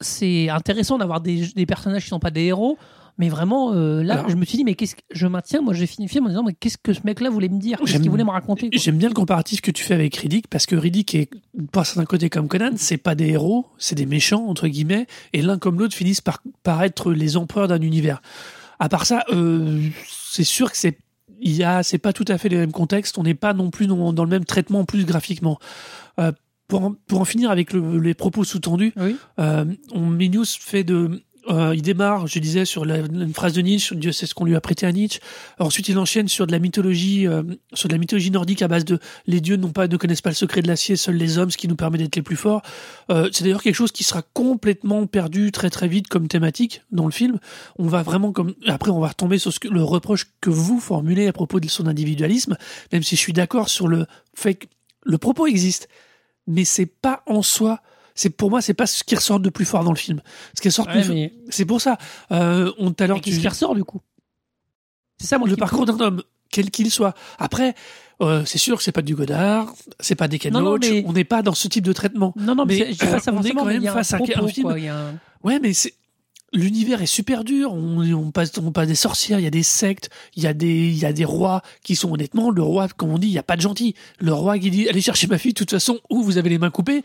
c'est 0.00 0.48
intéressant 0.48 0.98
d'avoir 0.98 1.20
des, 1.20 1.46
des 1.54 1.66
personnages 1.66 2.02
qui 2.04 2.08
sont 2.08 2.20
pas 2.20 2.30
des 2.30 2.44
héros. 2.44 2.78
Mais 3.18 3.28
vraiment, 3.28 3.74
euh, 3.74 4.02
là, 4.02 4.14
Alors- 4.14 4.30
je 4.30 4.36
me 4.36 4.46
suis 4.46 4.56
dit, 4.56 4.64
mais 4.64 4.74
qu'est-ce 4.74 4.94
que 4.96 5.02
je 5.10 5.26
maintiens 5.26 5.60
Moi, 5.60 5.74
j'ai 5.74 5.86
fini 5.86 6.06
le 6.06 6.10
film 6.10 6.24
en 6.24 6.28
disant, 6.30 6.42
mais 6.42 6.54
qu'est-ce 6.54 6.78
que 6.82 6.94
ce 6.94 7.00
mec-là 7.04 7.28
voulait 7.28 7.50
me 7.50 7.58
dire? 7.58 7.78
Qu'est-ce 7.80 7.98
qu'il 7.98 8.08
voulait 8.10 8.24
me 8.24 8.30
raconter 8.30 8.70
J'aime 8.72 8.96
bien 8.96 9.08
le 9.08 9.14
comparatif 9.14 9.60
que 9.60 9.70
tu 9.70 9.84
fais 9.84 9.92
avec 9.92 10.16
Riddick 10.16 10.48
parce 10.48 10.64
que 10.64 10.74
Riddick 10.74 11.14
est, 11.14 11.28
par 11.70 11.84
certains 11.84 12.06
côtés 12.06 12.30
comme 12.30 12.48
Conan, 12.48 12.70
c'est 12.76 12.96
pas 12.96 13.14
des 13.14 13.28
héros, 13.28 13.66
c'est 13.76 13.94
des 13.94 14.06
méchants, 14.06 14.46
entre 14.46 14.68
guillemets, 14.68 15.06
et 15.34 15.42
l'un 15.42 15.58
comme 15.58 15.78
l'autre 15.78 15.94
finissent 15.94 16.22
par, 16.22 16.42
par 16.62 16.82
être 16.82 17.12
les 17.12 17.36
empereurs 17.36 17.68
d'un 17.68 17.82
univers. 17.82 18.22
À 18.78 18.88
part 18.88 19.04
ça, 19.04 19.24
euh, 19.32 19.82
c'est 20.08 20.44
sûr 20.44 20.70
que 20.70 20.78
c'est, 20.78 20.96
il 21.40 21.52
y 21.56 21.64
a, 21.64 21.82
c'est 21.82 21.98
pas 21.98 22.12
tout 22.12 22.24
à 22.28 22.38
fait 22.38 22.48
les 22.48 22.56
mêmes 22.56 22.72
contextes, 22.72 23.18
on 23.18 23.22
n'est 23.22 23.34
pas 23.34 23.52
non 23.54 23.70
plus 23.70 23.86
dans, 23.86 24.12
dans 24.12 24.24
le 24.24 24.30
même 24.30 24.44
traitement 24.44 24.80
en 24.80 24.84
plus 24.84 25.04
graphiquement. 25.04 25.58
Euh, 26.18 26.32
pour, 26.68 26.82
en, 26.84 26.94
pour 27.06 27.20
en 27.20 27.24
finir 27.24 27.50
avec 27.50 27.72
le- 27.72 27.98
les 27.98 28.14
propos 28.14 28.44
sous-tendus, 28.44 28.92
Oui. 28.96 29.16
euh, 29.40 29.64
on, 29.92 30.18
fait 30.60 30.84
de. 30.84 31.22
Euh, 31.48 31.74
il 31.74 31.82
démarre, 31.82 32.26
je 32.26 32.38
disais, 32.38 32.64
sur 32.64 32.84
une 32.84 33.32
phrase 33.32 33.52
de 33.52 33.60
Nietzsche, 33.60 33.94
Dieu 33.96 34.12
sait 34.12 34.26
ce 34.26 34.34
qu'on 34.34 34.44
lui 34.44 34.54
a 34.54 34.60
prêté 34.60 34.86
à 34.86 34.92
Nietzsche. 34.92 35.20
Ensuite, 35.58 35.88
il 35.88 35.98
enchaîne 35.98 36.28
sur 36.28 36.46
de 36.46 36.52
la 36.52 36.58
mythologie, 36.58 37.26
euh, 37.26 37.42
sur 37.72 37.88
de 37.88 37.94
la 37.94 37.98
mythologie 37.98 38.30
nordique 38.30 38.62
à 38.62 38.68
base 38.68 38.84
de 38.84 38.98
les 39.26 39.40
dieux 39.40 39.56
n'ont 39.56 39.70
pas, 39.70 39.88
ne 39.88 39.96
connaissent 39.96 40.20
pas 40.20 40.30
le 40.30 40.36
secret 40.36 40.62
de 40.62 40.68
l'acier, 40.68 40.96
seuls 40.96 41.16
les 41.16 41.38
hommes, 41.38 41.50
ce 41.50 41.56
qui 41.56 41.68
nous 41.68 41.76
permet 41.76 41.98
d'être 41.98 42.16
les 42.16 42.22
plus 42.22 42.36
forts. 42.36 42.62
Euh, 43.10 43.28
c'est 43.32 43.44
d'ailleurs 43.44 43.62
quelque 43.62 43.74
chose 43.74 43.92
qui 43.92 44.04
sera 44.04 44.22
complètement 44.22 45.06
perdu 45.06 45.52
très 45.52 45.70
très 45.70 45.88
vite 45.88 46.08
comme 46.08 46.28
thématique 46.28 46.82
dans 46.90 47.06
le 47.06 47.12
film. 47.12 47.38
On 47.78 47.86
va 47.86 48.02
vraiment 48.02 48.32
après 48.66 48.90
on 48.90 49.00
va 49.00 49.08
retomber 49.08 49.38
sur 49.38 49.52
le 49.70 49.82
reproche 49.82 50.26
que 50.40 50.50
vous 50.50 50.80
formulez 50.80 51.26
à 51.26 51.32
propos 51.32 51.60
de 51.60 51.68
son 51.68 51.86
individualisme, 51.86 52.56
même 52.92 53.02
si 53.02 53.16
je 53.16 53.20
suis 53.20 53.32
d'accord 53.32 53.68
sur 53.68 53.88
le 53.88 54.06
fait 54.34 54.54
que 54.54 54.66
le 55.04 55.18
propos 55.18 55.46
existe, 55.46 55.88
mais 56.46 56.64
c'est 56.64 56.86
pas 56.86 57.22
en 57.26 57.42
soi. 57.42 57.80
C'est 58.20 58.28
pour 58.28 58.50
moi, 58.50 58.60
c'est 58.60 58.74
pas 58.74 58.86
ce 58.86 59.02
qui 59.02 59.14
ressort 59.14 59.40
de 59.40 59.48
plus 59.48 59.64
fort 59.64 59.82
dans 59.82 59.92
le 59.92 59.96
film. 59.96 60.20
Ce 60.54 60.60
qui 60.60 60.68
ressort 60.68 60.86
Ouais, 60.88 61.00
plus, 61.00 61.08
mais 61.08 61.32
c'est 61.48 61.64
pour 61.64 61.80
ça. 61.80 61.96
Euh, 62.32 62.70
on 62.76 62.92
tout 62.92 63.02
à 63.02 63.06
l'heure 63.06 63.16
tu 63.16 63.22
qu'est-ce 63.30 63.40
qui 63.40 63.48
ressort 63.48 63.74
du 63.74 63.82
coup? 63.82 64.02
C'est 65.18 65.26
ça, 65.26 65.38
moi, 65.38 65.48
le 65.48 65.56
parcours 65.56 65.86
d'un 65.86 65.98
homme, 66.00 66.22
quel 66.50 66.70
qu'il 66.70 66.90
soit. 66.90 67.14
Après, 67.38 67.74
euh, 68.20 68.44
c'est 68.44 68.58
sûr 68.58 68.76
que 68.76 68.82
c'est 68.82 68.92
pas 68.92 69.00
du 69.00 69.14
Godard, 69.14 69.72
c'est 70.00 70.16
pas 70.16 70.28
des 70.28 70.38
Ken 70.38 70.52
Non, 70.52 70.60
non, 70.60 70.72
Loach, 70.72 70.90
mais- 70.90 71.02
on 71.06 71.14
n'est 71.14 71.24
pas 71.24 71.40
dans 71.40 71.54
ce 71.54 71.66
type 71.66 71.82
de 71.82 71.94
traitement. 71.94 72.34
Non, 72.36 72.54
non, 72.54 72.66
mais, 72.66 72.76
je 72.76 72.84
dis 72.90 72.96
pas 72.98 73.20
ça 73.20 73.32
on 73.32 73.42
est 73.42 73.52
quand 73.52 73.64
même 73.64 73.82
face 73.86 74.12
à 74.12 74.18
un 74.18 74.48
film. 74.48 74.66
quoi, 74.66 74.78
il 74.78 74.84
y 74.84 74.88
a 74.88 74.98
un- 74.98 75.14
Ouais, 75.42 75.58
mais 75.58 75.72
c'est 75.72 75.94
l'univers 76.52 77.02
est 77.02 77.06
super 77.06 77.44
dur. 77.44 77.72
On, 77.72 78.00
on 78.12 78.30
passe, 78.30 78.52
on 78.58 78.72
passe 78.72 78.88
des 78.88 78.94
sorcières, 78.94 79.38
il 79.38 79.44
y 79.44 79.46
a 79.46 79.50
des 79.50 79.62
sectes, 79.62 80.10
il 80.36 80.42
y 80.42 80.46
a 80.46 80.54
des, 80.54 80.88
il 80.88 80.98
y 80.98 81.04
a 81.04 81.12
des 81.12 81.24
rois 81.24 81.62
qui 81.82 81.96
sont 81.96 82.12
honnêtement 82.12 82.50
le 82.50 82.62
roi, 82.62 82.88
comme 82.88 83.10
on 83.10 83.18
dit, 83.18 83.28
il 83.28 83.32
y 83.32 83.38
a 83.38 83.42
pas 83.42 83.56
de 83.56 83.60
gentil. 83.60 83.94
Le 84.18 84.32
roi 84.32 84.58
qui 84.58 84.70
dit 84.70 84.88
allez 84.88 85.00
chercher 85.00 85.26
ma 85.26 85.38
fille, 85.38 85.52
de 85.52 85.58
toute 85.58 85.70
façon, 85.70 85.98
ou 86.10 86.22
vous 86.22 86.38
avez 86.38 86.50
les 86.50 86.58
mains 86.58 86.70
coupées. 86.70 87.02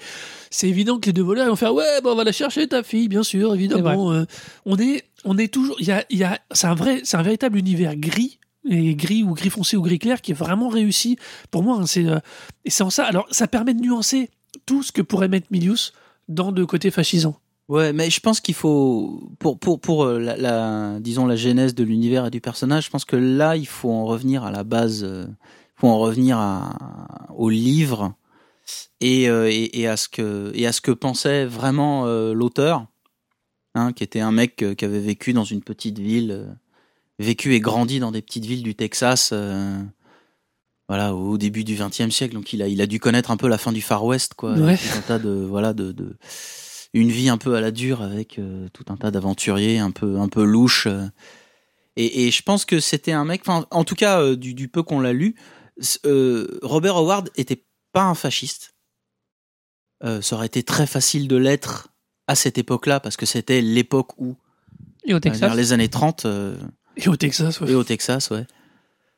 C'est 0.49 0.67
évident 0.67 0.99
que 0.99 1.07
les 1.07 1.13
deux 1.13 1.23
voleurs 1.23 1.47
vont 1.47 1.55
faire 1.55 1.73
ouais, 1.73 2.01
bon, 2.03 2.11
on 2.11 2.15
va 2.15 2.23
la 2.23 2.31
chercher 2.31 2.67
ta 2.67 2.83
fille, 2.83 3.07
bien 3.07 3.23
sûr, 3.23 3.53
évidemment. 3.53 4.11
Euh, 4.11 4.25
on 4.65 4.77
est, 4.77 5.03
on 5.23 5.37
est 5.37 5.51
toujours, 5.51 5.75
il 5.79 5.87
y 5.87 5.91
a, 5.91 6.05
il 6.09 6.17
y 6.17 6.23
a, 6.23 6.39
c'est 6.51 6.67
un 6.67 6.75
vrai, 6.75 7.01
c'est 7.03 7.17
un 7.17 7.23
véritable 7.23 7.57
univers 7.57 7.95
gris. 7.95 8.39
Et 8.67 8.95
gris 8.95 9.21
ou 9.21 9.35
gris 9.35 9.51
foncé 9.51 9.77
ou 9.77 9.83
gris 9.83 9.99
clair 9.99 10.21
qui 10.23 10.31
est 10.31 10.35
vraiment 10.35 10.69
réussi 10.69 11.17
pour 11.51 11.61
moi 11.61 11.77
hein, 11.77 11.85
c'est 11.85 12.07
euh, 12.07 12.17
et 12.63 12.71
c'est 12.71 12.81
en 12.81 12.89
ça 12.89 13.05
alors 13.05 13.27
ça 13.29 13.47
permet 13.47 13.75
de 13.75 13.79
nuancer 13.79 14.31
tout 14.65 14.81
ce 14.81 14.91
que 14.91 15.03
pourrait 15.03 15.27
mettre 15.27 15.45
Milius 15.51 15.93
dans 16.29 16.49
le 16.49 16.65
côté 16.65 16.89
fascisant 16.89 17.39
Ouais, 17.67 17.93
mais 17.93 18.09
je 18.11 18.19
pense 18.19 18.39
qu'il 18.41 18.53
faut 18.53 19.31
pour 19.39 19.57
pour 19.59 19.79
pour 19.79 20.03
euh, 20.05 20.19
la, 20.19 20.37
la- 20.37 20.99
disons 20.99 21.25
la 21.25 21.35
genèse 21.35 21.73
de 21.73 21.83
l'univers 21.83 22.27
et 22.27 22.29
du 22.31 22.39
personnage. 22.41 22.85
Je 22.85 22.89
pense 22.91 23.05
que 23.05 23.15
là, 23.15 23.55
il 23.55 23.65
faut 23.67 23.91
en 23.91 24.05
revenir 24.05 24.43
à 24.43 24.51
la 24.51 24.63
base. 24.63 25.03
euh, 25.03 25.25
Il 25.27 25.79
faut 25.81 25.87
en 25.87 25.97
revenir 25.99 26.37
à, 26.37 27.27
au 27.35 27.49
livre 27.49 28.13
et, 29.01 29.27
euh, 29.29 29.49
et 29.51 29.79
et 29.81 29.87
à 29.87 29.97
ce 29.97 30.07
que 30.07 30.51
et 30.53 30.67
à 30.67 30.71
ce 30.71 30.79
que 30.81 30.91
pensait 30.91 31.45
vraiment 31.45 32.05
euh, 32.05 32.33
l'auteur, 32.33 32.85
hein, 33.73 33.93
qui 33.93 34.03
était 34.03 34.19
un 34.21 34.31
mec 34.31 34.61
euh, 34.61 34.75
qui 34.75 34.85
avait 34.85 34.99
vécu 34.99 35.33
dans 35.33 35.43
une 35.43 35.61
petite 35.63 35.97
ville, 35.97 36.55
vécu 37.17 37.55
et 37.55 37.59
grandi 37.59 37.99
dans 37.99 38.11
des 38.11 38.21
petites 38.21 38.45
villes 38.45 38.63
du 38.63 38.75
Texas. 38.75 39.31
euh, 39.33 39.81
voilà, 40.87 41.15
au 41.15 41.39
début 41.39 41.63
du 41.63 41.73
XXe 41.75 42.11
siècle, 42.11 42.35
donc 42.35 42.53
il 42.53 42.61
a, 42.61 42.67
il 42.67 42.79
a 42.79 42.85
dû 42.85 42.99
connaître 42.99 43.31
un 43.31 43.37
peu 43.37 43.47
la 43.47 43.57
fin 43.57 43.71
du 43.71 43.81
Far 43.81 44.05
West, 44.05 44.35
quoi. 44.35 44.53
Ouais. 44.53 44.77
Un 44.95 45.01
tas 45.01 45.17
de, 45.17 45.31
voilà, 45.31 45.73
de, 45.73 45.91
de, 45.91 46.15
une 46.95 47.11
vie 47.11 47.29
un 47.29 47.37
peu 47.37 47.55
à 47.55 47.61
la 47.61 47.71
dure 47.71 48.01
avec 48.01 48.39
euh, 48.39 48.67
tout 48.73 48.85
un 48.87 48.97
tas 48.97 49.11
d'aventuriers 49.11 49.79
un 49.79 49.91
peu 49.91 50.17
un 50.17 50.29
peu 50.29 50.43
louches 50.43 50.87
euh. 50.87 51.05
et, 51.97 52.25
et 52.27 52.31
je 52.31 52.41
pense 52.41 52.65
que 52.65 52.79
c'était 52.79 53.11
un 53.11 53.25
mec 53.25 53.43
en 53.47 53.83
tout 53.83 53.95
cas 53.95 54.21
euh, 54.21 54.35
du, 54.35 54.53
du 54.53 54.69
peu 54.69 54.81
qu'on 54.81 54.99
l'a 54.99 55.13
lu 55.13 55.35
Robert 56.63 56.95
Howard 56.95 57.29
était 57.35 57.65
pas 57.91 58.03
un 58.03 58.15
fasciste 58.15 58.73
ça 60.21 60.35
aurait 60.35 60.45
été 60.45 60.61
très 60.61 60.85
facile 60.85 61.27
de 61.27 61.35
l'être 61.35 61.89
à 62.27 62.35
cette 62.35 62.57
époque-là 62.57 62.99
parce 62.99 63.17
que 63.17 63.25
c'était 63.25 63.61
l'époque 63.61 64.17
où 64.17 64.35
Et 65.03 65.13
au 65.13 65.19
vers 65.19 65.33
Texas. 65.33 65.55
les 65.55 65.73
années 65.73 65.89
30 65.89 66.25
euh, 66.25 66.55
et 66.97 67.07
au 67.07 67.15
Texas 67.15 67.59
ouais. 67.61 67.71
et 67.71 67.75
au 67.75 67.83
Texas, 67.83 68.29
ouais. 68.29 68.45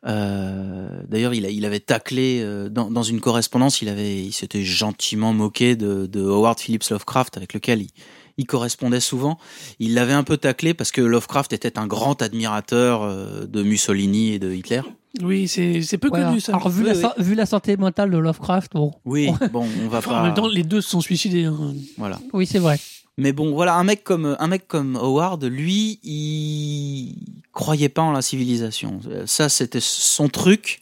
Euh, 0.06 1.02
D'ailleurs, 1.08 1.34
il, 1.34 1.66
avait 1.66 1.80
taclé 1.80 2.42
euh, 2.44 2.70
dans, 2.70 2.90
dans 2.92 3.04
une 3.04 3.20
correspondance, 3.20 3.82
il 3.82 3.90
avait, 3.90 4.18
il 4.24 4.32
s'était 4.32 4.64
gentiment 4.64 5.34
moqué 5.34 5.76
de, 5.76 6.06
de 6.06 6.22
Howard 6.22 6.60
Phillips 6.60 6.90
Lovecraft, 6.90 7.38
avec 7.38 7.54
lequel 7.54 7.82
il, 7.82 7.90
il 8.38 8.46
correspondait 8.46 9.00
souvent. 9.00 9.38
Il 9.80 9.94
l'avait 9.96 10.14
un 10.14 10.24
peu 10.24 10.38
taclé 10.38 10.74
parce 10.74 10.92
que 10.92 11.02
Lovecraft 11.02 11.54
était 11.54 11.80
un 11.80 11.88
grand 11.88 12.22
admirateur 12.22 13.02
euh, 13.04 13.46
de 13.48 13.64
Mussolini 13.64 14.34
et 14.34 14.40
de 14.40 14.54
Hitler. 14.54 14.82
Oui, 15.24 15.48
c'est 15.48 15.98
peu 15.98 16.10
connu 16.12 16.40
ça. 16.40 16.54
alors, 16.54 16.70
vu, 16.70 16.84
Oui, 16.84 16.90
la, 16.90 16.96
oui. 16.96 17.02
so- 17.02 17.24
vu 17.24 17.34
la 17.34 17.46
santé 17.48 17.76
mentale 17.78 18.12
de 18.12 18.18
Lovecraft, 18.18 18.74
bon. 18.74 18.92
Oui, 19.06 19.30
bon, 19.52 19.66
on 19.84 19.88
va 19.88 19.98
Enfin, 20.00 20.12
pas. 20.12 20.20
En 20.22 20.24
même 20.26 20.34
temps, 20.36 20.48
les 20.48 20.64
deux 20.64 20.82
se 20.82 20.90
sont 20.90 21.02
suicidés. 21.02 21.46
hein. 21.46 21.74
Voilà. 21.98 22.20
Oui, 22.34 22.46
c'est 22.46 22.60
vrai. 22.60 22.78
Mais 23.18 23.32
bon, 23.34 23.52
voilà, 23.54 23.76
un 23.76 23.84
mec 23.84 24.04
comme 24.04 24.36
un 24.40 24.48
mec 24.48 24.68
comme 24.68 24.96
Howard, 24.96 25.44
lui, 25.44 26.00
il 26.04 27.16
croyait 27.52 27.90
pas 27.90 28.04
en 28.04 28.12
la 28.12 28.22
civilisation. 28.22 29.00
Ça, 29.26 29.50
c'était 29.50 29.80
son 29.82 30.30
truc. 30.30 30.82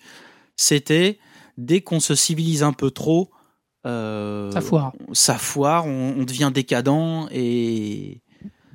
C'était 0.57 1.17
dès 1.57 1.81
qu'on 1.81 1.99
se 2.01 2.15
civilise 2.15 2.63
un 2.63 2.73
peu 2.73 2.91
trop, 2.91 3.29
euh, 3.85 4.51
Ça 4.51 4.61
foire. 4.61 4.91
ça 5.13 5.37
foire, 5.37 5.85
on, 5.87 6.15
on 6.17 6.23
devient 6.23 6.51
décadent 6.53 7.27
et 7.31 8.21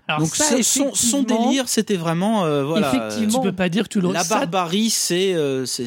Alors, 0.09 0.21
donc 0.21 0.35
ça, 0.35 0.63
son, 0.63 1.23
délire, 1.23 1.69
c'était 1.69 1.97
vraiment 1.97 2.45
euh, 2.47 2.65
voilà. 2.65 2.95
Effectivement. 2.95 3.41
Tu 3.41 3.49
peux 3.51 3.55
pas 3.57 3.69
dire 3.69 3.85
que 3.85 3.89
tu 3.89 4.01
l'aurais. 4.01 4.15
La 4.15 4.25
barbarie, 4.25 4.89
c'est 4.91 5.35
euh, 5.35 5.67
c'est- 5.67 5.87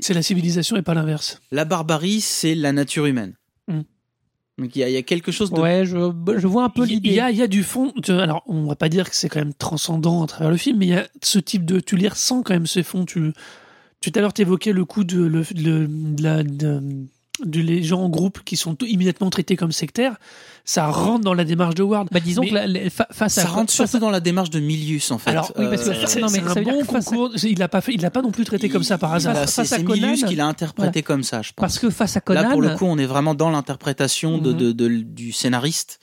C'est 0.00 0.14
la 0.14 0.22
civilisation 0.22 0.76
et 0.76 0.82
pas 0.82 0.94
l'inverse. 0.94 1.40
la 1.50 1.64
barbarie, 1.64 2.20
c'est 2.20 2.54
la 2.54 2.72
nature 2.72 3.06
humaine. 3.06 3.34
Donc 4.58 4.74
il 4.74 4.80
y, 4.80 4.82
a- 4.82 4.88
il 4.88 4.92
y 4.94 4.96
a 4.96 5.02
quelque 5.02 5.30
chose 5.32 5.50
de. 5.52 5.60
Ouais, 5.60 5.84
je, 5.86 5.96
je 6.36 6.46
vois 6.48 6.64
un 6.64 6.68
peu 6.68 6.82
Il 6.84 6.90
y- 6.90 6.94
l'idée. 6.94 7.08
il 7.10 7.14
y 7.14 7.20
a, 7.20 7.30
il 7.30 7.36
y 7.36 7.42
a 7.42 7.46
du 7.46 7.62
fond. 7.62 7.92
tu- 8.02 8.10
Alors, 8.10 8.42
on 8.46 8.66
va 8.66 8.74
pas 8.76 8.88
dire 8.88 9.08
que 9.08 9.14
c'est 9.16 9.28
quand 9.28 9.38
même 9.38 9.54
transcendant 9.54 10.22
à 10.24 10.26
travers 10.26 10.50
le 10.50 10.56
film, 10.56 10.78
mais 10.78 10.86
il 10.86 10.90
y 10.90 10.94
a 10.94 11.06
ce 11.22 11.38
type 11.38 11.64
de. 11.64 11.78
Tu 11.80 11.96
les 11.96 12.08
ressens 12.08 12.42
quand 12.42 12.54
même, 12.54 12.66
ces 12.66 12.82
fonds. 12.82 13.04
Tu, 13.04 13.32
tu 14.00 14.10
tout 14.10 14.18
à 14.18 14.22
l'heure, 14.22 14.32
t'évoquais 14.32 14.72
le 14.72 14.84
coup 14.84 15.04
de, 15.04 15.20
le, 15.22 15.42
le- 15.54 15.86
de 15.88 16.22
la- 16.22 16.42
de- 17.44 17.60
les 17.60 17.82
gens 17.82 18.00
en 18.02 18.08
groupe 18.08 18.40
qui 18.44 18.56
sont 18.56 18.76
immédiatement 18.86 19.30
traités 19.30 19.56
comme 19.56 19.72
sectaires. 19.72 20.16
Ça 20.64 20.86
rentre 20.88 21.24
dans 21.24 21.32
la 21.34 21.44
démarche 21.44 21.74
de 21.74 21.82
Ward. 21.82 22.08
Bah, 22.12 22.20
disons 22.20 22.42
Mais 22.42 22.48
que 22.50 22.54
la- 22.54 22.66
la- 22.66 22.90
fa- 22.90 23.06
face 23.10 23.38
à 23.38 23.42
Ça 23.42 23.48
rentre 23.48 23.72
face 23.72 23.88
surtout 23.90 23.98
dans 24.04 24.10
la 24.10 24.20
démarche 24.20 24.50
de 24.50 24.60
Milius 24.60 25.10
en 25.10 25.16
fait. 25.18 25.30
Alors, 25.30 25.50
oui, 25.56 25.64
parce 25.70 25.84
que- 25.84 25.90
Euh, 25.90 25.94
C'est 26.06 26.20
non, 26.20 26.26
mais 26.26 26.40
c'est 26.40 26.44
ça 26.44 26.54
veut 26.54 26.60
un 26.60 26.62
dire 26.62 26.72
bon 26.74 26.80
que 26.80 26.86
face 26.86 27.08
à- 27.08 27.10
concours. 27.10 27.30
Il 27.42 27.58
l'a 27.58 27.68
pas 27.68 27.80
fait. 27.80 27.94
Il 27.94 28.02
l'a 28.02 28.10
pas 28.10 28.20
non 28.22 28.30
plus 28.30 28.44
traité 28.44 28.68
comme 28.68 28.82
ça 28.82 28.98
par 28.98 29.14
hasard. 29.14 29.34
C'est 29.36 29.46
face 29.46 29.72
à 29.72 29.76
c'est 29.78 29.82
Milius 29.82 30.24
qui 30.24 30.34
l'a 30.34 30.46
interprété 30.46 31.02
comme 31.02 31.22
ça, 31.22 31.40
je 31.42 31.52
pense. 31.52 31.62
parce 31.62 31.78
que 31.78 31.88
face 31.90 32.16
à 32.16 32.20
Conan, 32.20 32.42
Là, 32.42 32.50
pour 32.50 32.60
le 32.62 32.70
coup, 32.76 32.84
on 32.84 32.98
est 32.98 33.06
vraiment 33.06 33.34
dans 33.34 33.48
l'interprétation 33.50 34.38
de, 34.38 34.52
Mhm. 34.52 34.58
de- 34.58 34.72
de- 34.72 34.88
du 34.88 35.32
scénariste. 35.32 36.00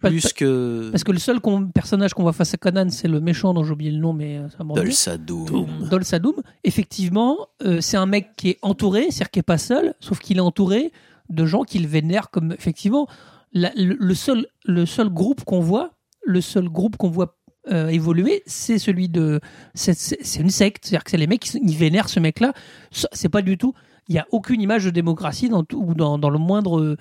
Plus 0.00 0.20
Parce- 0.22 0.32
que 0.32 0.90
parce 0.92 1.02
que 1.02 1.10
le 1.10 1.18
seul 1.18 1.40
personnage 1.74 2.14
qu'on 2.14 2.22
voit 2.22 2.32
face 2.32 2.54
à 2.54 2.56
Conan, 2.56 2.88
c'est 2.88 3.08
le 3.08 3.20
méchant 3.20 3.52
dont 3.52 3.64
j'ai 3.64 3.72
oublié 3.72 3.90
le 3.90 3.98
nom, 3.98 4.12
mais 4.12 4.38
euh, 4.38 4.48
ça 4.50 4.62
me 4.62 4.70
revient. 4.70 4.84
Dolsadoum. 4.84 5.88
Dol 5.90 6.04
Sadoum, 6.04 6.34
effectivement, 6.62 7.36
euh, 7.64 7.80
c'est 7.80 7.96
un 7.96 8.06
mec 8.06 8.30
qui 8.36 8.50
est 8.50 8.58
entouré, 8.62 9.06
c'est-à-dire 9.10 9.30
qui 9.30 9.38
est 9.40 9.42
pas 9.42 9.58
seul, 9.58 9.94
sauf 9.98 10.20
qu'il 10.20 10.36
est 10.36 10.40
entouré 10.40 10.92
de 11.30 11.44
gens 11.46 11.64
qu'il 11.64 11.88
vénère 11.88 12.30
comme 12.30 12.52
effectivement 12.52 13.08
la- 13.52 13.72
le, 13.74 13.96
le 13.98 14.14
seul 14.14 14.46
le 14.64 14.86
seul 14.86 15.08
groupe 15.08 15.42
qu'on 15.44 15.60
voit, 15.60 15.90
le 16.24 16.40
seul 16.40 16.68
groupe 16.68 16.96
qu'on 16.96 17.10
voit 17.10 17.34
euh, 17.70 17.88
évoluer, 17.88 18.42
c'est 18.46 18.78
celui 18.78 19.08
de 19.08 19.40
c'est- 19.74 20.36
une 20.38 20.48
secte, 20.50 20.84
c'est-à-dire 20.86 21.02
que 21.04 21.10
c'est 21.10 21.16
les 21.18 21.26
mecs 21.26 21.40
qui 21.40 21.58
ils 21.60 21.76
vénèrent 21.76 22.08
ce 22.08 22.20
mec-là. 22.20 22.52
C'est 22.92 23.28
pas 23.28 23.42
du 23.42 23.58
tout, 23.58 23.74
il 24.08 24.14
y 24.14 24.18
a 24.18 24.26
aucune 24.30 24.60
image 24.62 24.84
de 24.84 24.90
démocratie 24.90 25.48
dans 25.48 25.64
tout, 25.64 25.82
ou 25.84 25.94
dans, 25.94 26.18
dans 26.18 26.30
le 26.30 26.38
moindre 26.38 26.96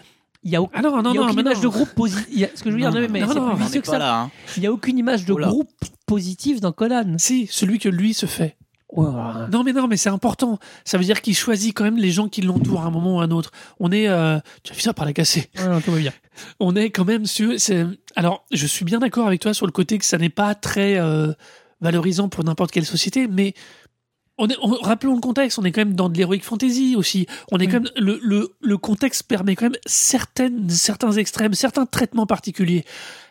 il 0.47 0.53
y 0.53 0.55
a, 0.55 0.61
au- 0.61 0.69
Ah 0.73 0.81
non, 0.81 1.01
non, 1.03 1.11
il 1.11 1.15
y 1.15 1.17
a 1.17 1.21
non, 1.21 1.27
aucune 1.27 1.39
image 1.41 1.59
de 1.61 1.67
groupe 1.67 1.89
positif. 1.93 2.49
Ce 2.55 2.63
que 2.63 2.71
je 2.71 2.75
veux 2.75 2.79
dire, 2.81 2.91
mais 3.11 3.19
c'est 3.21 3.27
plus 3.39 3.63
vicieux 3.63 3.81
que 3.81 3.87
ça. 3.87 3.99
là. 3.99 4.19
hein. 4.21 4.31
Il 4.55 4.63
y 4.63 4.67
a 4.67 4.71
aucune 4.71 4.97
image 4.97 5.25
de 5.25 5.33
groupe 5.49 5.69
positif 6.05 6.61
dans 6.61 6.71
Conan. 6.71 7.15
Si, 7.17 7.47
celui 7.51 7.79
que 7.79 7.89
lui 7.89 8.13
se 8.13 8.25
fait. 8.25 8.55
Non, 9.51 9.63
mais 9.65 9.73
non, 9.73 9.87
mais 9.87 9.97
c'est 9.97 10.09
important. 10.09 10.57
Ça 10.85 10.97
veut 10.97 11.03
dire 11.03 11.21
qu'il 11.21 11.35
choisit 11.35 11.75
quand 11.75 11.83
même 11.83 11.97
les 11.97 12.09
gens 12.11 12.29
qui 12.29 12.41
l'entourent 12.41 12.81
à 12.83 12.85
un 12.85 12.89
moment 12.91 13.17
ou 13.17 13.19
à 13.19 13.25
un 13.25 13.31
autre. 13.31 13.51
On 13.81 13.91
est, 13.91 14.07
euh, 14.07 14.39
tu 14.63 14.71
as 14.71 14.75
vu 14.75 14.81
ça 14.81 14.93
par 14.93 15.05
la 15.05 15.11
cassée. 15.11 15.49
Ouais, 15.57 15.67
non, 15.67 15.81
tout 15.81 15.91
va 15.91 15.97
bien. 15.97 16.13
On 16.61 16.73
est 16.75 16.89
quand 16.89 17.03
même 17.03 17.25
sur. 17.25 17.51
Alors, 18.15 18.45
je 18.51 18.65
suis 18.65 18.85
bien 18.85 18.99
d'accord 18.99 19.27
avec 19.27 19.41
toi 19.41 19.53
sur 19.53 19.65
le 19.65 19.73
côté 19.73 19.97
que 19.97 20.05
ça 20.05 20.17
n'est 20.17 20.29
pas 20.29 20.55
très 20.55 20.97
euh, 20.97 21.33
valorisant 21.81 22.29
pour 22.29 22.43
n'importe 22.45 22.71
quelle 22.71 22.85
société, 22.85 23.27
mais 23.27 23.53
on 24.37 24.47
est, 24.47 24.55
on- 24.61 24.67
rappelons 24.81 25.15
le 25.15 25.21
contexte. 25.21 25.57
On 25.59 25.63
est 25.63 25.71
quand 25.71 25.81
même 25.81 25.95
dans 25.95 26.09
de 26.09 26.17
l'heroic 26.19 26.39
fantasy 26.41 26.95
aussi. 26.95 27.25
On 27.51 27.57
est 27.57 27.65
Oui. 27.65 27.71
quand 27.71 27.79
même 27.81 27.91
le, 27.97 28.19
le, 28.23 28.49
le 28.61 28.77
contexte 28.77 29.23
permet 29.23 29.55
quand 29.55 29.65
même 29.65 29.77
certaines 29.85 30.69
certains 30.69 31.11
extrêmes, 31.13 31.53
certains 31.53 31.85
traitements 31.85 32.25
particuliers. 32.25 32.85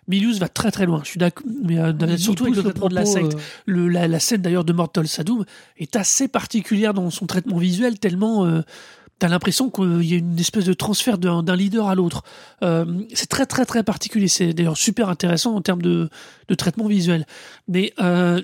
Milius 0.09 0.39
va 0.39 0.49
très 0.49 0.71
très 0.71 0.87
loin. 0.87 1.01
Je 1.05 1.09
suis 1.11 1.19
d'accord, 1.19 1.45
mais 1.65 1.79
euh, 1.79 1.93
Il 2.09 2.19
surtout 2.19 2.45
avec 2.45 2.57
le 2.57 2.63
traitement 2.63 2.89
de 2.89 2.95
la 2.95 3.05
secte. 3.05 3.35
euh, 3.35 3.39
Le, 3.67 3.89
la, 3.89 4.07
la 4.07 4.21
scène 4.21 4.41
d'ailleurs 4.43 4.65
de 4.65 4.73
Mortal 4.73 5.09
Sadoum 5.09 5.45
est 5.79 5.97
assez 5.97 6.29
particulière 6.29 6.95
dans 6.95 7.11
son 7.11 7.27
traitement 7.27 7.59
visuel, 7.59 7.99
tellement 7.99 8.45
euh, 8.47 8.61
t'as 9.19 9.29
l'impression 9.29 9.69
qu'il 9.71 10.05
y 10.05 10.15
a 10.15 10.19
une 10.19 10.39
espèce 10.39 10.65
de 10.67 10.75
transfert 10.75 11.19
d'un 11.19 11.43
d'un 11.43 11.57
leader 11.57 11.89
à 11.89 11.95
l'autre. 11.97 12.23
Euh, 12.63 12.85
c'est 13.15 13.29
très 13.29 13.47
très 13.47 13.65
très 13.65 13.83
particulier. 13.83 14.29
C'est 14.29 14.53
d'ailleurs 14.53 14.77
super 14.77 15.09
intéressant 15.09 15.55
en 15.57 15.61
termes 15.63 15.83
de, 15.83 16.09
de 16.49 16.55
traitement 16.55 16.87
visuel. 16.87 17.27
Mais 17.67 17.93
euh, 17.99 18.41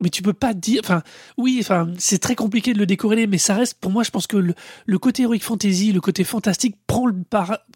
mais 0.00 0.10
tu 0.10 0.22
peux 0.22 0.32
pas 0.32 0.54
dire. 0.54 0.80
Enfin, 0.84 1.02
oui, 1.36 1.58
enfin, 1.60 1.88
c'est 1.98 2.18
très 2.18 2.34
compliqué 2.34 2.72
de 2.72 2.78
le 2.78 2.86
décorréler, 2.86 3.26
mais 3.26 3.38
ça 3.38 3.54
reste 3.54 3.78
pour 3.80 3.90
moi. 3.90 4.02
Je 4.02 4.10
pense 4.10 4.26
que 4.26 4.36
le, 4.36 4.98
côté 4.98 5.22
heroic 5.22 5.40
fantasy, 5.40 5.92
le 5.92 6.00
côté 6.00 6.24
fantastique 6.24 6.76
prend 6.86 7.06
le 7.06 7.14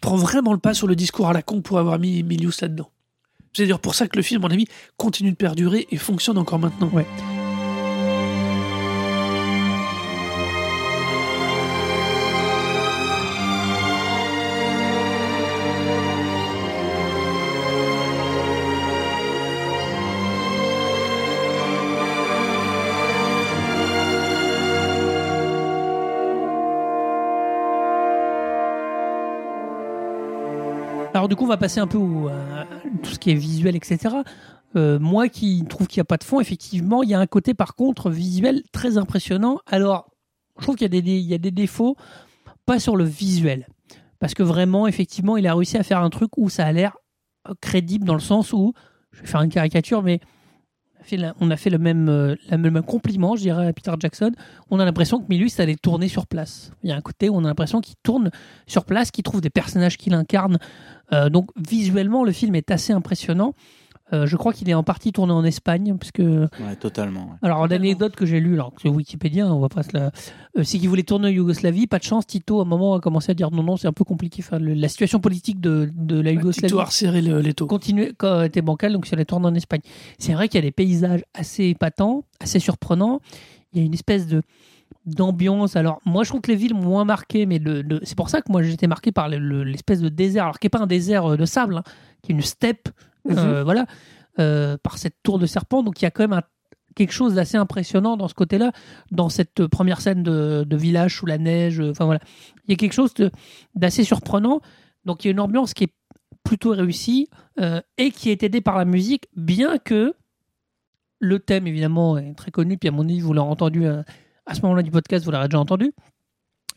prend 0.01 0.17
vraiment 0.17 0.53
le 0.53 0.59
pas 0.59 0.75
sur 0.75 0.87
le 0.87 0.97
discours 0.97 1.29
à 1.29 1.33
la 1.33 1.43
con 1.43 1.61
pour 1.61 1.79
avoir 1.79 1.99
mis 1.99 2.23
Milius 2.23 2.61
là-dedans. 2.61 2.91
C'est 3.53 3.63
d'ailleurs 3.63 3.81
pour 3.81 3.95
ça 3.95 4.07
que 4.07 4.17
le 4.17 4.23
film, 4.23 4.45
à 4.45 4.49
mon 4.49 4.55
avis, 4.55 4.67
continue 4.97 5.31
de 5.31 5.37
perdurer 5.37 5.87
et 5.91 5.97
fonctionne 5.97 6.39
encore 6.39 6.59
maintenant. 6.59 6.91
Ouais. 6.93 7.07
Alors 31.29 31.37
du 31.37 31.37
coup, 31.37 31.45
on 31.45 31.49
va 31.49 31.59
passer 31.59 31.79
un 31.79 31.87
peu 31.87 31.99
au, 31.99 32.29
à 32.29 32.65
tout 33.03 33.11
ce 33.11 33.19
qui 33.19 33.31
est 33.31 33.35
visuel, 33.35 33.77
etc. 33.77 34.15
Euh, 34.77 34.99
moi 34.99 35.29
qui 35.29 35.63
trouve 35.69 35.87
qu'il 35.87 35.99
n'y 36.01 36.03
a 36.03 36.07
pas 36.07 36.17
de 36.17 36.25
fond, 36.25 36.41
effectivement, 36.41 37.03
il 37.03 37.11
y 37.11 37.15
a 37.15 37.21
un 37.21 37.27
côté 37.27 37.53
par 37.53 37.75
contre 37.75 38.09
visuel 38.09 38.63
très 38.73 38.97
impressionnant. 38.97 39.59
Alors, 39.67 40.11
je 40.57 40.63
trouve 40.63 40.77
qu'il 40.77 40.87
y, 40.91 40.99
a 40.99 41.03
des- 41.03 41.19
il 41.19 41.27
y 41.27 41.35
a 41.35 41.39
des 41.39 41.51
défauts, 41.51 41.97
pas 42.65 42.81
sur 42.81 42.97
le 42.97 43.05
visuel. 43.05 43.67
Parce 44.21 44.33
que 44.33 44.43
vraiment, 44.43 44.87
effectivement, 44.87 45.37
il 45.37 45.47
a 45.47 45.55
réussi 45.55 45.77
à 45.77 45.83
faire 45.83 46.01
un 46.01 46.09
truc 46.09 46.31
où 46.39 46.49
ça 46.49 46.65
a 46.65 46.73
l'air 46.73 46.97
euh, 47.47 47.53
crédible 47.61 48.07
dans 48.07 48.15
le 48.15 48.21
sens 48.21 48.55
où, 48.55 48.73
je 49.13 49.21
vais 49.21 49.27
faire 49.27 49.43
une 49.43 49.51
caricature, 49.51 50.03
mais 50.03 50.21
on 51.41 51.51
a 51.51 51.57
fait 51.57 51.71
le 51.71 51.79
même, 51.79 52.09
euh, 52.09 52.37
le 52.51 52.71
même 52.71 52.83
compliment, 52.83 53.37
je 53.37 53.43
dirais, 53.43 53.67
à 53.67 53.73
Peter 53.73 53.93
Jackson. 53.99 54.33
On 54.71 54.81
a 54.81 54.85
l'impression 54.85 55.21
que 55.21 55.27
Milus 55.29 55.51
allait 55.59 55.77
tourner 55.77 56.09
sur 56.09 56.27
place. 56.27 56.73
Il 56.83 56.91
y 56.91 56.93
a 56.93 56.97
un 56.97 57.01
côté 57.01 57.29
où 57.29 57.37
on 57.37 57.45
a 57.45 57.49
l'impression 57.49 57.81
qu'il 57.81 57.97
tourne 58.03 58.31
sur 58.67 58.85
place, 58.85 59.11
qu'il 59.11 59.25
trouve 59.25 59.41
des 59.41 59.51
personnages 59.51 59.97
qu'il 59.97 60.15
incarne. 60.15 60.59
Euh, 61.13 61.31
donc 61.31 61.51
visuellement, 61.57 62.25
le 62.25 62.33
film 62.33 62.55
est 62.55 62.71
assez 62.71 62.93
impressionnant. 62.93 63.55
Euh, 64.15 64.27
je 64.27 64.37
crois 64.37 64.55
qu'il 64.55 64.69
est 64.71 64.75
en 64.75 64.83
partie 64.83 65.13
tourné 65.13 65.33
en 65.35 65.45
Espagne, 65.45 65.95
parce 65.99 66.13
que 66.13 66.49
Ouais, 66.63 66.77
totalement. 66.81 67.25
ouais. 67.27 67.37
alors, 67.43 67.67
l'anecdote 67.69 68.17
que 68.17 68.25
j'ai 68.25 68.41
lue, 68.41 68.55
alors 68.55 68.73
que 68.73 68.81
c'est 68.83 68.89
Wikipédia, 68.89 69.47
on 69.47 69.61
va 69.61 69.69
pas 69.69 69.83
se 69.83 69.91
la. 69.93 70.11
Euh, 70.57 70.63
c'est 70.65 70.79
qu'il 70.79 70.89
voulait 70.89 71.03
tourner 71.03 71.29
en 71.29 71.31
Yougoslavie. 71.31 71.87
Pas 71.87 71.99
de 71.99 72.05
chance, 72.05 72.27
Tito, 72.27 72.61
à 72.61 72.63
un 72.63 72.65
moment, 72.67 72.95
a 72.95 73.01
commencé 73.01 73.31
à 73.33 73.35
dire 73.35 73.51
non, 73.51 73.63
non, 73.63 73.77
c'est 73.77 73.87
un 73.87 73.93
peu 73.93 74.05
compliqué. 74.05 74.43
Enfin, 74.43 74.59
le- 74.59 74.73
la 74.73 74.89
situation 74.89 75.21
politique 75.21 75.61
de, 75.61 75.91
de 75.95 76.19
la 76.21 76.33
Yougoslavie 76.33 76.69
Tito 76.69 76.81
a 76.81 76.85
resserré 76.85 77.21
le- 77.21 77.41
les 77.41 77.53
taux. 77.53 77.67
continuait, 77.67 78.15
quand 78.17 78.43
était 78.43 78.63
bancale, 78.63 78.95
donc 78.95 79.07
il 79.09 79.15
allait 79.15 79.25
tourner 79.27 79.47
en 79.49 79.55
Espagne. 79.55 79.81
C'est 80.19 80.33
vrai 80.33 80.49
qu'il 80.49 80.57
y 80.59 80.65
a 80.65 80.67
des 80.67 80.73
paysages 80.73 81.23
assez 81.35 81.65
épatants, 81.65 82.25
assez 82.41 82.61
surprenants. 82.61 83.21
Il 83.75 83.81
y 83.81 83.83
a 83.83 83.87
une 83.87 83.95
espèce 83.95 84.27
de 84.27 84.41
d'ambiance. 85.07 85.77
Alors, 85.77 86.01
moi, 86.05 86.25
je 86.25 86.31
trouve 86.31 86.41
que 86.41 86.51
les 86.51 86.57
villes 86.57 86.75
m'ont 86.75 86.83
moins 86.89 87.05
marqué, 87.05 87.47
mais 87.47 87.59
le, 87.59 87.83
le- 87.83 88.01
c'est 88.03 88.17
pour 88.17 88.29
ça 88.31 88.41
que 88.43 88.51
moi, 88.51 88.63
j'étais 88.63 88.87
marqué 88.87 89.13
par 89.13 89.29
le- 89.29 89.39
le- 89.39 89.65
l'espèce 89.65 90.01
de 90.01 90.09
désert, 90.09 90.45
alors 90.45 90.59
qui 90.59 90.67
n'est 90.67 90.71
pas 90.71 90.81
un 90.81 90.87
désert 90.87 91.33
euh, 91.33 91.37
de 91.37 91.45
sable, 91.45 91.77
hein, 91.77 91.83
qui 92.23 92.33
est 92.33 92.35
une 92.35 92.43
steppe, 92.43 92.89
euh, 93.29 93.65
voilà, 93.65 93.87
euh, 94.39 94.77
par 94.83 94.99
cette 94.99 95.17
tour 95.23 95.39
de 95.39 95.47
serpent. 95.47 95.83
Donc, 95.83 96.01
il 96.01 96.05
y 96.05 96.07
a 96.07 96.11
quand 96.11 96.23
même 96.23 96.33
un- 96.33 96.43
quelque 96.95 97.13
chose 97.13 97.35
d'assez 97.35 97.57
impressionnant 97.57 98.17
dans 98.17 98.29
ce 98.29 98.35
côté-là, 98.35 98.73
dans 99.11 99.29
cette 99.29 99.67
première 99.67 100.01
scène 100.01 100.23
de, 100.23 100.65
de 100.67 100.77
village 100.77 101.17
sous 101.17 101.27
la 101.27 101.39
neige. 101.39 101.81
Enfin, 101.81 102.07
voilà. 102.07 102.21
Il 102.67 102.71
y 102.71 102.75
a 102.75 102.77
quelque 102.77 102.93
chose 102.95 103.13
d'assez 103.75 104.05
surprenant. 104.05 104.61
Donc, 105.05 105.25
il 105.25 105.29
y 105.29 105.31
a 105.31 105.33
une 105.33 105.41
ambiance 105.41 105.75
qui 105.75 105.85
est 105.85 105.93
plutôt 106.45 106.71
réussie 106.71 107.29
euh, 107.61 107.81
et 107.99 108.11
qui 108.11 108.31
est 108.31 108.43
aidée 108.43 108.61
par 108.61 108.79
la 108.79 108.85
musique, 108.85 109.27
bien 109.37 109.79
que 109.79 110.15
le 111.21 111.39
thème, 111.39 111.67
évidemment, 111.67 112.17
est 112.19 112.35
très 112.35 112.51
connu. 112.51 112.79
Puis, 112.79 112.89
à 112.89 112.93
mon 112.93 113.05
avis, 113.05 113.21
vous 113.21 113.33
l'aurez 113.33 113.49
entendu 113.51 113.87
euh, 113.87 114.03
à 114.47 114.55
ce 114.55 114.63
moment-là 114.63 114.83
du 114.83 114.91
podcast, 114.91 115.25
vous 115.25 115.31
l'aurez 115.31 115.49
déjà 115.49 115.61
entendu. 115.61 115.93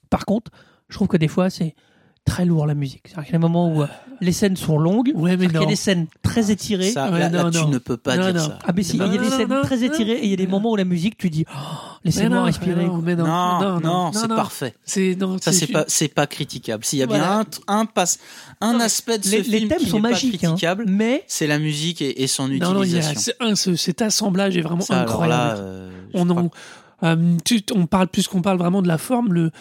Par 0.10 0.26
contre, 0.26 0.52
je 0.90 0.96
trouve 0.96 1.08
que 1.08 1.18
des 1.18 1.28
fois, 1.30 1.50
c'est 1.50 1.74
très 2.26 2.46
lourd 2.46 2.66
la 2.68 2.76
musique. 2.76 3.02
C'est-à-dire 3.06 3.24
qu'il 3.26 3.34
y 3.34 3.36
a 3.36 3.40
des 3.40 3.42
moments 3.42 3.74
où 3.76 3.82
euh, 3.82 3.88
les 4.22 4.32
scènes 4.32 4.56
sont 4.56 4.78
longues, 4.78 5.12
Ouais, 5.16 5.36
mais 5.38 5.46
il 5.46 5.52
y 5.54 5.58
a 5.58 5.66
des 5.66 5.76
scènes 5.76 6.08
très 6.22 6.52
étirées. 6.52 6.92
Ça, 6.92 7.12
Ouais, 7.12 7.20
là, 7.20 7.30
là, 7.30 7.44
non, 7.46 7.52
tu 7.52 7.58
non. 7.60 7.68
ne 7.70 7.78
peux 7.80 7.98
pas 7.98 8.16
Non, 8.16 8.26
dire 8.32 8.34
non. 8.36 8.48
ça. 8.48 8.60
Ah, 8.66 8.72
mais 8.76 8.84
si, 8.84 8.98
Non, 8.98 9.08
il 9.08 9.16
y 9.16 9.18
a 9.18 9.22
des 9.22 9.30
non, 9.30 9.38
scènes 9.38 9.50
non, 9.50 9.62
très 9.64 9.78
non. 9.78 9.84
étirées 9.84 10.12
et 10.14 10.24
il 10.26 10.30
y 10.30 10.34
a 10.34 10.38
des 10.38 10.48
moments 10.48 10.72
où 10.72 10.76
la 10.76 10.86
musique, 10.86 11.18
tu 11.18 11.30
dis, 11.30 11.46
oh, 11.50 11.58
laissez-moi 12.06 12.44
respirer. 12.44 12.88
mais 13.04 13.16
non, 13.16 13.26
non, 13.26 13.60
Non, 13.62 13.80
non, 13.82 14.12
c'est 14.14 14.28
non. 14.28 14.36
parfait. 14.36 14.74
C'est 14.86 15.16
non, 15.20 15.38
Ça, 15.42 15.52
c'est 15.52 15.68
pas, 15.68 15.84
c'est 15.88 16.08
pas 16.08 16.28
critiquable. 16.28 16.86
S'il 16.86 17.00
y 17.00 17.04
a 17.04 17.08
bien 17.08 17.44
un, 17.68 17.86
passe, 17.86 18.20
un 18.62 18.80
aspect 18.80 19.18
de 19.18 19.26
ce 19.26 19.32
Les, 19.32 19.38
les 19.42 19.58
film 19.58 19.70
thèmes 19.70 19.78
qui 19.80 19.86
sont 19.90 19.98
n'est 19.98 20.02
pas 20.04 20.10
magiques, 20.12 20.44
hein, 20.44 20.50
critiquable, 20.50 20.86
mais 20.88 21.24
c'est 21.28 21.48
la 21.48 21.60
musique 21.60 22.02
et, 22.02 22.28
son 22.28 22.48
non, 22.48 22.84
utilisation. 22.84 23.34
cet 23.76 24.02
assemblage 24.02 24.56
est 24.56 24.62
vraiment 24.62 24.86
incroyable. 24.90 25.60
euh, 25.60 25.90
on, 26.14 26.30
en- 26.30 26.50
euh, 27.04 27.16
tu- 27.44 27.64
on 27.76 27.88
parle 27.88 28.08
plus 28.08 28.28
qu'on 28.28 28.42
parle 28.44 28.60
vraiment 28.60 28.82
de 28.84 28.88
la 28.88 29.00
forme. 29.00 29.34
Le, 29.34 29.52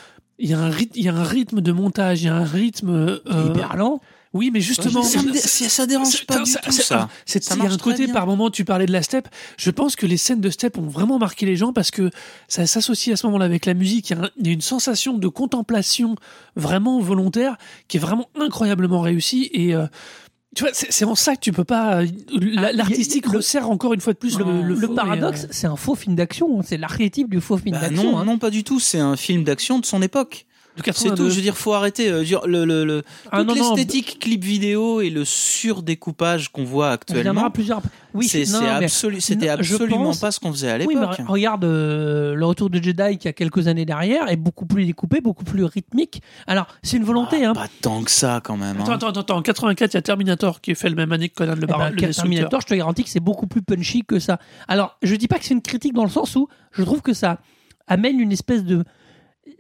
il 0.40 0.50
y 0.50 0.54
a 0.54 0.58
un 0.58 0.70
rythme, 0.70 0.92
il 0.96 1.04
y 1.04 1.08
a 1.08 1.14
un 1.14 1.22
rythme 1.24 1.60
de 1.60 1.72
montage, 1.72 2.22
il 2.22 2.26
y 2.26 2.28
a 2.28 2.34
un 2.34 2.44
rythme. 2.44 2.90
euh, 2.90 3.18
hyper 3.50 3.76
lent. 3.76 4.00
oui, 4.32 4.50
mais 4.52 4.60
justement, 4.60 5.02
ça, 5.02 5.22
me 5.22 5.32
dé- 5.32 5.38
ça, 5.38 5.68
ça 5.68 5.86
dérange 5.86 6.24
pas 6.26 6.38
du 6.40 6.50
ça- 6.50 6.60
tout 6.60 6.70
ça. 6.72 7.08
C'est, 7.26 7.42
Ça 7.42 7.56
il 7.56 7.64
y 7.64 7.66
a 7.66 7.70
un 7.70 7.76
côté 7.76 8.06
par 8.08 8.26
moment, 8.26 8.48
tu 8.48 8.64
parlais 8.64 8.86
de 8.86 8.92
la 8.92 9.02
step. 9.02 9.28
Je 9.58 9.70
pense 9.72 9.96
que 9.96 10.06
les 10.06 10.16
scènes 10.16 10.40
de 10.40 10.50
step 10.50 10.78
ont 10.78 10.86
vraiment 10.86 11.18
marqué 11.18 11.46
les 11.46 11.56
gens 11.56 11.72
parce 11.72 11.90
que 11.90 12.10
ça 12.48 12.64
s'associe 12.66 13.12
à 13.12 13.16
ce 13.16 13.26
moment-là 13.26 13.44
avec 13.46 13.66
la 13.66 13.74
musique. 13.74 14.10
Il 14.10 14.16
y, 14.16 14.20
un- 14.20 14.30
il 14.38 14.46
y 14.46 14.50
a 14.50 14.52
une 14.52 14.60
sensation 14.60 15.14
de 15.18 15.28
contemplation 15.28 16.14
vraiment 16.56 17.00
volontaire 17.00 17.56
qui 17.88 17.96
est 17.96 18.00
vraiment 18.00 18.28
incroyablement 18.38 19.00
réussie 19.00 19.50
et 19.52 19.74
euh, 19.74 19.86
tu 20.56 20.64
vois, 20.64 20.70
c'est, 20.72 20.90
c'est 20.90 21.05
en 21.05 21.14
ça 21.14 21.35
que 21.36 21.40
tu 21.40 21.52
peux 21.52 21.64
pas. 21.64 22.02
la- 22.32 22.72
L'artistique 22.72 23.27
le- 23.27 23.36
resserre 23.39 23.70
encore 23.70 23.94
une 23.94 24.01
fois 24.01 24.12
de 24.14 24.18
plus 24.18 24.39
le, 24.39 24.44
Le, 24.44 24.62
le, 24.62 24.74
le 24.74 24.86
faux, 24.89 24.94
paradoxe, 24.94 25.44
euh, 25.44 25.48
c'est 25.51 25.66
un 25.66 25.77
faux 25.77 25.94
film 25.94 26.16
d'action. 26.16 26.60
C'est 26.62 26.77
l'archétype 26.77 27.31
du 27.31 27.40
faux 27.40 27.56
film 27.56 27.77
Bah 27.77 27.82
d'action. 27.89 28.12
non, 28.12 28.18
hein. 28.18 28.24
non, 28.24 28.39
pas 28.39 28.51
du 28.51 28.64
tout. 28.64 28.81
C'est 28.81 28.98
un 28.98 29.16
film 29.16 29.44
d'action 29.44 29.78
de 29.78 29.86
son 29.86 30.02
époque. 30.02 30.47
C'est 30.76 30.82
82. 30.84 31.16
tout, 31.24 31.30
je 31.30 31.36
veux 31.36 31.42
dire, 31.42 31.56
faut 31.56 31.72
arrêter. 31.74 32.09
euh, 32.09 32.12
je 32.14 32.18
veux 32.20 32.24
dire, 32.24 32.47
le, 32.47 32.64
le, 32.64 32.84
le- 32.84 33.02
Ah, 33.32 33.42
l'esthétique 33.42 34.18
clip 34.20 34.42
vidéo 34.44 35.01
et 35.01 35.10
le 35.10 35.24
surdécoupage 35.70 36.51
qu'on 36.51 36.64
voit 36.64 36.86
Il 36.86 36.88
y 36.88 36.90
en 36.90 36.94
actuellement, 36.94 37.40
aura 37.42 37.51
plusieurs. 37.51 37.82
Oui, 38.14 38.26
c'est 38.26 38.40
non, 38.51 38.60
c'est 38.60 38.66
absolu- 38.84 39.20
c'était 39.20 39.47
non, 39.47 39.52
absolument 39.52 40.05
pense- 40.05 40.18
pas 40.18 40.30
ce 40.32 40.40
qu'on 40.40 40.51
faisait 40.52 40.70
à 40.70 40.78
Oui, 40.78 40.86
mais 40.88 40.94
l'époque. 41.01 41.18
re- 41.18 41.26
regarde 41.26 41.64
euh, 41.64 42.34
le 42.34 42.44
retour 42.47 42.68
de 42.70 42.82
Jedi 42.82 43.18
qui 43.18 43.28
a 43.28 43.32
quelques 43.32 43.68
années 43.68 43.84
derrière 43.84 44.28
est 44.28 44.36
beaucoup 44.36 44.66
plus 44.66 44.84
découpé, 44.84 45.20
beaucoup 45.20 45.44
plus 45.44 45.64
rythmique. 45.64 46.22
Alors 46.47 46.66
c'est 46.82 46.97
une 46.97 47.05
volonté, 47.05 47.44
Ah, 47.44 47.51
hein. 47.51 47.52
Pas 47.55 47.68
tant 47.82 48.02
que 48.02 48.10
ça 48.10 48.40
quand 48.42 48.56
même. 48.56 48.76
Attends, 48.80 48.90
hein. 48.92 48.94
attends, 48.94 49.09
attends, 49.09 49.20
attends. 49.20 49.36
En 49.38 49.42
84, 49.42 49.92
il 49.92 49.97
y 49.97 49.98
a 49.98 50.02
Terminator 50.02 50.60
qui 50.60 50.72
est 50.72 50.74
fait 50.74 50.88
le 50.88 50.97
même 50.97 51.12
année 51.12 51.28
que 51.28 51.34
Conan 51.34 51.55
le 51.55 51.60
Eh 51.62 51.66
Barbare. 51.66 51.90
ben, 51.90 51.94
le 51.94 52.01
Destructeur. 52.01 52.22
Terminator, 52.24 52.60
je 52.62 52.66
te 52.66 52.74
garantis 52.74 53.05
que 53.05 53.10
c'est 53.10 53.20
beaucoup 53.20 53.47
plus 53.47 53.62
punchy 53.62 54.02
que 54.05 54.18
ça. 54.18 54.38
Alors, 54.66 54.97
je 55.02 55.14
dis 55.14 55.28
pas 55.28 55.38
que 55.38 55.44
c'est 55.44 55.55
une 55.55 55.62
critique 55.62 55.92
dans 55.94 56.05
le 56.05 56.10
sens 56.10 56.34
où 56.36 56.48
je 56.72 56.82
trouve 56.82 57.02
que 57.02 57.12
ça 57.12 57.38
amène 57.86 58.18
une 58.18 58.32
espèce 58.32 58.64
de. 58.64 58.84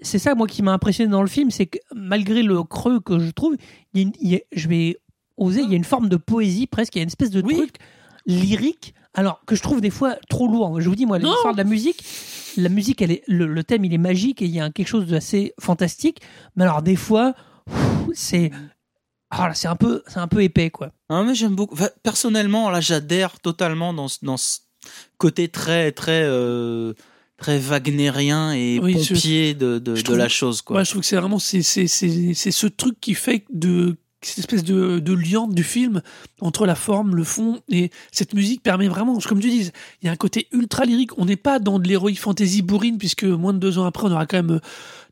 C'est 0.02 0.18
ça, 0.18 0.34
moi, 0.34 0.46
qui 0.46 0.62
m'a 0.62 0.72
impressionné 0.72 1.10
dans 1.10 1.22
le 1.22 1.28
film, 1.28 1.50
c'est 1.50 1.66
que 1.66 1.78
malgré 1.94 2.42
le 2.42 2.62
creux 2.62 3.00
que 3.00 3.18
je 3.18 3.30
trouve, 3.30 3.56
il 3.94 4.00
y 4.00 4.04
a 4.04 4.06
une- 4.06 4.12
il 4.20 4.28
y 4.30 4.36
a- 4.36 4.40
je 4.52 4.68
vais 4.68 4.98
oser, 5.36 5.60
il 5.62 5.70
y 5.70 5.74
a 5.74 5.76
une 5.76 5.84
forme 5.84 6.08
de 6.08 6.16
poésie 6.16 6.66
presque, 6.66 6.94
il 6.96 6.98
y 6.98 7.00
a 7.00 7.02
une 7.02 7.08
espèce 7.08 7.30
de 7.30 7.42
Oui. 7.42 7.56
truc 7.56 7.74
lyrique, 8.26 8.94
alors 9.14 9.42
que 9.46 9.54
je 9.54 9.62
trouve 9.62 9.80
des 9.80 9.90
fois 9.90 10.16
trop 10.28 10.46
lourd. 10.48 10.80
Je 10.80 10.88
vous 10.88 10.94
dis, 10.94 11.06
moi, 11.06 11.18
l'histoire 11.18 11.52
de 11.52 11.58
la 11.58 11.64
musique, 11.64 12.04
la 12.56 12.68
musique, 12.68 13.00
elle 13.02 13.10
est, 13.12 13.22
le, 13.26 13.46
le 13.46 13.64
thème, 13.64 13.84
il 13.84 13.92
est 13.94 13.98
magique 13.98 14.42
et 14.42 14.44
il 14.44 14.50
y 14.50 14.60
a 14.60 14.70
quelque 14.70 14.86
chose 14.88 15.06
d'assez 15.06 15.54
fantastique, 15.60 16.20
mais 16.56 16.64
alors 16.64 16.82
des 16.82 16.96
fois, 16.96 17.34
c'est. 18.14 18.50
Ah 19.30 19.48
là, 19.48 19.54
c'est 19.54 19.68
un 19.68 19.76
peu, 19.76 20.02
c'est 20.08 20.18
un 20.18 20.26
peu 20.28 20.42
épais, 20.42 20.70
quoi. 20.70 20.92
Ah, 21.08 21.22
mais 21.22 21.34
j'aime 21.34 21.54
beaucoup. 21.54 21.74
Enfin, 21.74 21.88
personnellement, 22.02 22.68
là, 22.68 22.80
j'adhère 22.80 23.38
totalement 23.40 23.94
dans, 23.94 24.08
ce- 24.08 24.18
dans 24.24 24.36
ce 24.36 24.58
côté 25.18 25.48
très, 25.48 25.92
très, 25.92 26.22
euh, 26.24 26.94
très 27.40 27.58
wagnérien 27.58 28.52
et 28.52 28.78
Oui, 28.80 28.96
je- 29.02 29.14
pompier 29.14 29.54
de, 29.54 29.78
de, 29.78 29.94
je 29.96 30.00
de 30.00 30.04
trouve- 30.04 30.16
la 30.18 30.28
chose, 30.28 30.62
quoi. 30.62 30.76
Ouais, 30.76 30.84
je 30.84 30.90
trouve 30.90 31.00
que 31.02 31.06
c'est 31.06 31.16
vraiment 31.16 31.38
c'est 31.38 31.62
c'est 31.62 31.86
c'est 31.88 32.34
c'est 32.34 32.50
ce 32.52 32.66
truc 32.68 33.00
qui 33.00 33.14
fait 33.14 33.44
de 33.52 33.96
cette 34.22 34.38
espèce 34.40 34.62
de, 34.64 34.98
de 34.98 35.12
lien 35.14 35.48
du 35.48 35.64
film 35.64 36.02
entre 36.42 36.66
la 36.66 36.74
forme, 36.74 37.16
le 37.16 37.24
fond 37.24 37.60
et 37.70 37.90
cette 38.12 38.34
musique 38.34 38.62
permet 38.62 38.86
vraiment, 38.86 39.18
comme 39.20 39.40
tu 39.40 39.48
dis, 39.48 39.70
il 40.02 40.06
y 40.06 40.08
a 40.08 40.12
un 40.12 40.16
côté 40.16 40.46
ultra 40.52 40.84
lyrique. 40.84 41.16
On 41.18 41.24
n'est 41.24 41.36
pas 41.36 41.58
dans 41.58 41.78
de 41.78 41.88
l'héroïque 41.88 42.20
fantasy 42.20 42.60
bourrine 42.60 42.98
puisque 42.98 43.24
moins 43.24 43.54
de 43.54 43.58
deux 43.58 43.78
ans 43.78 43.86
après, 43.86 44.06
on 44.06 44.12
aura 44.12 44.26
quand 44.26 44.36
même 44.36 44.56
euh, 44.56 44.60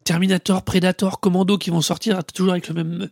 Terminator, 0.05 0.63
Predator, 0.63 1.21
Commando 1.21 1.57
qui 1.57 1.71
vont 1.71 1.81
sortir 1.81 2.23
toujours 2.25 2.53
avec 2.53 2.69
le 2.69 2.75
même. 2.75 3.09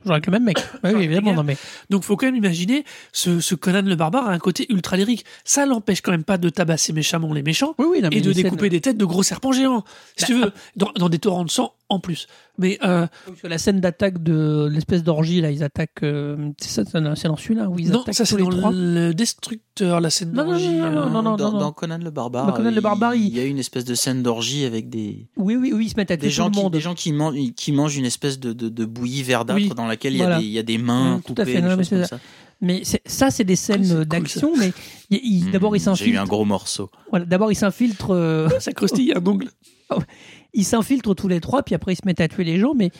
Toujours 0.00 0.12
avec 0.14 0.26
le 0.26 0.32
même 0.32 0.44
mec. 0.44 0.58
Oui, 0.84 0.90
oui, 0.94 1.04
évidemment, 1.04 1.34
non, 1.34 1.42
mais. 1.44 1.56
Donc, 1.90 2.04
faut 2.04 2.16
quand 2.16 2.26
même 2.26 2.36
imaginer 2.36 2.84
ce, 3.12 3.40
ce 3.40 3.54
Conan 3.54 3.82
le 3.82 3.94
barbare 3.96 4.28
a 4.28 4.32
un 4.32 4.38
côté 4.38 4.66
ultra 4.70 4.96
lyrique. 4.96 5.24
Ça 5.44 5.66
l'empêche 5.66 6.00
quand 6.00 6.10
même 6.12 6.24
pas 6.24 6.38
de 6.38 6.48
tabasser 6.48 6.92
méchamment 6.92 7.32
les 7.34 7.42
méchants 7.42 7.74
Oui, 7.78 7.86
oui, 7.90 8.00
non, 8.02 8.08
et 8.10 8.20
de 8.20 8.32
découper 8.32 8.68
des 8.70 8.80
têtes 8.80 8.96
de 8.96 9.04
gros 9.04 9.22
serpents 9.22 9.52
géants, 9.52 9.84
si 10.16 10.22
Bah, 10.22 10.26
tu 10.26 10.34
veux, 10.40 10.52
dans, 10.76 10.90
dans 10.96 11.08
des 11.08 11.18
torrents 11.18 11.44
de 11.44 11.50
sang 11.50 11.74
en 11.88 11.98
plus. 11.98 12.28
Mais 12.56 12.78
euh, 12.84 13.06
la 13.42 13.58
scène 13.58 13.80
d'attaque 13.80 14.22
de 14.22 14.68
l'espèce 14.70 15.02
d'orgie, 15.02 15.40
là, 15.40 15.50
ils 15.50 15.64
attaquent. 15.64 16.02
euh, 16.04 16.50
c'est 16.60 16.84
ça, 16.84 16.90
c'est 17.16 17.28
dans 17.28 17.36
celui-là 17.36 17.68
où 17.68 17.78
ils 17.78 17.90
non, 17.90 18.02
attaquent 18.02 18.14
ça 18.14 18.24
tous 18.24 18.30
c'est 18.30 18.36
les 18.36 18.42
dans 18.44 18.50
trois. 18.50 18.70
le 18.72 19.12
Destructeur, 19.12 20.00
la 20.00 20.10
scène 20.10 20.32
Non, 20.32 20.44
non, 20.44 20.50
d'orgie. 20.50 20.68
non, 20.68 20.90
non, 20.90 20.98
euh, 21.06 21.08
non, 21.10 21.22
non, 21.22 21.36
dans, 21.36 21.52
non. 21.52 21.58
dans 21.58 21.72
Conan 21.72 21.98
le 21.98 22.10
barbare, 22.10 22.46
Dans 22.46 22.52
Conan 22.52 22.70
le 22.70 22.76
il- 22.76 22.80
barbare, 22.82 23.14
il- 23.16 23.26
il 23.26 23.36
y 23.36 23.40
a 23.40 23.44
une 23.44 23.58
espèce 23.58 23.84
de 23.84 23.94
scène 23.94 24.22
d'orgie 24.22 24.64
avec 24.64 24.88
des, 24.88 25.26
Oui, 25.36 25.56
oui, 25.56 25.72
oui, 25.74 25.86
ils 25.86 25.88
se 25.90 25.96
mettent 25.96 26.10
à 26.12 26.16
des 26.16 26.28
tout 26.28 26.32
gens 26.34 26.46
le 26.46 26.50
qui, 26.52 26.60
monde. 26.62 26.72
des 26.72 26.80
gens 26.80 26.94
qui 26.94 27.12
mangent, 27.12 27.34
qui 27.56 27.72
mangent 27.72 27.96
une 27.96 28.04
espèce 28.04 28.38
de, 28.38 28.52
de, 28.52 28.68
de 28.68 28.84
bouillie 28.84 29.22
verdâtre 29.22 29.60
Oui. 29.60 29.68
dans 29.74 29.86
laquelle 29.90 30.14
il 30.14 30.18
y, 30.18 30.22
a 30.22 30.24
Voilà. 30.24 30.38
des, 30.40 30.44
il 30.46 30.50
y 30.52 30.58
a 30.58 30.62
des 30.62 30.78
mains 30.78 31.16
Mm, 31.18 31.22
tout 31.22 31.32
à 31.32 31.42
coupées, 31.42 31.44
fait, 31.52 31.60
des 31.62 31.68
non, 31.68 31.76
mais 31.76 31.82
choses 31.84 31.88
comme 31.90 32.02
c'est 32.02 32.08
ça. 32.08 32.20
Mais 32.62 32.80
c'est- 32.84 33.02
ça, 33.06 33.30
c'est 33.30 33.44
des 33.44 33.56
scènes 33.56 33.88
cool, 33.88 34.04
d'action, 34.04 34.52
mais 34.56 34.72
il- 35.10 35.20
il- 35.22 35.50
d'abord, 35.50 35.74
ils 35.76 35.80
Mm, 35.90 35.94
J'ai 35.96 36.08
eu 36.10 36.16
un 36.18 36.24
gros 36.26 36.44
morceau. 36.44 36.90
Voilà, 37.10 37.24
d'abord, 37.24 37.50
ils 37.52 37.56
s'infiltrent. 37.56 38.14
euh, 38.14 38.48
Ça 38.60 38.72
croustille 38.72 39.12
un 39.14 39.26
ongle. 39.26 39.48
ils 40.54 40.64
s'infiltrent 40.64 41.14
tous 41.14 41.28
les 41.28 41.40
trois, 41.40 41.62
puis 41.62 41.74
après 41.74 41.92
ils 41.92 41.96
se 41.96 42.02
mettent 42.06 42.20
à 42.20 42.28
tuer 42.28 42.44
les 42.44 42.58
gens. 42.58 42.74
Mais, 42.74 42.90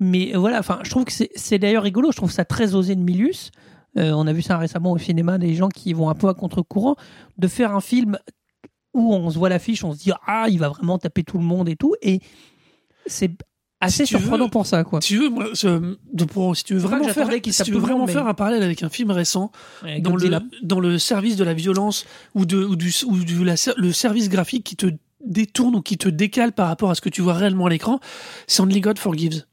mais 0.00 0.34
euh, 0.34 0.38
voilà, 0.38 0.58
enfin, 0.60 0.78
je 0.84 0.90
trouve 0.90 1.04
que 1.04 1.12
c'est- 1.12 1.30
c'est 1.34 1.58
d'ailleurs 1.58 1.82
rigolo. 1.82 2.10
Je 2.12 2.16
trouve 2.16 2.30
ça 2.30 2.44
très 2.44 2.74
osé 2.74 2.94
de 2.94 3.00
Milius. 3.02 3.50
Euh, 3.98 4.12
on 4.12 4.26
a 4.26 4.32
vu 4.32 4.40
ça 4.40 4.56
récemment 4.56 4.92
au 4.92 4.98
cinéma, 4.98 5.36
des 5.36 5.54
gens 5.54 5.68
qui 5.68 5.92
vont 5.92 6.08
un 6.08 6.14
peu 6.14 6.28
à 6.28 6.34
contre-courant, 6.34 6.96
de 7.38 7.46
faire 7.48 7.74
un 7.74 7.80
film 7.80 8.18
où 8.94 9.14
on 9.14 9.30
se 9.30 9.38
voit 9.38 9.48
l'affiche, 9.48 9.84
on 9.84 9.92
se 9.92 9.98
dit 9.98 10.12
ah, 10.26 10.46
il 10.48 10.58
va 10.58 10.68
vraiment 10.68 10.96
taper 10.98 11.24
tout 11.24 11.38
le 11.38 11.44
monde 11.44 11.68
et 11.68 11.76
tout, 11.76 11.94
et 12.02 12.20
c'est 13.06 13.30
assez 13.82 14.06
Si 14.06 14.14
surprenant 14.16 14.44
veux- 14.44 14.50
pour 14.50 14.66
ça, 14.66 14.84
quoi. 14.84 15.00
Si 15.02 15.08
tu 15.08 15.18
veux, 15.18 15.28
moi, 15.28 15.46
ce- 15.54 15.96
de- 16.12 16.24
pour- 16.24 16.56
si 16.56 16.64
tu 16.64 16.74
veux 16.74 16.80
C'est 16.80 16.84
pas 16.84 16.88
vraiment 16.96 17.04
faire, 17.12 17.28
si 17.52 17.62
tu 17.64 17.72
veux 17.72 17.78
vraiment 17.78 18.06
mais- 18.06 18.12
faire 18.12 18.26
un 18.26 18.34
parallèle 18.34 18.62
avec 18.62 18.82
un 18.82 18.88
film 18.88 19.10
récent, 19.10 19.50
dans 20.00 20.16
le, 20.16 20.30
dans 20.62 20.80
le 20.80 20.98
service 20.98 21.36
de 21.36 21.44
la 21.44 21.52
violence 21.54 22.06
ou, 22.34 22.46
de, 22.46 22.64
ou, 22.64 22.76
du, 22.76 22.92
ou 23.06 23.18
du- 23.18 23.44
la 23.44 23.54
le 23.76 23.92
service 23.92 24.28
graphique 24.28 24.64
qui 24.64 24.76
te 24.76 24.86
détourne 25.24 25.76
ou 25.76 25.82
qui 25.82 25.98
te 25.98 26.08
décale 26.08 26.52
par 26.52 26.68
rapport 26.68 26.90
à 26.90 26.94
ce 26.94 27.00
que 27.00 27.08
tu 27.08 27.20
vois 27.22 27.34
réellement 27.34 27.66
à 27.66 27.70
l'écran, 27.70 28.00
c'est 28.46 28.60
Only 28.62 28.80
God 28.80 28.98
Forgives. 28.98 29.44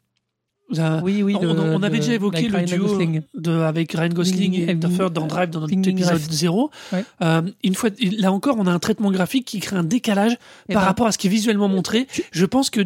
Oui, 1.03 1.23
oui. 1.23 1.35
on, 1.35 1.53
de- 1.53 1.59
on 1.59 1.83
avait 1.83 1.97
de- 1.97 2.01
déjà 2.01 2.13
évoqué 2.13 2.47
le 2.47 2.57
Ryan 2.57 2.65
duo 2.65 2.99
de, 3.35 3.51
avec 3.51 3.91
Ryan 3.93 4.09
Gosling 4.09 4.69
et 4.69 4.73
Duffer 4.75 5.07
dans 5.13 5.27
Drive 5.27 5.49
dans 5.49 5.61
notre 5.61 5.73
épisode 5.73 6.07
Rhames. 6.13 6.19
0. 6.29 6.71
Ouais. 6.93 7.05
Euh, 7.21 7.41
une 7.63 7.75
fois, 7.75 7.89
là 8.17 8.31
encore, 8.31 8.55
on 8.59 8.67
a 8.67 8.71
un 8.71 8.79
traitement 8.79 9.11
graphique 9.11 9.45
qui 9.45 9.59
crée 9.59 9.75
un 9.77 9.83
décalage 9.83 10.37
Et 10.67 10.73
par 10.73 10.83
ben, 10.83 10.87
rapport 10.87 11.07
à 11.07 11.11
ce 11.11 11.17
qui 11.17 11.27
est 11.27 11.31
visuellement 11.31 11.67
montré. 11.67 12.07
Je 12.31 12.45
pense 12.45 12.69
que 12.69 12.81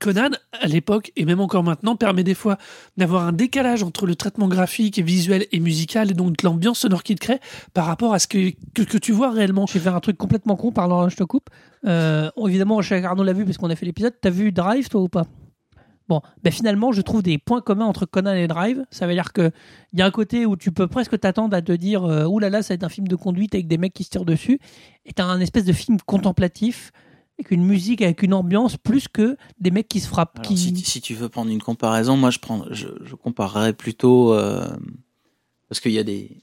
Conan, 0.00 0.30
à 0.60 0.66
l'époque, 0.68 1.10
et 1.16 1.24
même 1.24 1.40
encore 1.40 1.64
maintenant, 1.64 1.96
permet 1.96 2.22
des 2.22 2.34
fois 2.34 2.56
d'avoir 2.96 3.26
un 3.26 3.32
décalage 3.32 3.82
entre 3.82 4.06
le 4.06 4.14
traitement 4.14 4.46
graphique 4.46 4.98
et 4.98 5.02
visuel 5.02 5.46
et 5.50 5.58
musical, 5.58 6.10
et 6.10 6.14
donc 6.14 6.42
l'ambiance 6.42 6.80
sonore 6.80 7.02
qu'il 7.02 7.18
crée, 7.18 7.40
par 7.74 7.86
rapport 7.86 8.14
à 8.14 8.20
ce 8.20 8.28
que, 8.28 8.52
que, 8.74 8.82
que 8.82 8.96
tu 8.98 9.10
vois 9.12 9.30
réellement. 9.32 9.66
Je 9.66 9.74
vais 9.74 9.80
faire 9.80 9.96
un 9.96 10.00
truc 10.00 10.16
complètement 10.16 10.54
con, 10.56 10.70
pardon, 10.70 11.08
je 11.08 11.16
te 11.16 11.24
coupe. 11.24 11.50
Euh, 11.86 12.30
évidemment, 12.46 12.80
Arnaud 12.80 13.24
l'a 13.24 13.32
vu 13.32 13.44
parce 13.44 13.58
qu'on 13.58 13.70
a 13.70 13.76
fait 13.76 13.86
l'épisode. 13.86 14.14
T'as 14.20 14.30
vu 14.30 14.52
Drive, 14.52 14.88
toi 14.88 15.00
ou 15.00 15.08
pas? 15.08 15.26
Bon, 16.08 16.22
ben 16.42 16.52
finalement, 16.52 16.92
je 16.92 17.02
trouve 17.02 17.22
des 17.22 17.36
points 17.36 17.60
communs 17.60 17.84
entre 17.84 18.06
Conan 18.06 18.32
et 18.32 18.46
Drive. 18.46 18.84
Ça 18.90 19.06
veut 19.06 19.12
dire 19.12 19.32
que 19.32 19.50
il 19.92 19.98
y 19.98 20.02
a 20.02 20.06
un 20.06 20.10
côté 20.10 20.46
où 20.46 20.56
tu 20.56 20.72
peux 20.72 20.86
presque 20.86 21.20
t'attendre 21.20 21.54
à 21.54 21.60
te 21.60 21.72
dire, 21.72 22.04
euh, 22.04 22.24
ouh 22.24 22.38
là 22.38 22.48
là, 22.48 22.62
ça 22.62 22.72
va 22.72 22.76
être 22.76 22.84
un 22.84 22.88
film 22.88 23.08
de 23.08 23.16
conduite 23.16 23.54
avec 23.54 23.68
des 23.68 23.76
mecs 23.76 23.92
qui 23.92 24.04
se 24.04 24.10
tirent 24.10 24.24
dessus. 24.24 24.58
Et 25.04 25.12
t'as 25.12 25.24
un 25.24 25.40
espèce 25.40 25.64
de 25.64 25.72
film 25.72 25.98
contemplatif 26.06 26.92
avec 27.38 27.50
une 27.50 27.64
musique, 27.64 28.02
avec 28.02 28.22
une 28.22 28.34
ambiance, 28.34 28.76
plus 28.76 29.06
que 29.06 29.36
des 29.60 29.70
mecs 29.70 29.88
qui 29.88 30.00
se 30.00 30.08
frappent. 30.08 30.38
Alors, 30.38 30.48
qui... 30.48 30.56
si, 30.56 30.74
si 30.76 31.00
tu 31.00 31.14
veux 31.14 31.28
prendre 31.28 31.50
une 31.50 31.62
comparaison, 31.62 32.16
moi 32.16 32.30
je 32.30 32.38
prends, 32.38 32.64
je, 32.70 32.88
je 33.04 33.14
comparerais 33.14 33.74
plutôt 33.74 34.32
euh, 34.32 34.66
parce 35.68 35.80
qu'il 35.80 35.92
y 35.92 35.98
a 35.98 36.04
des, 36.04 36.42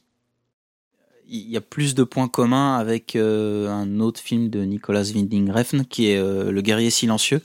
il 1.28 1.50
y 1.50 1.58
a 1.58 1.62
plus 1.62 1.96
de 1.96 2.04
points 2.04 2.28
communs 2.28 2.78
avec 2.78 3.16
euh, 3.16 3.68
un 3.70 4.00
autre 4.00 4.22
film 4.22 4.50
de 4.50 4.64
Nicolas 4.64 5.12
Winding 5.14 5.50
Refn 5.52 5.84
qui 5.84 6.10
est 6.10 6.18
euh, 6.18 6.52
Le 6.52 6.62
Guerrier 6.62 6.92
silencieux. 6.92 7.42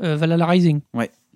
Valhalla 0.00 0.46
Rising. 0.46 0.80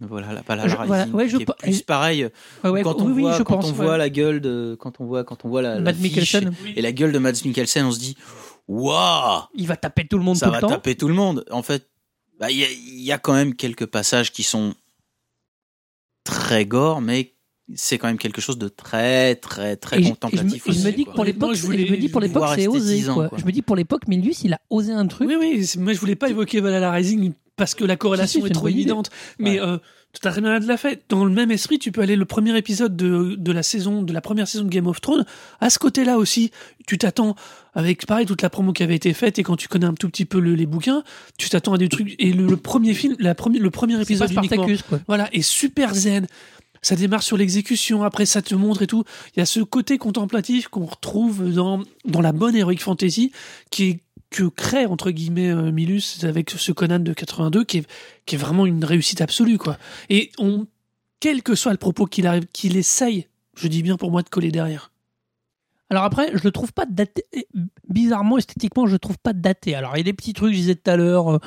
Voilà, 0.01 0.33
la 0.33 0.43
Valhalla 0.43 0.69
Je- 0.69 0.77
voilà, 0.87 1.03
Rising, 1.05 1.15
ouais, 1.17 1.29
je 1.29 1.37
qui 1.39 1.43
est 1.43 1.47
pe- 1.47 1.53
plus 1.61 1.83
pareil. 1.83 2.29
Ouais, 2.63 2.71
ouais, 2.71 2.83
quand 2.83 3.01
on 3.01 3.07
oui, 3.07 3.13
oui, 3.15 3.23
voit, 3.23 3.37
je 3.39 3.43
quand 3.43 3.57
pense. 3.57 3.65
on 3.67 3.69
ouais. 3.71 3.75
voit 3.85 3.97
la 3.99 4.09
gueule 4.11 4.41
de, 4.41 4.77
quand 4.79 5.01
on 5.01 5.07
voit, 5.07 5.25
quand 5.25 5.45
on 5.45 5.49
voit 5.49 5.61
la, 5.63 5.75
la 5.75 5.81
Matt 5.81 5.97
fiche 5.97 6.03
Mikkelsen, 6.05 6.53
et 6.77 6.83
la 6.83 6.93
gueule 6.93 7.11
de 7.13 7.19
Mads 7.19 7.43
Mikkelsen, 7.45 7.85
on 7.87 7.91
se 7.91 7.99
dit, 7.99 8.17
waouh, 8.69 9.43
il 9.55 9.67
va 9.67 9.77
taper 9.77 10.07
tout 10.07 10.19
le 10.19 10.25
monde 10.25 10.37
ça 10.37 10.47
tout 10.47 10.53
va 10.53 10.59
le 10.59 10.61
temps. 10.63 10.69
taper 10.69 10.95
tout 10.95 11.09
le 11.09 11.15
monde. 11.15 11.45
En 11.51 11.63
fait, 11.63 11.89
bah, 12.39 12.51
il 12.51 12.59
y, 12.59 12.65
a- 12.65 12.71
il 12.71 13.01
y 13.03 13.11
a 13.11 13.19
quand 13.19 13.35
même 13.35 13.55
quelques 13.55 13.87
passages 13.87 14.31
qui 14.31 14.45
sont 14.45 14.75
très 16.25 16.65
gore, 16.67 17.01
mais 17.01 17.35
c'est 17.75 17.99
quand 17.99 18.07
même 18.07 18.19
quelque 18.19 18.41
chose 18.41 18.59
de 18.59 18.69
très, 18.69 19.35
très, 19.35 19.77
très 19.77 19.99
Et 19.99 20.03
je- 20.05 20.09
contemplatif 20.11 20.67
et 20.67 20.73
je, 20.73 20.79
me- 20.79 20.81
et 20.81 20.81
je 20.81 20.85
me 20.85 20.89
aussi, 20.89 20.97
dis 20.97 21.05
quoi. 21.05 21.13
que 21.13 21.17
pour 21.17 21.25
l'époque, 21.25 21.51
je 21.55 21.57
c'est- 21.61 21.67
voulais- 21.67 21.87
je 21.87 21.93
me 21.93 21.97
dis 21.99 22.09
pour 22.09 22.21
l'époque, 22.21 22.45
c'est 22.55 22.67
osé. 22.69 22.79
rester 22.79 22.95
10 22.95 23.09
ans, 23.11 23.15
quoi. 23.15 23.29
quoi. 23.31 23.39
Je 23.39 23.45
me 23.45 23.53
dis 23.53 23.63
pour 23.63 23.77
l'époque, 23.77 24.07
Milius, 24.09 24.43
il 24.45 24.53
a 24.55 24.61
osé 24.71 24.93
un 24.93 25.07
truc. 25.07 25.29
Oui, 25.29 25.37
oui, 25.39 25.69
moi 25.79 25.93
je 25.93 25.99
voulais 26.01 26.17
pas 26.17 26.31
évoquer 26.31 26.61
Valhalla 26.61 26.91
Rising 26.93 27.33
parce 27.59 27.75
que 27.75 27.85
la 27.85 27.97
corrélation 27.97 28.41
Si, 28.41 28.47
si, 28.47 28.51
est 28.51 28.55
trop 28.55 28.69
évidente. 28.69 29.11
Mais 29.39 29.61
euh, 29.61 29.77
tout 30.19 30.27
à 30.27 30.31
rien 30.31 30.59
de 30.61 30.67
la 30.67 30.77
fait. 30.79 31.03
Dans 31.11 31.25
le 31.27 31.31
même 31.31 31.51
esprit, 31.51 31.79
tu 31.79 31.93
peux 31.93 32.01
aller 32.01 32.17
le 32.17 32.25
premier 32.25 32.57
épisode 32.57 32.97
de, 32.97 33.35
de 33.37 33.53
la 33.53 33.63
saison, 33.63 34.03
de 34.03 34.13
la 34.15 34.23
première 34.23 34.49
saison 34.49 34.65
de 34.65 34.71
Game 34.71 34.87
of 34.87 35.01
Thrones. 35.03 35.27
À 35.61 35.69
ce 35.69 35.79
côté-là 35.79 36.17
aussi, 36.17 36.51
tu 36.87 36.97
t'attends 36.97 37.35
avec 37.75 38.07
pareil 38.07 38.25
toute 38.25 38.41
la 38.41 38.49
promo 38.49 38.73
qui 38.73 38.83
avait 38.83 38.97
été 38.97 39.13
faite 39.13 39.39
et 39.39 39.43
quand 39.43 39.57
tu 39.57 39.69
connais 39.69 39.85
un 39.87 39.93
tout 39.93 40.09
petit 40.09 40.25
peu 40.25 40.41
le- 40.41 40.55
les 40.55 40.67
bouquins, 40.67 41.03
tu 41.37 41.51
t'attends 41.51 41.75
à 41.75 41.79
des 41.79 41.89
trucs. 41.91 42.15
Et 42.19 42.33
le, 42.33 42.47
le 42.47 42.57
premier 42.57 42.95
film, 42.95 43.15
la 43.19 43.35
première, 43.35 43.61
le 43.63 43.71
premier 43.71 44.01
épisode 44.01 44.31
uniquement, 44.33 44.47
Spartacus, 44.65 44.83
quoi. 44.83 45.01
voilà, 45.07 45.29
est 45.35 45.43
super 45.43 45.95
zen. 45.95 46.27
Ça 46.81 46.95
démarre 46.95 47.25
sur 47.25 47.37
l'exécution, 47.37 48.05
après 48.05 48.25
ça 48.25 48.41
te 48.41 48.55
montre 48.55 48.83
et 48.83 48.87
tout. 48.87 49.03
Il 49.37 49.41
y 49.41 49.43
a 49.43 49.47
ce 49.47 49.59
côté 49.61 49.99
contemplatif 49.99 50.69
qu'on 50.69 50.87
retrouve 50.87 51.53
dans, 51.53 51.83
dans 52.05 52.21
la 52.21 52.31
bonne 52.31 52.55
Heroic 52.55 52.79
Fantasy 52.79 53.33
qui 53.73 53.85
est, 53.85 54.01
que 54.31 54.45
crée, 54.45 54.87
entre 54.87 55.11
guillemets, 55.11 55.51
euh, 55.51 55.71
Milus 55.73 56.25
avec 56.25 56.51
ce 56.51 56.73
Conan 56.73 56.99
de 56.99 57.13
82 57.13 57.65
qui 57.65 57.79
est, 57.79 57.87
qui 58.27 58.35
est 58.35 58.39
vraiment 58.39 58.67
une 58.67 58.85
réussite 58.85 59.21
absolue, 59.21 59.59
quoi. 59.59 59.79
Et 60.11 60.31
on, 60.39 60.67
quel 61.21 61.43
que 61.43 61.55
soit 61.55 61.73
le 61.73 61.79
propos 61.79 62.07
qu'il 62.07 62.27
arrive, 62.27 62.47
qu'il 62.53 62.77
essaye, 62.77 63.27
je 63.57 63.69
dis 63.69 63.83
bien 63.83 63.97
pour 63.97 64.11
moi, 64.11 64.23
de 64.23 64.29
coller 64.29 64.51
derrière. 64.53 64.93
Alors 65.91 66.05
après, 66.05 66.31
je 66.35 66.45
le 66.45 66.51
trouve 66.51 66.73
pas 66.75 66.85
daté. 66.85 67.25
Bizarrement, 67.89 68.37
esthétiquement, 68.37 68.87
je 68.87 68.93
le 68.93 68.99
trouve 68.99 69.17
pas 69.19 69.33
daté. 69.33 69.75
Alors 69.75 69.93
il 69.95 69.99
y 69.99 70.01
a 70.01 70.05
des 70.05 70.13
petits 70.13 70.35
trucs, 70.35 70.53
je 70.53 70.59
disais 70.59 70.75
tout 70.75 70.91
à 70.91 70.97
l'heure, 70.97 71.33
euh, 71.37 71.39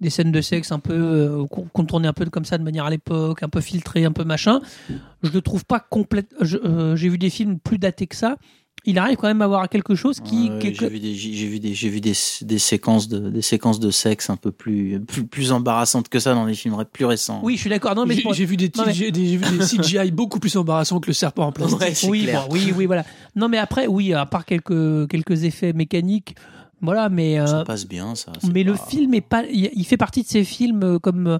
des 0.00 0.10
scènes 0.10 0.32
de 0.32 0.40
sexe 0.40 0.72
un 0.72 0.80
peu 0.80 0.92
euh, 0.92 1.46
con- 1.46 1.68
contournées 1.72 2.08
un 2.08 2.12
peu 2.12 2.24
comme 2.26 2.44
ça 2.44 2.58
de 2.58 2.64
manière 2.64 2.84
à 2.86 2.90
l'époque, 2.90 3.44
un 3.44 3.48
peu 3.48 3.60
filtrées, 3.60 4.04
un 4.04 4.10
peu 4.10 4.24
machin. 4.24 4.60
Je 5.22 5.30
le 5.30 5.40
trouve 5.40 5.64
pas 5.64 5.78
complète. 5.78 6.34
euh, 6.42 6.96
J'ai 6.96 7.08
vu 7.08 7.18
des 7.18 7.30
films 7.30 7.60
plus 7.60 7.78
datés 7.78 8.08
que 8.08 8.16
ça. 8.16 8.36
Il 8.86 8.98
arrive 8.98 9.16
quand 9.16 9.28
même 9.28 9.40
à 9.42 9.46
avoir 9.46 9.68
quelque 9.68 9.94
chose 9.94 10.20
qui, 10.20 10.48
est- 10.48 10.74
j'ai 10.74 10.88
vu 10.88 11.00
des 11.00 11.14
j'ai 11.14 11.46
vu 11.48 11.58
des 11.60 11.74
j'ai 11.74 11.88
vu 11.88 12.00
des, 12.00 12.12
des 12.42 12.58
séquences 12.58 13.08
de 13.08 13.30
des 13.30 13.42
séquences 13.42 13.80
de 13.80 13.90
sexe 13.90 14.28
un 14.30 14.36
peu 14.36 14.50
plus 14.52 15.00
plus, 15.00 15.24
plus 15.26 15.52
embarrassantes 15.52 16.08
que 16.08 16.18
ça 16.18 16.34
dans 16.34 16.46
des 16.46 16.54
films 16.54 16.76
plus 16.92 17.04
récents. 17.04 17.40
oui, 17.42 17.54
je 17.56 17.60
suis 17.62 17.70
d'accord. 17.70 17.94
Non, 17.94 18.04
mais 18.06 18.14
J'ai 18.14 18.18
c'est 18.18 18.22
pour- 18.24 18.34
j'ai 18.34 18.44
vu 18.44 18.56
des, 18.56 18.70
Non, 18.76 18.84
mais- 18.86 18.92
j'ai 18.92 19.10
des- 19.10 19.26
j'ai 19.26 19.36
vu 19.38 19.58
des 19.58 19.64
CGI 19.64 20.10
beaucoup 20.10 20.38
plus 20.40 20.56
embarrassants 20.56 21.00
que 21.00 21.06
le 21.08 21.12
serpent 21.14 21.46
en 21.46 21.52
plastique. 21.78 21.80
Ouais, 21.80 21.94
oui, 22.10 22.28
bon, 22.32 22.40
oui, 22.50 22.72
oui, 22.76 22.86
voilà. 22.86 23.04
Non, 23.36 23.48
mais 23.48 23.58
après, 23.58 23.86
oui, 23.86 24.12
à 24.12 24.26
part 24.26 24.44
quelques 24.44 25.08
quelques 25.08 25.44
effets 25.44 25.72
mécaniques, 25.72 26.34
voilà, 26.80 27.08
mais 27.08 27.38
euh, 27.40 27.46
ça 27.46 27.64
passe 27.64 27.86
bien 27.86 28.14
ça. 28.14 28.32
c'est 28.40 28.52
mais 28.52 28.62
le 28.64 28.74
film 28.76 29.14
est 29.14 29.20
pas, 29.22 29.44
il 29.50 29.70
il 29.74 29.84
fait 29.84 29.96
partie 29.96 30.22
de 30.22 30.28
ces 30.28 30.44
films 30.44 30.82
euh, 30.82 30.98
comme 30.98 31.26
euh, 31.26 31.38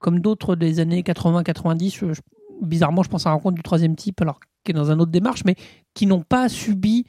comme 0.00 0.18
d'autres 0.20 0.56
des 0.56 0.80
années 0.80 1.02
80-90. 1.02 2.02
euh, 2.04 2.14
je- 2.14 2.20
Bizarrement, 2.62 3.02
je 3.02 3.08
pense 3.08 3.26
à 3.26 3.30
la 3.30 3.34
rencontre 3.34 3.56
du 3.56 3.62
troisième 3.62 3.96
type, 3.96 4.20
alors 4.22 4.38
qui 4.64 4.72
est 4.72 4.74
dans 4.74 4.90
une 4.90 5.00
autre 5.00 5.12
démarche, 5.12 5.44
mais 5.44 5.54
qui 5.94 6.06
n'ont 6.06 6.22
pas 6.22 6.48
subi 6.48 7.04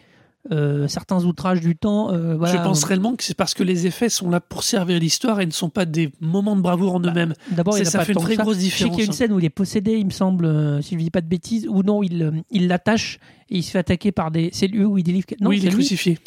euh, 0.51 0.87
certains 0.87 1.23
outrages 1.25 1.59
du 1.59 1.75
temps. 1.75 2.13
euh, 2.13 2.35
voilà. 2.35 2.53
Je 2.55 2.61
pense 2.61 2.83
réellement 2.83 3.15
que 3.15 3.23
c'est 3.23 3.33
parce 3.33 3.55
que 3.55 3.63
les 3.63 3.87
effets 3.87 4.09
sont 4.09 4.29
là 4.29 4.39
pour 4.39 4.61
servir 4.61 4.99
l'histoire 4.99 5.41
et 5.41 5.45
ne 5.47 5.51
sont 5.51 5.69
pas 5.71 5.85
des 5.85 6.11
moments 6.19 6.55
de 6.55 6.61
bravoure 6.61 6.93
en 6.95 6.99
eux-mêmes. 6.99 7.33
D'abord, 7.49 7.79
il 7.79 7.85
ça 7.87 8.05
fait 8.05 8.13
une 8.13 8.19
très 8.19 8.35
ça. 8.35 8.43
grosse 8.43 8.57
Je 8.59 8.69
sais 8.69 8.69
qu'il 8.69 8.81
y 8.81 8.83
a 8.83 8.87
une 8.87 8.91
différence. 8.93 9.09
hein. 9.09 9.17
scène 9.17 9.31
où 9.31 9.39
il 9.39 9.45
est 9.45 9.49
possédé, 9.49 9.93
il 9.93 10.05
me 10.05 10.11
semble, 10.11 10.45
euh, 10.45 10.81
si 10.83 10.93
je 10.93 10.99
dis 10.99 11.09
pas 11.09 11.21
de 11.21 11.27
bêtises, 11.27 11.67
ou 11.67 11.81
non, 11.81 12.03
il 12.03 12.21
euh, 12.21 12.31
il 12.51 12.67
l'attache 12.67 13.19
et 13.49 13.57
il 13.57 13.63
se 13.63 13.71
fait 13.71 13.79
attaquer 13.79 14.11
par 14.11 14.29
des. 14.29 14.49
C'est 14.53 14.67
lui 14.67 14.83
où 14.85 14.99
il 14.99 15.03
délivre. 15.03 15.25
Non, 15.41 15.49
oui, 15.49 15.57
il 15.57 15.65
est 15.65 15.69
lui. 15.69 15.77
crucifié. 15.77 16.19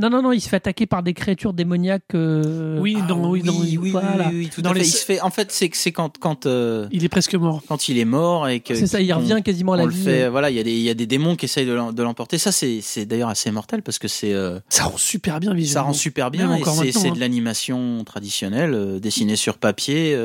Non, 0.00 0.10
non, 0.10 0.22
non, 0.22 0.32
il 0.32 0.40
se 0.40 0.48
fait 0.48 0.56
attaquer 0.56 0.86
par 0.86 1.04
des 1.04 1.14
créatures 1.14 1.52
démoniaques. 1.52 2.02
euh, 2.16 2.80
Oui, 2.80 2.96
Ah 3.00 3.06
dans, 3.06 3.30
oui, 3.30 3.42
dans- 3.42 3.52
oui, 3.54 3.78
oui, 3.80 3.90
voilà. 3.92 4.28
oui, 4.28 4.38
oui, 4.38 4.50
tout 4.52 4.60
Dans 4.60 4.70
à 4.70 4.72
fait. 4.72 4.80
les- 4.80 4.86
Il 4.88 4.90
se 4.90 5.04
fait 5.04 5.20
en 5.20 5.30
fait 5.30 5.52
c'est 5.52 5.68
que 5.68 5.76
c'est 5.76 5.92
quand 5.92 6.18
quand 6.18 6.46
euh, 6.46 6.88
il 6.90 7.04
est 7.04 7.08
presque 7.08 7.34
mort. 7.36 7.62
quand 7.68 7.88
il 7.88 7.98
est 7.98 8.04
mort 8.04 8.48
et 8.48 8.58
que 8.58 8.74
C'est 8.74 8.88
ça, 8.88 9.00
il 9.00 9.12
revient 9.12 9.40
quasiment 9.44 9.74
à 9.74 9.76
la 9.76 9.84
on 9.84 9.86
le 9.86 9.92
vie. 9.92 10.02
fait 10.02 10.28
voilà 10.28 10.50
il 10.50 10.56
y 10.56 10.58
a 10.58 10.64
des 10.64 10.72
il 10.72 10.80
y 10.82 10.90
a 10.90 10.94
des 10.94 11.06
démons 11.06 11.36
qui 11.36 11.44
essayent 11.44 11.64
de 11.66 11.72
l'em- 11.72 11.94
de 11.94 12.02
l'emporter 12.02 12.38
ça 12.38 12.50
c'est 12.50 12.80
c'est 12.80 13.06
d'ailleurs 13.06 13.28
assez 13.28 13.52
mortel 13.52 13.82
parce 13.82 14.00
que 14.00 14.08
c'est 14.08 14.32
euh, 14.32 14.58
Ça 14.68 14.84
rend 14.84 14.96
super 14.96 15.38
bien 15.38 15.50
ça 15.50 15.54
visuellement. 15.56 15.86
rend 15.88 15.92
super 15.92 16.30
bien 16.32 16.48
Même 16.48 16.60
et 16.60 16.92
c'est 16.92 17.08
hein. 17.08 17.12
de 17.12 17.20
l'animation 17.20 18.02
traditionnelle 18.04 18.98
dessinée 19.00 19.36
sur 19.36 19.58
papier 19.58 20.18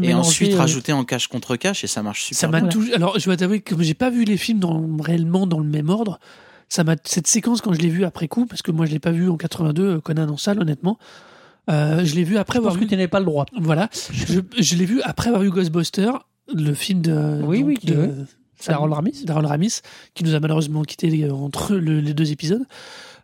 et 0.00 0.14
ensuite 0.14 0.52
euh, 0.52 0.58
rajouté 0.58 0.92
en 0.92 1.04
cache 1.04 1.26
contre 1.26 1.56
cache 1.56 1.82
et 1.82 1.88
ça 1.88 2.04
marche 2.04 2.22
super 2.22 2.38
Ça 2.38 2.46
m'a 2.46 2.60
bien. 2.60 2.68
Voilà. 2.68 2.72
toujours. 2.72 2.94
Alors, 2.94 3.18
je 3.18 3.24
dois 3.24 3.36
t'avouer 3.36 3.60
que 3.60 3.74
j'ai 3.82 3.94
pas 3.94 4.10
vu 4.10 4.22
les 4.24 4.36
films 4.36 4.60
dans, 4.60 4.86
réellement 5.00 5.46
dans 5.48 5.58
le 5.58 5.64
même 5.68 5.88
ordre, 5.90 6.20
ça 6.72 6.84
m'a 6.84 6.96
cette 7.04 7.26
séquence 7.26 7.60
quand 7.60 7.74
je 7.74 7.80
l'ai 7.80 7.90
vue 7.90 8.04
après 8.04 8.28
coup, 8.28 8.46
parce 8.46 8.62
que 8.62 8.70
moi 8.70 8.86
je 8.86 8.92
l'ai 8.92 8.98
pas 8.98 9.10
vu 9.12 9.28
en 9.28 9.36
82 9.36 9.82
euh, 9.82 10.00
Conan 10.00 10.28
en 10.30 10.36
salle 10.38 10.58
honnêtement. 10.58 10.98
Euh, 11.70 12.02
je 12.04 12.14
l'ai 12.14 12.24
vu 12.24 12.38
après 12.38 12.56
Je 12.56 12.58
avoir 12.60 12.72
pense 12.72 12.78
que 12.78 12.84
vu. 12.84 12.88
tu 12.88 12.96
n'avais 12.96 13.08
pas 13.08 13.20
le 13.20 13.26
droit. 13.26 13.44
Voilà, 13.60 13.90
je, 14.12 14.40
je 14.58 14.74
l'ai 14.76 14.86
vu 14.86 15.02
après 15.02 15.28
avoir 15.28 15.42
vu 15.42 15.50
Ghostbusters, 15.50 16.26
le 16.54 16.72
film 16.72 17.02
de. 17.02 17.40
Oui, 17.44 17.58
donc, 17.60 17.68
oui, 17.68 17.78
de 17.84 18.26
Ramis. 19.46 19.80
qui 20.14 20.24
nous 20.24 20.34
a 20.34 20.40
malheureusement 20.40 20.82
quitté 20.82 21.30
entre 21.30 21.74
le- 21.74 22.00
les 22.00 22.14
deux 22.14 22.32
épisodes. 22.32 22.64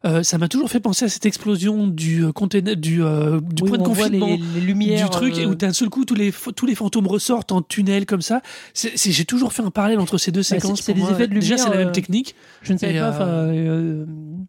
Euh, 0.05 0.23
ça 0.23 0.39
m'a 0.39 0.47
toujours 0.47 0.71
fait 0.71 0.79
penser 0.81 1.07
à 1.07 1.09
cette 1.09 1.27
explosion 1.27 1.89
du 1.89 2.25
euh, 2.25 2.31
container, 2.33 2.77
du, 2.77 3.03
euh, 3.03 3.41
du 3.41 3.65
Oui, 3.65 3.69
point 3.71 3.79
de 3.79 3.83
confinement. 3.83 4.27
les, 4.27 4.37
les 4.37 4.61
lumières. 4.61 5.05
du 5.05 5.11
truc 5.11 5.35
euh, 5.35 5.41
et 5.41 5.47
où 5.47 5.55
d'un 5.57 5.73
seul 5.73 5.89
coup 5.91 6.05
tous 6.05 6.15
les 6.15 6.33
tous 6.55 6.67
les 6.67 6.77
fantômes 6.77 7.09
ressortent 7.09 7.51
en 7.51 7.63
tunnel 7.63 8.07
comme 8.07 8.23
ça 8.23 8.41
C'est- 8.75 8.97
c'est- 8.97 9.11
j'ai 9.11 9.25
toujours 9.25 9.53
fait 9.53 9.63
un 9.63 9.71
parallèle 9.73 9.99
entre 9.99 10.17
ces 10.17 10.31
deux 10.31 10.45
c'est- 10.45 10.61
séquences 10.61 10.83
c'est 10.83 10.93
pour 10.93 11.03
des 11.03 11.11
moi. 11.11 11.11
effets 11.19 11.27
de 11.27 11.35
déjà 11.35 11.57
c'est 11.57 11.65
la 11.65 11.71
lumière, 11.71 11.87
même 11.87 11.93
technique 11.95 12.35
Je 12.63 12.73
ne 12.75 12.79
savais 12.79 12.99
pas, 13.01 13.23
euh, 13.23 13.53
euh, 13.53 14.07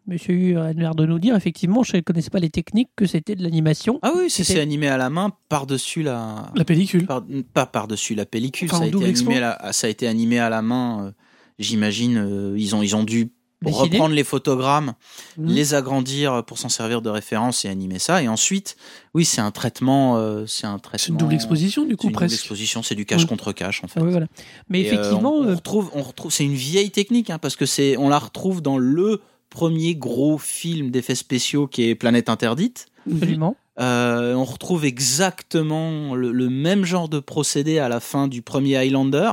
monsieur 0.07 0.33
Hu 0.33 0.57
a 0.57 0.71
l'air 0.73 0.93
de 0.93 1.05
nous 1.07 1.17
dire, 1.19 1.35
effectivement, 1.35 1.81
je 1.83 1.95
ne 1.97 2.01
connaissais 2.01 2.29
pas 2.29 2.39
les 2.39 2.49
techniques, 2.51 2.89
que 2.95 3.05
c'était 3.07 3.35
de 3.35 3.41
l'animation. 3.43 3.97
Ah 4.03 4.11
oui, 4.15 4.29
c'est 4.29 4.59
animé 4.59 4.87
à 4.87 4.97
la 4.97 5.09
main 5.09 5.31
par-dessus 5.49 6.03
la 6.03 6.51
la 6.55 6.63
pellicule 6.65 7.05
par- 7.07 7.23
pas 7.53 7.65
par-dessus 7.65 8.13
la 8.13 8.25
pellicule, 8.27 8.69
Enfin, 8.71 8.77
ça, 8.79 8.83
a 8.83 8.87
été 8.87 9.05
animé 9.05 9.37
à 9.37 9.39
la, 9.39 9.73
ça 9.73 9.87
a 9.87 9.89
été 9.89 10.07
animé 10.07 10.37
à 10.39 10.49
la 10.49 10.61
main. 10.61 11.05
euh, 11.07 11.11
J'imagine, 11.57 12.17
euh, 12.17 12.55
ils 12.57 12.73
ont 12.75 12.81
ils 12.81 12.95
ont 12.95 13.03
dû 13.03 13.31
Dessiner. 13.67 13.81
reprendre 13.83 14.15
les 14.15 14.23
photogrammes, 14.23 14.93
Mhm. 15.37 15.47
les 15.49 15.73
agrandir 15.73 16.43
pour 16.45 16.57
s'en 16.57 16.69
servir 16.69 17.01
de 17.01 17.09
référence 17.09 17.65
et 17.65 17.67
animer 17.69 17.99
ça. 17.99 18.23
Et 18.23 18.27
ensuite, 18.29 18.77
oui, 19.13 19.25
c'est 19.25 19.41
un 19.41 19.51
traitement, 19.51 20.15
euh, 20.17 20.45
c'est 20.47 20.65
un 20.67 20.79
traitement. 20.79 20.97
c'est 20.97 21.09
une 21.11 21.17
double 21.17 21.33
exposition 21.33 21.83
du 21.83 21.89
C'est 21.91 21.95
coup 21.97 22.03
une 22.07 22.13
double 22.13 22.15
presque 22.27 22.35
exposition, 22.35 22.83
c'est 22.83 22.95
du 22.95 23.05
cache 23.05 23.25
contre 23.25 23.51
cache 23.51 23.83
en 23.83 23.87
fait. 23.87 23.99
Ah 23.99 24.03
oui, 24.03 24.11
voilà. 24.11 24.27
Mais 24.69 24.81
Et, 24.81 24.85
euh, 24.89 24.93
effectivement, 24.93 25.33
on, 25.33 25.43
on 25.43 25.47
euh, 25.49 25.55
retrouve, 25.55 25.89
on 25.93 26.01
retrouve, 26.03 26.31
c'est 26.31 26.45
une 26.45 26.53
vieille 26.53 26.91
technique 26.91 27.29
hein, 27.29 27.37
parce 27.37 27.55
que 27.57 27.65
c'est, 27.65 27.97
on 27.97 28.07
la 28.09 28.19
retrouve 28.19 28.61
dans 28.61 28.77
le 28.77 29.21
premier 29.49 29.95
gros 29.95 30.37
film 30.37 30.89
d'effets 30.91 31.15
spéciaux 31.15 31.67
qui 31.67 31.83
est 31.83 31.95
Planète 31.95 32.29
Interdite. 32.29 32.85
absolument. 33.11 33.55
Euh, 33.81 34.33
on 34.35 34.43
retrouve 34.43 34.83
exactement 34.85 36.13
le, 36.15 36.31
le 36.31 36.49
même 36.49 36.85
genre 36.85 37.07
de 37.09 37.19
procédé 37.19 37.79
à 37.79 37.87
la 37.89 37.99
fin 37.99 38.27
du 38.27 38.41
premier 38.41 38.75
Highlander. 38.77 39.31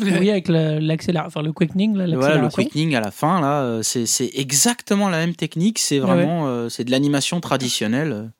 Oui, 0.00 0.30
avec 0.30 0.48
la- 0.48 0.80
l'accélération, 0.80 1.28
enfin 1.28 1.42
le 1.46 1.52
quickening, 1.52 1.96
là, 1.96 2.06
Voilà, 2.16 2.38
le 2.38 2.48
quickening 2.48 2.94
à 2.94 3.00
la 3.00 3.10
fin, 3.10 3.40
là, 3.40 3.62
euh, 3.62 3.82
c'est 3.82 4.30
exactement 4.34 5.08
la 5.08 5.18
même 5.18 5.34
technique. 5.34 5.78
C'est 5.78 6.00
Ouais, 6.00 6.06
vraiment, 6.06 6.46
euh, 6.48 6.68
c'est 6.68 6.84
de 6.84 6.90
l'animation 6.90 7.40
traditionnelle. 7.40 8.30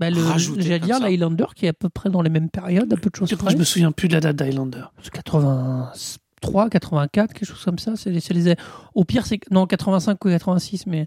Bah, 0.00 0.10
le, 0.10 0.20
j'allais 0.38 0.78
dire 0.78 1.00
l'Highlander 1.00 1.46
qui 1.56 1.66
est 1.66 1.70
à 1.70 1.72
peu 1.72 1.88
près 1.88 2.08
dans 2.08 2.22
les 2.22 2.30
mêmes 2.30 2.50
périodes, 2.50 2.92
à 2.92 2.96
peu 2.96 3.10
de 3.10 3.16
choses 3.16 3.34
près. 3.34 3.50
je 3.50 3.56
me 3.56 3.64
souviens 3.64 3.90
plus 3.90 4.06
de 4.08 4.14
la 4.14 4.20
date 4.20 4.36
d'Highlander 4.36 4.82
83, 5.12 6.68
84, 6.70 7.32
quelque 7.34 7.44
chose 7.48 7.64
comme 7.64 7.78
ça. 7.78 7.92
C'est 7.96 8.10
les, 8.10 8.20
c'est 8.20 8.34
les- 8.34 8.54
au 8.94 9.04
pire, 9.04 9.26
c'est 9.26 9.40
non 9.50 9.66
85 9.66 10.24
ou 10.24 10.28
86, 10.28 10.86
mais 10.86 11.06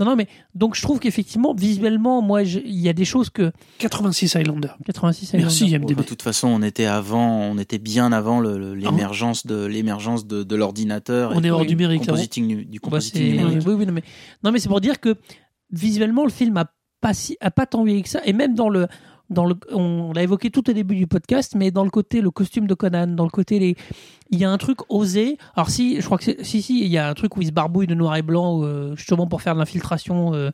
non, 0.00 0.06
non, 0.06 0.16
mais 0.16 0.26
donc 0.54 0.74
je 0.74 0.82
trouve 0.82 0.98
qu'effectivement, 0.98 1.54
visuellement, 1.54 2.22
moi, 2.22 2.42
il 2.42 2.80
y 2.80 2.88
a 2.88 2.92
des 2.92 3.04
choses 3.04 3.30
que 3.30 3.52
86 3.78 4.34
Highlander 4.36 4.68
86. 4.86 5.34
merci 5.34 5.64
Highlander. 5.64 5.78
Bon, 5.78 5.88
IMDb 5.90 5.98
de 6.02 6.08
toute 6.08 6.22
façon, 6.22 6.48
on 6.48 6.62
était 6.62 6.86
avant, 6.86 7.40
on 7.42 7.58
était 7.58 7.78
bien 7.78 8.10
avant 8.12 8.40
le- 8.40 8.58
le- 8.58 8.74
l'émergence 8.74 9.46
de 9.46 9.64
l'émergence 9.66 10.26
de, 10.26 10.42
de 10.42 10.56
l'ordinateur. 10.56 11.32
on 11.34 11.42
et 11.44 11.48
est 11.48 11.50
hors 11.50 11.62
du 11.62 11.68
numérique 11.68 12.00
là. 12.06 12.06
compositing, 12.06 12.64
du 12.64 12.78
Bah, 12.78 12.82
compositing 12.82 13.22
c'est- 13.22 13.30
numérique. 13.36 13.62
oui, 13.66 13.74
oui, 13.74 13.86
non, 13.86 13.92
mais, 13.92 14.02
non, 14.42 14.52
mais 14.52 14.58
c'est 14.58 14.68
pour 14.68 14.80
dire 14.80 14.98
que 15.00 15.16
visuellement, 15.70 16.24
le 16.24 16.30
film 16.30 16.56
a 16.56 16.72
pas, 17.00 17.14
si, 17.14 17.36
a 17.40 17.50
pas 17.50 17.66
tant 17.66 17.84
vieilli 17.84 18.02
que 18.02 18.08
ça. 18.08 18.20
Et 18.24 18.32
même 18.32 18.54
dans 18.54 18.68
le. 18.68 18.86
Dans 19.30 19.46
le, 19.46 19.54
on 19.70 20.12
l'a 20.12 20.24
évoqué 20.24 20.50
tout 20.50 20.68
au 20.68 20.72
début 20.72 20.96
du 20.96 21.06
podcast, 21.06 21.54
mais 21.56 21.70
dans 21.70 21.84
le 21.84 21.90
côté 21.90 22.20
le 22.20 22.32
costume 22.32 22.66
de 22.66 22.74
Conan, 22.74 23.06
dans 23.06 23.24
le 23.24 23.30
côté 23.30 23.60
les, 23.60 23.76
il 24.30 24.38
y 24.40 24.44
a 24.44 24.50
un 24.50 24.58
truc 24.58 24.78
osé. 24.88 25.38
Alors 25.54 25.70
si, 25.70 26.00
je 26.00 26.04
crois 26.04 26.18
que 26.18 26.42
si 26.42 26.62
si, 26.62 26.80
il 26.80 26.88
y 26.88 26.98
a 26.98 27.08
un 27.08 27.14
truc 27.14 27.36
où 27.36 27.42
ils 27.42 27.46
se 27.46 27.52
barbouillent 27.52 27.86
de 27.86 27.94
noir 27.94 28.16
et 28.16 28.22
blanc, 28.22 28.62
euh, 28.64 28.96
justement 28.96 29.28
pour 29.28 29.40
faire 29.40 29.54
de 29.54 29.60
l'infiltration, 29.60 30.34
euh, 30.34 30.50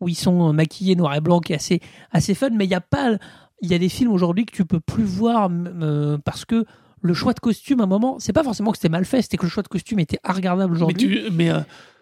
où 0.00 0.08
ils 0.08 0.14
sont 0.16 0.50
euh, 0.50 0.52
maquillés 0.52 0.96
noir 0.96 1.14
et 1.14 1.22
blanc, 1.22 1.40
qui 1.40 1.54
est 1.54 1.56
assez 1.56 1.80
assez 2.12 2.34
fun. 2.34 2.50
Mais 2.50 2.66
il 2.66 2.70
y 2.70 2.74
a 2.74 2.82
pas, 2.82 3.16
il 3.62 3.70
y 3.70 3.74
a 3.74 3.78
des 3.78 3.88
films 3.88 4.12
aujourd'hui 4.12 4.44
que 4.44 4.54
tu 4.54 4.66
peux 4.66 4.80
plus 4.80 5.04
voir 5.04 5.50
euh, 5.50 6.18
parce 6.18 6.44
que 6.44 6.66
le 7.00 7.14
choix 7.14 7.32
de 7.32 7.40
costume 7.40 7.80
à 7.80 7.84
un 7.84 7.86
moment, 7.86 8.18
c'est 8.18 8.34
pas 8.34 8.44
forcément 8.44 8.70
que 8.70 8.76
c'était 8.76 8.90
mal 8.90 9.06
fait, 9.06 9.22
c'était 9.22 9.38
que 9.38 9.44
le 9.44 9.50
choix 9.50 9.62
de 9.62 9.68
costume 9.68 9.98
était 9.98 10.20
regardable 10.24 10.72
mais, 10.72 10.76
aujourd'hui. 10.76 11.08
tu, 11.08 11.30
mais 11.32 11.50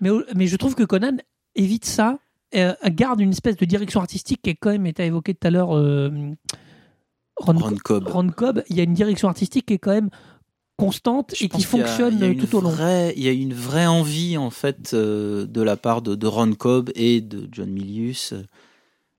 Mais, 0.01 0.11
mais 0.35 0.47
je 0.49 0.57
trouve 0.57 0.75
que 0.75 0.85
Conan 0.85 1.17
évite 1.55 1.85
ça, 1.85 2.19
euh, 2.55 2.75
garde 2.87 3.21
une 3.21 3.31
espèce 3.31 3.57
de 3.57 3.65
direction 3.65 4.01
artistique 4.01 4.41
qui 4.43 4.51
est 4.51 4.55
quand 4.55 4.71
même 4.71 4.87
été 4.87 5.05
évoquée 5.05 5.35
tout 5.35 5.47
à 5.47 5.51
l'heure. 5.51 5.77
euh, 5.77 6.11
Ron, 7.37 7.59
Ron 7.59 7.77
Cobb. 7.83 8.09
Ron 8.09 8.29
Cobb, 8.29 8.63
il 8.69 8.77
y 8.77 8.81
a 8.81 8.85
une 8.85 8.95
direction 8.95 9.29
artistique 9.29 9.67
qui 9.67 9.75
est 9.75 9.79
quand 9.79 9.93
même 9.93 10.11
constante 10.77 11.35
Je 11.37 11.45
et 11.45 11.49
qui 11.49 11.61
y 11.61 11.65
a- 11.65 11.67
fonctionne 11.67 12.15
il 12.15 12.21
y 12.21 12.25
a 12.25 12.27
une 12.29 12.39
tout 12.39 12.57
au 12.57 12.61
long. 12.61 12.71
vraie- 12.71 13.15
Il 13.17 13.23
y 13.23 13.29
a 13.29 13.33
une 13.33 13.55
vraie 13.55 13.87
envie 13.87 14.37
en 14.37 14.51
fait 14.51 14.93
euh, 14.95 15.47
de 15.47 15.63
la 15.63 15.77
part 15.77 16.03
de, 16.03 16.15
de 16.15 16.27
Ron 16.27 16.53
Cobb 16.55 16.91
et 16.95 17.21
de 17.21 17.49
John 17.53 17.71
Milius, 17.71 18.33
euh, 18.33 18.43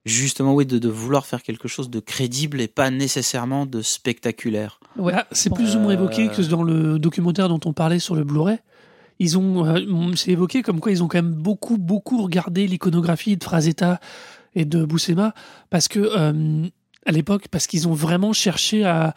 justement 0.05 0.53
oui, 0.53 0.65
de, 0.65 0.77
de 0.79 0.89
vouloir 0.89 1.25
faire 1.25 1.41
quelque 1.43 1.67
chose 1.67 1.89
de 1.89 1.99
crédible 1.99 2.59
et 2.61 2.67
pas 2.67 2.89
nécessairement 2.91 3.65
de 3.65 3.81
spectaculaire. 3.81 4.79
Ouais. 4.97 5.13
Ah, 5.15 5.27
c'est 5.31 5.53
plus 5.53 5.75
ou 5.75 5.79
moins 5.79 5.93
évoqué 5.93 6.27
que 6.29 6.41
dans 6.43 6.63
le 6.63 6.99
documentaire 6.99 7.49
dont 7.49 7.59
on 7.65 7.73
parlait 7.73 7.99
sur 7.99 8.15
le 8.15 8.23
Blu-ray. 8.23 8.57
Ils 9.23 9.37
ont, 9.37 9.65
euh, 9.65 9.79
c'est 10.15 10.31
évoqué 10.31 10.61
comme 10.63 10.81
quoi 10.81 10.91
ils 10.91 11.01
ont 11.01 11.07
quand 11.07 11.17
même 11.17 11.33
beaucoup, 11.33 11.77
beaucoup 11.77 12.21
regardé 12.21 12.67
l'iconographie 12.67 13.37
de 13.37 13.43
Frazetta 13.43 14.01
et 14.53 14.65
de 14.65 14.83
Boussema 14.83 15.33
parce 15.69 15.87
que 15.87 15.99
euh, 15.99 16.67
à 17.05 17.11
l'époque, 17.11 17.47
parce 17.49 17.67
qu'ils 17.67 17.87
ont 17.87 17.93
vraiment 17.93 18.33
cherché 18.33 18.83
à, 18.83 19.13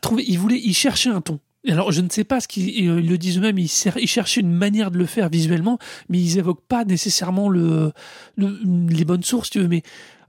trouver, 0.00 0.24
ils 0.26 0.38
voulaient, 0.38 0.60
ils 0.62 0.74
cherchaient 0.74 1.10
un 1.10 1.20
ton. 1.20 1.40
Alors, 1.68 1.92
je 1.92 2.00
ne 2.00 2.08
sais 2.08 2.24
pas 2.24 2.40
ce 2.40 2.48
qu'ils 2.48 2.68
ils 2.70 3.06
le 3.06 3.18
disent 3.18 3.36
eux-mêmes, 3.36 3.58
ils, 3.58 3.68
cherchaient 3.68 4.40
une 4.40 4.52
manière 4.52 4.90
de 4.90 4.96
le 4.96 5.04
faire 5.04 5.28
visuellement, 5.28 5.78
mais 6.08 6.18
ils 6.18 6.38
évoquent 6.38 6.66
pas 6.66 6.84
nécessairement 6.84 7.50
le- 7.50 7.92
les 8.38 9.04
bonnes 9.04 9.24
sources, 9.24 9.50
tu 9.50 9.60
veux. 9.60 9.68
Mais 9.68 9.82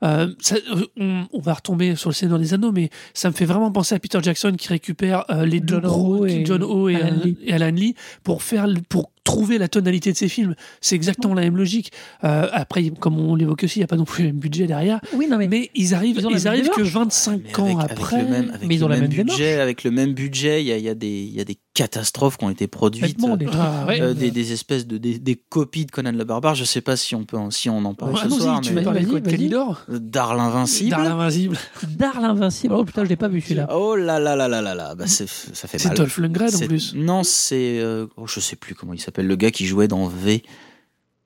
euh, 0.04 0.34
ça, 0.40 0.56
euh, 0.56 0.86
on, 0.98 1.26
on 1.34 1.40
va 1.40 1.54
retomber 1.54 1.96
sur 1.96 2.10
le 2.10 2.14
Seigneur 2.16 2.40
des 2.40 2.54
Anneaux, 2.54 2.72
mais 2.72 2.90
ça 3.14 3.30
me 3.30 3.34
fait 3.36 3.46
vraiment 3.46 3.72
penser 3.72 3.96
à 3.96 4.00
Peter 4.00 4.20
Jackson 4.22 4.54
qui 4.58 4.68
récupère 4.70 5.26
euh, 5.30 5.46
les 5.46 5.60
deux 5.60 5.76
John 5.76 5.84
gros, 5.84 6.16
Ho 6.20 6.26
et 6.26 6.46
John 6.46 6.64
Ho 6.64 6.90
et, 6.90 6.96
Alan 6.96 7.16
euh, 7.18 7.24
Lee. 7.26 7.38
et 7.44 7.54
Alan 7.54 7.72
Lee 7.72 7.96
pour 8.24 8.44
faire 8.44 8.68
le- 8.68 8.82
pour 8.88 9.12
trouver 9.30 9.58
la 9.58 9.68
tonalité 9.68 10.12
de 10.12 10.18
ses 10.18 10.28
films. 10.30 10.56
C'est 10.82 10.96
exactement 10.96 11.34
la 11.34 11.42
même 11.42 11.58
logique. 11.58 11.92
Euh, 12.24 12.48
après, 12.52 12.90
comme 13.00 13.20
on 13.20 13.36
l'évoque 13.36 13.64
aussi, 13.64 13.78
il 13.78 13.82
n'y 13.82 13.84
a 13.84 13.88
pas 13.88 13.96
non 13.98 14.06
plus 14.06 14.24
le 14.24 14.30
même 14.32 14.40
budget 14.40 14.66
derrière, 14.68 15.00
Oui, 15.14 15.28
non, 15.30 15.38
mais, 15.38 15.48
mais 15.48 15.70
ils 15.76 15.94
arrivent, 15.94 16.20
Ils 16.30 16.48
arrivent 16.48 16.70
que 16.70 16.76
démarche. 16.78 16.94
25 16.94 17.42
Mais 17.44 17.60
ans 17.60 17.66
avec, 17.66 17.78
avec 17.80 17.92
après. 17.92 18.22
le 18.24 18.28
même, 18.30 18.50
avec 18.54 18.68
mais 18.68 18.76
ils 18.76 18.80
le 18.80 18.86
ont 18.86 18.88
la 18.88 18.96
même 18.96 19.04
même 19.04 19.12
démarche. 19.12 19.38
budget, 19.38 19.60
avec 19.60 19.84
le 19.84 19.92
même 19.92 20.14
budget, 20.14 20.62
il 20.64 20.68
y 20.68 20.72
a, 20.72 20.78
il 20.78 20.84
y 20.84 20.90
a 20.90 20.96
des, 20.96 21.08
il 21.08 21.34
y 21.36 21.40
a 21.42 21.46
des 21.46 21.58
catastrophes 21.74 22.38
qui 22.38 22.46
ont 22.46 22.50
été 22.50 22.68
produites. 22.68 23.18
Trucs. 23.18 23.48
Ah, 23.54 23.86
ouais. 23.88 24.02
euh, 24.02 24.14
des, 24.14 24.32
des 24.32 24.52
espèces 24.52 24.86
de 24.88 24.98
des, 24.98 25.20
des 25.20 25.36
copies 25.36 25.86
de 25.86 25.92
Conan 25.92 26.12
le 26.12 26.24
Barbare. 26.24 26.56
Je 26.56 26.64
sais 26.64 26.82
pas 26.82 26.98
si 26.98 27.16
on 27.16 27.24
peut 27.24 27.38
en, 27.38 27.52
si 27.52 27.70
on 27.70 27.84
en 27.86 27.94
parle 27.94 28.14
Ah, 28.18 28.24
ce 28.24 28.30
soir, 28.30 28.62
tu 28.62 28.74
mais 28.74 28.82
parler 28.84 29.06
de. 29.06 29.20
Calidor 29.20 29.82
d'Arles 29.88 30.40
invincible. 30.40 30.90
Darl 30.92 31.08
Invincible. 31.08 31.58
Darl 31.98 32.26
Invincible. 32.26 32.74
Oh 32.78 32.84
putain, 32.84 33.04
je 33.04 33.10
l'ai 33.10 33.16
pas 33.16 33.28
vu 33.28 33.42
celui-là. 33.42 33.68
Oh 33.76 33.96
là 33.96 34.20
là 34.20 34.36
là 34.36 34.48
là 34.48 34.62
là 34.62 34.74
là, 34.76 34.96
bah 34.96 35.06
c'est 35.08 35.28
ça 35.30 35.68
fait 35.68 35.78
C'est 35.80 35.90
mal. 35.90 35.98
Dolph 35.98 36.18
Lundgren 36.18 36.48
en 36.48 36.58
C'est- 36.58 36.68
plus. 36.68 36.94
Non, 36.96 37.24
c'est 37.24 37.80
euh, 37.80 38.08
oh, 38.18 38.28
je 38.28 38.40
sais 38.40 38.56
plus 38.56 38.76
comment 38.76 38.94
il 38.94 39.00
s'appelle 39.00 39.19
le 39.24 39.36
gars 39.36 39.52
qui 39.52 39.66
jouait 39.66 39.88
dans 39.88 40.08
V. 40.08 40.44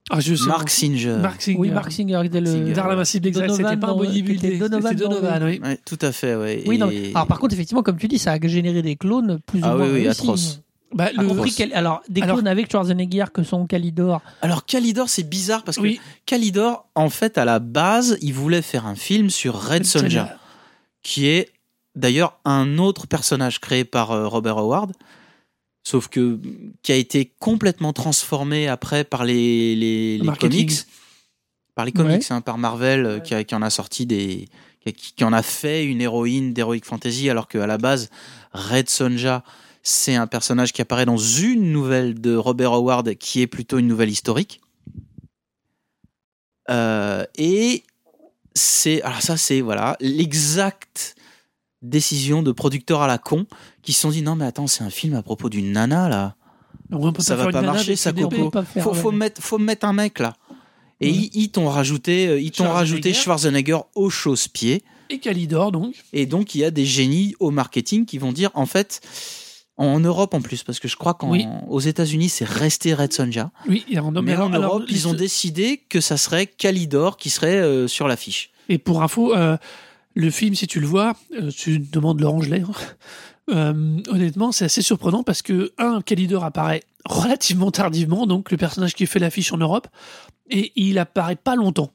Ah, 0.09 0.19
je 0.19 0.35
sais 0.35 0.47
Mark. 0.49 0.69
Singer. 0.69 1.17
Mark 1.21 1.41
Singer. 1.41 1.57
Oui, 1.57 1.69
Mark 1.71 1.91
Singer 1.91 2.21
était 2.25 2.41
le. 2.41 2.73
Donovan 2.73 3.05
C'était 3.05 3.31
pas 3.31 3.73
un 3.73 3.75
dans- 3.77 3.95
bodybuilder. 3.97 4.57
Donovan 4.57 4.91
C'était 4.91 5.03
dans- 5.03 5.09
Donovan, 5.09 5.43
oui. 5.45 5.61
Ouais, 5.63 5.79
tout 5.85 5.97
à 6.01 6.11
fait, 6.11 6.35
ouais. 6.35 6.63
Oui, 6.67 6.77
non, 6.77 6.89
Et- 6.89 6.99
mais- 7.01 7.09
Alors, 7.15 7.27
par 7.27 7.39
contre, 7.39 7.53
effectivement, 7.53 7.83
comme 7.83 7.97
tu 7.97 8.07
dis, 8.09 8.19
ça 8.19 8.33
a 8.33 8.47
généré 8.47 8.81
des 8.81 8.97
clones 8.97 9.39
plus 9.45 9.61
Ah 9.63 9.75
ou 9.75 9.77
moins 9.77 9.87
oui, 9.87 9.93
oui, 9.93 10.03
réussis. 10.03 10.21
atroce. 10.21 10.59
Bah, 10.93 11.05
A 11.05 11.11
le- 11.13 11.73
Alors, 11.75 12.03
des 12.09 12.21
Alors- 12.21 12.35
clones 12.35 12.47
avec 12.47 12.69
Schwarzenegger 12.69 13.25
que 13.33 13.41
sont 13.43 13.65
Calidor. 13.65 14.21
Alors 14.41 14.65
Calidor, 14.65 15.09
c'est 15.09 15.23
bizarre 15.27 15.63
parce 15.63 15.77
que 15.77 15.81
Oui. 15.83 15.99
Calidor, 16.27 16.85
en 16.93 17.09
fait, 17.09 17.37
à 17.39 17.45
la 17.45 17.57
base, 17.59 18.17
il 18.21 18.33
voulait 18.33 18.61
faire 18.61 18.85
un 18.85 18.93
film 18.95 19.29
sur 19.31 19.55
Red 19.59 19.85
Sonja, 19.85 20.37
qui 21.01 21.25
est 21.27 21.49
d'ailleurs 21.95 22.37
un 22.45 22.77
autre 22.77 23.07
personnage 23.07 23.59
créé 23.59 23.85
par 23.85 24.11
euh, 24.11 24.27
Robert 24.27 24.57
Howard, 24.59 24.91
sauf 25.83 26.07
que 26.07 26.39
qui 26.81 26.91
a 26.91 26.95
été 26.95 27.31
complètement 27.39 27.93
transformé 27.93 28.67
après 28.67 29.03
par 29.03 29.25
les, 29.25 29.75
les, 29.75 30.17
les 30.17 30.23
Marketing. 30.23 30.67
comics, 30.67 30.85
par 31.75 31.85
les 31.85 31.91
comics, 31.91 32.25
hein, 32.31 32.41
par 32.41 32.57
Marvel, 32.57 33.05
euh, 33.05 33.19
qui, 33.19 33.33
a- 33.33 33.43
qui 33.43 33.53
en 33.55 33.61
a 33.61 33.69
sorti 33.69 34.05
des, 34.05 34.47
qui, 34.85 34.93
qui 34.93 35.23
en 35.23 35.33
a 35.33 35.41
fait 35.43 35.85
une 35.85 36.01
héroïne 36.01 36.53
d'Heroic 36.53 36.81
Fantasy, 36.85 37.29
alors 37.29 37.47
qu'à 37.47 37.67
la 37.67 37.77
base, 37.77 38.09
Red 38.53 38.89
Sonja, 38.89 39.43
c'est 39.81 40.15
un 40.15 40.27
personnage 40.27 40.71
qui 40.71 40.81
apparaît 40.81 41.05
dans 41.05 41.17
une 41.17 41.71
nouvelle 41.73 42.19
de 42.21 42.35
Robert 42.35 42.71
Howard, 42.73 43.15
qui 43.15 43.41
est 43.41 43.47
plutôt 43.47 43.79
une 43.79 43.87
nouvelle 43.87 44.09
historique. 44.09 44.61
Euh, 46.69 47.25
et 47.35 47.83
c'est 48.55 49.01
alors 49.01 49.21
ça 49.21 49.35
c'est 49.35 49.59
voilà 49.59 49.97
l'exacte 49.99 51.15
décision 51.81 52.41
de 52.41 52.53
producteurs 52.53 53.01
à 53.01 53.07
la 53.07 53.17
con 53.17 53.45
qui 53.83 53.93
se 53.93 54.01
sont 54.01 54.09
dit 54.09 54.21
non 54.23 54.35
mais 54.35 54.45
attends 54.45 54.65
c'est 54.67 54.83
un 54.83 54.89
film 54.89 55.13
à 55.15 55.21
propos 55.21 55.49
d'une 55.49 55.71
nana 55.73 56.09
là 56.09 56.35
On 56.91 57.11
peut 57.13 57.21
ça 57.21 57.35
va 57.35 57.51
pas 57.51 57.61
marcher 57.61 57.95
ça 57.95 58.11
coco 58.13 58.51
faire, 58.51 58.83
faut, 58.83 58.93
faut 58.93 59.11
mettre 59.11 59.41
faut 59.41 59.57
mettre 59.59 59.85
un 59.85 59.93
mec 59.93 60.19
là 60.19 60.33
et 61.01 61.07
Ouais. 61.09 61.11
ils, 61.11 61.29
ils 61.43 61.49
t'ont 61.49 61.67
rajouté 61.69 62.27
euh, 62.27 62.39
ils 62.39 62.51
t'ont 62.51 62.69
rajouté 62.69 63.13
Schwarzenegger. 63.13 63.79
Au 63.95 64.09
chausse-pied 64.09 64.83
Et 65.09 65.19
Calidor, 65.19 65.71
donc. 65.71 65.95
et 66.13 66.25
donc 66.25 66.55
il 66.55 66.59
y 66.61 66.63
a 66.63 66.71
des 66.71 66.85
génies 66.85 67.35
au 67.39 67.51
marketing 67.51 68.05
qui 68.05 68.17
vont 68.17 68.31
dire 68.31 68.49
en 68.53 68.65
fait 68.65 69.01
en 69.75 69.99
Europe 69.99 70.33
en 70.35 70.41
plus 70.41 70.63
parce 70.63 70.79
que 70.79 70.87
je 70.87 70.95
crois 70.95 71.15
qu'aux 71.15 71.29
Oui. 71.31 71.45
États-Unis 71.85 72.29
c'est 72.29 72.45
resté 72.47 72.93
Red 72.93 73.11
Sonja 73.11 73.51
Oui, 73.67 73.83
et 73.89 73.97
en, 73.99 74.11
mais 74.11 74.33
alors- 74.33 74.49
en 74.49 74.53
alors, 74.53 74.75
Europe 74.75 74.85
ils 74.89 75.07
ont 75.07 75.13
décidé 75.15 75.81
que 75.89 75.99
ça 75.99 76.15
serait 76.17 76.45
Calidor 76.45 77.17
qui 77.17 77.29
serait 77.31 77.57
euh, 77.57 77.87
sur 77.87 78.07
l'affiche 78.07 78.51
Et 78.69 78.77
pour 78.77 79.01
info, 79.01 79.35
euh, 79.35 79.57
le 80.15 80.29
film, 80.29 80.53
si 80.53 80.67
tu 80.67 80.79
le 80.79 80.85
vois, 80.85 81.15
euh, 81.41 81.49
tu 81.49 81.79
demandes 81.79 82.21
l'orange 82.21 82.47
lait. 82.47 82.61
Euh, 83.49 83.97
honnêtement, 84.09 84.51
c'est 84.51 84.65
assez 84.65 84.81
surprenant 84.81 85.23
parce 85.23 85.41
que, 85.41 85.73
un, 85.77 86.01
Calidor 86.01 86.43
apparaît 86.45 86.81
relativement 87.05 87.71
tardivement, 87.71 88.25
donc 88.25 88.51
le 88.51 88.57
personnage 88.57 88.93
qui 88.95 89.05
fait 89.05 89.19
l'affiche 89.19 89.51
en 89.51 89.57
Europe, 89.57 89.87
et 90.49 90.71
il 90.75 90.97
apparaît 90.97 91.35
pas 91.35 91.55
longtemps. 91.55 91.91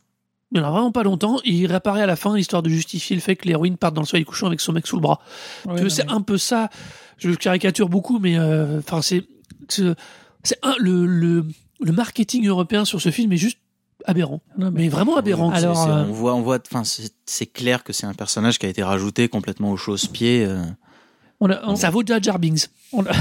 Il 0.53 0.59
a 0.61 0.70
vraiment 0.70 0.93
pas 0.93 1.03
longtemps, 1.03 1.39
et 1.45 1.51
il 1.51 1.66
réapparaît 1.66 2.03
à 2.03 2.07
la 2.07 2.16
fin, 2.16 2.37
histoire 2.37 2.62
de 2.62 2.69
justifier 2.69 3.16
le 3.16 3.23
fait 3.23 3.37
que 3.37 3.47
l'héroïne 3.49 3.77
parte 3.79 3.95
dans 3.95 4.03
le 4.03 4.07
soleil 4.07 4.25
couchant 4.25 4.47
avec 4.47 4.61
son 4.61 4.73
mec 4.73 4.87
sous 4.87 4.97
le 4.97 5.03
bras. 5.03 5.20
Ouais, 5.66 5.89
c'est 5.89 6.09
un 6.11 6.20
peu 6.20 6.37
ça. 6.39 6.69
Je 7.19 7.31
caricature 7.33 7.89
beaucoup, 7.89 8.19
mais 8.19 8.39
euh, 8.39 8.79
enfin 8.79 9.03
c'est 9.03 9.25
c'est 9.69 9.95
c'est 10.45 10.59
un 10.62 10.75
le, 10.79 11.05
le 11.07 11.45
le 11.81 11.93
marketing 11.93 12.47
européen 12.47 12.85
sur 12.85 13.01
ce 13.01 13.11
film 13.11 13.33
est 13.33 13.37
juste 13.39 13.59
aberrant, 14.05 14.41
non, 14.57 14.70
mais- 14.70 14.83
mais 14.83 14.89
vraiment 14.89 15.16
aberrant. 15.16 15.51
C'est- 15.55 15.65
Alors, 15.65 15.89
euh, 15.89 16.05
on 16.09 16.12
voit, 16.12 16.35
on 16.35 16.43
voit, 16.43 16.59
enfin, 16.70 16.85
c'est 16.85 17.11
c'est 17.27 17.47
clair 17.47 17.83
que 17.85 17.93
c'est 17.93 18.07
un 18.07 18.15
personnage 18.15 18.59
qui 18.59 18.66
a 18.66 18.69
été 18.69 18.83
rajouté 18.83 19.29
complètement 19.29 19.73
au 19.73 19.77
chausse-pied. 19.77 20.45
euh. 20.47 20.62
On 21.40 21.51
a, 21.51 21.59
on- 21.66 21.77
ça 21.77 21.90
vaut 21.90 22.02
Jar 22.05 22.23
Jar 22.23 22.39
Binks. 22.39 22.69
on 22.93 23.02
a- 23.05 23.12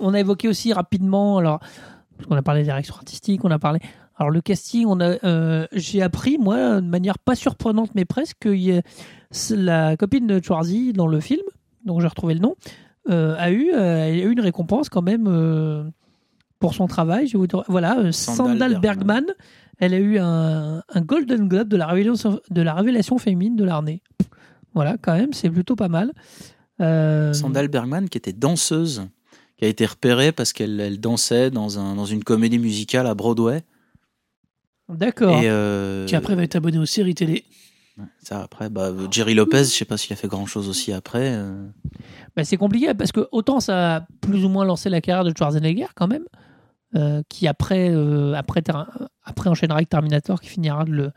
on 0.00 0.12
a 0.14 0.20
évoqué 0.20 0.48
aussi 0.48 0.72
rapidement, 0.72 1.38
alors, 1.38 1.60
parce 2.16 2.28
qu'on 2.28 2.36
a 2.36 2.42
parlé 2.42 2.60
des 2.60 2.66
directions 2.66 2.94
artistiques, 2.94 3.44
on 3.44 3.50
a 3.50 3.58
parlé. 3.58 3.80
Alors, 4.16 4.30
le 4.30 4.40
casting, 4.40 4.86
on 4.86 5.00
a, 5.00 5.16
euh, 5.24 5.66
j'ai 5.72 6.00
appris, 6.02 6.38
moi, 6.38 6.80
de 6.80 6.86
manière 6.86 7.18
pas 7.18 7.34
surprenante, 7.34 7.90
mais 7.94 8.04
presque, 8.04 8.48
c'est 9.30 9.56
la 9.56 9.96
copine 9.96 10.26
de 10.26 10.40
Schwarzy 10.42 10.92
dans 10.92 11.06
le 11.06 11.20
film, 11.20 11.42
dont 11.84 12.00
j'ai 12.00 12.06
retrouvé 12.08 12.34
le 12.34 12.40
nom, 12.40 12.54
euh, 13.10 13.36
a, 13.38 13.50
eu, 13.50 13.72
euh, 13.74 14.04
a 14.04 14.10
eu 14.10 14.30
une 14.32 14.40
récompense 14.40 14.88
quand 14.88 15.02
même 15.02 15.92
pour 16.58 16.74
son 16.74 16.86
travail. 16.86 17.26
Je 17.26 17.36
vous 17.36 17.46
voilà, 17.68 18.10
Sandal 18.12 18.12
Sandal 18.12 18.80
Bergman. 18.80 18.80
Bergman. 18.80 19.24
Elle 19.78 19.92
a 19.92 19.98
eu 19.98 20.18
un, 20.18 20.82
un 20.88 21.00
Golden 21.02 21.48
Globe 21.48 21.68
de 21.68 21.76
la 21.76 21.86
révélation, 21.86 22.40
de 22.50 22.62
la 22.62 22.72
révélation 22.72 23.18
féminine 23.18 23.56
de 23.56 23.64
l'année. 23.64 24.02
Voilà, 24.72 24.96
quand 25.00 25.14
même, 25.14 25.34
c'est 25.34 25.50
plutôt 25.50 25.76
pas 25.76 25.88
mal. 25.88 26.12
Euh, 26.80 27.32
Sandal 27.32 27.68
Bergman, 27.68 28.08
qui 28.08 28.18
était 28.18 28.32
danseuse, 28.32 29.06
qui 29.56 29.64
a 29.64 29.68
été 29.68 29.86
repérée 29.86 30.32
parce 30.32 30.52
qu'elle 30.52 30.80
elle 30.80 31.00
dansait 31.00 31.50
dans, 31.50 31.78
un, 31.78 31.94
dans 31.94 32.04
une 32.04 32.24
comédie 32.24 32.58
musicale 32.58 33.06
à 33.06 33.14
Broadway. 33.14 33.62
D'accord. 34.88 35.42
Et 35.42 35.48
euh, 35.48 36.06
qui 36.06 36.14
après 36.14 36.34
va 36.34 36.42
être 36.42 36.56
abonné 36.56 36.78
aux 36.78 36.86
séries 36.86 37.14
télé. 37.14 37.44
ça 38.22 38.42
après, 38.42 38.70
bah, 38.70 38.92
Jerry 39.10 39.34
Lopez, 39.34 39.64
je 39.64 39.70
sais 39.70 39.84
pas 39.84 39.96
s'il 39.96 40.12
a 40.12 40.16
fait 40.16 40.28
grand 40.28 40.46
chose 40.46 40.68
aussi 40.68 40.92
après. 40.92 41.32
euh. 41.34 41.66
Bah, 42.36 42.44
c'est 42.44 42.56
compliqué 42.56 42.94
parce 42.94 43.12
que 43.12 43.26
autant 43.32 43.60
ça 43.60 43.96
a 43.96 44.00
plus 44.20 44.44
ou 44.44 44.48
moins 44.48 44.64
lancé 44.64 44.90
la 44.90 45.00
carrière 45.00 45.24
de 45.24 45.32
Schwarzenegger 45.36 45.88
quand 45.96 46.06
même, 46.06 46.24
euh, 46.94 47.22
qui 47.28 47.48
après, 47.48 47.92
après, 48.36 48.62
après 49.24 49.50
enchaînera 49.50 49.78
avec 49.78 49.88
Terminator 49.88 50.40
qui 50.40 50.50
finira 50.50 50.84
de 50.84 50.90
le, 50.90 51.12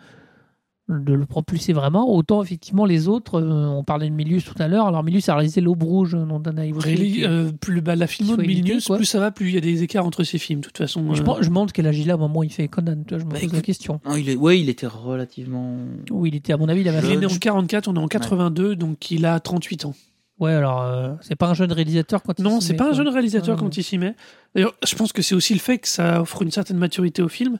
de 0.90 1.14
le 1.14 1.26
propulser 1.28 1.72
vraiment. 1.72 2.10
Autant 2.14 2.42
effectivement 2.42 2.84
les 2.86 3.08
autres, 3.08 3.40
euh, 3.40 3.68
on 3.68 3.84
parlait 3.84 4.10
de 4.10 4.14
Milius 4.16 4.44
tout 4.44 4.56
à 4.58 4.68
l'heure, 4.68 4.88
alors 4.88 5.04
Milius 5.04 5.30
a 5.30 5.36
réalisé 5.36 5.62
L'Aube 5.62 5.84
Rouge 5.84 6.14
dont 6.14 6.42
on 6.46 6.58
a 6.58 6.66
évoqué. 6.66 6.90
Really, 6.90 7.26
euh, 7.26 7.52
plus 7.52 7.82
bah, 7.82 7.96
la 7.96 8.08
filmo 8.08 8.36
de 8.36 8.42
Milius, 8.42 8.88
quoi. 8.88 8.98
plus 8.98 9.06
ça 9.06 9.20
va, 9.20 9.30
plus 9.32 9.50
il 9.50 9.54
y 9.56 9.58
a 9.58 9.62
des 9.62 9.84
écarts 9.84 10.06
entre 10.06 10.24
ces 10.24 10.40
films. 10.40 10.62
De 10.62 10.66
toute 10.66 10.78
façon, 10.80 11.14
je, 11.14 11.22
euh, 11.22 11.26
pense- 11.26 11.38
je 11.38 11.44
me 11.44 11.50
demande 11.50 11.72
quel 11.72 11.86
âge 11.88 12.00
il 12.00 12.10
a 12.10 12.16
au 12.16 12.20
moment 12.20 12.40
où 12.40 12.44
il 12.44 12.52
fait 12.52 12.68
Conan, 12.68 12.98
tu 13.08 13.14
vois, 13.14 13.20
je 13.20 13.26
me 13.26 13.32
Bah, 13.32 13.38
pose 13.40 13.54
la 13.54 13.62
question. 13.62 14.02
Non, 14.06 14.16
il 14.16 14.30
est, 14.30 14.36
ouais, 14.36 14.60
il 14.60 14.68
était 14.68 14.88
relativement. 14.88 15.76
Oui, 16.10 16.30
il 16.30 16.36
était 16.36 16.54
à 16.54 16.58
mon 16.58 16.68
avis, 16.70 16.82
il 16.82 16.88
avait 16.90 17.06
il 17.08 17.14
est 17.14 17.18
né 17.18 17.26
en 17.28 17.30
44, 17.38 17.88
on 17.88 17.96
est 17.96 18.00
en 18.00 18.08
82, 18.08 18.76
donc 18.76 19.12
il 19.12 19.26
a 19.28 19.40
38 19.40 19.86
ans. 19.86 19.94
Ouais, 20.40 20.54
alors 20.54 20.82
euh, 20.84 21.14
c'est 21.22 21.36
pas 21.36 21.50
un 21.50 21.54
jeune 21.54 21.72
réalisateur 21.74 22.24
quand 22.24 22.40
il 22.40 22.44
Non, 22.44 22.62
s'y 22.62 22.68
c'est 22.68 22.74
met, 22.74 22.78
pas 22.78 22.90
un 22.92 22.94
jeune 22.94 23.10
réalisateur 23.10 23.56
Ouais, 23.58 23.62
quand 23.62 23.76
il 23.78 23.84
s'y 23.84 23.98
met. 23.98 24.16
D'ailleurs, 24.56 24.74
je 24.88 24.96
pense 24.96 25.12
que 25.12 25.22
c'est 25.22 25.36
aussi 25.36 25.54
le 25.54 25.60
fait 25.60 25.78
que 25.80 25.88
ça 25.88 26.22
offre 26.22 26.42
une 26.42 26.50
certaine 26.52 26.78
maturité 26.78 27.22
au 27.22 27.28
film. 27.28 27.58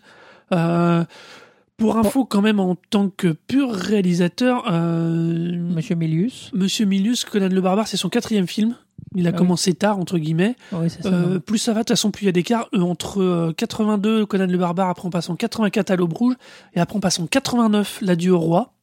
Euh, 0.54 1.04
pour 1.80 1.98
info, 1.98 2.26
quand 2.26 2.42
même, 2.42 2.60
en 2.60 2.76
tant 2.90 3.10
que 3.10 3.30
pur 3.30 3.72
réalisateur, 3.72 4.66
euh, 4.72 5.56
Monsieur 5.58 5.96
Milius. 5.96 6.52
Monsieur 6.54 6.86
Milius, 6.86 7.24
Conan 7.26 7.50
le 7.50 7.62
Barbare, 7.62 7.88
c'est 7.88 7.98
son 7.98 8.10
quatrième 8.10 8.48
film. 8.48 8.76
Il 9.16 9.26
a 9.26 9.30
Ah 9.30 9.32
oui. 9.34 9.38
commencé 9.40 9.74
tard, 9.74 9.98
entre 9.98 10.18
guillemets. 10.20 10.56
Oui, 10.72 10.90
ça. 10.90 11.10
Euh, 11.10 11.34
non. 11.36 11.40
plus 11.40 11.58
ça 11.58 11.72
va, 11.74 11.80
de 11.80 11.86
toute 11.86 11.90
façon, 11.98 12.12
plus 12.12 12.24
il 12.24 12.26
y 12.28 12.30
a 12.30 12.32
d'écart. 12.32 12.68
Euh, 12.74 12.82
entre 12.82 13.22
euh, 13.22 13.54
82, 13.58 14.26
Conan 14.26 14.46
le 14.46 14.58
Barbare, 14.58 14.90
après 14.90 15.08
on 15.08 15.10
passe 15.10 15.30
en 15.30 15.36
84 15.36 15.90
à 15.92 15.96
l'Aube 15.96 16.14
Rouge, 16.14 16.36
et 16.76 16.80
après 16.80 16.96
on 16.98 17.00
passe 17.00 17.20
en 17.20 17.26
89, 17.26 18.00
L'Adieu 18.02 18.34
au 18.34 18.40
Roi. 18.40 18.74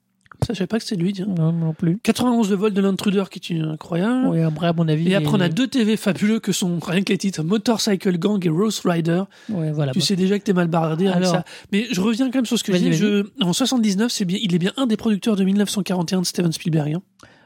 Ça, 0.47 0.53
je 0.53 0.59
savais 0.59 0.69
pas 0.69 0.79
que 0.79 0.85
c'était 0.85 1.01
lui, 1.03 1.13
tiens. 1.13 1.27
Non, 1.27 1.51
non 1.53 1.73
plus. 1.75 1.99
91, 2.05 2.51
Le 2.51 2.57
vol 2.57 2.73
de 2.73 2.81
l'intruder, 2.81 3.25
qui 3.31 3.39
est 3.41 3.51
une- 3.55 3.65
incroyable. 3.65 4.29
Oui, 4.29 4.41
après, 4.41 4.69
à 4.69 4.73
mon 4.73 4.87
avis. 4.87 5.09
Et 5.11 5.15
après, 5.17 5.35
on 5.37 5.41
a 5.41 5.49
deux 5.49 5.67
TV 5.67 5.97
fabuleux 5.97 6.39
que 6.39 6.53
sont 6.53 6.79
rien 6.79 7.03
que 7.03 7.13
les 7.13 7.19
titres 7.19 7.43
Motorcycle 7.43 8.17
Gang 8.19 8.45
et 8.47 8.49
Rose 8.49 8.81
Rider. 8.85 9.23
Ouais, 9.49 9.73
voilà. 9.73 9.93
tu 9.93 10.01
sais 10.01 10.15
déjà 10.15 10.39
que 10.39 10.45
t'es 10.45 10.53
mal 10.53 10.69
bardé 10.69 11.07
avec 11.09 11.17
Alors- 11.17 11.33
ça. 11.33 11.45
Mais 11.73 11.87
je 11.91 12.01
reviens 12.01 12.27
quand 12.31 12.39
même 12.39 12.47
sur 12.47 12.59
ce 12.59 12.63
que 12.65 12.73
je 12.73 12.79
Vas-y, 12.79 12.91
dis. 12.91 12.97
Je... 12.97 13.27
En 13.43 13.53
79, 13.53 14.13
c'est 14.13 14.25
bien, 14.25 14.39
il 14.41 14.55
est 14.55 14.59
bien 14.59 14.73
un 14.77 14.87
des 14.87 14.97
producteurs 14.97 15.35
de 15.35 15.43
1941 15.45 16.21
de 16.21 16.27
Steven 16.27 16.53
Spielberg. 16.53 16.95
hein. 16.95 17.03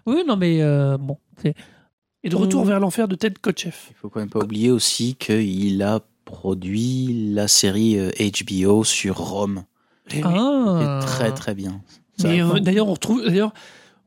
Oui, 0.07 0.23
non, 0.27 0.37
mais 0.37 0.61
euh, 0.63 0.99
bon, 0.99 1.17
Et 2.23 2.29
de 2.29 2.37
Retour 2.37 2.65
vers 2.67 2.81
l'enfer 2.81 3.09
de 3.09 3.15
Ted 3.15 3.37
Kotcheff. 3.41 3.89
Il 3.91 3.97
faut 3.97 4.11
quand 4.11 4.21
même 4.21 4.29
pas 4.29 4.41
oublier 4.41 4.71
aussi 4.71 5.15
qu'il 5.15 5.83
a 5.83 6.01
produit 6.27 7.31
la 7.35 7.49
série 7.49 7.99
euh, 7.99 8.11
HBO 8.19 8.85
sur 8.85 9.17
Rome, 9.17 9.65
qui 10.09 10.21
ah. 10.23 11.01
est 11.03 11.07
très 11.07 11.33
très 11.33 11.55
bien. 11.55 11.81
Euh, 12.27 12.61
d'ailleurs, 12.61 12.89
on 12.89 12.93
retrouve, 12.93 13.25
d'ailleurs, 13.25 13.53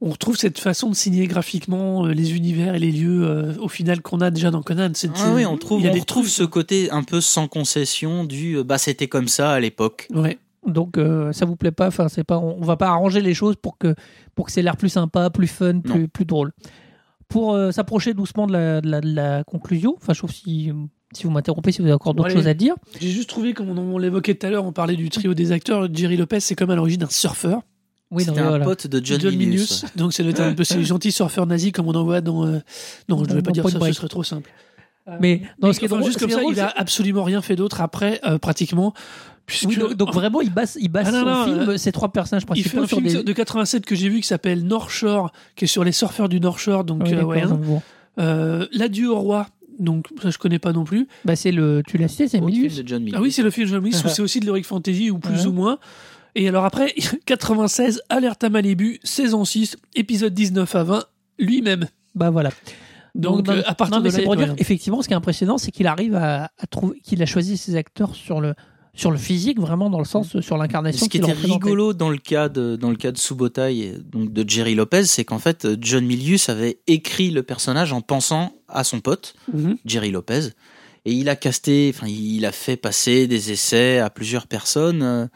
on 0.01 0.09
retrouve 0.09 0.35
cette 0.37 0.59
façon 0.59 0.89
de 0.89 0.95
signer 0.95 1.27
graphiquement 1.27 2.05
euh, 2.05 2.11
les 2.13 2.35
univers 2.35 2.75
et 2.75 2.79
les 2.79 2.91
lieux 2.91 3.23
euh, 3.25 3.53
au 3.59 3.69
final 3.69 4.01
qu'on 4.01 4.19
a 4.21 4.31
déjà 4.31 4.51
dans 4.51 4.61
Conan. 4.61 4.91
C'est, 4.93 5.09
Ah 5.15 5.31
oui, 5.33 5.45
on 5.45 5.57
trouve, 5.57 5.79
il 5.79 5.85
y 5.85 5.87
a 5.87 5.91
on 5.91 5.93
des 5.93 5.99
retrouve 6.01 6.25
trucs- 6.25 6.35
ce 6.35 6.43
côté 6.43 6.91
un 6.91 7.03
peu 7.03 7.21
sans 7.21 7.47
concession 7.47 8.23
du 8.25 8.61
bah 8.63 8.77
c'était 8.77 9.07
comme 9.07 9.27
ça 9.27 9.51
à 9.51 9.59
l'époque. 9.59 10.07
Ouais. 10.13 10.37
Donc 10.67 10.97
euh, 10.97 11.31
ça 11.33 11.45
vous 11.45 11.55
plaît 11.55 11.71
pas? 11.71 11.87
Enfin, 11.87 12.07
c'est 12.09 12.23
pas. 12.23 12.37
On, 12.37 12.57
on 12.59 12.65
va 12.65 12.77
pas 12.77 12.87
arranger 12.87 13.21
les 13.21 13.33
choses 13.33 13.55
pour 13.61 13.77
que 13.77 13.95
pour 14.35 14.45
que 14.45 14.51
c'est 14.51 14.61
l'air 14.61 14.77
plus 14.77 14.89
sympa, 14.89 15.29
plus 15.29 15.47
fun, 15.47 15.79
plus, 15.81 16.07
plus 16.07 16.25
drôle. 16.25 16.51
Pour 17.27 17.53
euh, 17.53 17.71
s'approcher 17.71 18.13
doucement 18.13 18.45
de 18.47 18.53
la, 18.53 18.81
de 18.81 18.89
la- 18.89 19.01
de 19.01 19.13
la 19.15 19.43
conclusion. 19.43 19.95
Enfin, 20.01 20.13
sauf 20.13 20.31
si 20.31 20.71
si 21.13 21.23
vous 21.25 21.29
m'interrompez, 21.31 21.71
si 21.71 21.79
vous 21.79 21.85
avez 21.85 21.93
encore 21.93 22.13
d'autres 22.13 22.29
choses 22.31 22.47
à 22.47 22.53
dire. 22.55 22.75
J'ai 22.99 23.09
juste 23.09 23.29
trouvé, 23.29 23.53
comme 23.53 23.69
on, 23.69 23.77
on 23.77 23.97
l'évoquait 23.99 24.33
tout 24.35 24.45
à 24.47 24.49
l'heure, 24.49 24.65
on 24.65 24.71
parlait 24.71 24.95
du 24.95 25.09
trio 25.09 25.33
des 25.35 25.51
acteurs. 25.51 25.87
Jerry 25.93 26.17
Lopez, 26.17 26.39
c'est 26.39 26.55
comme 26.55 26.71
à 26.71 26.75
l'origine 26.75 27.03
un 27.03 27.09
surfeur. 27.09 27.61
Oui, 28.13 28.23
C'était 28.23 28.39
un 28.39 28.49
voilà. 28.49 28.65
pote 28.65 28.87
de 28.87 29.03
John, 29.03 29.19
John, 29.19 29.31
Milius. 29.35 29.47
Milius. 29.81 29.85
Donc 29.95 30.13
ça 30.13 30.23
doit 30.23 30.31
être 30.31 30.39
un 30.41 30.53
peu 30.53 30.63
ces 30.63 30.83
gentils 30.83 31.11
surfeurs 31.11 31.47
nazis 31.47 31.71
comme 31.71 31.87
on 31.87 31.95
en 31.95 32.03
voit 32.03 32.21
dans. 32.21 32.45
euh, 32.45 32.59
Non, 33.09 33.23
je 33.23 33.29
ne 33.29 33.35
vais 33.35 33.41
pas 33.41 33.51
dire 33.51 33.67
ça, 33.69 33.79
ce 33.79 33.91
serait 33.93 34.07
trop 34.07 34.23
simple. 34.23 34.49
Euh, 35.07 35.17
Mais 35.19 35.41
non, 35.61 35.67
mais 35.67 35.73
ce 35.73 35.79
qui 35.79 35.85
est 35.85 35.87
enfin, 35.89 35.97
drôle, 35.97 36.05
juste 36.09 36.19
ce 36.19 36.23
comme 36.23 36.29
qui 36.29 36.33
est 36.33 36.37
ça, 36.37 36.41
drôle, 36.41 36.53
il 36.53 36.59
a 36.61 36.73
absolument 36.77 37.23
rien 37.23 37.41
fait 37.41 37.55
d'autre 37.57 37.81
après, 37.81 38.21
euh, 38.25 38.37
pratiquement. 38.37 38.93
Puisque 39.45 39.67
Oui, 39.67 39.75
donc, 39.77 39.95
donc 39.95 40.13
vraiment, 40.13 40.39
il 40.39 40.49
base, 40.53 40.77
il 40.79 40.87
base 40.89 41.07
Ah 41.09 41.11
non, 41.11 41.19
son 41.19 41.25
non, 41.25 41.45
film, 41.45 41.69
euh, 41.71 41.77
ces 41.77 41.91
trois 41.91 42.09
personnages 42.13 42.43
il 42.55 42.63
fait 42.63 42.69
principaux 42.77 42.83
un 42.83 42.87
sur 42.87 42.97
film 42.99 43.09
des. 43.17 43.23
de 43.23 43.33
87 43.33 43.85
que 43.85 43.95
j'ai 43.95 44.07
vu 44.07 44.21
qui 44.21 44.27
s'appelle 44.27 44.63
North 44.65 44.89
Shore, 44.89 45.31
qui 45.57 45.65
est 45.65 45.67
sur 45.67 45.83
les 45.83 45.91
surfeurs 45.91 46.29
du 46.29 46.39
North 46.39 46.59
Shore, 46.59 46.85
donc 46.85 47.01
Oui, 47.03 47.13
euh, 47.13 47.23
ouais, 47.23 47.41
hein. 47.41 47.59
bon. 47.61 47.81
Euh, 48.19 48.67
L'adieu 48.71 49.09
au 49.11 49.19
roi 49.19 49.47
donc 49.79 50.07
ça 50.21 50.29
je 50.29 50.37
connais 50.37 50.59
pas 50.59 50.71
non 50.71 50.83
plus. 50.83 51.07
Bah, 51.25 51.35
c'est 51.35 51.51
le, 51.51 51.81
tu 51.87 51.97
l'as 51.97 52.07
cité, 52.07 52.27
c'est 52.27 52.39
Milius. 52.39 52.71
film 52.73 52.83
de 52.83 52.87
John 52.87 52.99
Milius. 53.03 53.17
Ah 53.17 53.21
oui, 53.23 53.31
c'est 53.31 53.41
le 53.41 53.49
film 53.49 53.65
de 53.67 53.71
John 53.73 53.81
Milius, 53.83 54.01
où 54.05 54.07
c'est 54.07 54.21
aussi 54.21 54.39
de 54.39 54.45
l'heroic 54.45 54.61
fantasy 54.63 55.09
ou 55.09 55.17
plus 55.17 55.33
Ouais. 55.41 55.45
ou 55.47 55.51
moins. 55.51 55.79
Et 56.35 56.47
alors 56.47 56.65
après, 56.65 56.93
96, 57.25 58.01
Alerte 58.09 58.43
à 58.43 58.49
Malibu, 58.49 58.99
saison 59.03 59.45
6, 59.45 59.77
épisode 59.95 60.33
19 60.33 60.75
à 60.75 60.83
20, 60.83 61.05
lui-même. 61.39 61.87
Bah 62.15 62.29
voilà. 62.29 62.49
Donc, 63.15 63.47
euh, 63.47 63.61
à 63.67 63.75
partir 63.75 63.97
non, 63.97 64.03
mais 64.03 64.09
de 64.11 64.17
là, 64.17 64.23
pour 64.23 64.35
dire, 64.35 64.45
rien. 64.47 64.55
effectivement, 64.57 65.01
ce 65.03 65.07
qui 65.07 65.13
est 65.13 65.17
impressionnant, 65.17 65.57
c'est 65.59 65.69
qu'il 65.71 65.85
arrive 65.85 66.15
à, 66.15 66.45
à 66.57 66.67
trouver, 66.67 66.99
qu'il 67.01 67.21
a 67.21 67.27
choisi 67.27 67.57
ses 67.57 67.75
acteurs 67.75 68.15
sur 68.15 68.41
le, 68.41 68.55
sur 68.95 69.11
le 69.11 69.17
physique, 69.17 69.59
vraiment 69.59 69.91
dans 69.91 69.99
le 69.99 70.05
sens, 70.05 70.35
euh, 70.35 70.41
sur 70.41 70.57
l'incarnation 70.57 71.05
Ce 71.05 71.09
qui 71.09 71.19
qu'il 71.19 71.29
était 71.29 71.39
rigolo 71.39 71.93
dans 71.93 72.09
le 72.09 72.17
cas 72.17 72.49
de, 72.49 72.75
dans 72.75 72.89
le 72.89 72.95
cas 72.95 73.11
de 73.11 73.19
Subotai, 73.19 73.77
et 73.77 73.93
donc 73.99 74.33
de 74.33 74.47
Jerry 74.49 74.73
Lopez, 74.73 75.03
c'est 75.05 75.25
qu'en 75.25 75.37
fait, 75.37 75.67
John 75.79 76.03
Milius 76.03 76.49
avait 76.49 76.79
écrit 76.87 77.29
le 77.29 77.43
personnage 77.43 77.93
en 77.93 78.01
pensant 78.01 78.55
à 78.67 78.83
son 78.83 78.99
pote, 78.99 79.35
Mhm. 79.53 79.77
Jerry 79.85 80.09
Lopez. 80.09 80.49
Et 81.05 81.11
il 81.13 81.29
a 81.29 81.35
casté, 81.35 81.91
enfin, 81.93 82.07
il 82.07 82.45
a 82.45 82.51
fait 82.51 82.77
passer 82.77 83.27
des 83.27 83.51
essais 83.51 83.99
à 83.99 84.09
plusieurs 84.09 84.47
personnes. 84.47 85.29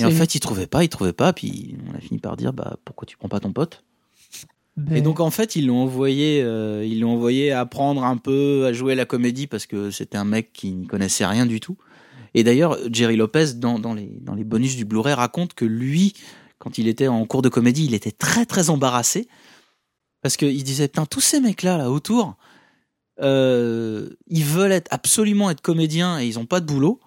Et 0.00 0.04
en 0.04 0.10
fait, 0.10 0.34
il 0.34 0.40
trouvait 0.40 0.66
pas, 0.66 0.84
il 0.84 0.88
trouvait 0.88 1.12
pas. 1.12 1.32
Puis 1.32 1.76
on 1.90 1.96
a 1.96 2.00
fini 2.00 2.18
par 2.18 2.36
dire, 2.36 2.52
bah, 2.52 2.76
pourquoi 2.84 3.06
tu 3.06 3.16
prends 3.16 3.28
pas 3.28 3.40
ton 3.40 3.52
pote? 3.52 3.84
Ben, 4.76 4.96
Et 4.96 5.00
donc 5.02 5.20
en 5.20 5.30
fait, 5.30 5.54
ils 5.56 5.66
l'ont 5.66 5.82
envoyé, 5.82 6.42
euh, 6.42 6.84
ils 6.84 7.00
l'ont 7.00 7.12
envoyé 7.12 7.52
apprendre 7.52 8.04
un 8.04 8.16
peu 8.16 8.66
à 8.66 8.72
jouer 8.72 8.94
la 8.94 9.04
comédie 9.04 9.46
parce 9.46 9.66
que 9.66 9.90
c'était 9.90 10.18
un 10.18 10.24
mec 10.24 10.52
qui 10.52 10.72
ne 10.72 10.86
connaissait 10.86 11.26
rien 11.26 11.46
du 11.46 11.60
tout. 11.60 11.76
Et 12.34 12.42
d'ailleurs, 12.42 12.76
Jerry 12.90 13.16
Lopez 13.16 13.54
dans, 13.54 13.78
dans 13.78 13.94
les 13.94 14.18
dans 14.20 14.34
les 14.34 14.42
bonus 14.42 14.76
du 14.76 14.84
Blu-ray 14.84 15.14
raconte 15.14 15.54
que 15.54 15.64
lui, 15.64 16.14
quand 16.58 16.78
il 16.78 16.88
était 16.88 17.06
en 17.06 17.24
cours 17.26 17.42
de 17.42 17.48
comédie, 17.48 17.84
il 17.84 17.94
était 17.94 18.10
très 18.10 18.46
très 18.46 18.68
embarrassé 18.70 19.28
parce 20.22 20.36
qu'il 20.36 20.64
disait 20.64 20.88
putain 20.88 21.06
tous 21.06 21.20
ces 21.20 21.38
mecs 21.38 21.62
là 21.62 21.78
là 21.78 21.90
autour, 21.92 22.36
euh, 23.20 24.08
ils 24.26 24.44
veulent 24.44 24.72
être 24.72 24.88
absolument 24.90 25.50
être 25.50 25.60
comédiens 25.60 26.18
et 26.18 26.26
ils 26.26 26.38
ont 26.38 26.46
pas 26.46 26.60
de 26.60 26.66
boulot. 26.66 26.98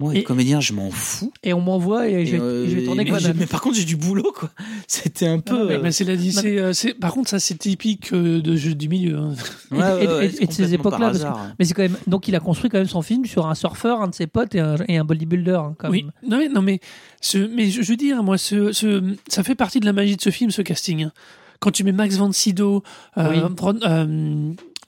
Moi, 0.00 0.16
être 0.16 0.24
comédien, 0.24 0.60
je 0.60 0.72
m'en 0.72 0.90
fous. 0.90 1.32
Et 1.44 1.52
on 1.54 1.60
m'envoie 1.60 2.08
et, 2.08 2.26
je, 2.26 2.34
Et, 2.34 2.38
vais- 2.38 2.44
euh, 2.44 2.68
je 2.68 2.74
vais 2.74 2.82
tourner 2.84 3.04
mais, 3.04 3.20
j'ai- 3.20 3.32
mais 3.32 3.46
par 3.46 3.60
contre, 3.60 3.76
j'ai 3.76 3.84
du 3.84 3.94
boulot 3.94 4.32
quoi. 4.36 4.50
C'était 4.88 5.28
un 5.28 5.38
peu. 5.38 5.56
non, 5.56 5.66
mais- 5.66 5.74
euh, 5.74 5.80
Mais 5.84 5.92
c'est 5.92 6.02
la, 6.02 6.18
c'est, 6.18 6.58
euh, 6.58 6.72
c'est- 6.72 6.94
par 6.94 7.12
contre, 7.12 7.30
ça 7.30 7.38
c'est 7.38 7.54
typique 7.56 8.12
euh, 8.12 8.42
de 8.42 8.56
jeu 8.56 8.74
du 8.74 8.88
milieu. 8.88 9.16
hein. 9.18 9.34
Et- 9.70 9.74
ouais, 9.76 9.80
ouais, 9.82 10.04
et- 10.04 10.06
ouais, 10.08 10.26
et- 10.26 10.30
c'est 10.30 10.42
et 10.42 10.46
de 10.48 10.52
ces 10.52 10.74
époques-là, 10.74 10.98
par 10.98 11.08
parce 11.12 11.18
que- 11.18 11.24
hasard, 11.24 11.36
ouais. 11.36 11.52
Mais 11.60 11.64
c'est 11.64 11.74
quand 11.74 11.82
même. 11.82 11.96
Donc 12.08 12.26
il 12.26 12.34
a 12.34 12.40
construit 12.40 12.70
quand 12.70 12.78
même 12.78 12.88
son 12.88 13.02
film 13.02 13.24
sur 13.24 13.46
un 13.46 13.54
surfeur, 13.54 14.00
un 14.02 14.08
de 14.08 14.14
ses 14.16 14.26
potes 14.26 14.56
et 14.56 14.60
un, 14.60 14.74
et 14.88 14.96
un 14.96 15.04
bodybuilder. 15.04 15.52
hein, 15.52 15.74
quand 15.78 15.90
Oui, 15.90 16.02
même. 16.02 16.12
non 16.28 16.38
mais, 16.38 16.48
non, 16.48 16.60
mais, 16.62 16.80
ce, 17.20 17.38
mais 17.38 17.70
je, 17.70 17.82
je 17.82 17.88
veux 17.90 17.96
dire, 17.96 18.20
moi, 18.24 18.36
ce, 18.36 18.72
ce, 18.72 19.14
ça 19.28 19.44
fait 19.44 19.54
partie 19.54 19.78
de 19.78 19.86
la 19.86 19.92
magie 19.92 20.16
de 20.16 20.20
ce 20.22 20.30
film, 20.30 20.50
ce 20.50 20.62
casting. 20.62 21.04
hein. 21.04 21.12
Quand 21.60 21.70
tu 21.70 21.84
mets 21.84 21.92
Max 21.92 22.16
von 22.16 22.30
Sydow, 22.32 22.82
euh, 23.16 23.30
Oui. 23.30 23.54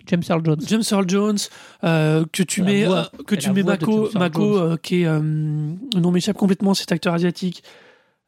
James 0.07 0.23
Earl 0.29 0.43
Jones. 0.45 0.61
James 0.67 0.83
Earl 0.91 1.05
Jones, 1.09 1.39
euh, 1.85 2.25
que 2.33 2.43
tu 2.43 2.61
La 2.61 2.67
mets, 2.67 2.85
voix. 2.85 3.11
euh, 3.19 3.23
que 3.25 3.35
tu 3.35 3.51
mets 3.51 3.63
Mako, 3.63 4.09
Mako 4.15 4.57
euh, 4.59 4.77
qui 4.77 5.03
est, 5.03 5.07
euh, 5.07 5.19
le 5.21 6.01
nom 6.01 6.11
m'échappe 6.11 6.37
complètement, 6.37 6.75
cet 6.75 6.93
acteur 6.93 7.15
asiatique. 7.15 7.63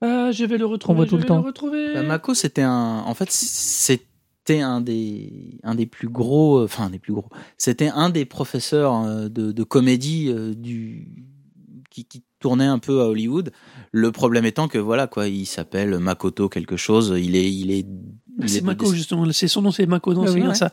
Ah, 0.00 0.30
je 0.32 0.44
vais 0.44 0.58
le 0.58 0.66
retrouver. 0.66 0.96
voit 0.96 1.04
je 1.06 1.10
tout 1.10 1.16
le 1.16 1.24
temps. 1.24 1.42
retrouver. 1.42 1.94
Bah, 1.94 2.02
Mako, 2.02 2.34
c'était 2.34 2.62
un. 2.62 3.02
En 3.06 3.14
fait, 3.14 3.28
c'était 3.30 4.60
un 4.60 4.80
des 4.80 5.58
un 5.64 5.74
des 5.74 5.86
plus 5.86 6.08
gros. 6.08 6.62
Enfin, 6.62 6.84
un 6.86 6.90
des 6.90 6.98
plus 6.98 7.12
gros. 7.12 7.28
C'était 7.56 7.88
un 7.88 8.08
des 8.10 8.24
professeurs 8.24 9.28
de, 9.30 9.52
de 9.52 9.62
comédie 9.64 10.32
du 10.56 11.08
qui, 11.90 12.04
qui 12.04 12.22
tournait 12.40 12.66
un 12.66 12.78
peu 12.78 13.00
à 13.00 13.08
Hollywood. 13.08 13.50
Le 13.90 14.12
problème 14.12 14.44
étant 14.44 14.68
que 14.68 14.78
voilà 14.78 15.06
quoi, 15.08 15.26
il 15.28 15.46
s'appelle 15.46 15.98
Makoto 15.98 16.48
quelque 16.48 16.76
chose. 16.76 17.14
Il 17.20 17.34
est 17.34 17.52
il 17.52 17.70
est 17.72 17.86
il 18.40 18.48
C'est 18.48 18.58
est 18.58 18.60
Mako, 18.62 18.90
des- 18.92 18.96
justement. 18.96 19.24
C'est 19.32 19.48
son 19.48 19.62
nom, 19.62 19.72
c'est 19.72 19.86
Mako. 19.86 20.14
Non, 20.14 20.22
Ah 20.22 20.26
c'est 20.28 20.34
oui, 20.34 20.40
bien 20.42 20.50
ouais. 20.50 20.54
ça. 20.54 20.70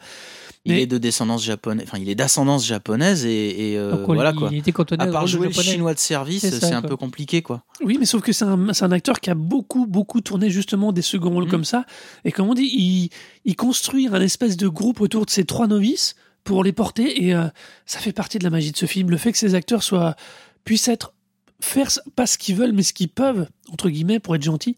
Il 0.66 0.74
Mais- 0.74 0.82
est 0.82 0.88
de 0.88 0.98
descendance 0.98 1.44
japonaise. 1.44 1.86
Enfin, 1.88 2.00
il 2.00 2.10
est 2.10 2.16
d'ascendance 2.16 2.66
japonaise 2.66 3.24
et, 3.26 3.72
et, 3.74 3.78
euh, 3.78 4.04
voilà 4.06 4.32
il, 4.32 4.36
quoi. 4.36 4.50
il 4.52 4.58
était 4.58 4.72
cantonné 4.72 5.04
À 5.04 5.08
au 5.08 5.12
part 5.12 5.24
de 5.24 5.28
jouer 5.28 5.48
le 5.48 5.54
chinois 5.54 5.94
de 5.94 6.00
service, 6.00 6.42
C'est 6.50 6.74
un 6.74 6.82
quoi. 6.82 6.90
peu 6.90 6.98
compliqué 6.98 7.42
quoi. 7.44 7.64
Oui, 7.84 7.98
mais 8.00 8.06
sauf 8.06 8.22
que 8.24 8.32
c'est 8.34 8.46
un, 8.46 8.74
c'est 8.74 8.84
un 8.86 8.92
acteur 8.92 9.20
qui 9.20 9.30
a 9.30 9.36
beaucoup, 9.36 9.86
beaucoup 9.86 10.22
tourné 10.22 10.50
justement 10.50 10.92
des 10.92 11.02
seconds 11.04 11.30
rôles 11.32 11.46
Mhm. 11.46 11.52
comme 11.52 11.66
ça. 11.66 11.86
Et 12.24 12.32
comme 12.32 12.50
on 12.50 12.54
dit, 12.56 12.64
il, 12.74 13.10
il 13.46 13.56
construit 13.56 14.08
un 14.08 14.20
espèce 14.22 14.58
de 14.58 14.68
groupe 14.68 15.02
autour 15.02 15.26
de 15.26 15.30
ces 15.30 15.46
trois 15.46 15.68
novices 15.68 16.16
pour 16.44 16.64
les 16.64 16.74
porter. 16.74 17.26
Et 17.26 17.36
euh, 17.36 17.46
ça 17.86 18.00
fait 18.00 18.12
partie 18.14 18.40
de 18.40 18.44
la 18.44 18.50
magie 18.50 18.72
de 18.72 18.78
ce 18.78 18.86
film. 18.88 19.10
Le 19.12 19.18
fait 19.18 19.32
que 19.32 19.38
ces 19.38 19.54
acteurs 19.56 19.84
soient, 19.84 20.16
puissent 20.64 20.88
être, 20.88 21.14
faire 21.60 21.92
ce- 21.92 22.00
pas 22.16 22.26
ce 22.26 22.38
qu'ils 22.40 22.56
veulent, 22.56 22.74
mais 22.74 22.84
ce 22.84 22.94
qu'ils 22.94 23.10
peuvent, 23.10 23.48
entre 23.72 23.90
guillemets, 23.90 24.20
pour 24.20 24.36
être 24.36 24.44
gentils. 24.44 24.76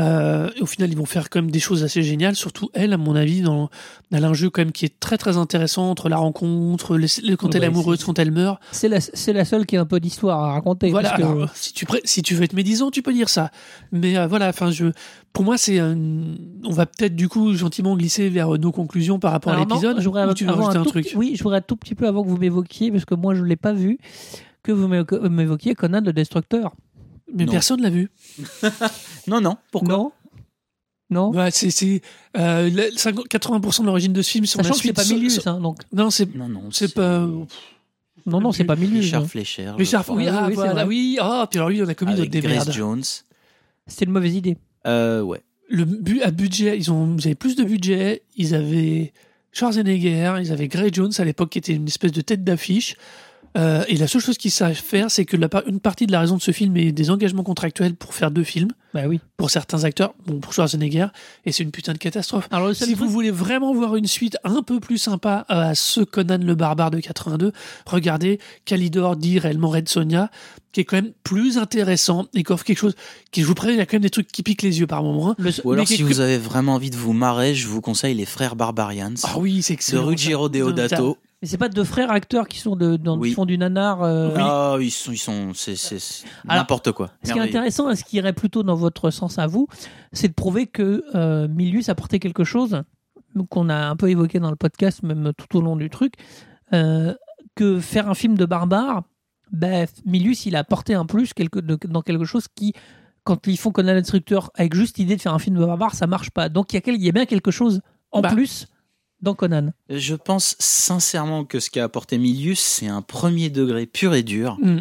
Euh, 0.00 0.48
et 0.56 0.62
au 0.62 0.66
final, 0.66 0.90
ils 0.90 0.96
vont 0.96 1.04
faire 1.04 1.28
quand 1.28 1.42
même 1.42 1.50
des 1.50 1.60
choses 1.60 1.84
assez 1.84 2.02
géniales. 2.02 2.34
Surtout 2.34 2.70
elle, 2.72 2.94
à 2.94 2.96
mon 2.96 3.14
avis, 3.14 3.42
dans, 3.42 3.68
elle 4.10 4.24
a 4.24 4.28
un 4.28 4.32
jeu 4.32 4.48
quand 4.48 4.62
même 4.62 4.72
qui 4.72 4.86
est 4.86 4.98
très 5.00 5.18
très 5.18 5.36
intéressant 5.36 5.90
entre 5.90 6.08
la 6.08 6.16
rencontre, 6.16 6.96
les- 6.96 7.08
les- 7.22 7.36
quand 7.36 7.54
elle 7.54 7.62
est 7.64 7.68
bah, 7.68 7.74
amoureuse, 7.74 8.02
quand 8.02 8.18
elle 8.18 8.30
meurt. 8.30 8.58
C'est 8.72 8.88
la, 8.88 9.00
c'est 9.02 9.34
la 9.34 9.44
seule 9.44 9.66
qui 9.66 9.76
a 9.76 9.82
un 9.82 9.84
peu 9.84 10.00
d'histoire 10.00 10.42
à 10.42 10.52
raconter. 10.52 10.90
Voilà, 10.90 11.10
parce 11.10 11.20
que- 11.20 11.26
alors, 11.26 11.50
si, 11.54 11.74
tu 11.74 11.86
si 12.04 12.22
tu 12.22 12.34
veux 12.34 12.42
être 12.44 12.54
médisant, 12.54 12.90
tu 12.90 13.02
peux 13.02 13.12
dire 13.12 13.28
ça. 13.28 13.50
Mais 13.92 14.16
euh, 14.16 14.26
voilà, 14.26 14.48
enfin, 14.48 14.70
je, 14.70 14.86
pour 15.34 15.44
moi, 15.44 15.58
c'est 15.58 15.78
un- 15.78 15.96
on 16.64 16.70
va 16.72 16.86
peut-être 16.86 17.14
du 17.14 17.28
coup 17.28 17.52
gentiment 17.54 17.94
glisser 17.94 18.30
vers 18.30 18.48
nos 18.58 18.72
conclusions 18.72 19.18
par 19.18 19.32
rapport 19.32 19.52
Alors 19.52 19.66
à 19.66 19.68
l'épisode. 19.68 20.00
je 20.00 20.08
voudrais 20.08 20.32
tu 20.32 20.46
rajouter 20.48 20.78
un 20.78 20.84
tout 20.84 20.88
truc 20.90 21.12
Oui, 21.16 21.34
je 21.36 21.42
voudrais 21.42 21.58
un 21.58 21.62
tout 21.62 21.76
petit 21.76 21.94
peu 21.94 22.06
avant 22.08 22.22
que 22.24 22.28
vous 22.28 22.38
m'évoquiez, 22.38 22.90
parce 22.90 23.04
que 23.04 23.14
moi 23.14 23.34
je 23.34 23.42
ne 23.42 23.46
l'ai 23.46 23.56
pas 23.56 23.74
vu, 23.74 23.98
que 24.62 24.72
vous 24.72 24.88
m'évo- 24.88 25.28
m'évoquiez 25.28 25.74
Conan 25.74 26.00
le 26.02 26.14
Destructeur. 26.14 26.72
Mais 27.34 27.44
Non. 27.44 27.52
personne 27.52 27.80
l'a 27.82 27.90
vu. 27.90 28.10
Non 29.26 29.40
non. 29.40 29.56
Pourquoi 29.70 29.96
Non 29.96 30.12
Non 31.10 31.30
Ouais, 31.30 31.50
c'est 31.50 31.70
c'est 31.70 32.02
euh, 32.36 32.68
le- 32.70 32.90
50 32.96 33.26
80% 33.28 33.80
de 33.82 33.86
l'origine 33.86 34.12
de 34.12 34.22
ce 34.22 34.30
film, 34.30 34.46
c'est 34.46 34.56
Sachant 34.58 34.68
la 34.68 34.70
que 34.70 34.76
c'est 34.76 34.82
suite. 34.82 34.96
pas 34.96 35.04
Milius, 35.04 35.46
hein, 35.46 35.60
donc. 35.60 35.78
Non, 35.92 36.10
c'est 36.10 36.34
Non 36.34 36.48
non. 36.48 36.70
c'est 36.70 36.92
pas. 36.94 37.20
Non, 38.24 38.40
non, 38.40 38.52
c'est 38.52 38.64
pas 38.64 38.76
Milius. 38.76 39.04
Richard 39.06 39.22
hein. 39.22 39.26
Fleischer. 39.28 39.70
Richard, 39.76 40.04
oui, 40.10 40.28
ah, 40.28 40.42
oui, 40.44 40.50
c'est 40.50 40.54
voilà, 40.54 40.72
vrai. 40.74 40.84
oui. 40.84 41.16
Ah, 41.20 41.46
puis 41.50 41.58
alors 41.58 41.70
lui, 41.70 41.82
on 41.82 41.88
a 41.88 41.94
commis 41.94 42.12
avec 42.12 42.32
notre 42.32 42.40
démerde. 42.40 42.64
Grace 42.64 42.74
Jones. 42.76 43.02
C'était 43.86 44.04
une 44.04 44.12
mauvaise 44.12 44.34
idée. 44.36 44.56
Euh, 44.86 45.22
ouais. 45.22 45.40
le 45.68 45.84
à 46.22 46.30
budget, 46.30 46.76
ils 46.76 46.92
ont, 46.92 47.16
ils 47.18 47.26
avaient 47.26 47.34
plus 47.34 47.56
de 47.56 47.64
budget, 47.64 48.22
ils 48.36 48.54
avaient 48.54 49.12
Schwarzenegger, 49.52 50.34
ils 50.40 50.52
avaient 50.52 50.68
Gray 50.68 50.90
Jones 50.92 51.12
à 51.18 51.24
l'époque 51.24 51.50
qui 51.50 51.58
était 51.58 51.74
une 51.74 51.86
espèce 51.88 52.12
de 52.12 52.20
tête 52.20 52.44
d'affiche. 52.44 52.96
Euh, 53.58 53.84
et 53.88 53.96
la 53.96 54.06
seule 54.06 54.22
chose 54.22 54.38
qu'ils 54.38 54.50
savent 54.50 54.72
faire, 54.74 55.10
c'est 55.10 55.26
que 55.26 55.36
la, 55.36 55.48
par- 55.48 55.66
une 55.66 55.78
partie 55.78 56.06
de 56.06 56.12
la 56.12 56.20
raison 56.20 56.36
de 56.36 56.42
ce 56.42 56.52
film 56.52 56.74
est 56.78 56.90
des 56.92 57.10
engagements 57.10 57.42
contractuels 57.42 57.94
pour 57.94 58.14
faire 58.14 58.30
deux 58.30 58.44
films 58.44 58.70
Bah 58.94 59.02
oui. 59.06 59.20
pour 59.36 59.50
certains 59.50 59.84
acteurs, 59.84 60.14
bon 60.26 60.40
pour 60.40 60.54
Schwarzenegger, 60.54 61.08
et 61.44 61.52
c'est 61.52 61.62
une 61.62 61.70
putain 61.70 61.92
de 61.92 61.98
catastrophe. 61.98 62.48
Alors 62.50 62.74
Si 62.74 62.94
vous 62.94 63.08
voulez 63.10 63.30
vraiment 63.30 63.74
voir 63.74 63.96
une 63.96 64.06
suite 64.06 64.38
un 64.44 64.62
peu 64.62 64.80
plus 64.80 64.96
sympa 64.96 65.44
à 65.50 65.74
ce 65.74 66.00
Conan 66.00 66.38
le 66.42 66.54
barbare 66.54 66.90
de 66.90 66.98
82, 67.00 67.52
regardez 67.84 68.38
Calidor 68.64 69.16
dit 69.16 69.38
réellement 69.38 69.68
Red 69.68 69.88
Sonia, 69.88 70.30
qui 70.72 70.80
est 70.80 70.84
quand 70.84 70.96
même 70.96 71.12
plus 71.22 71.58
intéressant 71.58 72.26
et 72.34 72.44
qui 72.44 72.52
offre 72.52 72.64
quelque 72.64 72.78
chose 72.78 72.94
qui, 73.32 73.42
je 73.42 73.46
vous 73.46 73.54
préviens, 73.54 73.74
il 73.76 73.78
y 73.78 73.82
a 73.82 73.86
quand 73.86 73.96
même 73.96 74.02
des 74.02 74.08
trucs 74.08 74.28
qui 74.32 74.42
piquent 74.42 74.62
les 74.62 74.80
yeux 74.80 74.86
par 74.86 75.02
moment. 75.02 75.32
hein. 75.32 75.36
Ou 75.64 75.72
alors 75.72 75.82
Mais 75.90 75.94
si 75.94 76.02
vous 76.02 76.20
avez 76.20 76.38
vraiment 76.38 76.74
envie 76.76 76.88
de 76.88 76.96
vous 76.96 77.12
marrer, 77.12 77.54
je 77.54 77.68
vous 77.68 77.82
conseille 77.82 78.14
les 78.14 78.24
frères 78.24 78.56
Barbarians 78.56 79.12
Ah 79.24 79.38
oui, 79.38 79.60
c'est 79.60 79.74
de 79.74 79.76
excellent. 79.76 80.06
Ruggiero 80.06 80.46
ça. 80.46 80.48
Deodato. 80.58 81.18
Mais 81.42 81.48
c'est 81.48 81.58
pas 81.58 81.68
deux 81.68 81.82
frères 81.84 82.10
acteurs 82.12 82.46
qui 82.46 82.58
sont 82.60 82.76
de, 82.76 82.96
dans, 82.96 83.18
Oui. 83.18 83.30
qui 83.30 83.34
font 83.34 83.44
du 83.46 83.58
nanar. 83.58 84.02
euh, 84.02 84.30
Ah, 84.38 84.76
ils 84.80 84.90
sont, 84.92 85.10
ils 85.12 85.18
sont, 85.18 85.52
c'est, 85.54 85.74
c'est, 85.74 85.98
c'est 85.98 86.24
Alors, 86.48 86.62
n'importe 86.62 86.92
quoi. 86.92 87.10
Ce 87.24 87.32
qui 87.32 87.38
est 87.38 87.42
intéressant 87.42 87.90
et 87.90 87.96
ce 87.96 88.04
qui 88.04 88.16
irait 88.16 88.32
plutôt 88.32 88.62
dans 88.62 88.76
votre 88.76 89.10
sens 89.10 89.38
à 89.40 89.46
vous, 89.48 89.66
c'est 90.12 90.28
de 90.28 90.34
prouver 90.34 90.66
que 90.68 91.04
euh, 91.16 91.48
Milius 91.48 91.88
apportait 91.88 92.20
quelque 92.20 92.44
chose 92.44 92.82
qu'on 93.50 93.68
a 93.70 93.74
un 93.88 93.96
peu 93.96 94.08
évoqué 94.10 94.38
dans 94.38 94.50
le 94.50 94.56
podcast, 94.56 95.02
même 95.02 95.32
tout 95.36 95.56
au 95.58 95.62
long 95.62 95.74
du 95.74 95.90
truc, 95.90 96.14
euh, 96.74 97.14
que 97.56 97.80
faire 97.80 98.08
un 98.08 98.14
film 98.14 98.36
de 98.36 98.44
barbare, 98.44 99.02
ben, 99.50 99.86
Milius, 100.06 100.46
il 100.46 100.54
a 100.54 100.60
apporté 100.60 100.94
un 100.94 101.06
plus 101.06 101.32
quelque, 101.34 101.58
de- 101.58 101.78
dans 101.88 102.02
quelque 102.02 102.24
chose 102.24 102.46
qui, 102.54 102.72
quand 103.24 103.46
ils 103.46 103.56
font 103.58 103.70
Conan 103.72 103.94
l'instructeur 103.94 104.50
avec 104.54 104.74
juste 104.74 104.96
l'idée 104.98 105.16
de 105.16 105.20
faire 105.20 105.34
un 105.34 105.38
film 105.38 105.56
de 105.58 105.64
barbare, 105.64 105.94
ça 105.94 106.06
marche 106.06 106.30
pas. 106.30 106.48
Donc 106.48 106.72
il 106.72 106.76
y, 106.76 106.78
a 106.78 106.80
quel- 106.82 106.94
il 106.94 107.02
y 107.04 107.08
a 107.08 107.12
bien 107.12 107.26
quelque 107.26 107.50
chose 107.50 107.80
en 108.12 108.20
Bah. 108.20 108.30
plus 108.30 108.66
dans 109.22 109.34
Conan. 109.34 109.72
Je 109.88 110.14
pense 110.14 110.56
sincèrement 110.58 111.44
que 111.44 111.60
ce 111.60 111.70
qu'a 111.70 111.84
apporté 111.84 112.18
Milius, 112.18 112.60
c'est 112.60 112.88
un 112.88 113.02
premier 113.02 113.50
degré 113.50 113.86
pur 113.86 114.14
et 114.14 114.22
dur 114.22 114.58
Mm. 114.60 114.80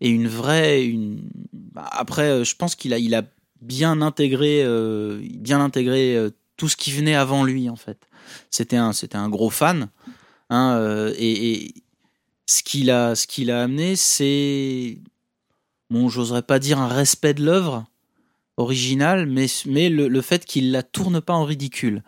et 0.00 0.08
une 0.08 0.28
vraie, 0.28 0.84
une. 0.86 1.28
Après, 1.76 2.30
euh, 2.30 2.44
je 2.44 2.54
pense 2.56 2.74
qu'il 2.76 2.94
a, 2.94 2.98
il 2.98 3.14
a 3.14 3.22
bien 3.60 4.00
intégré, 4.00 4.62
euh, 4.64 5.20
bien 5.34 5.60
intégré 5.60 6.16
euh, 6.16 6.30
tout 6.56 6.68
ce 6.68 6.76
qui 6.76 6.92
venait 6.92 7.14
avant 7.14 7.44
lui 7.44 7.68
en 7.68 7.76
fait. 7.76 7.98
C'était 8.50 8.76
un, 8.76 8.92
c'était 8.92 9.16
un 9.16 9.28
gros 9.28 9.50
fan, 9.50 9.88
hein, 10.50 10.74
euh, 10.76 11.12
et, 11.18 11.52
et 11.52 11.74
ce 12.46 12.62
qu'il 12.62 12.90
a, 12.90 13.14
ce 13.14 13.26
qu'il 13.26 13.50
a 13.50 13.62
amené, 13.62 13.96
c'est, 13.96 14.98
bon, 15.90 16.08
j'oserais 16.08 16.42
pas 16.42 16.58
dire 16.58 16.78
un 16.78 16.88
respect 16.88 17.34
de 17.34 17.44
l'œuvre 17.44 17.86
originale, 18.56 19.26
mais, 19.26 19.46
mais 19.66 19.88
le, 19.88 20.08
le 20.08 20.20
fait 20.20 20.44
qu'il 20.44 20.70
la 20.70 20.82
tourne 20.82 21.20
pas 21.20 21.32
en 21.32 21.44
ridicule. 21.44 22.02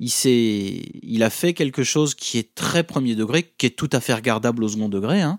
Il, 0.00 0.10
s'est, 0.10 0.82
il 1.02 1.22
a 1.22 1.30
fait 1.30 1.54
quelque 1.54 1.82
chose 1.84 2.14
qui 2.14 2.38
est 2.38 2.54
très 2.54 2.82
premier 2.82 3.14
degré, 3.14 3.52
qui 3.58 3.66
est 3.66 3.76
tout 3.76 3.88
à 3.92 4.00
fait 4.00 4.14
regardable 4.14 4.64
au 4.64 4.68
second 4.68 4.88
degré, 4.88 5.20
hein, 5.22 5.38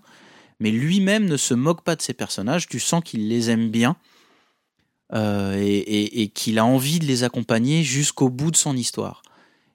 mais 0.60 0.70
lui-même 0.70 1.26
ne 1.26 1.36
se 1.36 1.52
moque 1.54 1.82
pas 1.82 1.94
de 1.96 2.02
ses 2.02 2.14
personnages. 2.14 2.66
Tu 2.66 2.80
sens 2.80 3.02
qu'il 3.04 3.28
les 3.28 3.50
aime 3.50 3.70
bien 3.70 3.96
euh, 5.12 5.54
et, 5.60 5.76
et- 5.76 6.22
et 6.22 6.28
qu'il 6.28 6.58
a 6.58 6.64
envie 6.64 6.98
de 6.98 7.04
les 7.04 7.22
accompagner 7.22 7.82
jusqu'au 7.84 8.28
bout 8.30 8.50
de 8.50 8.56
son 8.56 8.76
histoire. 8.76 9.22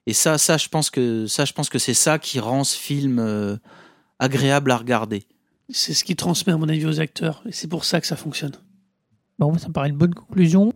Et 0.06 0.12
ça, 0.12 0.36
ça, 0.36 0.56
je 0.58 0.68
pense 0.68 0.90
que 0.90 1.26
ça, 1.26 1.44
je 1.44 1.52
pense 1.52 1.68
que 1.70 1.78
c'est 1.78 1.94
ça 1.94 2.18
qui 2.18 2.40
rend 2.40 2.64
ce 2.64 2.76
film 2.76 3.18
euh, 3.20 3.56
agréable 4.18 4.72
à 4.72 4.76
regarder. 4.76 5.22
C'est 5.70 5.94
ce 5.94 6.02
qui 6.04 6.16
transmet, 6.16 6.52
à 6.52 6.56
mon 6.56 6.68
avis, 6.68 6.84
aux 6.86 7.00
acteurs. 7.00 7.42
Et 7.46 7.52
c'est 7.52 7.68
pour 7.68 7.84
ça 7.84 8.00
que 8.00 8.06
ça 8.08 8.16
fonctionne. 8.16 8.52
Bon, 9.38 9.56
ça 9.56 9.68
me 9.68 9.72
paraît 9.72 9.88
une 9.90 9.96
bonne 9.96 10.12
conclusion. 10.14 10.72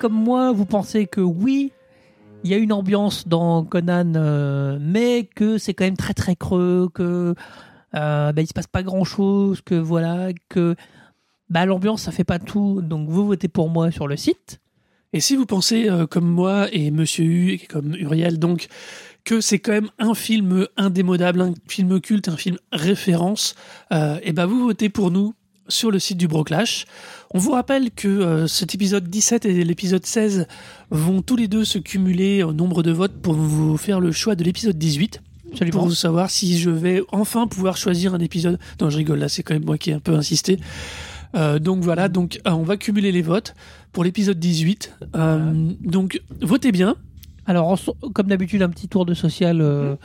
Comme 0.00 0.14
moi, 0.14 0.50
vous 0.50 0.64
pensez 0.64 1.06
que 1.06 1.20
oui, 1.20 1.72
il 2.42 2.50
y 2.50 2.54
a 2.54 2.56
une 2.56 2.72
ambiance 2.72 3.28
dans 3.28 3.64
Conan, 3.64 4.14
euh, 4.16 4.78
mais 4.80 5.28
que 5.34 5.58
c'est 5.58 5.74
quand 5.74 5.84
même 5.84 5.98
très 5.98 6.14
très 6.14 6.34
creux, 6.34 6.88
que 6.92 7.34
euh, 7.94 8.32
bah, 8.32 8.40
il 8.40 8.46
se 8.46 8.54
passe 8.54 8.66
pas 8.66 8.82
grand 8.82 9.04
chose, 9.04 9.60
que 9.60 9.74
voilà, 9.74 10.30
que 10.48 10.74
bah, 11.50 11.66
l'ambiance 11.66 12.02
ça 12.02 12.12
fait 12.12 12.24
pas 12.24 12.38
tout. 12.38 12.80
Donc 12.80 13.10
vous 13.10 13.26
votez 13.26 13.48
pour 13.48 13.68
moi 13.68 13.90
sur 13.90 14.08
le 14.08 14.16
site. 14.16 14.60
Et 15.12 15.20
si 15.20 15.36
vous 15.36 15.44
pensez, 15.44 15.90
euh, 15.90 16.06
comme 16.06 16.26
moi 16.26 16.68
et 16.72 16.90
Monsieur 16.90 17.24
U, 17.24 17.52
et 17.52 17.58
comme 17.58 17.94
Uriel, 17.94 18.38
donc, 18.38 18.68
que 19.24 19.42
c'est 19.42 19.58
quand 19.58 19.72
même 19.72 19.90
un 19.98 20.14
film 20.14 20.66
indémodable, 20.78 21.42
un 21.42 21.54
film 21.68 22.00
culte, 22.00 22.28
un 22.28 22.38
film 22.38 22.56
référence, 22.72 23.54
et 23.90 24.32
ben 24.32 24.46
vous 24.46 24.60
votez 24.60 24.88
pour 24.88 25.10
nous 25.10 25.34
sur 25.70 25.90
le 25.90 25.98
site 25.98 26.18
du 26.18 26.28
Broclash. 26.28 26.84
On 27.32 27.38
vous 27.38 27.52
rappelle 27.52 27.90
que 27.90 28.08
euh, 28.08 28.46
cet 28.46 28.74
épisode 28.74 29.08
17 29.08 29.46
et 29.46 29.64
l'épisode 29.64 30.04
16 30.04 30.46
vont 30.90 31.22
tous 31.22 31.36
les 31.36 31.48
deux 31.48 31.64
se 31.64 31.78
cumuler 31.78 32.42
au 32.42 32.52
nombre 32.52 32.82
de 32.82 32.90
votes 32.92 33.14
pour 33.22 33.34
vous 33.34 33.76
faire 33.76 34.00
le 34.00 34.12
choix 34.12 34.34
de 34.34 34.44
l'épisode 34.44 34.76
18. 34.76 35.22
Pour 35.72 35.86
vous 35.86 35.94
savoir 35.94 36.30
si 36.30 36.58
je 36.58 36.70
vais 36.70 37.02
enfin 37.10 37.48
pouvoir 37.48 37.76
choisir 37.76 38.14
un 38.14 38.20
épisode. 38.20 38.58
Non, 38.80 38.88
je 38.88 38.96
rigole, 38.98 39.18
là, 39.18 39.28
c'est 39.28 39.42
quand 39.42 39.54
même 39.54 39.64
moi 39.64 39.78
qui 39.78 39.90
ai 39.90 39.94
un 39.94 39.98
peu 40.00 40.14
insisté. 40.14 40.60
Euh, 41.34 41.58
donc 41.58 41.82
voilà, 41.82 42.08
donc 42.08 42.40
euh, 42.46 42.50
on 42.50 42.62
va 42.62 42.76
cumuler 42.76 43.10
les 43.12 43.22
votes 43.22 43.54
pour 43.92 44.04
l'épisode 44.04 44.38
18. 44.38 44.94
Euh, 45.16 45.72
donc 45.80 46.20
votez 46.40 46.70
bien. 46.72 46.96
Alors, 47.46 47.76
comme 48.14 48.28
d'habitude, 48.28 48.62
un 48.62 48.68
petit 48.68 48.86
tour 48.86 49.04
de 49.04 49.14
social. 49.14 49.60
euh, 49.60 49.96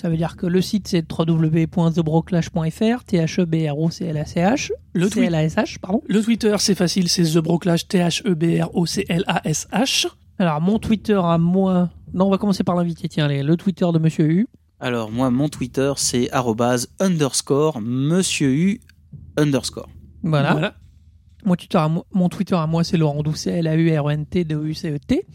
Ça 0.00 0.08
veut 0.08 0.16
dire 0.16 0.36
que 0.36 0.46
le 0.46 0.62
site 0.62 0.86
c'est 0.86 1.04
www.thebroclash.fr, 1.10 3.02
T-H-E-B-R-O-C-L-A-C-H, 3.04 4.70
Le 4.92 5.10
tweet- 5.10 5.24
C-L-A-S-H, 5.24 5.80
pardon. 5.80 6.00
Le 6.06 6.22
Twitter, 6.22 6.54
c'est 6.58 6.76
facile, 6.76 7.08
c'est 7.08 7.24
The 7.24 7.38
Broclash, 7.38 7.88
T-H-E-B-R-O-C-L-A-S-H. 7.88 10.06
Alors, 10.38 10.60
mon 10.60 10.78
Twitter 10.78 11.18
à 11.20 11.36
moi. 11.38 11.90
Non, 12.14 12.26
on 12.26 12.30
va 12.30 12.38
commencer 12.38 12.62
par 12.62 12.76
l'invité. 12.76 13.08
Tiens, 13.08 13.24
allez, 13.24 13.42
le 13.42 13.56
Twitter 13.56 13.86
de 13.92 13.98
Monsieur 13.98 14.30
U. 14.30 14.46
Alors 14.80 15.10
moi, 15.10 15.28
mon 15.30 15.48
Twitter, 15.48 15.92
c'est 15.96 16.30
arrobase 16.30 16.88
underscore 17.00 17.80
monsieur 17.80 18.52
U 18.54 18.80
underscore. 19.36 19.88
Voilà. 20.22 20.74
Mon, 21.44 21.56
Twitter 21.56 21.78
à 21.78 21.88
moi, 21.88 22.06
mon 22.12 22.28
Twitter 22.28 22.54
à 22.54 22.68
moi, 22.68 22.84
c'est 22.84 22.96
Laurent 22.96 23.24
Doucet, 23.24 23.58
L-A-U-R-E-N-T-D-O-U-C-E-T. 23.58 25.26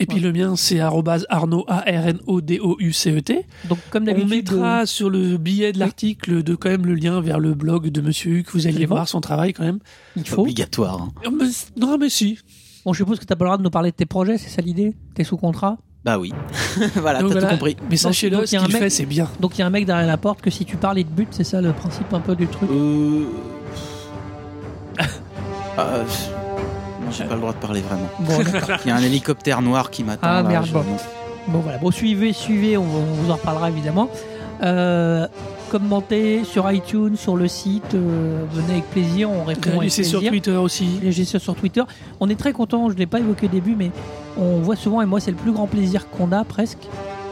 Et 0.00 0.06
puis 0.06 0.18
le 0.18 0.32
mien, 0.32 0.56
c'est 0.56 0.80
arrobase 0.80 1.26
Arnaud, 1.28 1.64
A-R-N-O-D-O-U-C-E-T. 1.68 3.44
Donc, 3.68 3.78
comme 3.90 4.02
On 4.04 4.06
d'habitude. 4.06 4.30
mettra 4.30 4.86
sur 4.86 5.10
le 5.10 5.36
billet 5.36 5.72
de 5.72 5.78
l'article 5.78 6.42
de 6.42 6.54
quand 6.54 6.70
même 6.70 6.86
le 6.86 6.94
lien 6.94 7.20
vers 7.20 7.38
le 7.38 7.52
blog 7.54 7.88
de 7.88 8.00
Monsieur 8.00 8.42
que 8.42 8.50
vous 8.52 8.66
Absolument. 8.66 8.94
voir 8.94 9.08
son 9.08 9.20
travail 9.20 9.52
quand 9.52 9.62
même. 9.64 9.78
il 10.16 10.26
faut. 10.26 10.42
Obligatoire. 10.42 11.02
hein. 11.02 11.08
Euh, 11.26 11.30
mais- 11.30 11.46
non, 11.80 11.98
mais 11.98 12.08
si. 12.08 12.38
Bon, 12.84 12.92
je 12.94 12.98
suppose 12.98 13.18
que 13.20 13.26
tu 13.26 13.32
as 13.32 13.36
pas 13.36 13.44
le 13.44 13.48
droit 13.50 13.58
de 13.58 13.62
nous 13.62 13.70
parler 13.70 13.90
de 13.90 13.96
tes 13.96 14.06
projets, 14.06 14.38
c'est 14.38 14.48
ça 14.48 14.62
l'idée? 14.62 14.94
T'es 15.14 15.22
sous 15.24 15.36
contrat? 15.36 15.76
Bah 16.02 16.18
oui. 16.18 16.32
voilà, 16.96 17.18
t'as 17.18 17.26
voilà. 17.26 17.42
tout 17.42 17.46
compris. 17.48 17.76
Mais 17.90 17.96
sachez-le, 17.98 18.46
ce 18.46 18.52
il 18.52 18.54
y 18.54 18.56
a 18.56 18.62
un 18.62 18.64
qu'il 18.64 18.72
mec- 18.72 18.82
fait, 18.84 18.88
c'est 18.90 19.04
bien. 19.04 19.28
Donc, 19.38 19.58
il 19.58 19.60
y 19.60 19.62
a 19.62 19.66
un 19.66 19.70
mec 19.70 19.84
derrière 19.84 20.06
la 20.06 20.16
porte 20.16 20.40
que 20.40 20.48
si 20.50 20.64
tu 20.64 20.78
parles, 20.78 20.98
il 20.98 21.04
te 21.04 21.12
bute, 21.12 21.28
c'est 21.32 21.44
ça 21.44 21.60
le 21.60 21.74
principe 21.74 22.10
un 22.14 22.20
peu 22.20 22.34
du 22.34 22.46
truc? 22.46 22.70
Euh... 22.70 23.24
euh, 25.78 26.04
j'ai 27.12 27.24
pas 27.24 27.34
le 27.34 27.40
droit 27.40 27.52
de 27.52 27.58
parler 27.58 27.80
vraiment. 27.80 28.08
Bon. 28.20 28.34
Il 28.84 28.88
y 28.88 28.90
a 28.92 28.96
un 28.96 29.02
hélicoptère 29.02 29.62
noir 29.62 29.90
qui 29.90 30.04
m'attend. 30.04 30.26
Ah, 30.26 30.42
là, 30.42 30.48
merde, 30.48 30.66
je- 30.66 30.72
bon. 30.72 30.84
Bon 31.48 31.58
voilà, 31.60 31.78
bon 31.78 31.90
suivez, 31.90 32.32
suivez, 32.32 32.76
on, 32.76 32.82
on 32.82 33.14
vous 33.22 33.30
en 33.30 33.34
reparlera 33.34 33.70
évidemment. 33.70 34.08
Euh, 34.62 35.26
commentez 35.70 36.44
sur 36.44 36.70
iTunes, 36.70 37.16
sur 37.16 37.34
le 37.36 37.48
site, 37.48 37.94
euh, 37.94 38.44
venez 38.52 38.72
avec 38.72 38.90
plaisir, 38.90 39.30
on 39.30 39.44
répond 39.44 39.68
avec 39.70 39.78
plaisir. 39.80 40.04
sur 40.04 40.20
Twitter 40.28 40.56
aussi. 40.56 40.98
Réagissez 41.00 41.38
sur 41.38 41.54
Twitter. 41.54 41.82
On 42.20 42.28
est 42.28 42.38
très 42.38 42.52
content, 42.52 42.88
je 42.90 42.94
ne 42.94 42.98
l'ai 42.98 43.06
pas 43.06 43.20
évoqué 43.20 43.46
au 43.46 43.48
début, 43.48 43.74
mais 43.76 43.90
on 44.36 44.58
voit 44.58 44.76
souvent, 44.76 45.00
et 45.00 45.06
moi 45.06 45.18
c'est 45.18 45.30
le 45.30 45.36
plus 45.36 45.52
grand 45.52 45.66
plaisir 45.66 46.10
qu'on 46.10 46.30
a 46.30 46.44
presque, 46.44 46.78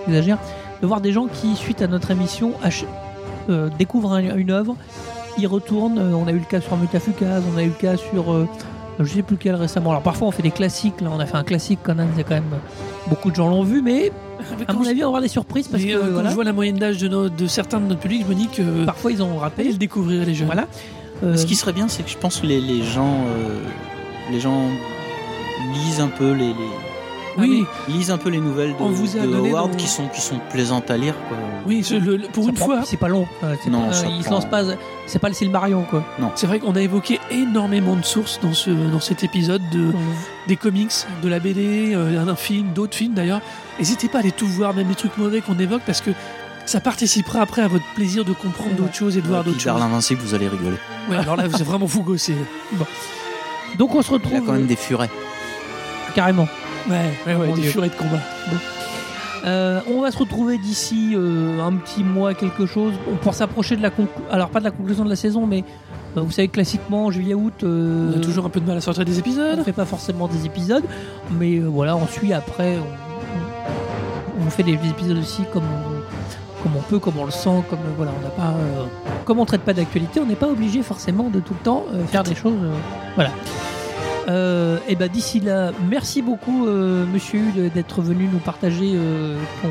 j'exagère, 0.06 0.38
de 0.80 0.86
voir 0.86 1.00
des 1.00 1.12
gens 1.12 1.26
qui, 1.26 1.54
suite 1.54 1.82
à 1.82 1.86
notre 1.86 2.10
émission, 2.10 2.52
euh, 3.50 3.68
découvrent 3.78 4.12
un- 4.14 4.36
une 4.36 4.50
œuvre, 4.50 4.74
ils 5.38 5.46
retournent, 5.46 5.98
euh, 5.98 6.12
on 6.16 6.26
a 6.28 6.32
eu 6.32 6.38
le 6.38 6.44
cas 6.46 6.60
sur 6.62 6.76
Mutafukaz, 6.78 7.42
on 7.54 7.58
a 7.58 7.62
eu 7.62 7.66
le 7.68 7.72
cas 7.72 7.96
sur... 7.96 8.32
euh, 9.00 9.04
je 9.04 9.14
sais 9.14 9.22
plus 9.22 9.36
quel 9.36 9.54
récemment. 9.54 9.90
Alors 9.90 10.02
parfois 10.02 10.28
on 10.28 10.30
fait 10.30 10.42
des 10.42 10.50
classiques, 10.50 11.00
là 11.00 11.08
on 11.12 11.20
a 11.20 11.26
fait 11.26 11.36
un 11.36 11.44
classique, 11.44 11.80
Conan, 11.82 12.06
c'est 12.16 12.24
quand 12.24 12.34
même... 12.34 12.44
Beaucoup 13.08 13.30
de 13.30 13.36
gens 13.36 13.48
l'ont 13.48 13.62
vu, 13.62 13.80
mais 13.82 14.12
à 14.68 14.72
mon 14.72 14.82
je- 14.84 14.90
avis 14.90 14.98
on 15.00 15.04
va 15.04 15.06
avoir 15.08 15.22
des 15.22 15.28
surprises 15.28 15.68
parce 15.68 15.82
mais, 15.82 15.90
que 15.92 15.96
euh, 15.96 16.00
quand 16.06 16.12
voilà, 16.12 16.30
je 16.30 16.34
vois 16.34 16.44
la 16.44 16.52
moyenne 16.52 16.76
d'âge 16.76 16.98
de, 16.98 17.08
nos- 17.08 17.28
de 17.28 17.46
certains 17.46 17.80
de 17.80 17.86
notre 17.86 18.00
public, 18.00 18.22
je 18.24 18.28
me 18.28 18.34
dis 18.34 18.48
que 18.48 18.84
parfois 18.84 19.10
ils 19.12 19.22
ont 19.22 19.30
allez 19.30 19.38
raté. 19.38 19.64
le 19.64 19.74
découvrir 19.74 20.24
les 20.26 20.34
jeunes. 20.34 20.46
Voilà. 20.46 20.66
Euh, 21.24 21.36
Ce 21.36 21.46
qui 21.46 21.54
serait 21.56 21.72
bien, 21.72 21.88
c'est 21.88 22.02
que 22.04 22.10
je 22.10 22.16
pense 22.18 22.38
que 22.40 22.46
les, 22.46 22.60
les 22.60 22.82
gens, 22.84 23.24
euh, 23.26 23.60
les 24.30 24.38
gens 24.40 24.62
lisent 25.74 26.00
un 26.00 26.08
peu 26.08 26.32
les, 26.32 26.48
les- 26.48 26.54
Oui, 27.38 27.64
lisent 27.88 28.10
un 28.10 28.18
peu 28.18 28.28
les 28.30 28.38
nouvelles 28.40 28.70
de, 28.70 28.76
On 28.80 28.88
vous 28.90 29.16
a 29.16 29.20
de 29.20 29.26
donné 29.26 29.50
Howard 29.50 29.70
dans- 29.70 29.76
qui 29.76 29.86
sont 29.88 30.08
qui 30.08 30.20
sont 30.20 30.40
plaisantes 30.50 30.90
à 30.90 30.96
lire. 30.96 31.14
Quoi. 31.28 31.36
oui, 31.66 31.84
je- 31.88 31.96
le- 31.96 32.16
le- 32.16 32.28
pour 32.28 32.44
ça 32.44 32.50
une 32.50 32.56
prend- 32.56 32.66
fois, 32.66 32.80
c'est 32.84 32.96
pas 32.96 33.08
long. 33.08 33.26
euh, 33.44 33.54
c'est 33.62 33.70
Non, 33.70 33.86
pas- 33.86 33.92
ça 33.92 34.06
il 34.08 34.18
se 34.20 34.24
prend- 34.26 34.34
lance 34.36 34.44
pas. 34.48 34.62
C'est 35.06 35.18
pas 35.18 35.28
le 35.28 35.34
Silmarion 35.34 35.84
quoi. 35.88 36.02
c'est 36.34 36.46
vrai 36.46 36.58
qu'on 36.60 36.74
a 36.76 36.80
évoqué 36.82 37.18
énormément 37.30 37.96
de 37.96 38.04
sources 38.04 38.38
dans, 38.42 38.52
ce, 38.52 38.70
dans 38.70 39.00
cet 39.00 39.24
épisode 39.24 39.62
de, 39.70 39.92
des 40.46 40.56
comics, 40.56 40.92
de 41.22 41.28
la 41.28 41.38
BD, 41.40 41.94
euh, 41.94 42.24
d'un 42.24 42.36
film, 42.36 42.68
d'autres 42.74 42.94
films 42.96 43.14
d'ailleurs. 43.14 43.40
N'hésitez 43.78 44.08
pas 44.08 44.18
à 44.18 44.20
aller 44.20 44.32
tout 44.32 44.46
voir, 44.46 44.74
même 44.74 44.88
les 44.88 44.94
trucs 44.94 45.16
mauvais 45.16 45.40
qu'on 45.40 45.58
évoque, 45.58 45.82
parce 45.86 46.00
que 46.02 46.10
ça 46.66 46.80
participera 46.80 47.40
après 47.40 47.62
à 47.62 47.68
votre 47.68 47.86
plaisir 47.94 48.24
de 48.26 48.32
comprendre 48.34 48.70
Ouais. 48.72 48.76
d'autres 48.76 48.94
choses 48.94 49.16
et 49.16 49.22
de 49.22 49.26
voir 49.28 49.44
d'autres 49.44 49.58
choses. 49.60 49.78
l'invincible, 49.80 50.20
vous 50.22 50.34
allez 50.34 50.48
rigoler. 50.48 50.76
Ouais, 51.08 51.16
alors 51.16 51.36
là, 51.36 51.48
vous 51.48 51.56
êtes 51.56 51.62
vraiment 51.66 51.86
vous 51.86 52.02
gosser. 52.02 52.34
Donc 53.78 53.94
on 53.94 54.02
se 54.02 54.08
Il 54.08 54.10
a 54.10 54.14
retrouve 54.14 54.44
quand 54.44 54.52
même 54.52 54.66
des 54.66 54.76
furets. 54.76 55.08
carrément. 56.14 56.48
Ouais, 56.88 56.96
ouais, 57.26 57.34
ouais, 57.34 57.46
Mon 57.48 57.54
des 57.54 57.62
furets 57.62 57.88
de 57.88 57.94
combat. 57.94 58.18
Euh, 59.44 59.80
on 59.94 60.00
va 60.02 60.10
se 60.10 60.18
retrouver 60.18 60.58
d'ici 60.58 61.12
euh, 61.14 61.60
un 61.62 61.72
petit 61.74 62.02
mois 62.02 62.34
quelque 62.34 62.66
chose 62.66 62.92
on- 63.10 63.16
pour 63.16 63.34
s'approcher 63.34 63.76
de 63.76 63.82
la 63.82 63.90
conclusion. 63.90 64.24
Alors 64.30 64.48
pas 64.50 64.58
de 64.58 64.64
la 64.64 64.72
conclusion 64.72 65.04
de 65.04 65.10
la 65.10 65.16
saison, 65.16 65.46
mais 65.46 65.62
euh, 66.16 66.20
vous 66.22 66.30
savez 66.32 66.48
classiquement 66.48 67.06
en 67.06 67.10
juillet-août. 67.10 67.62
On 67.62 68.16
a 68.16 68.20
toujours 68.20 68.46
un 68.46 68.48
peu 68.48 68.58
de 68.60 68.66
mal 68.66 68.76
à 68.76 68.80
sortir 68.80 69.04
des 69.04 69.14
On 69.16 69.18
épisodes. 69.20 69.58
ne 69.58 69.62
fait 69.62 69.72
pas 69.72 69.84
forcément 69.84 70.26
des 70.26 70.44
épisodes, 70.44 70.82
mais 71.38 71.58
voilà, 71.60 71.96
on 71.96 72.06
suit 72.08 72.32
après. 72.32 72.76
On, 72.78 72.80
on- 74.40 74.46
on 74.46 74.50
fait 74.50 74.62
des 74.64 74.72
épisodes 74.74 75.18
aussi 75.18 75.42
comme 75.52 75.62
on, 75.64 76.62
comme 76.62 76.72
on 76.76 76.82
peut, 76.82 76.98
comme 76.98 77.18
on 77.18 77.24
le 77.24 77.30
sent, 77.30 77.62
comme 77.70 77.78
voilà, 77.96 78.12
on 78.18 78.22
n'a 78.22 78.30
pas, 78.30 78.54
comme 79.24 79.38
on 79.40 79.44
traite 79.44 79.62
pas 79.62 79.72
d'actualité, 79.74 80.20
on 80.20 80.26
n'est 80.26 80.34
pas 80.36 80.48
obligé 80.48 80.82
forcément 80.82 81.28
de 81.28 81.38
tout 81.40 81.54
le 81.54 81.60
temps 81.64 81.84
faire 82.08 82.22
des 82.24 82.34
choses, 82.34 82.54
euh, 84.28 84.78
et 84.88 84.94
ben 84.96 85.08
d'ici 85.08 85.40
là, 85.40 85.72
merci 85.88 86.22
beaucoup, 86.22 86.66
euh, 86.66 87.04
Monsieur 87.06 87.40
de- 87.56 87.68
d'être 87.68 88.02
venu 88.02 88.28
nous 88.32 88.38
partager 88.38 88.92
euh, 88.94 89.36
ton, 89.62 89.68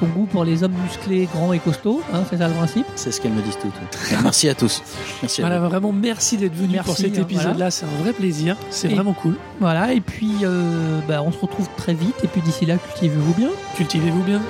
ton 0.00 0.06
goût 0.12 0.26
pour 0.26 0.44
les 0.44 0.62
hommes 0.64 0.74
musclés, 0.84 1.28
grands 1.34 1.52
et 1.52 1.58
costauds. 1.58 2.02
hein, 2.12 2.22
c'est 2.28 2.36
ça 2.38 2.48
le 2.48 2.54
principe? 2.54 2.84
C'est 2.94 3.10
ce 3.10 3.20
qu'elles 3.20 3.32
me 3.32 3.40
disent 3.42 3.58
toutes. 3.60 3.72
Merci 4.22 4.48
à 4.48 4.54
tous. 4.54 4.82
Merci 5.22 5.40
à 5.42 5.46
Voilà, 5.46 5.60
vous. 5.62 5.68
vraiment 5.68 5.92
merci 5.92 6.36
d'être 6.36 6.54
venu 6.54 6.74
Merci, 6.74 6.86
pour 6.86 6.96
cet 6.96 7.18
hein, 7.18 7.22
épisode-là. 7.22 7.52
voilà. 7.52 7.70
C'est 7.70 7.86
un 7.86 8.02
vrai 8.02 8.12
plaisir. 8.12 8.56
C'est 8.70 8.88
vraiment 8.88 9.14
cool. 9.14 9.36
Voilà, 9.60 9.92
et 9.94 10.00
puis 10.00 10.32
euh, 10.42 11.00
bah, 11.08 11.22
on 11.24 11.32
se 11.32 11.38
retrouve 11.38 11.68
très 11.76 11.94
vite. 11.94 12.16
Et 12.22 12.26
puis 12.28 12.42
d'ici 12.42 12.66
là, 12.66 12.76
cultivez-vous 12.76 13.34
bien. 13.34 13.48
Cultivez-vous 13.76 14.22
bien. 14.24 14.42